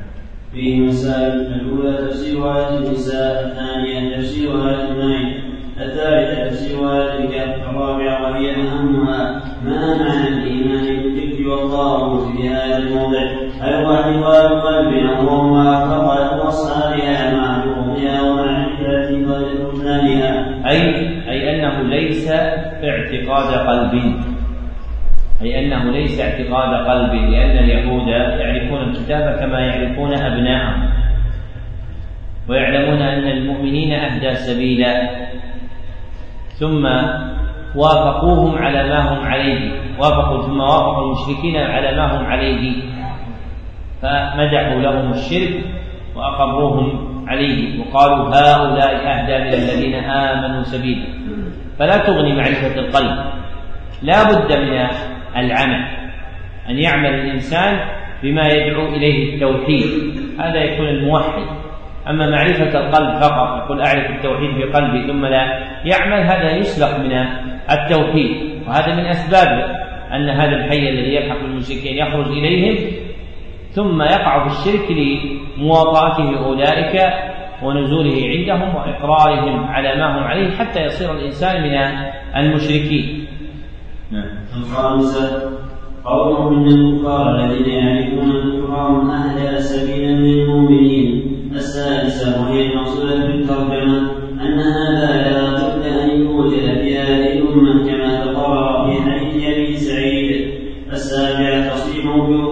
فيه 0.52 0.80
مسائل 0.80 1.32
الأولى 1.32 2.08
تفسير 2.08 2.56
آية 2.56 2.78
النساء 2.78 3.46
الثانية 3.46 4.16
تفسير 4.16 4.68
آية 4.68 4.88
المعين 4.88 5.42
الثالثة 5.80 6.48
تفسير 6.48 6.92
آية 6.92 7.18
الكهف 7.18 7.68
الرابعة 7.68 8.22
وهي 8.22 8.50
أهمها 8.50 9.42
ما 9.64 9.98
معنى 9.98 10.28
الإيمان 10.28 11.02
بالذكر 11.02 11.48
والطاغوت 11.48 12.36
في 12.36 12.48
هذا 12.48 12.78
الموضع؟ 12.78 13.22
هل 13.60 13.74
هو 13.74 13.92
اعتقاد 13.92 14.52
قلب 14.52 15.06
أو 15.06 15.28
هو 15.28 15.54
معتقد 15.54 16.40
أصحابها 16.40 17.36
مع 17.36 17.64
بغضها 17.64 18.20
بطلانها 19.90 20.70
أي 20.70 21.08
أي 21.28 21.56
أنه 21.56 21.82
ليس 21.82 22.30
اعتقاد 22.84 23.54
قلب. 23.68 24.14
أي 25.42 25.66
أنه 25.66 25.90
ليس 25.90 26.20
اعتقاد 26.20 26.86
قلب 26.86 27.14
لأن 27.14 27.58
اليهود 27.64 28.08
يعرفون 28.08 28.82
الكتاب 28.82 29.38
كما 29.40 29.60
يعرفون 29.60 30.14
أبناءهم. 30.14 30.90
ويعلمون 32.48 33.02
أن 33.02 33.28
المؤمنين 33.28 33.92
أهدى 33.92 34.34
سبيلا. 34.34 35.10
ثم 36.48 36.86
وافقوهم 37.76 38.58
على 38.58 38.88
ما 38.88 39.12
هم 39.12 39.26
عليه. 39.26 39.70
وافقوا 39.98 40.46
ثم 40.46 40.60
وافقوا 40.60 41.04
المشركين 41.04 41.56
على 41.56 41.96
ما 41.96 42.16
هم 42.16 42.26
عليه. 42.26 42.82
فمدحوا 44.02 44.80
لهم 44.80 45.10
الشرك 45.10 45.64
وأقروهم 46.16 47.09
عليه 47.30 47.80
وقالوا 47.80 48.28
هؤلاء 48.28 48.92
أهدى 49.06 49.38
من 49.38 49.54
الذين 49.54 49.94
آمنوا 49.94 50.62
سبيلا. 50.62 51.06
فلا 51.78 51.96
تغني 51.96 52.32
معرفة 52.34 52.80
القلب. 52.80 53.16
لا 54.02 54.22
بد 54.22 54.52
من 54.52 54.86
العمل. 55.36 55.84
أن 56.68 56.78
يعمل 56.78 57.14
الإنسان 57.14 57.78
بما 58.22 58.48
يدعو 58.48 58.88
إليه 58.88 59.34
التوحيد. 59.34 59.86
هذا 60.40 60.58
يكون 60.58 60.88
الموحد. 60.88 61.46
أما 62.08 62.30
معرفة 62.30 62.80
القلب 62.80 63.20
فقط 63.22 63.64
يقول 63.64 63.80
أعرف 63.80 64.10
التوحيد 64.10 64.50
في 64.54 64.62
قلبي 64.62 65.06
ثم 65.06 65.26
لا. 65.26 65.44
يعمل 65.84 66.20
هذا 66.22 66.56
يسلق 66.56 66.98
من 66.98 67.12
التوحيد. 67.70 68.30
وهذا 68.66 68.94
من 68.94 69.06
أسباب 69.06 69.80
أن 70.12 70.28
هذا 70.28 70.56
الحي 70.56 70.88
الذي 70.88 71.14
يلحق 71.14 71.40
بالمشركين 71.42 71.96
يخرج 71.96 72.26
إليهم 72.26 72.76
ثم 73.72 74.02
يقع 74.02 74.48
في 74.48 74.54
الشرك 74.54 74.90
لمواطأته 74.90 76.44
أولئك 76.44 77.12
ونزوله 77.62 78.16
عندهم 78.28 78.74
وإقرارهم 78.74 79.64
على 79.64 79.96
ما 79.96 80.18
هم 80.18 80.24
عليه 80.24 80.50
حتى 80.50 80.84
يصير 80.84 81.12
الإنسان 81.12 81.62
من 81.62 81.74
المشركين. 82.36 83.26
نعم. 84.10 84.30
الخامسة 84.56 85.50
قولهم 86.04 86.58
إن 86.58 86.66
الكفار 86.66 87.34
الذين 87.34 87.68
يعرفون 87.68 88.30
الكفار 88.30 89.02
أهدى 89.02 89.60
سبيلا 89.60 90.10
للمؤمنين. 90.10 91.36
السادسة 91.52 92.42
وهي 92.42 92.72
المقصودة 92.72 93.26
بالترجمة 93.26 94.10
أن 94.40 94.60
هذا 94.60 95.30
لا 95.30 95.50
بد 95.54 95.86
أن 95.86 96.10
يوجد 96.10 96.80
في 96.80 96.98
هذه 96.98 97.32
الأمة 97.38 97.86
كما 97.86 98.24
تقرر 98.24 98.90
في 98.90 99.02
حديث 99.02 99.44
أبي 99.44 99.76
سعيد. 99.76 100.50
السابعة 100.92 101.68
تصريحه 101.68 102.49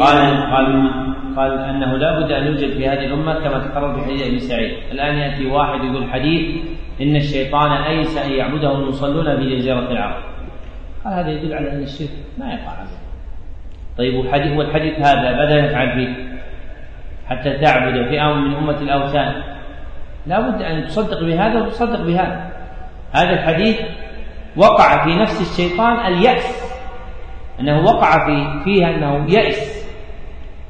قال 0.00 0.36
قال 0.52 0.90
قال 1.36 1.58
أنه 1.58 1.96
لا 1.96 2.20
بد 2.20 2.32
أن 2.32 2.46
يوجد 2.46 2.72
في 2.76 2.88
هذه 2.88 3.04
الأمة 3.04 3.34
كما 3.34 3.58
تقرر 3.58 3.94
في 3.94 4.04
حديث 4.04 4.22
أبي 4.26 4.38
سعيد، 4.38 4.72
الآن 4.92 5.14
يأتي 5.18 5.46
واحد 5.46 5.84
يقول 5.84 6.10
حديث 6.10 6.56
إن 7.00 7.16
الشيطان 7.16 7.72
أيس 7.72 8.18
أن 8.18 8.32
يعبده 8.32 8.72
المصلون 8.72 9.36
في 9.36 9.56
جزيرة 9.56 9.90
العرب. 9.90 10.22
قال 11.04 11.14
هذا 11.14 11.30
يدل 11.30 11.54
على 11.54 11.72
أن 11.72 11.82
الشرك 11.82 12.10
ما 12.38 12.46
يقع 12.46 12.70
عليه. 12.70 13.06
طيب 13.98 14.14
والحديث 14.14 14.58
والحديث 14.58 14.94
هذا 14.98 15.36
ماذا 15.36 15.66
يفعل 15.66 15.92
فيه؟ 15.92 16.36
حتى 17.28 17.58
تعبد 17.58 18.08
فئة 18.08 18.34
من 18.34 18.54
أمة 18.54 18.80
الأوثان 18.80 19.42
لا 20.26 20.40
بد 20.40 20.62
أن 20.62 20.84
تصدق 20.84 21.20
بهذا 21.20 21.62
وتصدق 21.62 22.00
بهذا 22.02 22.50
هذا 23.12 23.30
الحديث 23.30 23.80
وقع 24.56 25.04
في 25.04 25.14
نفس 25.14 25.40
الشيطان 25.40 26.06
اليأس 26.06 26.76
أنه 27.60 27.84
وقع 27.84 28.26
في 28.26 28.64
فيها 28.64 28.88
أنه 28.88 29.32
يأس 29.32 29.85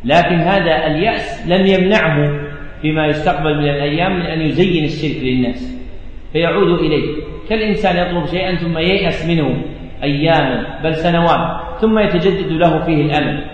لكن 0.06 0.34
هذا 0.34 0.86
اليأس 0.86 1.48
لم 1.48 1.66
يمنعه 1.66 2.40
فيما 2.82 3.06
يستقبل 3.06 3.58
من 3.58 3.68
الأيام 3.68 4.16
من 4.16 4.26
أن 4.26 4.40
يزين 4.40 4.84
الشرك 4.84 5.22
للناس 5.22 5.76
فيعود 6.32 6.78
إليه. 6.78 7.22
كالإنسان 7.48 7.96
يطلب 7.96 8.26
شيئا 8.26 8.56
ثم 8.56 8.78
ييأس 8.78 9.28
منه 9.28 9.62
أياما 10.02 10.80
بل 10.84 10.94
سنوات 10.94 11.60
ثم 11.80 11.98
يتجدد 11.98 12.52
له 12.52 12.84
فيه 12.84 13.04
الأمل. 13.04 13.44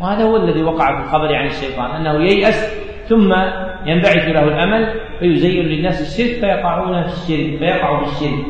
وهذا 0.00 0.24
هو 0.24 0.36
الذي 0.36 0.62
وقع 0.62 0.96
في 0.96 1.04
الخبر 1.04 1.34
عن 1.34 1.46
الشيطان 1.46 1.90
أنه 1.90 2.24
ييأس 2.24 2.74
ثم 3.08 3.32
ينبعث 3.86 4.28
له 4.28 4.44
الأمل 4.44 5.00
فيزين 5.20 5.64
للناس 5.64 6.00
الشرك 6.00 6.40
فيقعون 6.40 7.02
في 7.02 7.08
الشرك 7.08 7.58
فيقعوا 7.58 8.04
في 8.04 8.12
الشرك. 8.12 8.44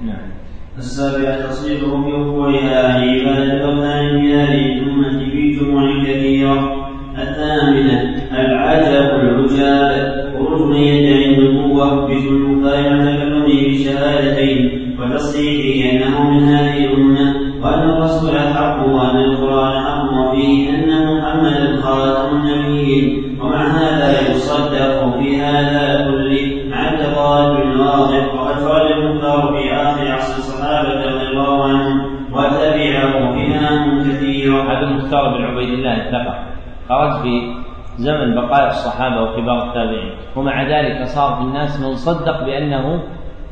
نعم. 0.00 0.30
السابعة 0.78 1.46
تصريفهم 1.46 2.04
بوقوعها 2.04 2.92
عن 2.92 3.08
عبادة 3.08 3.42
الأوثان 3.42 4.14
من 4.14 4.32
هذه 4.32 4.72
الأمة 4.72 5.30
في 5.30 5.50
جموع 5.50 6.04
كثيرة 6.04 6.79
الثامنة 7.22 7.96
العجب 8.32 9.20
العجاب. 9.20 10.30
خروج 10.38 10.60
من 10.70 10.76
يدعي 10.76 11.34
النبوة 11.34 12.06
بكل 12.06 12.60
مع 12.62 12.70
تكلمه 12.70 13.44
بالشهادتين 13.44 14.60
وتصريحه 15.00 15.90
أنه 15.92 16.30
من 16.30 16.42
هذه 16.48 16.84
الأمة 16.84 17.34
وأن 17.62 17.90
الرسول 17.90 18.38
حق 18.38 18.86
وأن 18.86 19.16
القرآن 19.16 19.82
حق 19.84 20.12
وفيه 20.12 20.70
أن 20.70 21.16
محمدا 21.16 21.80
خاتم 21.82 22.36
النبيين. 22.36 23.38
ومع 23.42 23.66
هذا 23.66 24.30
يصدق 24.30 25.18
في 25.18 25.40
هذا 25.40 26.10
كله 26.10 26.64
مع 26.70 26.88
التقارب 26.88 27.62
الواضح 27.62 28.34
وقد 28.34 28.54
خرج 28.54 28.92
المختار 28.92 29.56
في 29.56 29.74
آخر 29.74 30.12
عصر 30.12 30.38
الصحابة 30.38 30.88
رضي 30.88 31.26
الله 31.26 31.64
عنهم 31.64 32.00
وتبعه 32.32 33.34
بها 33.34 33.86
كثيرا 34.04 34.62
هذا 34.62 34.86
المختار 34.88 35.38
بن 35.38 35.44
عبيد 35.44 35.68
الله 35.68 35.96
اتفق. 35.96 36.49
خرج 36.90 37.22
في 37.22 37.54
زمن 37.96 38.34
بقايا 38.34 38.66
الصحابة 38.66 39.22
وكبار 39.22 39.68
التابعين. 39.68 40.12
ومع 40.36 40.62
ذلك 40.62 41.02
صار 41.04 41.34
في 41.34 41.42
الناس 41.42 41.80
من 41.80 41.94
صدق 41.94 42.44
بأنه 42.44 43.02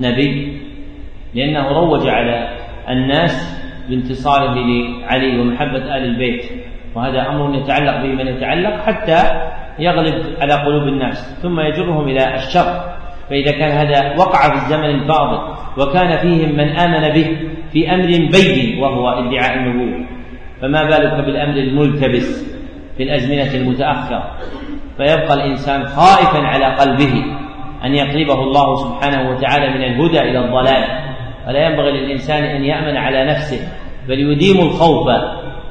نبي 0.00 0.62
لأنه 1.34 1.68
روج 1.68 2.08
على 2.08 2.48
الناس 2.88 3.64
بانتصاره 3.88 4.54
لعلي 4.54 5.40
ومحبة 5.40 5.96
آل 5.96 6.04
البيت. 6.04 6.44
وهذا 6.94 7.28
أمر 7.28 7.54
يتعلق 7.54 7.96
به 8.02 8.08
من 8.08 8.26
يتعلق 8.26 8.80
حتى 8.80 9.20
يغلب 9.78 10.14
على 10.40 10.54
قلوب 10.54 10.82
الناس 10.82 11.38
ثم 11.42 11.60
يجرهم 11.60 12.08
إلى 12.08 12.34
الشر. 12.34 12.98
فإذا 13.30 13.52
كان 13.52 13.70
هذا 13.70 14.18
وقع 14.18 14.48
في 14.48 14.54
الزمن 14.54 14.84
الفاضل 14.84 15.54
وكان 15.78 16.16
فيهم 16.16 16.52
من 16.52 16.68
آمن 16.68 17.14
به 17.14 17.38
في 17.72 17.94
أمر 17.94 18.06
بين 18.06 18.82
وهو 18.82 19.08
ادعاء 19.08 19.58
النبوة 19.58 20.06
فما 20.60 20.82
بالك 20.82 21.24
بالأمر 21.26 21.56
الملتبس؟ 21.56 22.57
في 22.98 23.02
الأزمنة 23.02 23.54
المتأخرة. 23.54 24.30
فيبقى 24.96 25.34
الإنسان 25.34 25.84
خائفا 25.86 26.38
على 26.38 26.64
قلبه 26.64 27.14
أن 27.84 27.94
يقلبه 27.94 28.42
الله 28.42 28.76
سبحانه 28.76 29.30
وتعالى 29.30 29.68
من 29.70 29.84
الهدى 29.84 30.20
إلى 30.20 30.38
الضلال. 30.38 30.84
فلا 31.46 31.66
ينبغي 31.66 31.90
للإنسان 31.90 32.44
أن 32.44 32.64
يأمن 32.64 32.96
على 32.96 33.24
نفسه 33.24 33.68
بل 34.08 34.18
يديم 34.18 34.66
الخوف 34.66 35.08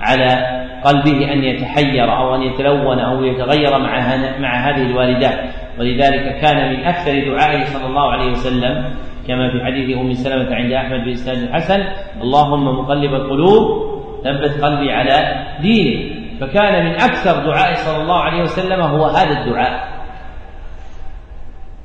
على 0.01 0.57
قلبه 0.83 1.33
أن 1.33 1.43
يتحير 1.43 2.17
أو 2.17 2.35
أن 2.35 2.41
يتلون 2.41 2.99
أو 2.99 3.23
يتغير 3.23 3.79
مع 3.79 4.17
مع 4.39 4.69
هذه 4.69 4.81
الوالدات. 4.81 5.39
ولذلك 5.79 6.39
كان 6.41 6.73
من 6.73 6.83
أكثر 6.83 7.11
دعائه 7.11 7.65
صلى 7.65 7.85
الله 7.85 8.11
عليه 8.11 8.31
وسلم 8.31 8.85
كما 9.27 9.51
في 9.51 9.65
حديث 9.65 9.97
أم 9.97 10.13
سلمة 10.13 10.55
عند 10.55 10.71
أحمد 10.71 11.05
بإسناد 11.05 11.37
الحسن 11.37 11.83
اللهم 12.21 12.63
مقلب 12.79 13.13
القلوب 13.13 13.87
ثبت 14.23 14.63
قلبي 14.63 14.91
على 14.91 15.45
دينك. 15.61 16.16
فكان 16.41 16.85
من 16.85 16.93
أكثر 16.93 17.45
دعاء 17.45 17.73
صلى 17.73 18.01
الله 18.01 18.19
عليه 18.19 18.41
وسلم 18.41 18.81
هو 18.81 19.05
هذا 19.05 19.39
الدعاء. 19.39 19.87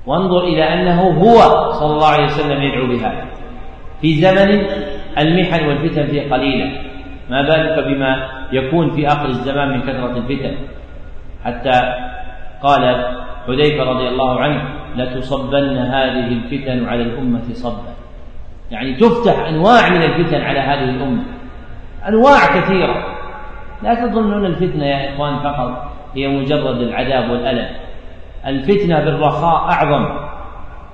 وانظر 0.06 0.44
إلى 0.44 0.62
أنه 0.74 1.02
هو 1.02 1.38
صلى 1.72 1.92
الله 1.92 2.08
عليه 2.08 2.24
وسلم 2.24 2.62
يدعو 2.62 2.86
بهذا 2.86 3.24
في 4.00 4.14
زمن 4.14 4.66
المحن 5.18 5.66
والفتن 5.66 6.06
فيه 6.06 6.32
قليلة. 6.32 6.78
ما 7.30 7.42
بالك 7.42 7.84
بما 7.86 8.28
يكون 8.52 8.90
في 8.90 9.06
آخر 9.06 9.26
الزمان 9.26 9.68
من 9.68 9.82
كثرة 9.82 10.16
الفتن؟ 10.16 10.54
حتى 11.44 11.94
قال 12.62 13.06
حذيفة 13.46 13.84
رضي 13.84 14.08
الله 14.08 14.40
عنه 14.40 14.62
لتصبن 14.96 15.78
هذه 15.78 16.28
الفتن 16.28 16.88
على 16.88 17.02
الأمة 17.02 17.52
صبا. 17.52 17.92
يعني 18.70 18.94
تفتح 18.94 19.38
أنواع 19.48 19.88
من 19.88 20.02
الفتن 20.02 20.40
على 20.40 20.60
هذه 20.60 20.84
الأمة. 20.84 21.22
أنواع 22.08 22.60
كثيرة. 22.60 23.11
لا 23.82 23.94
تظنون 23.94 24.46
الفتنة 24.46 24.86
يا 24.86 25.14
إخوان 25.14 25.38
فقط 25.38 25.92
هي 26.14 26.28
مجرد 26.28 26.76
العذاب 26.76 27.30
والألم. 27.30 27.68
الفتنة 28.46 29.04
بالرخاء 29.04 29.70
أعظم. 29.70 30.06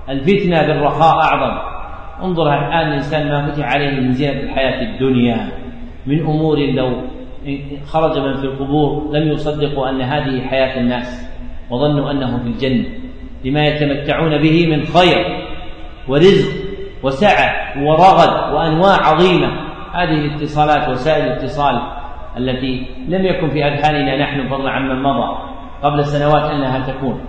الفتنة 0.08 0.66
بالرخاء 0.66 1.16
أعظم. 1.16 1.58
انظر 2.22 2.54
الآن 2.54 2.88
الإنسان 2.88 3.28
ما 3.28 3.50
فتح 3.50 3.74
عليه 3.74 4.00
من 4.00 4.12
زينة 4.12 4.40
الحياة 4.40 4.82
الدنيا 4.82 5.48
من 6.06 6.20
أمور 6.20 6.58
لو 6.58 7.02
خرج 7.86 8.18
من 8.18 8.34
في 8.34 8.44
القبور 8.44 9.16
لم 9.16 9.32
يصدقوا 9.32 9.88
أن 9.88 10.00
هذه 10.00 10.40
حياة 10.40 10.80
الناس 10.80 11.28
وظنوا 11.70 12.10
أنهم 12.10 12.42
في 12.42 12.48
الجنة. 12.48 12.88
لما 13.44 13.66
يتمتعون 13.66 14.38
به 14.38 14.66
من 14.66 14.84
خير 14.84 15.46
ورزق 16.08 16.52
وسعة 17.02 17.74
ورغد 17.84 18.54
وأنواع 18.54 18.96
عظيمة. 18.96 19.48
هذه 19.92 20.14
الاتصالات 20.14 20.88
وسائل 20.88 21.26
الاتصال 21.26 21.97
التي 22.38 22.86
لم 23.08 23.24
يكن 23.24 23.50
في 23.50 23.64
أذهاننا 23.64 24.16
نحن 24.16 24.48
فضلا 24.48 24.70
عمن 24.70 25.02
مضى 25.02 25.38
قبل 25.82 26.04
سنوات 26.04 26.50
أنها 26.50 26.92
تكون. 26.92 27.20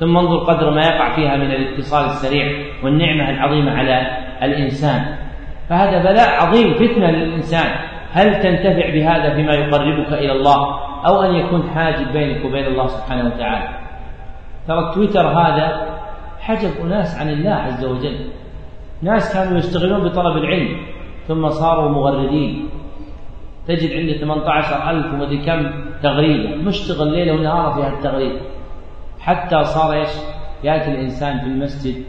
ثم 0.00 0.16
انظر 0.16 0.38
قدر 0.38 0.70
ما 0.70 0.80
يقع 0.80 1.14
فيها 1.14 1.36
من 1.36 1.50
الاتصال 1.50 2.04
السريع 2.04 2.46
والنعمة 2.84 3.30
العظيمة 3.30 3.72
على 3.78 4.06
الإنسان. 4.42 5.04
فهذا 5.68 5.98
بلاء 5.98 6.30
عظيم 6.30 6.74
فتنة 6.74 7.10
للإنسان. 7.10 7.70
هل 8.12 8.42
تنتفع 8.42 8.90
بهذا 8.94 9.34
فيما 9.34 9.54
يقربك 9.54 10.12
إلى 10.12 10.32
الله 10.32 10.80
أو 11.06 11.22
أن 11.22 11.34
يكون 11.34 11.70
حاجب 11.74 12.12
بينك 12.12 12.44
وبين 12.44 12.66
الله 12.66 12.86
سبحانه 12.86 13.26
وتعالى؟ 13.26 13.68
ترى 14.68 14.78
التويتر 14.78 15.26
هذا 15.28 15.88
حجب 16.40 16.70
أناس 16.84 17.20
عن 17.20 17.28
الله 17.28 17.54
عز 17.54 17.84
وجل. 17.84 18.16
ناس 19.02 19.34
كانوا 19.34 19.58
يشتغلون 19.58 20.08
بطلب 20.08 20.36
العلم 20.36 20.76
ثم 21.28 21.48
صاروا 21.48 21.90
مغردين. 21.90 22.68
تجد 23.68 23.92
عندي 23.92 24.18
18000 24.18 25.14
ومدري 25.14 25.38
كم 25.38 25.70
تغريده 26.02 26.56
مشتغل 26.56 27.12
ليلة 27.12 27.32
ونهار 27.32 27.72
في 27.72 27.82
هالتغريده 27.82 28.40
حتى 29.20 29.64
صار 29.64 29.92
إيش؟ 29.92 30.10
يأتي 30.64 30.90
الإنسان 30.90 31.40
في 31.40 31.46
المسجد 31.46 32.04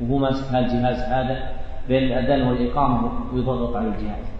وهو 0.00 0.18
ماسك 0.18 0.54
هالجهاز 0.54 1.00
هذا 1.00 1.50
بين 1.88 2.02
الأذان 2.02 2.42
والإقامة 2.42 3.12
ويضغط 3.32 3.76
على 3.76 3.86
الجهاز. 3.86 4.34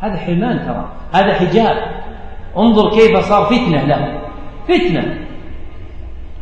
هذا 0.00 0.16
حرمان 0.16 0.58
ترى. 0.58 0.92
هذا 1.12 1.34
حجاب. 1.34 1.76
انظر 2.56 2.90
كيف 2.90 3.18
صار 3.18 3.44
فتنة 3.44 3.84
له. 3.84 4.20
فتنة. 4.68 5.18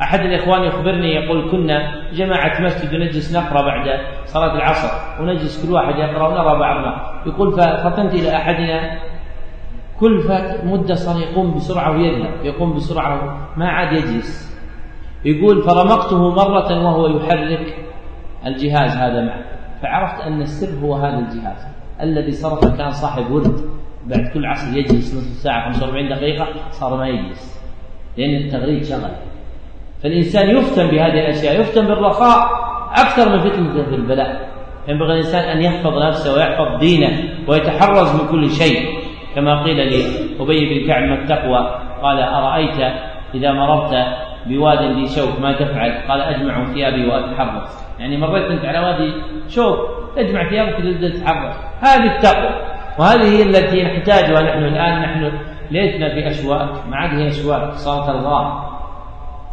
أحد 0.02 0.20
الإخوان 0.20 0.62
يخبرني 0.62 1.14
يقول 1.14 1.50
كنا 1.50 2.02
جماعة 2.12 2.62
مسجد 2.62 2.94
ونجلس 2.94 3.36
نقرأ 3.36 3.62
بعد 3.62 4.00
صلاة 4.24 4.54
العصر 4.54 5.22
ونجلس 5.22 5.66
كل 5.66 5.72
واحد 5.72 5.98
يقرأ 5.98 6.28
ونرى 6.28 6.58
بعضنا. 6.58 7.22
يقول 7.26 7.52
ففطنت 7.52 8.14
إلى 8.14 8.36
أحدنا 8.36 8.98
كل 10.00 10.22
فات 10.22 10.64
مدة 10.64 10.94
صار 10.94 11.20
يقوم 11.20 11.54
بسرعة 11.54 11.90
ويذهب 11.92 12.44
يقوم 12.44 12.74
بسرعة 12.74 13.48
ما 13.56 13.68
عاد 13.68 13.92
يجلس. 13.92 14.60
يقول 15.24 15.62
فرمقته 15.62 16.30
مرة 16.30 16.84
وهو 16.84 17.06
يحرك 17.06 17.74
الجهاز 18.46 18.96
هذا 18.96 19.24
معه. 19.24 19.44
فعرفت 19.82 20.20
أن 20.20 20.42
السر 20.42 20.86
هو 20.86 20.94
هذا 20.94 21.18
الجهاز. 21.18 21.66
الذي 22.00 22.32
صرف 22.32 22.76
كان 22.76 22.90
صاحب 22.90 23.30
ورد. 23.30 23.60
بعد 24.06 24.30
كل 24.34 24.46
عصر 24.46 24.76
يجلس 24.76 25.14
نصف 25.14 25.42
ساعة 25.42 25.72
45 25.72 26.08
دقيقة 26.08 26.46
صار 26.70 26.96
ما 26.96 27.08
يجلس. 27.08 27.60
لأن 28.16 28.34
التغريد 28.34 28.84
شغل. 28.84 29.10
فالإنسان 30.02 30.56
يفتن 30.56 30.86
بهذه 30.86 31.20
الأشياء 31.20 31.60
يفتن 31.60 31.86
بالرخاء 31.86 32.48
أكثر 32.92 33.36
من 33.36 33.40
فتنة 33.40 33.84
في 33.84 33.94
البلاء. 33.94 34.50
ينبغي 34.88 35.12
الإنسان 35.12 35.42
أن 35.42 35.62
يحفظ 35.62 35.92
نفسه 36.08 36.34
ويحفظ 36.34 36.80
دينه 36.80 37.10
ويتحرز 37.48 38.22
من 38.22 38.28
كل 38.28 38.50
شيء. 38.50 38.99
كما 39.34 39.62
قيل 39.62 39.76
لأبي 39.76 40.60
بن 40.68 40.86
كعب 40.88 41.02
ما 41.02 41.14
التقوى. 41.14 41.80
قال 42.02 42.18
أرأيت 42.18 42.80
إذا 43.34 43.52
مررت 43.52 43.94
بواد 44.46 44.96
ذي 44.96 45.06
شوك 45.06 45.40
ما 45.40 45.52
تفعل؟ 45.52 45.92
قال 46.08 46.20
أجمع 46.20 46.64
ثيابي 46.64 47.08
وأتحرك. 47.08 47.68
يعني 47.98 48.16
مريت 48.16 48.50
أنت 48.50 48.64
على 48.64 48.78
وادي 48.78 49.12
شوك 49.48 49.78
تجمع 50.16 50.50
ثيابك 50.50 50.78
وتتحرك 50.78 51.52
هذه 51.80 52.16
التقوى. 52.16 52.50
وهذه 52.98 53.38
هي 53.38 53.42
التي 53.42 53.82
نحتاجها 53.82 54.40
نحن 54.42 54.64
الآن. 54.64 55.02
نحن 55.02 55.32
ليتنا 55.70 56.08
في 56.14 56.28
أشواك 56.28 56.70
ما 56.90 56.96
عاد 56.96 57.18
هي 57.18 57.28
أشواك 57.28 57.72
صارت 57.72 58.08
الغام 58.08 58.62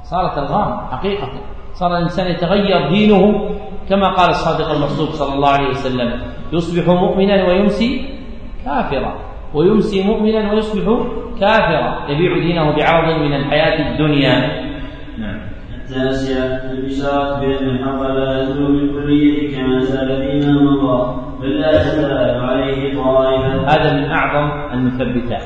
صارت 0.03 0.37
الغام 0.37 0.87
حقيقة. 0.91 1.29
صار 1.73 1.97
الإنسان 1.97 2.27
يتغير 2.27 2.89
دينه 2.89 3.49
كما 3.89 4.13
قال 4.13 4.29
الصادق 4.29 4.71
المصدوق 4.71 5.09
صلى 5.09 5.35
الله 5.35 5.49
عليه 5.49 5.67
وسلم 5.67 6.21
يصبح 6.53 6.87
مؤمنا 6.87 7.47
ويمسي 7.47 8.09
كافرا. 8.65 9.26
ويمسي 9.57 10.03
مؤمنا 10.03 10.53
ويصبح 10.53 10.85
كافرا 11.39 12.09
يبيع 12.09 12.37
دينه 12.37 12.75
بعرض 12.75 13.21
من 13.21 13.33
الحياة 13.33 13.91
الدنيا. 13.91 14.35
نعم. 15.17 15.39
التاسعة 15.75 16.71
البشارة 16.71 17.39
بأن 17.39 17.69
الحق 17.69 18.01
لا 18.01 18.41
يزول 18.41 18.71
بالكلية 18.79 19.57
كما 19.57 19.79
زال 19.79 20.41
فيما 20.41 20.61
مضى 20.61 21.15
بل 21.41 21.59
لا 21.59 21.71
تزال 21.71 22.39
عليه 22.39 22.95
طائفة. 22.95 23.67
هذا 23.67 23.93
من 23.93 24.05
أعظم 24.11 24.73
المثبتات. 24.73 25.43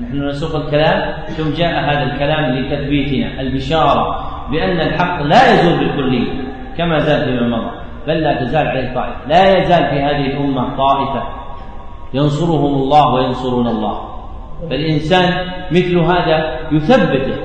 نحن 0.00 0.28
نسوق 0.28 0.64
الكلام 0.64 1.12
ثم 1.26 1.50
جاء 1.58 1.74
هذا 1.90 2.02
الكلام 2.02 2.54
لتثبيتنا. 2.54 3.40
البشارة 3.40 4.04
بأن 4.50 4.80
الحق 4.80 5.22
لا 5.22 5.52
يزول 5.52 5.78
بالكلية 5.78 6.32
كما 6.78 6.98
زال 6.98 7.24
فيما 7.24 7.56
مضى 7.56 7.70
بل 8.06 8.20
لا 8.20 8.44
تزال 8.44 8.66
عليه 8.66 8.94
طائفة. 8.94 9.28
لا 9.28 9.58
يزال 9.58 9.84
في 9.90 9.96
هذه 10.00 10.26
الأمة 10.26 10.76
طائفة. 10.76 11.43
ينصرهم 12.14 12.74
الله 12.74 13.14
وينصرون 13.14 13.66
الله. 13.66 14.14
فالإنسان 14.70 15.46
مثل 15.70 15.98
هذا 15.98 16.58
يثبته 16.72 17.36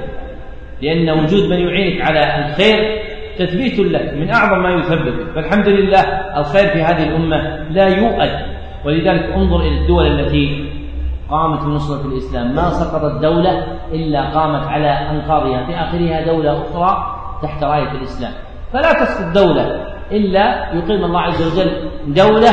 لأن 0.81 1.09
وجود 1.09 1.43
من 1.49 1.59
يعينك 1.59 2.01
على 2.01 2.45
الخير 2.45 2.99
تثبيت 3.39 3.79
لك 3.79 4.13
من 4.13 4.29
أعظم 4.33 4.63
ما 4.63 4.69
يثبتك 4.69 5.31
فالحمد 5.35 5.67
لله 5.67 6.01
الخير 6.37 6.67
في 6.67 6.81
هذه 6.81 7.03
الأمة 7.03 7.37
لا 7.71 7.87
يؤد. 7.87 8.59
ولذلك 8.85 9.23
انظر 9.35 9.59
إلى 9.61 9.81
الدول 9.81 10.07
التي 10.07 10.69
قامت 11.29 11.61
بنصرة 11.63 12.07
الإسلام. 12.07 12.55
ما 12.55 12.69
سقطت 12.69 13.21
دولة 13.21 13.65
إلا 13.93 14.21
قامت 14.29 14.67
على 14.67 14.89
أنقاضها. 14.89 15.65
في 15.65 15.75
آخرها 15.75 16.25
دولة 16.33 16.61
أخرى 16.61 17.15
تحت 17.41 17.63
راية 17.63 17.91
الإسلام. 17.91 18.33
فلا 18.73 18.93
تسقط 18.93 19.33
دولة 19.35 19.85
إلا 20.11 20.73
يقيم 20.73 21.05
الله 21.05 21.21
عز 21.21 21.41
وجل 21.59 21.71
دولة 22.07 22.51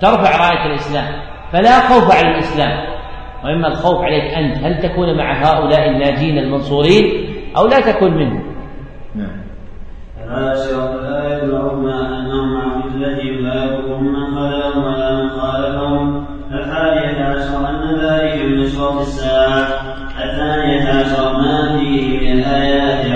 ترفع 0.00 0.48
راية 0.48 0.66
الإسلام 0.66 1.06
فلا 1.52 1.80
خوف 1.80 2.16
على 2.16 2.34
الإسلام. 2.34 2.96
وإما 3.44 3.68
الخوف 3.68 4.02
عليك 4.02 4.24
أنت 4.24 4.56
هل 4.64 4.82
تكون 4.82 5.16
مع 5.16 5.32
هؤلاء 5.32 5.90
الناجين 5.90 6.38
المنصورين 6.38 7.04
أو 7.56 7.66
لا 7.66 7.80
تكون 7.80 8.14
منهم؟ 8.14 8.42
نعم. 9.14 9.46
العاشرة 10.24 11.00
لا 11.00 11.42
يدرون 11.42 11.90
أنهم 11.90 12.56
عن 12.56 12.82
لا 13.44 13.64
يضرهم 13.64 14.04
من 14.04 14.38
ولا 14.84 15.22
من 15.22 15.28
خالفهم 15.28 16.26
الحادية 16.52 17.24
عشر 17.24 17.68
أن 17.68 17.96
ذلك 18.00 18.44
من 18.44 18.62
أشراط 18.62 19.00
الساعة. 19.00 19.66
الثانية 20.24 20.88
عشر 20.88 21.32
ما 21.32 21.78
فيه 21.78 22.20
من 22.20 22.38
الآيات 22.38 23.06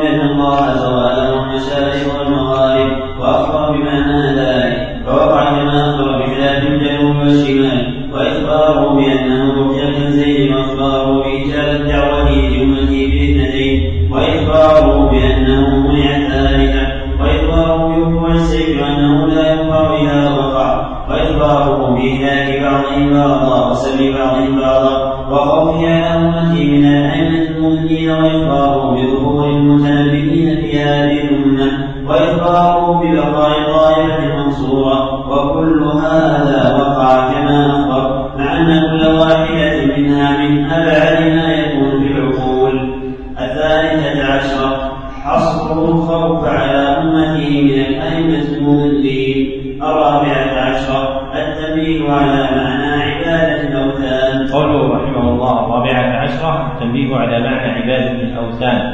بما 0.00 0.22
الله 0.22 0.74
زواله 0.74 1.42
المشارق 1.42 2.18
والمغارب 2.18 3.20
وأخبر 3.20 3.72
بمعنى 3.72 4.34
ذلك. 4.36 4.79
فوقع 5.10 5.44
كما 5.50 5.90
أخبر 5.90 6.18
بخلاف 6.18 6.66
الجنوب 6.66 7.16
والشمال 7.16 8.10
وإخباره 8.12 8.94
بأنه 8.94 9.54
رؤيا 9.54 10.10
زيد 10.10 10.52
وإخباره 10.52 11.22
بإجابة 11.22 11.88
دعوته 11.88 12.30
لأمته 12.30 13.10
باثنتين 13.12 14.08
وإخباره 14.12 15.10
بأنه 15.10 15.78
منع 15.78 16.16
ذلك 16.34 16.74
وإخباره 17.20 17.96
بوقوع 17.96 18.32
السيف 18.32 18.82
أنه 18.82 19.26
لا 19.26 19.52
يوقع 19.52 20.00
إذا 20.02 20.30
وقع 20.30 20.88
وإخباره 21.10 21.94
بإهلاك 21.94 22.62
بعضهم 22.62 23.10
بعضا 23.10 23.70
وسلب 23.70 24.14
بعضهم 24.14 24.60
بعضا 24.60 25.20
وخوفه 25.30 25.86
على 25.86 26.06
أمته 26.16 26.64
من 26.64 26.84
الأئمة 26.84 27.42
المؤمنين 27.42 28.10
وإخباره 28.10 28.94
بظهور 28.94 29.50
المتنبئين 29.50 30.56
في 30.60 30.80
هذه 30.80 31.20
الأمة. 31.24 31.99
وإخباره 32.10 33.00
ببقاء 33.00 33.72
طائفة 33.72 34.24
المنصورة 34.24 35.28
وكل 35.30 35.82
هذا 35.82 36.76
وقع 36.78 37.32
كما 37.32 37.66
أخبر 37.70 38.30
مع 38.38 38.56
أن 38.56 38.80
كل 38.80 39.06
واحدة 39.06 39.96
منها 39.96 40.38
من 40.38 40.70
أبعد 40.70 41.22
ما 41.36 41.54
يكون 41.54 42.00
في 42.00 42.12
العقول 42.12 42.94
الثالثة 43.40 44.32
عشرة 44.32 44.92
حصره 45.24 45.88
الخوف 45.88 46.48
على 46.48 46.78
أمته 46.78 47.62
من 47.62 47.80
الأئمة 47.80 48.56
المضلين 48.56 49.60
الرابعة 49.82 50.60
عشرة 50.60 51.20
التنبيه 51.34 52.12
على 52.12 52.48
معنى 52.56 53.02
عبادة 53.02 53.60
الأوثان. 53.68 54.48
قوله 54.52 54.94
رحمه 54.94 55.28
الله 55.30 55.64
الرابعة 55.64 56.16
عشرة 56.22 56.72
التنبيه 56.72 57.16
على 57.16 57.40
معنى 57.40 57.70
عبادة 57.70 58.10
الأوثان. 58.10 58.89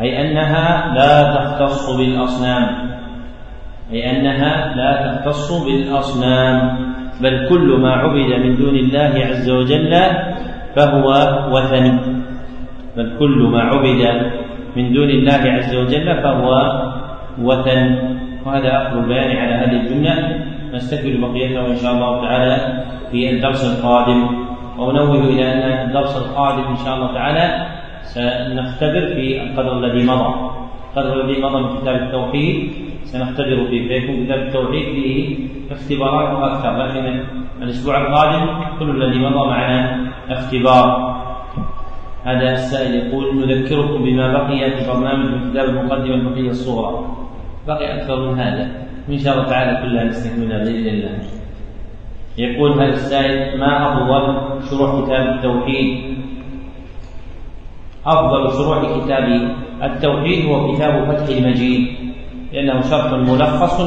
أي 0.00 0.08
أنها 0.22 0.94
لا 0.94 1.34
تختص 1.34 1.96
بالأصنام. 1.96 2.66
أي 3.92 4.10
أنها 4.10 4.74
لا 4.74 4.90
تختص 5.06 5.64
بالأصنام. 5.64 6.78
بل 7.20 7.48
كل 7.48 7.68
ما 7.80 7.92
عبد 7.92 8.32
من 8.44 8.56
دون 8.56 8.76
الله 8.76 9.12
عز 9.28 9.50
وجل 9.50 9.92
فهو 10.76 11.06
وثن 11.52 11.98
بل 12.96 13.16
كل 13.18 13.38
ما 13.52 13.60
عبد 13.62 14.22
من 14.76 14.92
دون 14.92 15.10
الله 15.10 15.42
عز 15.44 15.76
وجل 15.76 16.22
فهو 16.22 16.48
وثن. 17.42 17.98
وهذا 18.46 18.70
آخر 18.82 18.98
البيان 18.98 19.36
على 19.36 19.54
هذه 19.54 19.76
الجملة. 19.80 20.14
نستكمل 20.74 21.20
بقيته 21.20 21.66
إن 21.66 21.76
شاء 21.76 21.92
الله 21.92 22.20
تعالى 22.24 22.84
في 23.10 23.30
الدرس 23.30 23.62
القادم. 23.64 24.20
وأنوه 24.78 25.24
إلى 25.28 25.44
أن 25.52 25.88
الدرس 25.88 26.16
القادم 26.16 26.62
إن 26.62 26.76
شاء 26.76 26.94
الله 26.94 27.14
تعالى 27.14 27.66
سنختبر 28.02 29.06
في 29.14 29.42
القدر 29.42 29.78
الذي 29.78 30.06
مضى. 30.06 30.50
القدر 30.90 31.20
الذي 31.20 31.42
مضى 31.42 31.60
من 31.60 31.80
كتاب 31.80 31.94
التوحيد 31.94 32.72
سنختبر 33.04 33.66
فيه 33.70 33.88
فيكون 33.88 34.24
كتاب 34.24 34.38
التوحيد 34.38 34.84
فيه 34.84 35.38
اختبارات 35.70 36.52
أكثر. 36.52 36.76
لكن 36.76 37.24
الأسبوع 37.62 38.00
القادم 38.00 38.46
كل 38.78 39.02
الذي 39.02 39.18
مضى 39.18 39.48
معنا 39.48 40.06
اختبار. 40.28 41.10
هذا 42.24 42.52
السائل 42.52 42.94
يقول 42.94 43.48
نذكركم 43.48 44.04
بما 44.04 44.32
بقي 44.32 44.70
في 44.70 44.90
برنامج 44.92 45.30
من 45.30 45.50
كتاب 45.50 45.68
المقدمة 45.68 46.14
البقية 46.14 46.50
الصغرى. 46.50 47.06
بقي 47.66 47.96
أكثر 47.96 48.30
من 48.30 48.40
هذا. 48.40 48.70
وإن 49.08 49.18
شاء 49.18 49.34
الله 49.34 49.46
تعالى 49.46 49.82
كلها 49.82 50.04
نستكملها 50.04 50.58
بإذن 50.58 50.88
الله. 50.88 51.18
يقول 52.38 52.72
هذا 52.72 52.92
السائل 52.92 53.60
ما 53.60 53.92
أفضل 53.92 54.24
شروح 54.70 55.04
كتاب 55.04 55.28
التوحيد 55.28 56.19
أفضل 58.06 58.52
شروح 58.52 58.78
كتاب 58.98 59.56
التوحيد 59.82 60.46
هو 60.46 60.72
كتاب 60.72 61.04
فتح 61.04 61.36
المجيد 61.36 61.88
لأنه 62.52 62.80
شرح 62.80 63.12
ملخص 63.12 63.80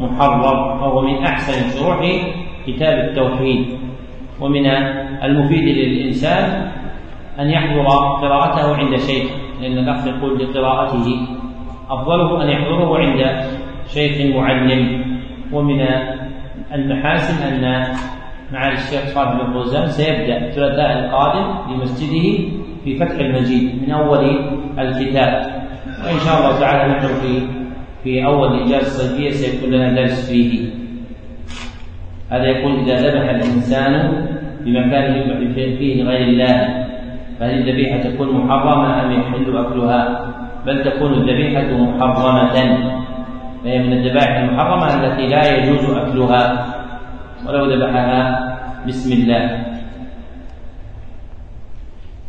محرر 0.00 0.82
وهو 0.82 1.00
من 1.00 1.24
أحسن 1.24 1.78
شروح 1.78 1.98
كتاب 2.66 2.98
التوحيد. 3.08 3.66
ومن 4.40 4.66
المفيد 5.22 5.64
للإنسان 5.64 6.70
أن 7.40 7.50
يحضر 7.50 7.86
قراءته 8.22 8.76
عند 8.76 8.96
شيخ 8.96 9.30
لأن 9.60 9.78
الأخ 9.78 10.06
يقول 10.06 10.38
لقراءته 10.38 11.26
أفضله 11.90 12.42
أن 12.42 12.48
يحضره 12.48 12.98
عند 12.98 13.44
شيخ 13.88 14.36
معلم. 14.36 15.04
ومن 15.52 15.80
المحاسن 16.74 17.42
أن 17.42 17.94
معالي 18.52 18.74
الشيخ 18.74 19.04
صالح 19.14 19.32
بن 19.32 19.52
فوزان 19.52 19.86
سيبدأ 19.86 20.36
الثلاثاء 20.36 20.98
القادم 20.98 21.46
بمسجده 21.68 22.48
في 22.84 22.98
فتح 22.98 23.18
المجيد 23.18 23.82
من 23.82 23.90
أول 23.90 24.24
الكتاب. 24.78 25.62
وإن 26.04 26.18
شاء 26.18 26.38
الله 26.38 26.60
تعالى 26.60 26.92
نحن 26.92 27.06
في 27.06 27.40
في 28.04 28.24
أول 28.24 28.62
إجازة 28.62 28.88
صيفية 28.88 29.30
سيكون 29.30 29.70
لنا 29.70 29.94
درس 29.94 30.30
فيه. 30.30 30.70
هذا 32.30 32.44
يقول 32.44 32.80
إذا 32.80 32.96
ذبح 32.96 33.30
الإنسان 33.30 33.92
بمكان 34.64 35.16
يذبح 35.16 35.54
فيه 35.54 36.04
غير 36.04 36.28
الله 36.28 36.84
فهل 37.40 37.58
الذبيحة 37.58 37.98
تكون 37.98 38.28
محرمة 38.36 39.04
أم 39.04 39.12
يحل 39.12 39.56
أكلها؟ 39.56 40.34
بل 40.66 40.84
تكون 40.84 41.12
الذبيحة 41.12 41.76
محرمة. 41.76 42.54
فهي 43.64 43.78
من 43.78 43.92
الذبائح 43.92 44.36
المحرمة 44.36 45.04
التي 45.04 45.26
لا 45.26 45.56
يجوز 45.56 45.90
أكلها 45.90 46.66
ولو 47.46 47.64
ذبحها 47.72 48.22
بسم 48.86 49.12
الله. 49.12 49.71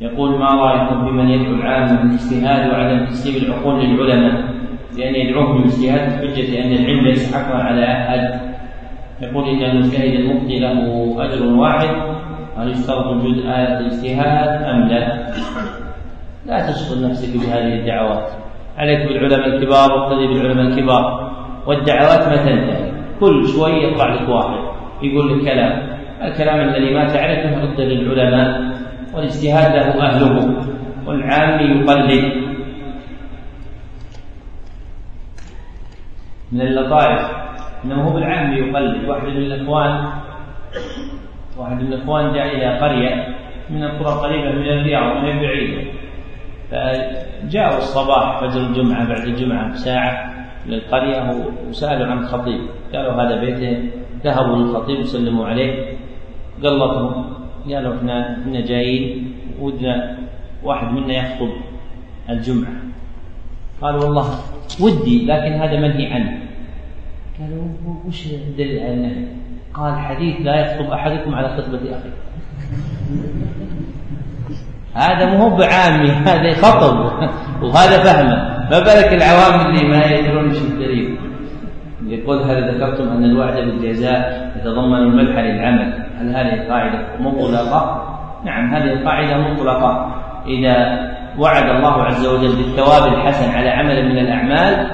يقول 0.02 0.40
ما 0.40 0.46
رأيكم 0.46 1.06
في 1.06 1.12
من 1.12 1.30
يدعو 1.30 1.56
العامة 1.56 2.02
بالاجتهاد 2.02 2.72
وعدم 2.72 3.06
تسليم 3.06 3.44
العقول 3.44 3.86
للعلماء؟ 3.86 4.54
بأن 4.98 5.16
يدعوهم 5.16 5.58
بالاجتهاد 5.58 6.22
بحجة 6.22 6.64
أن 6.64 6.72
العلم 6.72 7.06
ليس 7.06 7.36
حقا 7.36 7.58
على 7.58 7.84
أحد 7.84 8.40
يقول 9.22 9.50
إن 9.50 9.64
المجتهد 9.64 10.14
المفتي 10.14 10.60
له 10.60 11.16
أجر 11.20 11.46
واحد. 11.46 11.90
هل 12.58 12.72
يشترط 12.72 13.06
وجود 13.06 13.38
آية 13.38 13.80
الاجتهاد 13.80 14.64
أم 14.64 14.88
لا؟ 14.88 15.34
لا 16.46 16.72
تشغل 16.72 17.10
نفسك 17.10 17.38
بهذه 17.38 17.74
الدعوات. 17.74 18.30
عليك 18.78 19.08
بالعلماء 19.08 19.48
الكبار 19.48 19.92
واقتدي 19.92 20.28
بالعلماء 20.28 20.66
الكبار. 20.66 21.32
والدعوات 21.68 22.28
ما 22.28 22.36
تنتهي؟ 22.36 22.92
كل 23.20 23.48
شوي 23.48 23.84
يطلع 23.84 24.14
لك 24.14 24.30
واحد. 24.30 24.60
يقول 25.02 25.40
لك 25.40 25.46
كلام. 25.46 25.88
الكلام 26.22 26.60
الذي 26.60 26.94
ما 26.94 27.14
تعرفه 27.14 27.64
رد 27.64 27.82
للعلماء. 27.82 28.73
والاجتهاد 29.14 29.72
له 29.76 29.88
أهله 30.08 30.36
والعام 31.06 31.60
يقلد. 31.60 32.44
من 36.52 36.62
اللطائف 36.62 37.22
إنه 37.86 38.08
هو 38.08 38.14
بالعام 38.14 38.54
يقلد. 38.54 39.10
واحد 39.10 39.28
من 39.28 39.38
الإخوان 39.38 40.24
واحد 41.58 41.82
من 41.82 41.94
الإخوان 41.94 42.34
جاء 42.34 42.46
إلى 42.46 42.80
قرية 42.80 43.36
من 43.70 43.84
القرى 43.84 44.14
القريبة 44.14 44.52
من 44.52 44.68
الرياض 44.68 45.16
وهي 45.16 45.40
بعيده 45.40 45.92
فجاءوا 46.72 47.78
الصباح 47.78 48.42
فجر 48.42 48.62
الجمعة 48.62 49.08
بعد 49.08 49.28
الجمعة 49.28 49.72
بساعة 49.72 50.34
للقريه 50.66 51.36
وسالوا 51.70 52.08
عن 52.08 52.18
الخطيب. 52.18 52.62
قالوا 52.94 53.14
هذا 53.14 53.36
بيته 53.40 53.90
ذهبوا 54.24 54.56
للخطيب 54.56 55.00
وسلموا 55.00 55.46
عليه 55.46 55.98
قلطهم. 56.64 57.34
قالوا 57.70 57.98
إحنا 57.98 58.42
إحنا 58.42 58.62
جايين 58.62 59.34
ودنا 59.60 60.18
واحد 60.64 60.88
منا 60.92 61.14
يخطب 61.14 61.50
الجمعة. 62.30 62.74
قال 63.82 63.96
والله 63.96 64.40
ودي 64.82 65.26
لكن 65.26 65.54
هذا 65.54 65.80
منهي 65.80 66.14
عنه. 66.14 66.40
قالوا 67.40 67.68
وش 68.08 68.28
الدليل 68.28 68.80
على 68.80 68.94
النهي؟ 68.94 69.26
قال 69.74 70.00
حديث 70.00 70.36
لا 70.42 70.56
يخطب 70.56 70.92
أحدكم 70.92 71.36
على 71.36 71.50
خطبة 71.58 71.78
أخيه. 71.78 72.14
هذا 74.94 75.26
مو 75.26 75.38
هو 75.38 75.58
بعامي 75.58 76.10
هذا 76.10 76.54
خطب 76.54 76.98
وهذا 77.62 78.04
فهمه. 78.04 78.54
ما 78.72 78.80
بالك 78.80 79.14
العوام 79.14 79.66
اللي 79.66 79.88
ما 79.88 80.06
يدرون 80.06 80.50
إيش 80.50 80.62
الدليل؟ 80.62 81.18
يقول 82.14 82.38
هل 82.38 82.76
ذكرتم 82.76 83.10
أن 83.10 83.24
الوعد 83.24 83.54
بالجزاء 83.54 84.52
يتضمن 84.56 84.98
المدح 84.98 85.40
للعمل؟ 85.40 85.94
هل 86.20 86.36
هذه 86.36 86.54
القاعده 86.54 87.00
مطلقة؟ 87.20 88.10
نعم 88.46 88.74
هذه 88.74 88.94
القاعده 88.94 89.38
مطلقة. 89.38 90.16
إذا 90.48 91.10
وعد 91.40 91.70
الله 91.70 92.04
عز 92.04 92.28
وجل 92.28 92.56
بالثواب 92.56 93.14
الحسن 93.14 93.58
على 93.58 93.70
عمل 93.70 94.10
من 94.10 94.18
الأعمال 94.18 94.88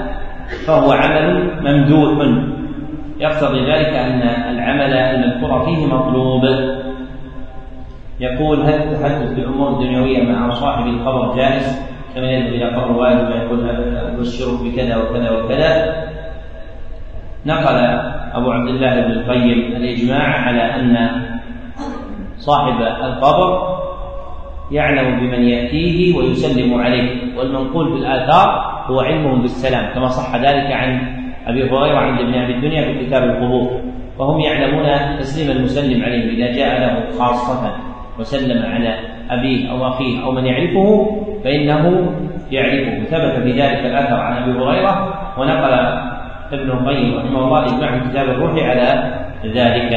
فهو 0.67 0.91
عمل 0.91 1.51
ممدوح. 1.61 2.27
يقتضي 3.19 3.59
ذلك 3.71 3.93
أن 3.93 4.21
العمل 4.55 4.93
المذكور 4.93 5.65
فيه 5.65 5.85
مطلوب. 5.85 6.43
يقول 8.19 8.59
هل 8.61 8.73
التحدث 8.73 9.33
بالامور 9.33 9.69
الدنيويه 9.69 10.23
مع 10.23 10.49
صاحب 10.49 10.87
القبر 10.87 11.35
جائز 11.35 11.81
كما 12.15 12.31
يذهب 12.31 12.53
إلى 12.53 12.65
قبر 12.65 12.91
والد 12.91 13.31
ويقول 13.31 13.69
أبشرك 13.69 14.63
بكذا 14.63 14.97
وكذا 14.97 15.31
وكذا. 15.31 15.95
نقل 17.45 17.76
أبو 18.34 18.52
عبد 18.52 18.70
الله 18.70 19.02
بن 19.02 19.11
القيم 19.11 19.76
الإجماع 19.76 20.24
على 20.24 20.61
أن 20.61 21.10
صاحب 22.38 22.82
القبر 22.82 23.80
يعلم 24.72 25.20
بمن 25.20 25.44
يأتيه 25.44 26.18
ويسلم 26.18 26.82
عليه 26.82 27.38
والمنقول 27.38 27.94
بالآثار 27.94 28.80
هو 28.86 28.99
علمهم 28.99 29.41
بالسلام 29.41 29.94
كما 29.94 30.07
صح 30.07 30.36
ذلك 30.36 30.72
عن 30.72 31.20
أبي 31.48 31.64
هريرة 31.64 31.98
عند 31.98 32.20
ابن 32.20 32.34
أبي 32.34 32.53
الدنيا 32.53 32.82
في 32.82 33.06
كتاب 33.06 33.24
القبور 33.24 33.82
وهم 34.20 34.40
يعلمون 34.40 35.18
تسليم 35.20 35.57
المسلم 35.57 36.03
عليه 36.03 36.32
إذا 36.32 36.56
جاء 36.56 36.80
له 36.80 37.20
خاصة 37.20 37.76
وسلم 38.20 38.66
على 38.66 38.95
أبيه 39.30 39.72
أو 39.72 39.88
أخيه 39.88 40.26
أو 40.26 40.32
من 40.32 40.45
يعرفه 40.45 41.16
فإنه 41.44 42.14
يعرفه. 42.52 43.03
ثبت 43.03 43.44
في 43.44 43.52
ذلك 43.52 43.86
الأثر 43.86 44.16
عن 44.16 44.44
أبي 44.44 44.52
هريرة 44.52 45.14
ونقل 45.38 45.99
ابن 46.51 46.71
القيم 46.71 47.17
رحمه 47.17 47.39
الله 47.45 47.65
إجماع 47.65 47.99
في 47.99 48.09
كتاب 48.09 48.30
الروح 48.30 48.51
على 48.51 49.19
ذلك. 49.45 49.93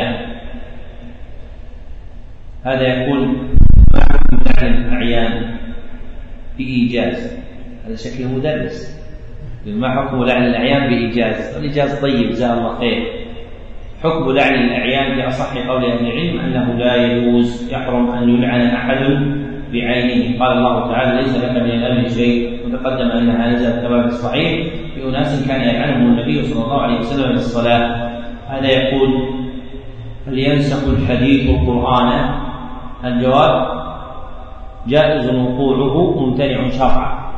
هذا 2.64 2.86
حكم 3.02 3.48
تعلم 3.94 4.74
الأعيان 4.74 5.56
بإيجاز. 6.58 7.36
هذا 7.86 7.96
شكله 7.96 8.28
مدرس. 8.28 9.02
ما 9.66 9.90
حكم 9.90 10.24
لعن 10.24 10.46
الأعيان 10.46 10.88
بإيجاز؟ 10.88 11.56
الإيجاز 11.56 12.00
طيب 12.00 12.30
جزاه 12.30 12.54
الله 12.54 12.78
خير. 12.78 13.02
حكم 14.02 14.30
لعن 14.32 14.54
الأعيان 14.54 15.14
في 15.14 15.28
أصح 15.28 15.66
قول 15.68 15.84
أهل 15.84 16.06
العلم 16.06 16.40
أنه 16.40 16.72
لا 16.78 16.96
يجوز 16.96 17.72
يحرم 17.72 18.10
أن 18.10 18.28
يلعن 18.28 18.60
أحد 18.66 18.98
بعينه 19.72 20.44
قال 20.44 20.58
الله 20.58 20.92
تعالى 20.92 21.22
ليس 21.22 21.36
لك 21.36 21.50
من 21.50 21.70
الأمر 21.70 22.08
شيء. 22.08 22.60
وتقدم 22.66 23.10
أنها 23.10 23.48
نزلت 23.48 23.86
كما 23.86 24.02
في 24.02 24.08
الصحيح 24.08 24.72
في 24.94 25.08
أناس 25.08 25.48
كان 25.48 25.60
يلعنهم 25.60 26.06
النبي 26.06 26.42
صلى 26.42 26.64
الله 26.64 26.82
عليه 26.82 26.98
وسلم 26.98 27.28
في 27.28 27.34
الصلاة. 27.34 28.10
هذا 28.48 28.68
يقول 28.68 29.08
هل 30.26 30.38
ينسخ 30.38 30.88
الحديث 30.88 31.50
القرآن؟ 31.50 32.30
الجواب 33.04 33.82
جائز 34.88 35.30
وقوعه 35.30 36.20
ممتنع 36.20 36.70
شرعا. 36.70 37.32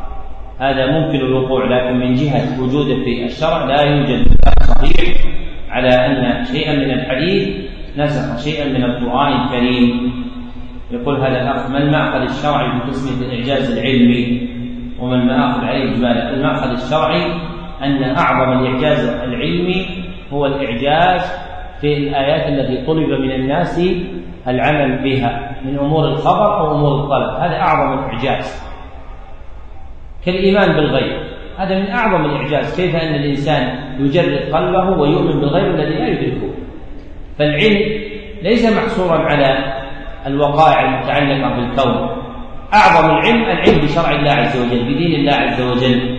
هذا 0.59 0.87
ممكن 0.87 1.19
الوقوع 1.19 1.65
لكن 1.65 1.97
من 1.97 2.15
جهة 2.15 2.63
وجوده 2.63 2.95
في 2.95 3.25
الشرع 3.25 3.65
لا 3.65 3.83
يوجد 3.83 4.27
صحيح 4.63 5.17
على 5.71 5.89
أن 5.89 6.45
شيئا 6.45 6.73
من 6.73 6.91
الحديث 6.91 7.49
نسخ 7.99 8.45
شيئا 8.45 8.69
من 8.69 8.85
القرآن 8.85 9.33
الكريم. 9.43 10.24
يقول 10.95 11.21
هذا 11.21 11.43
الأخ 11.43 11.71
ما 11.71 11.79
المأخذ 11.79 12.21
الشرعي 12.21 12.81
في 12.81 12.89
قسمة 12.89 13.27
الإعجاز 13.27 13.79
العلمي؟ 13.79 14.49
وما 15.01 15.15
المآخذ 15.15 15.65
عليه 15.65 15.93
إجمالا 15.93 16.31
المأخذ 16.31 16.71
الشرعي 16.71 17.23
أن 17.83 18.03
أعظم 18.03 18.53
الإعجاز 18.53 19.09
العلمي 19.09 19.87
هو 20.33 20.47
الإعجاز 20.47 21.33
في 21.81 21.97
الآيات 21.97 22.49
التي 22.49 22.87
طلب 22.87 23.09
من 23.09 23.31
الناس 23.31 23.81
العمل 24.49 25.03
بها 25.05 25.57
من 25.65 25.79
أمور 25.79 26.09
الخبر 26.09 26.59
أو 26.61 26.77
أمور 26.77 27.05
الطلب. 27.05 27.41
هذا 27.41 27.57
أعظم 27.57 27.99
الإعجاز. 27.99 28.63
كالإيمان 30.25 30.73
بالغيب. 30.73 31.23
هذا 31.59 31.79
من 31.79 31.91
أعظم 31.91 32.25
الإعجاز. 32.25 32.81
كيف 32.81 32.97
أن 32.97 33.15
الإنسان 33.15 33.79
يجرد 33.99 34.55
قلبه 34.55 34.91
ويؤمن 34.91 35.41
بالغيب 35.41 35.75
الذي 35.75 35.95
لا 35.95 36.09
يدركه؟ 36.09 36.55
فالعلم 37.39 38.05
ليس 38.43 38.77
محصورا 38.77 39.19
على 39.19 39.74
الوقائع 40.27 40.81
المتعلقة 40.81 41.57
بالكون. 41.57 42.09
أعظم 42.75 43.11
العلم 43.11 43.43
العلم 43.43 43.81
بشرع 43.85 44.11
الله 44.11 44.31
عز 44.31 44.61
وجل 44.61 44.85
بدين 44.85 45.21
الله 45.21 45.33
عز 45.33 45.61
وجل. 45.61 46.19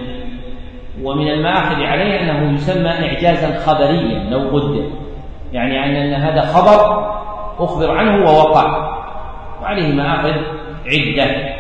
ومن 1.04 1.28
المآخذ 1.28 1.84
عليه 1.84 2.22
أنه 2.22 2.54
يسمى 2.54 2.90
إعجازا 2.90 3.60
خبريا 3.60 4.30
لو 4.30 4.40
قدر. 4.40 4.90
يعني 5.54 5.86
أن 5.86 6.14
هذا 6.14 6.42
خبر 6.42 7.10
أخبر 7.60 7.98
عنه 7.98 8.26
ووقع. 8.26 8.96
وعليه 9.62 9.94
مآخذ 9.94 10.34
عدة. 10.86 11.56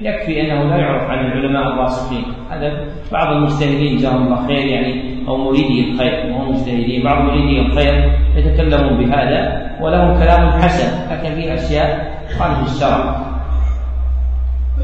يكفي 0.00 0.40
أنه 0.40 0.62
لا 0.64 0.76
يعرف 0.76 1.10
عن 1.10 1.26
العلماء 1.26 1.62
الراسخين 1.62 2.24
هذا 2.50 2.84
بعض 3.12 3.32
المجتهدين 3.32 3.96
جزاهم 3.96 4.22
الله 4.22 4.46
خير 4.46 4.66
يعني 4.66 5.15
أو 5.28 5.36
مريدي 5.36 5.90
الخير 5.90 6.32
وهم 6.32 6.50
مجتهدين 6.50 7.04
بعض 7.04 7.24
مريدي 7.24 7.60
الخير 7.60 8.12
يتكلمون 8.36 9.04
بهذا 9.04 9.70
ولهم 9.80 10.18
كلام 10.18 10.50
حسن 10.50 11.12
لكن 11.12 11.34
في 11.34 11.54
أشياء 11.54 12.16
خارج 12.38 12.64
الشرع. 12.64 13.26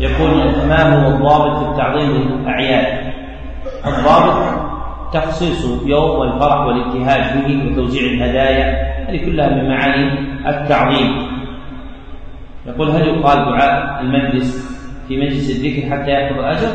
يقول 0.00 0.30
ما 0.68 0.82
هو 0.82 1.08
الضابط 1.08 1.58
في 1.58 1.70
التعظيم 1.70 2.10
للاعياد 2.10 3.12
الضابط 3.86 4.62
تخصيص 5.12 5.64
يوم 5.86 6.10
والفرح 6.10 6.60
والابتهاج 6.60 7.44
به 7.44 7.66
وتوزيع 7.66 8.02
الهدايا 8.02 8.92
هذه 9.08 9.24
كلها 9.24 9.48
من 9.48 9.68
معاني 9.68 10.18
التعظيم. 10.46 11.32
يقول 12.66 12.90
هل 12.90 13.08
يقال 13.08 13.44
دعاء 13.44 14.00
المجلس 14.00 14.72
في 15.08 15.16
مجلس 15.16 15.50
الذكر 15.50 15.90
حتى 15.90 16.10
يأخذ 16.10 16.38
أجر؟ 16.38 16.68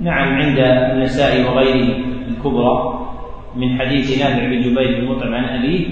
نعم 0.00 0.34
عند 0.34 0.58
النساء 0.58 1.50
وغيره 1.50 1.96
الكبرى 2.40 3.00
من 3.56 3.78
حديث 3.78 4.22
نافع 4.22 4.44
بن 4.46 4.60
جبير 4.60 5.00
بن 5.00 5.08
مطعم 5.08 5.34
عن 5.34 5.44
أبيه 5.44 5.86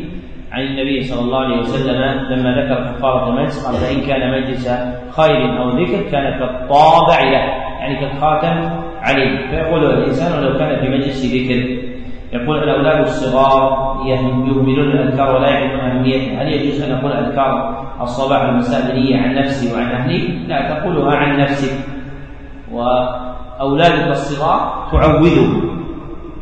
عن 0.52 0.62
النبي 0.62 1.02
صلى 1.02 1.20
الله 1.20 1.38
عليه 1.38 1.58
وسلم 1.58 2.00
لما 2.30 2.50
ذكر 2.60 2.92
كفارة 2.92 3.28
المجلس 3.28 3.66
قال 3.66 3.74
فإن 3.74 4.00
كان 4.06 4.32
مجلس 4.32 4.68
خير 5.10 5.62
أو 5.62 5.68
ذكر 5.68 6.10
كان 6.10 6.38
كالطابع 6.38 7.20
له. 7.22 7.44
يعني 7.80 8.00
كالخاتم 8.00 8.70
عليه. 9.02 9.46
فيقول 9.50 9.84
الإنسان 9.84 10.42
لو 10.42 10.58
كان 10.58 10.80
في 10.80 10.88
مجلس 10.88 11.34
ذكر. 11.34 11.78
يقول 12.32 12.58
الأولاد 12.58 13.00
الصغار 13.00 14.02
يهملون 14.06 14.90
الأذكار 14.90 15.36
ولا 15.36 15.48
يعرفون 15.48 15.80
أهميتها. 15.80 16.42
هل 16.42 16.52
يجوز 16.52 16.82
أن 16.82 16.92
أقول 16.92 17.12
أذكار 17.12 17.84
الصباح 18.00 18.42
والمساء 18.42 18.92
بنية 18.92 19.16
عن 19.16 19.34
نفسي 19.34 19.74
وعن 19.74 19.86
أهلي؟ 19.86 20.18
لا 20.48 20.68
تقولها 20.68 21.16
عن 21.16 21.40
نفسك. 21.40 21.84
وأولادك 22.72 24.10
الصغار 24.10 24.88
تعودهم 24.92 25.78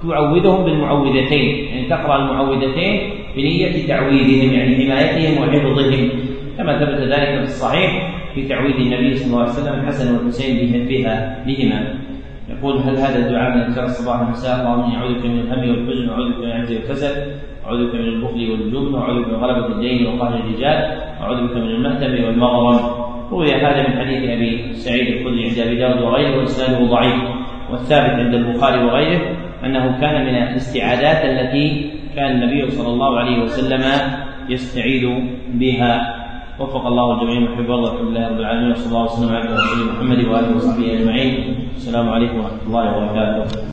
تعودهم 0.08 0.64
بالمعوذتين. 0.64 1.66
يعني 1.68 1.88
تقرأ 1.88 2.16
المعوذتين 2.16 3.10
بنية 3.36 3.86
تعويذهم 3.86 4.52
يعني 4.54 4.76
حمايتهم 4.76 5.42
وحفظهم. 5.42 6.10
كما 6.58 6.78
ثبت 6.78 7.00
ذلك 7.00 7.38
في 7.38 7.42
الصحيح 7.42 8.12
في 8.34 8.48
تعويذ 8.48 8.76
النبي 8.76 9.14
صلى 9.14 9.26
الله 9.26 9.40
عليه 9.40 9.50
وسلم 9.52 9.74
الحسن 9.80 10.16
والحسين 10.16 10.86
بها 10.88 11.44
بهما. 11.46 11.94
يقول 12.48 12.76
هل 12.76 12.96
هذا 12.96 13.26
الدعاء 13.26 13.56
من 13.56 13.62
اذكار 13.62 13.84
الصباح 13.84 14.20
والمساء 14.20 14.60
اللهم 14.60 14.84
إني 14.84 14.96
أعوذ 14.96 15.14
بك 15.18 15.24
من 15.26 15.38
الهم 15.38 15.70
والحزن 15.70 16.08
واعوذ 16.08 16.30
بك 16.32 16.38
من 16.38 16.44
العجز 16.44 16.72
والكسل 16.72 17.14
أعوذ 17.66 17.86
بك 17.86 17.94
من 17.94 18.00
البخل 18.00 18.50
والجبن 18.50 18.94
واعوذ 18.94 19.22
بك 19.22 19.28
من 19.28 19.34
غلبة 19.34 19.66
الدين 19.66 20.06
وقهر 20.06 20.34
الرجال 20.34 20.78
واعوذ 21.20 21.46
بك 21.46 21.56
من 21.56 21.62
المهتم 21.62 22.24
والمغرم. 22.24 22.80
روي 23.30 23.54
هذا 23.54 23.88
من 23.88 23.98
حديث 24.00 24.30
أبي 24.30 24.72
سعيد 24.74 25.06
الخدري 25.06 25.48
عند 25.48 25.58
أبي 25.58 25.76
داود 25.76 26.02
وغيره 26.02 26.38
وإسناده 26.38 26.86
ضعيف 26.86 27.22
والثابت 27.70 28.10
عند 28.10 28.34
البخاري 28.34 28.84
وغيره. 28.84 29.20
أنه 29.64 30.00
كان 30.00 30.16
من 30.26 30.34
الاستعاذات 30.34 31.24
التي 31.24 31.90
كان 32.16 32.42
النبي 32.42 32.70
صلى 32.70 32.88
الله 32.88 33.18
عليه 33.18 33.42
وسلم 33.42 33.82
يستعيذ 34.48 35.04
بها. 35.54 35.92
وفق 36.60 36.86
الله 36.86 37.06
الجميع 37.12 37.40
محب 37.52 37.70
الله 37.70 37.92
الحمد 37.92 38.08
لله 38.08 38.28
رب 38.28 38.40
العالمين 38.40 38.70
وصلى 38.72 38.88
الله 38.88 39.04
وسلم 39.04 39.32
على 39.36 39.48
رسول 39.54 39.78
محمد 39.92 40.24
وآله 40.24 40.56
وصحبه 40.56 40.86
أجمعين. 40.92 41.34
السلام 41.76 42.08
عليكم 42.08 42.36
ورحمة 42.36 42.62
الله 42.66 42.84
وبركاته. 42.96 43.60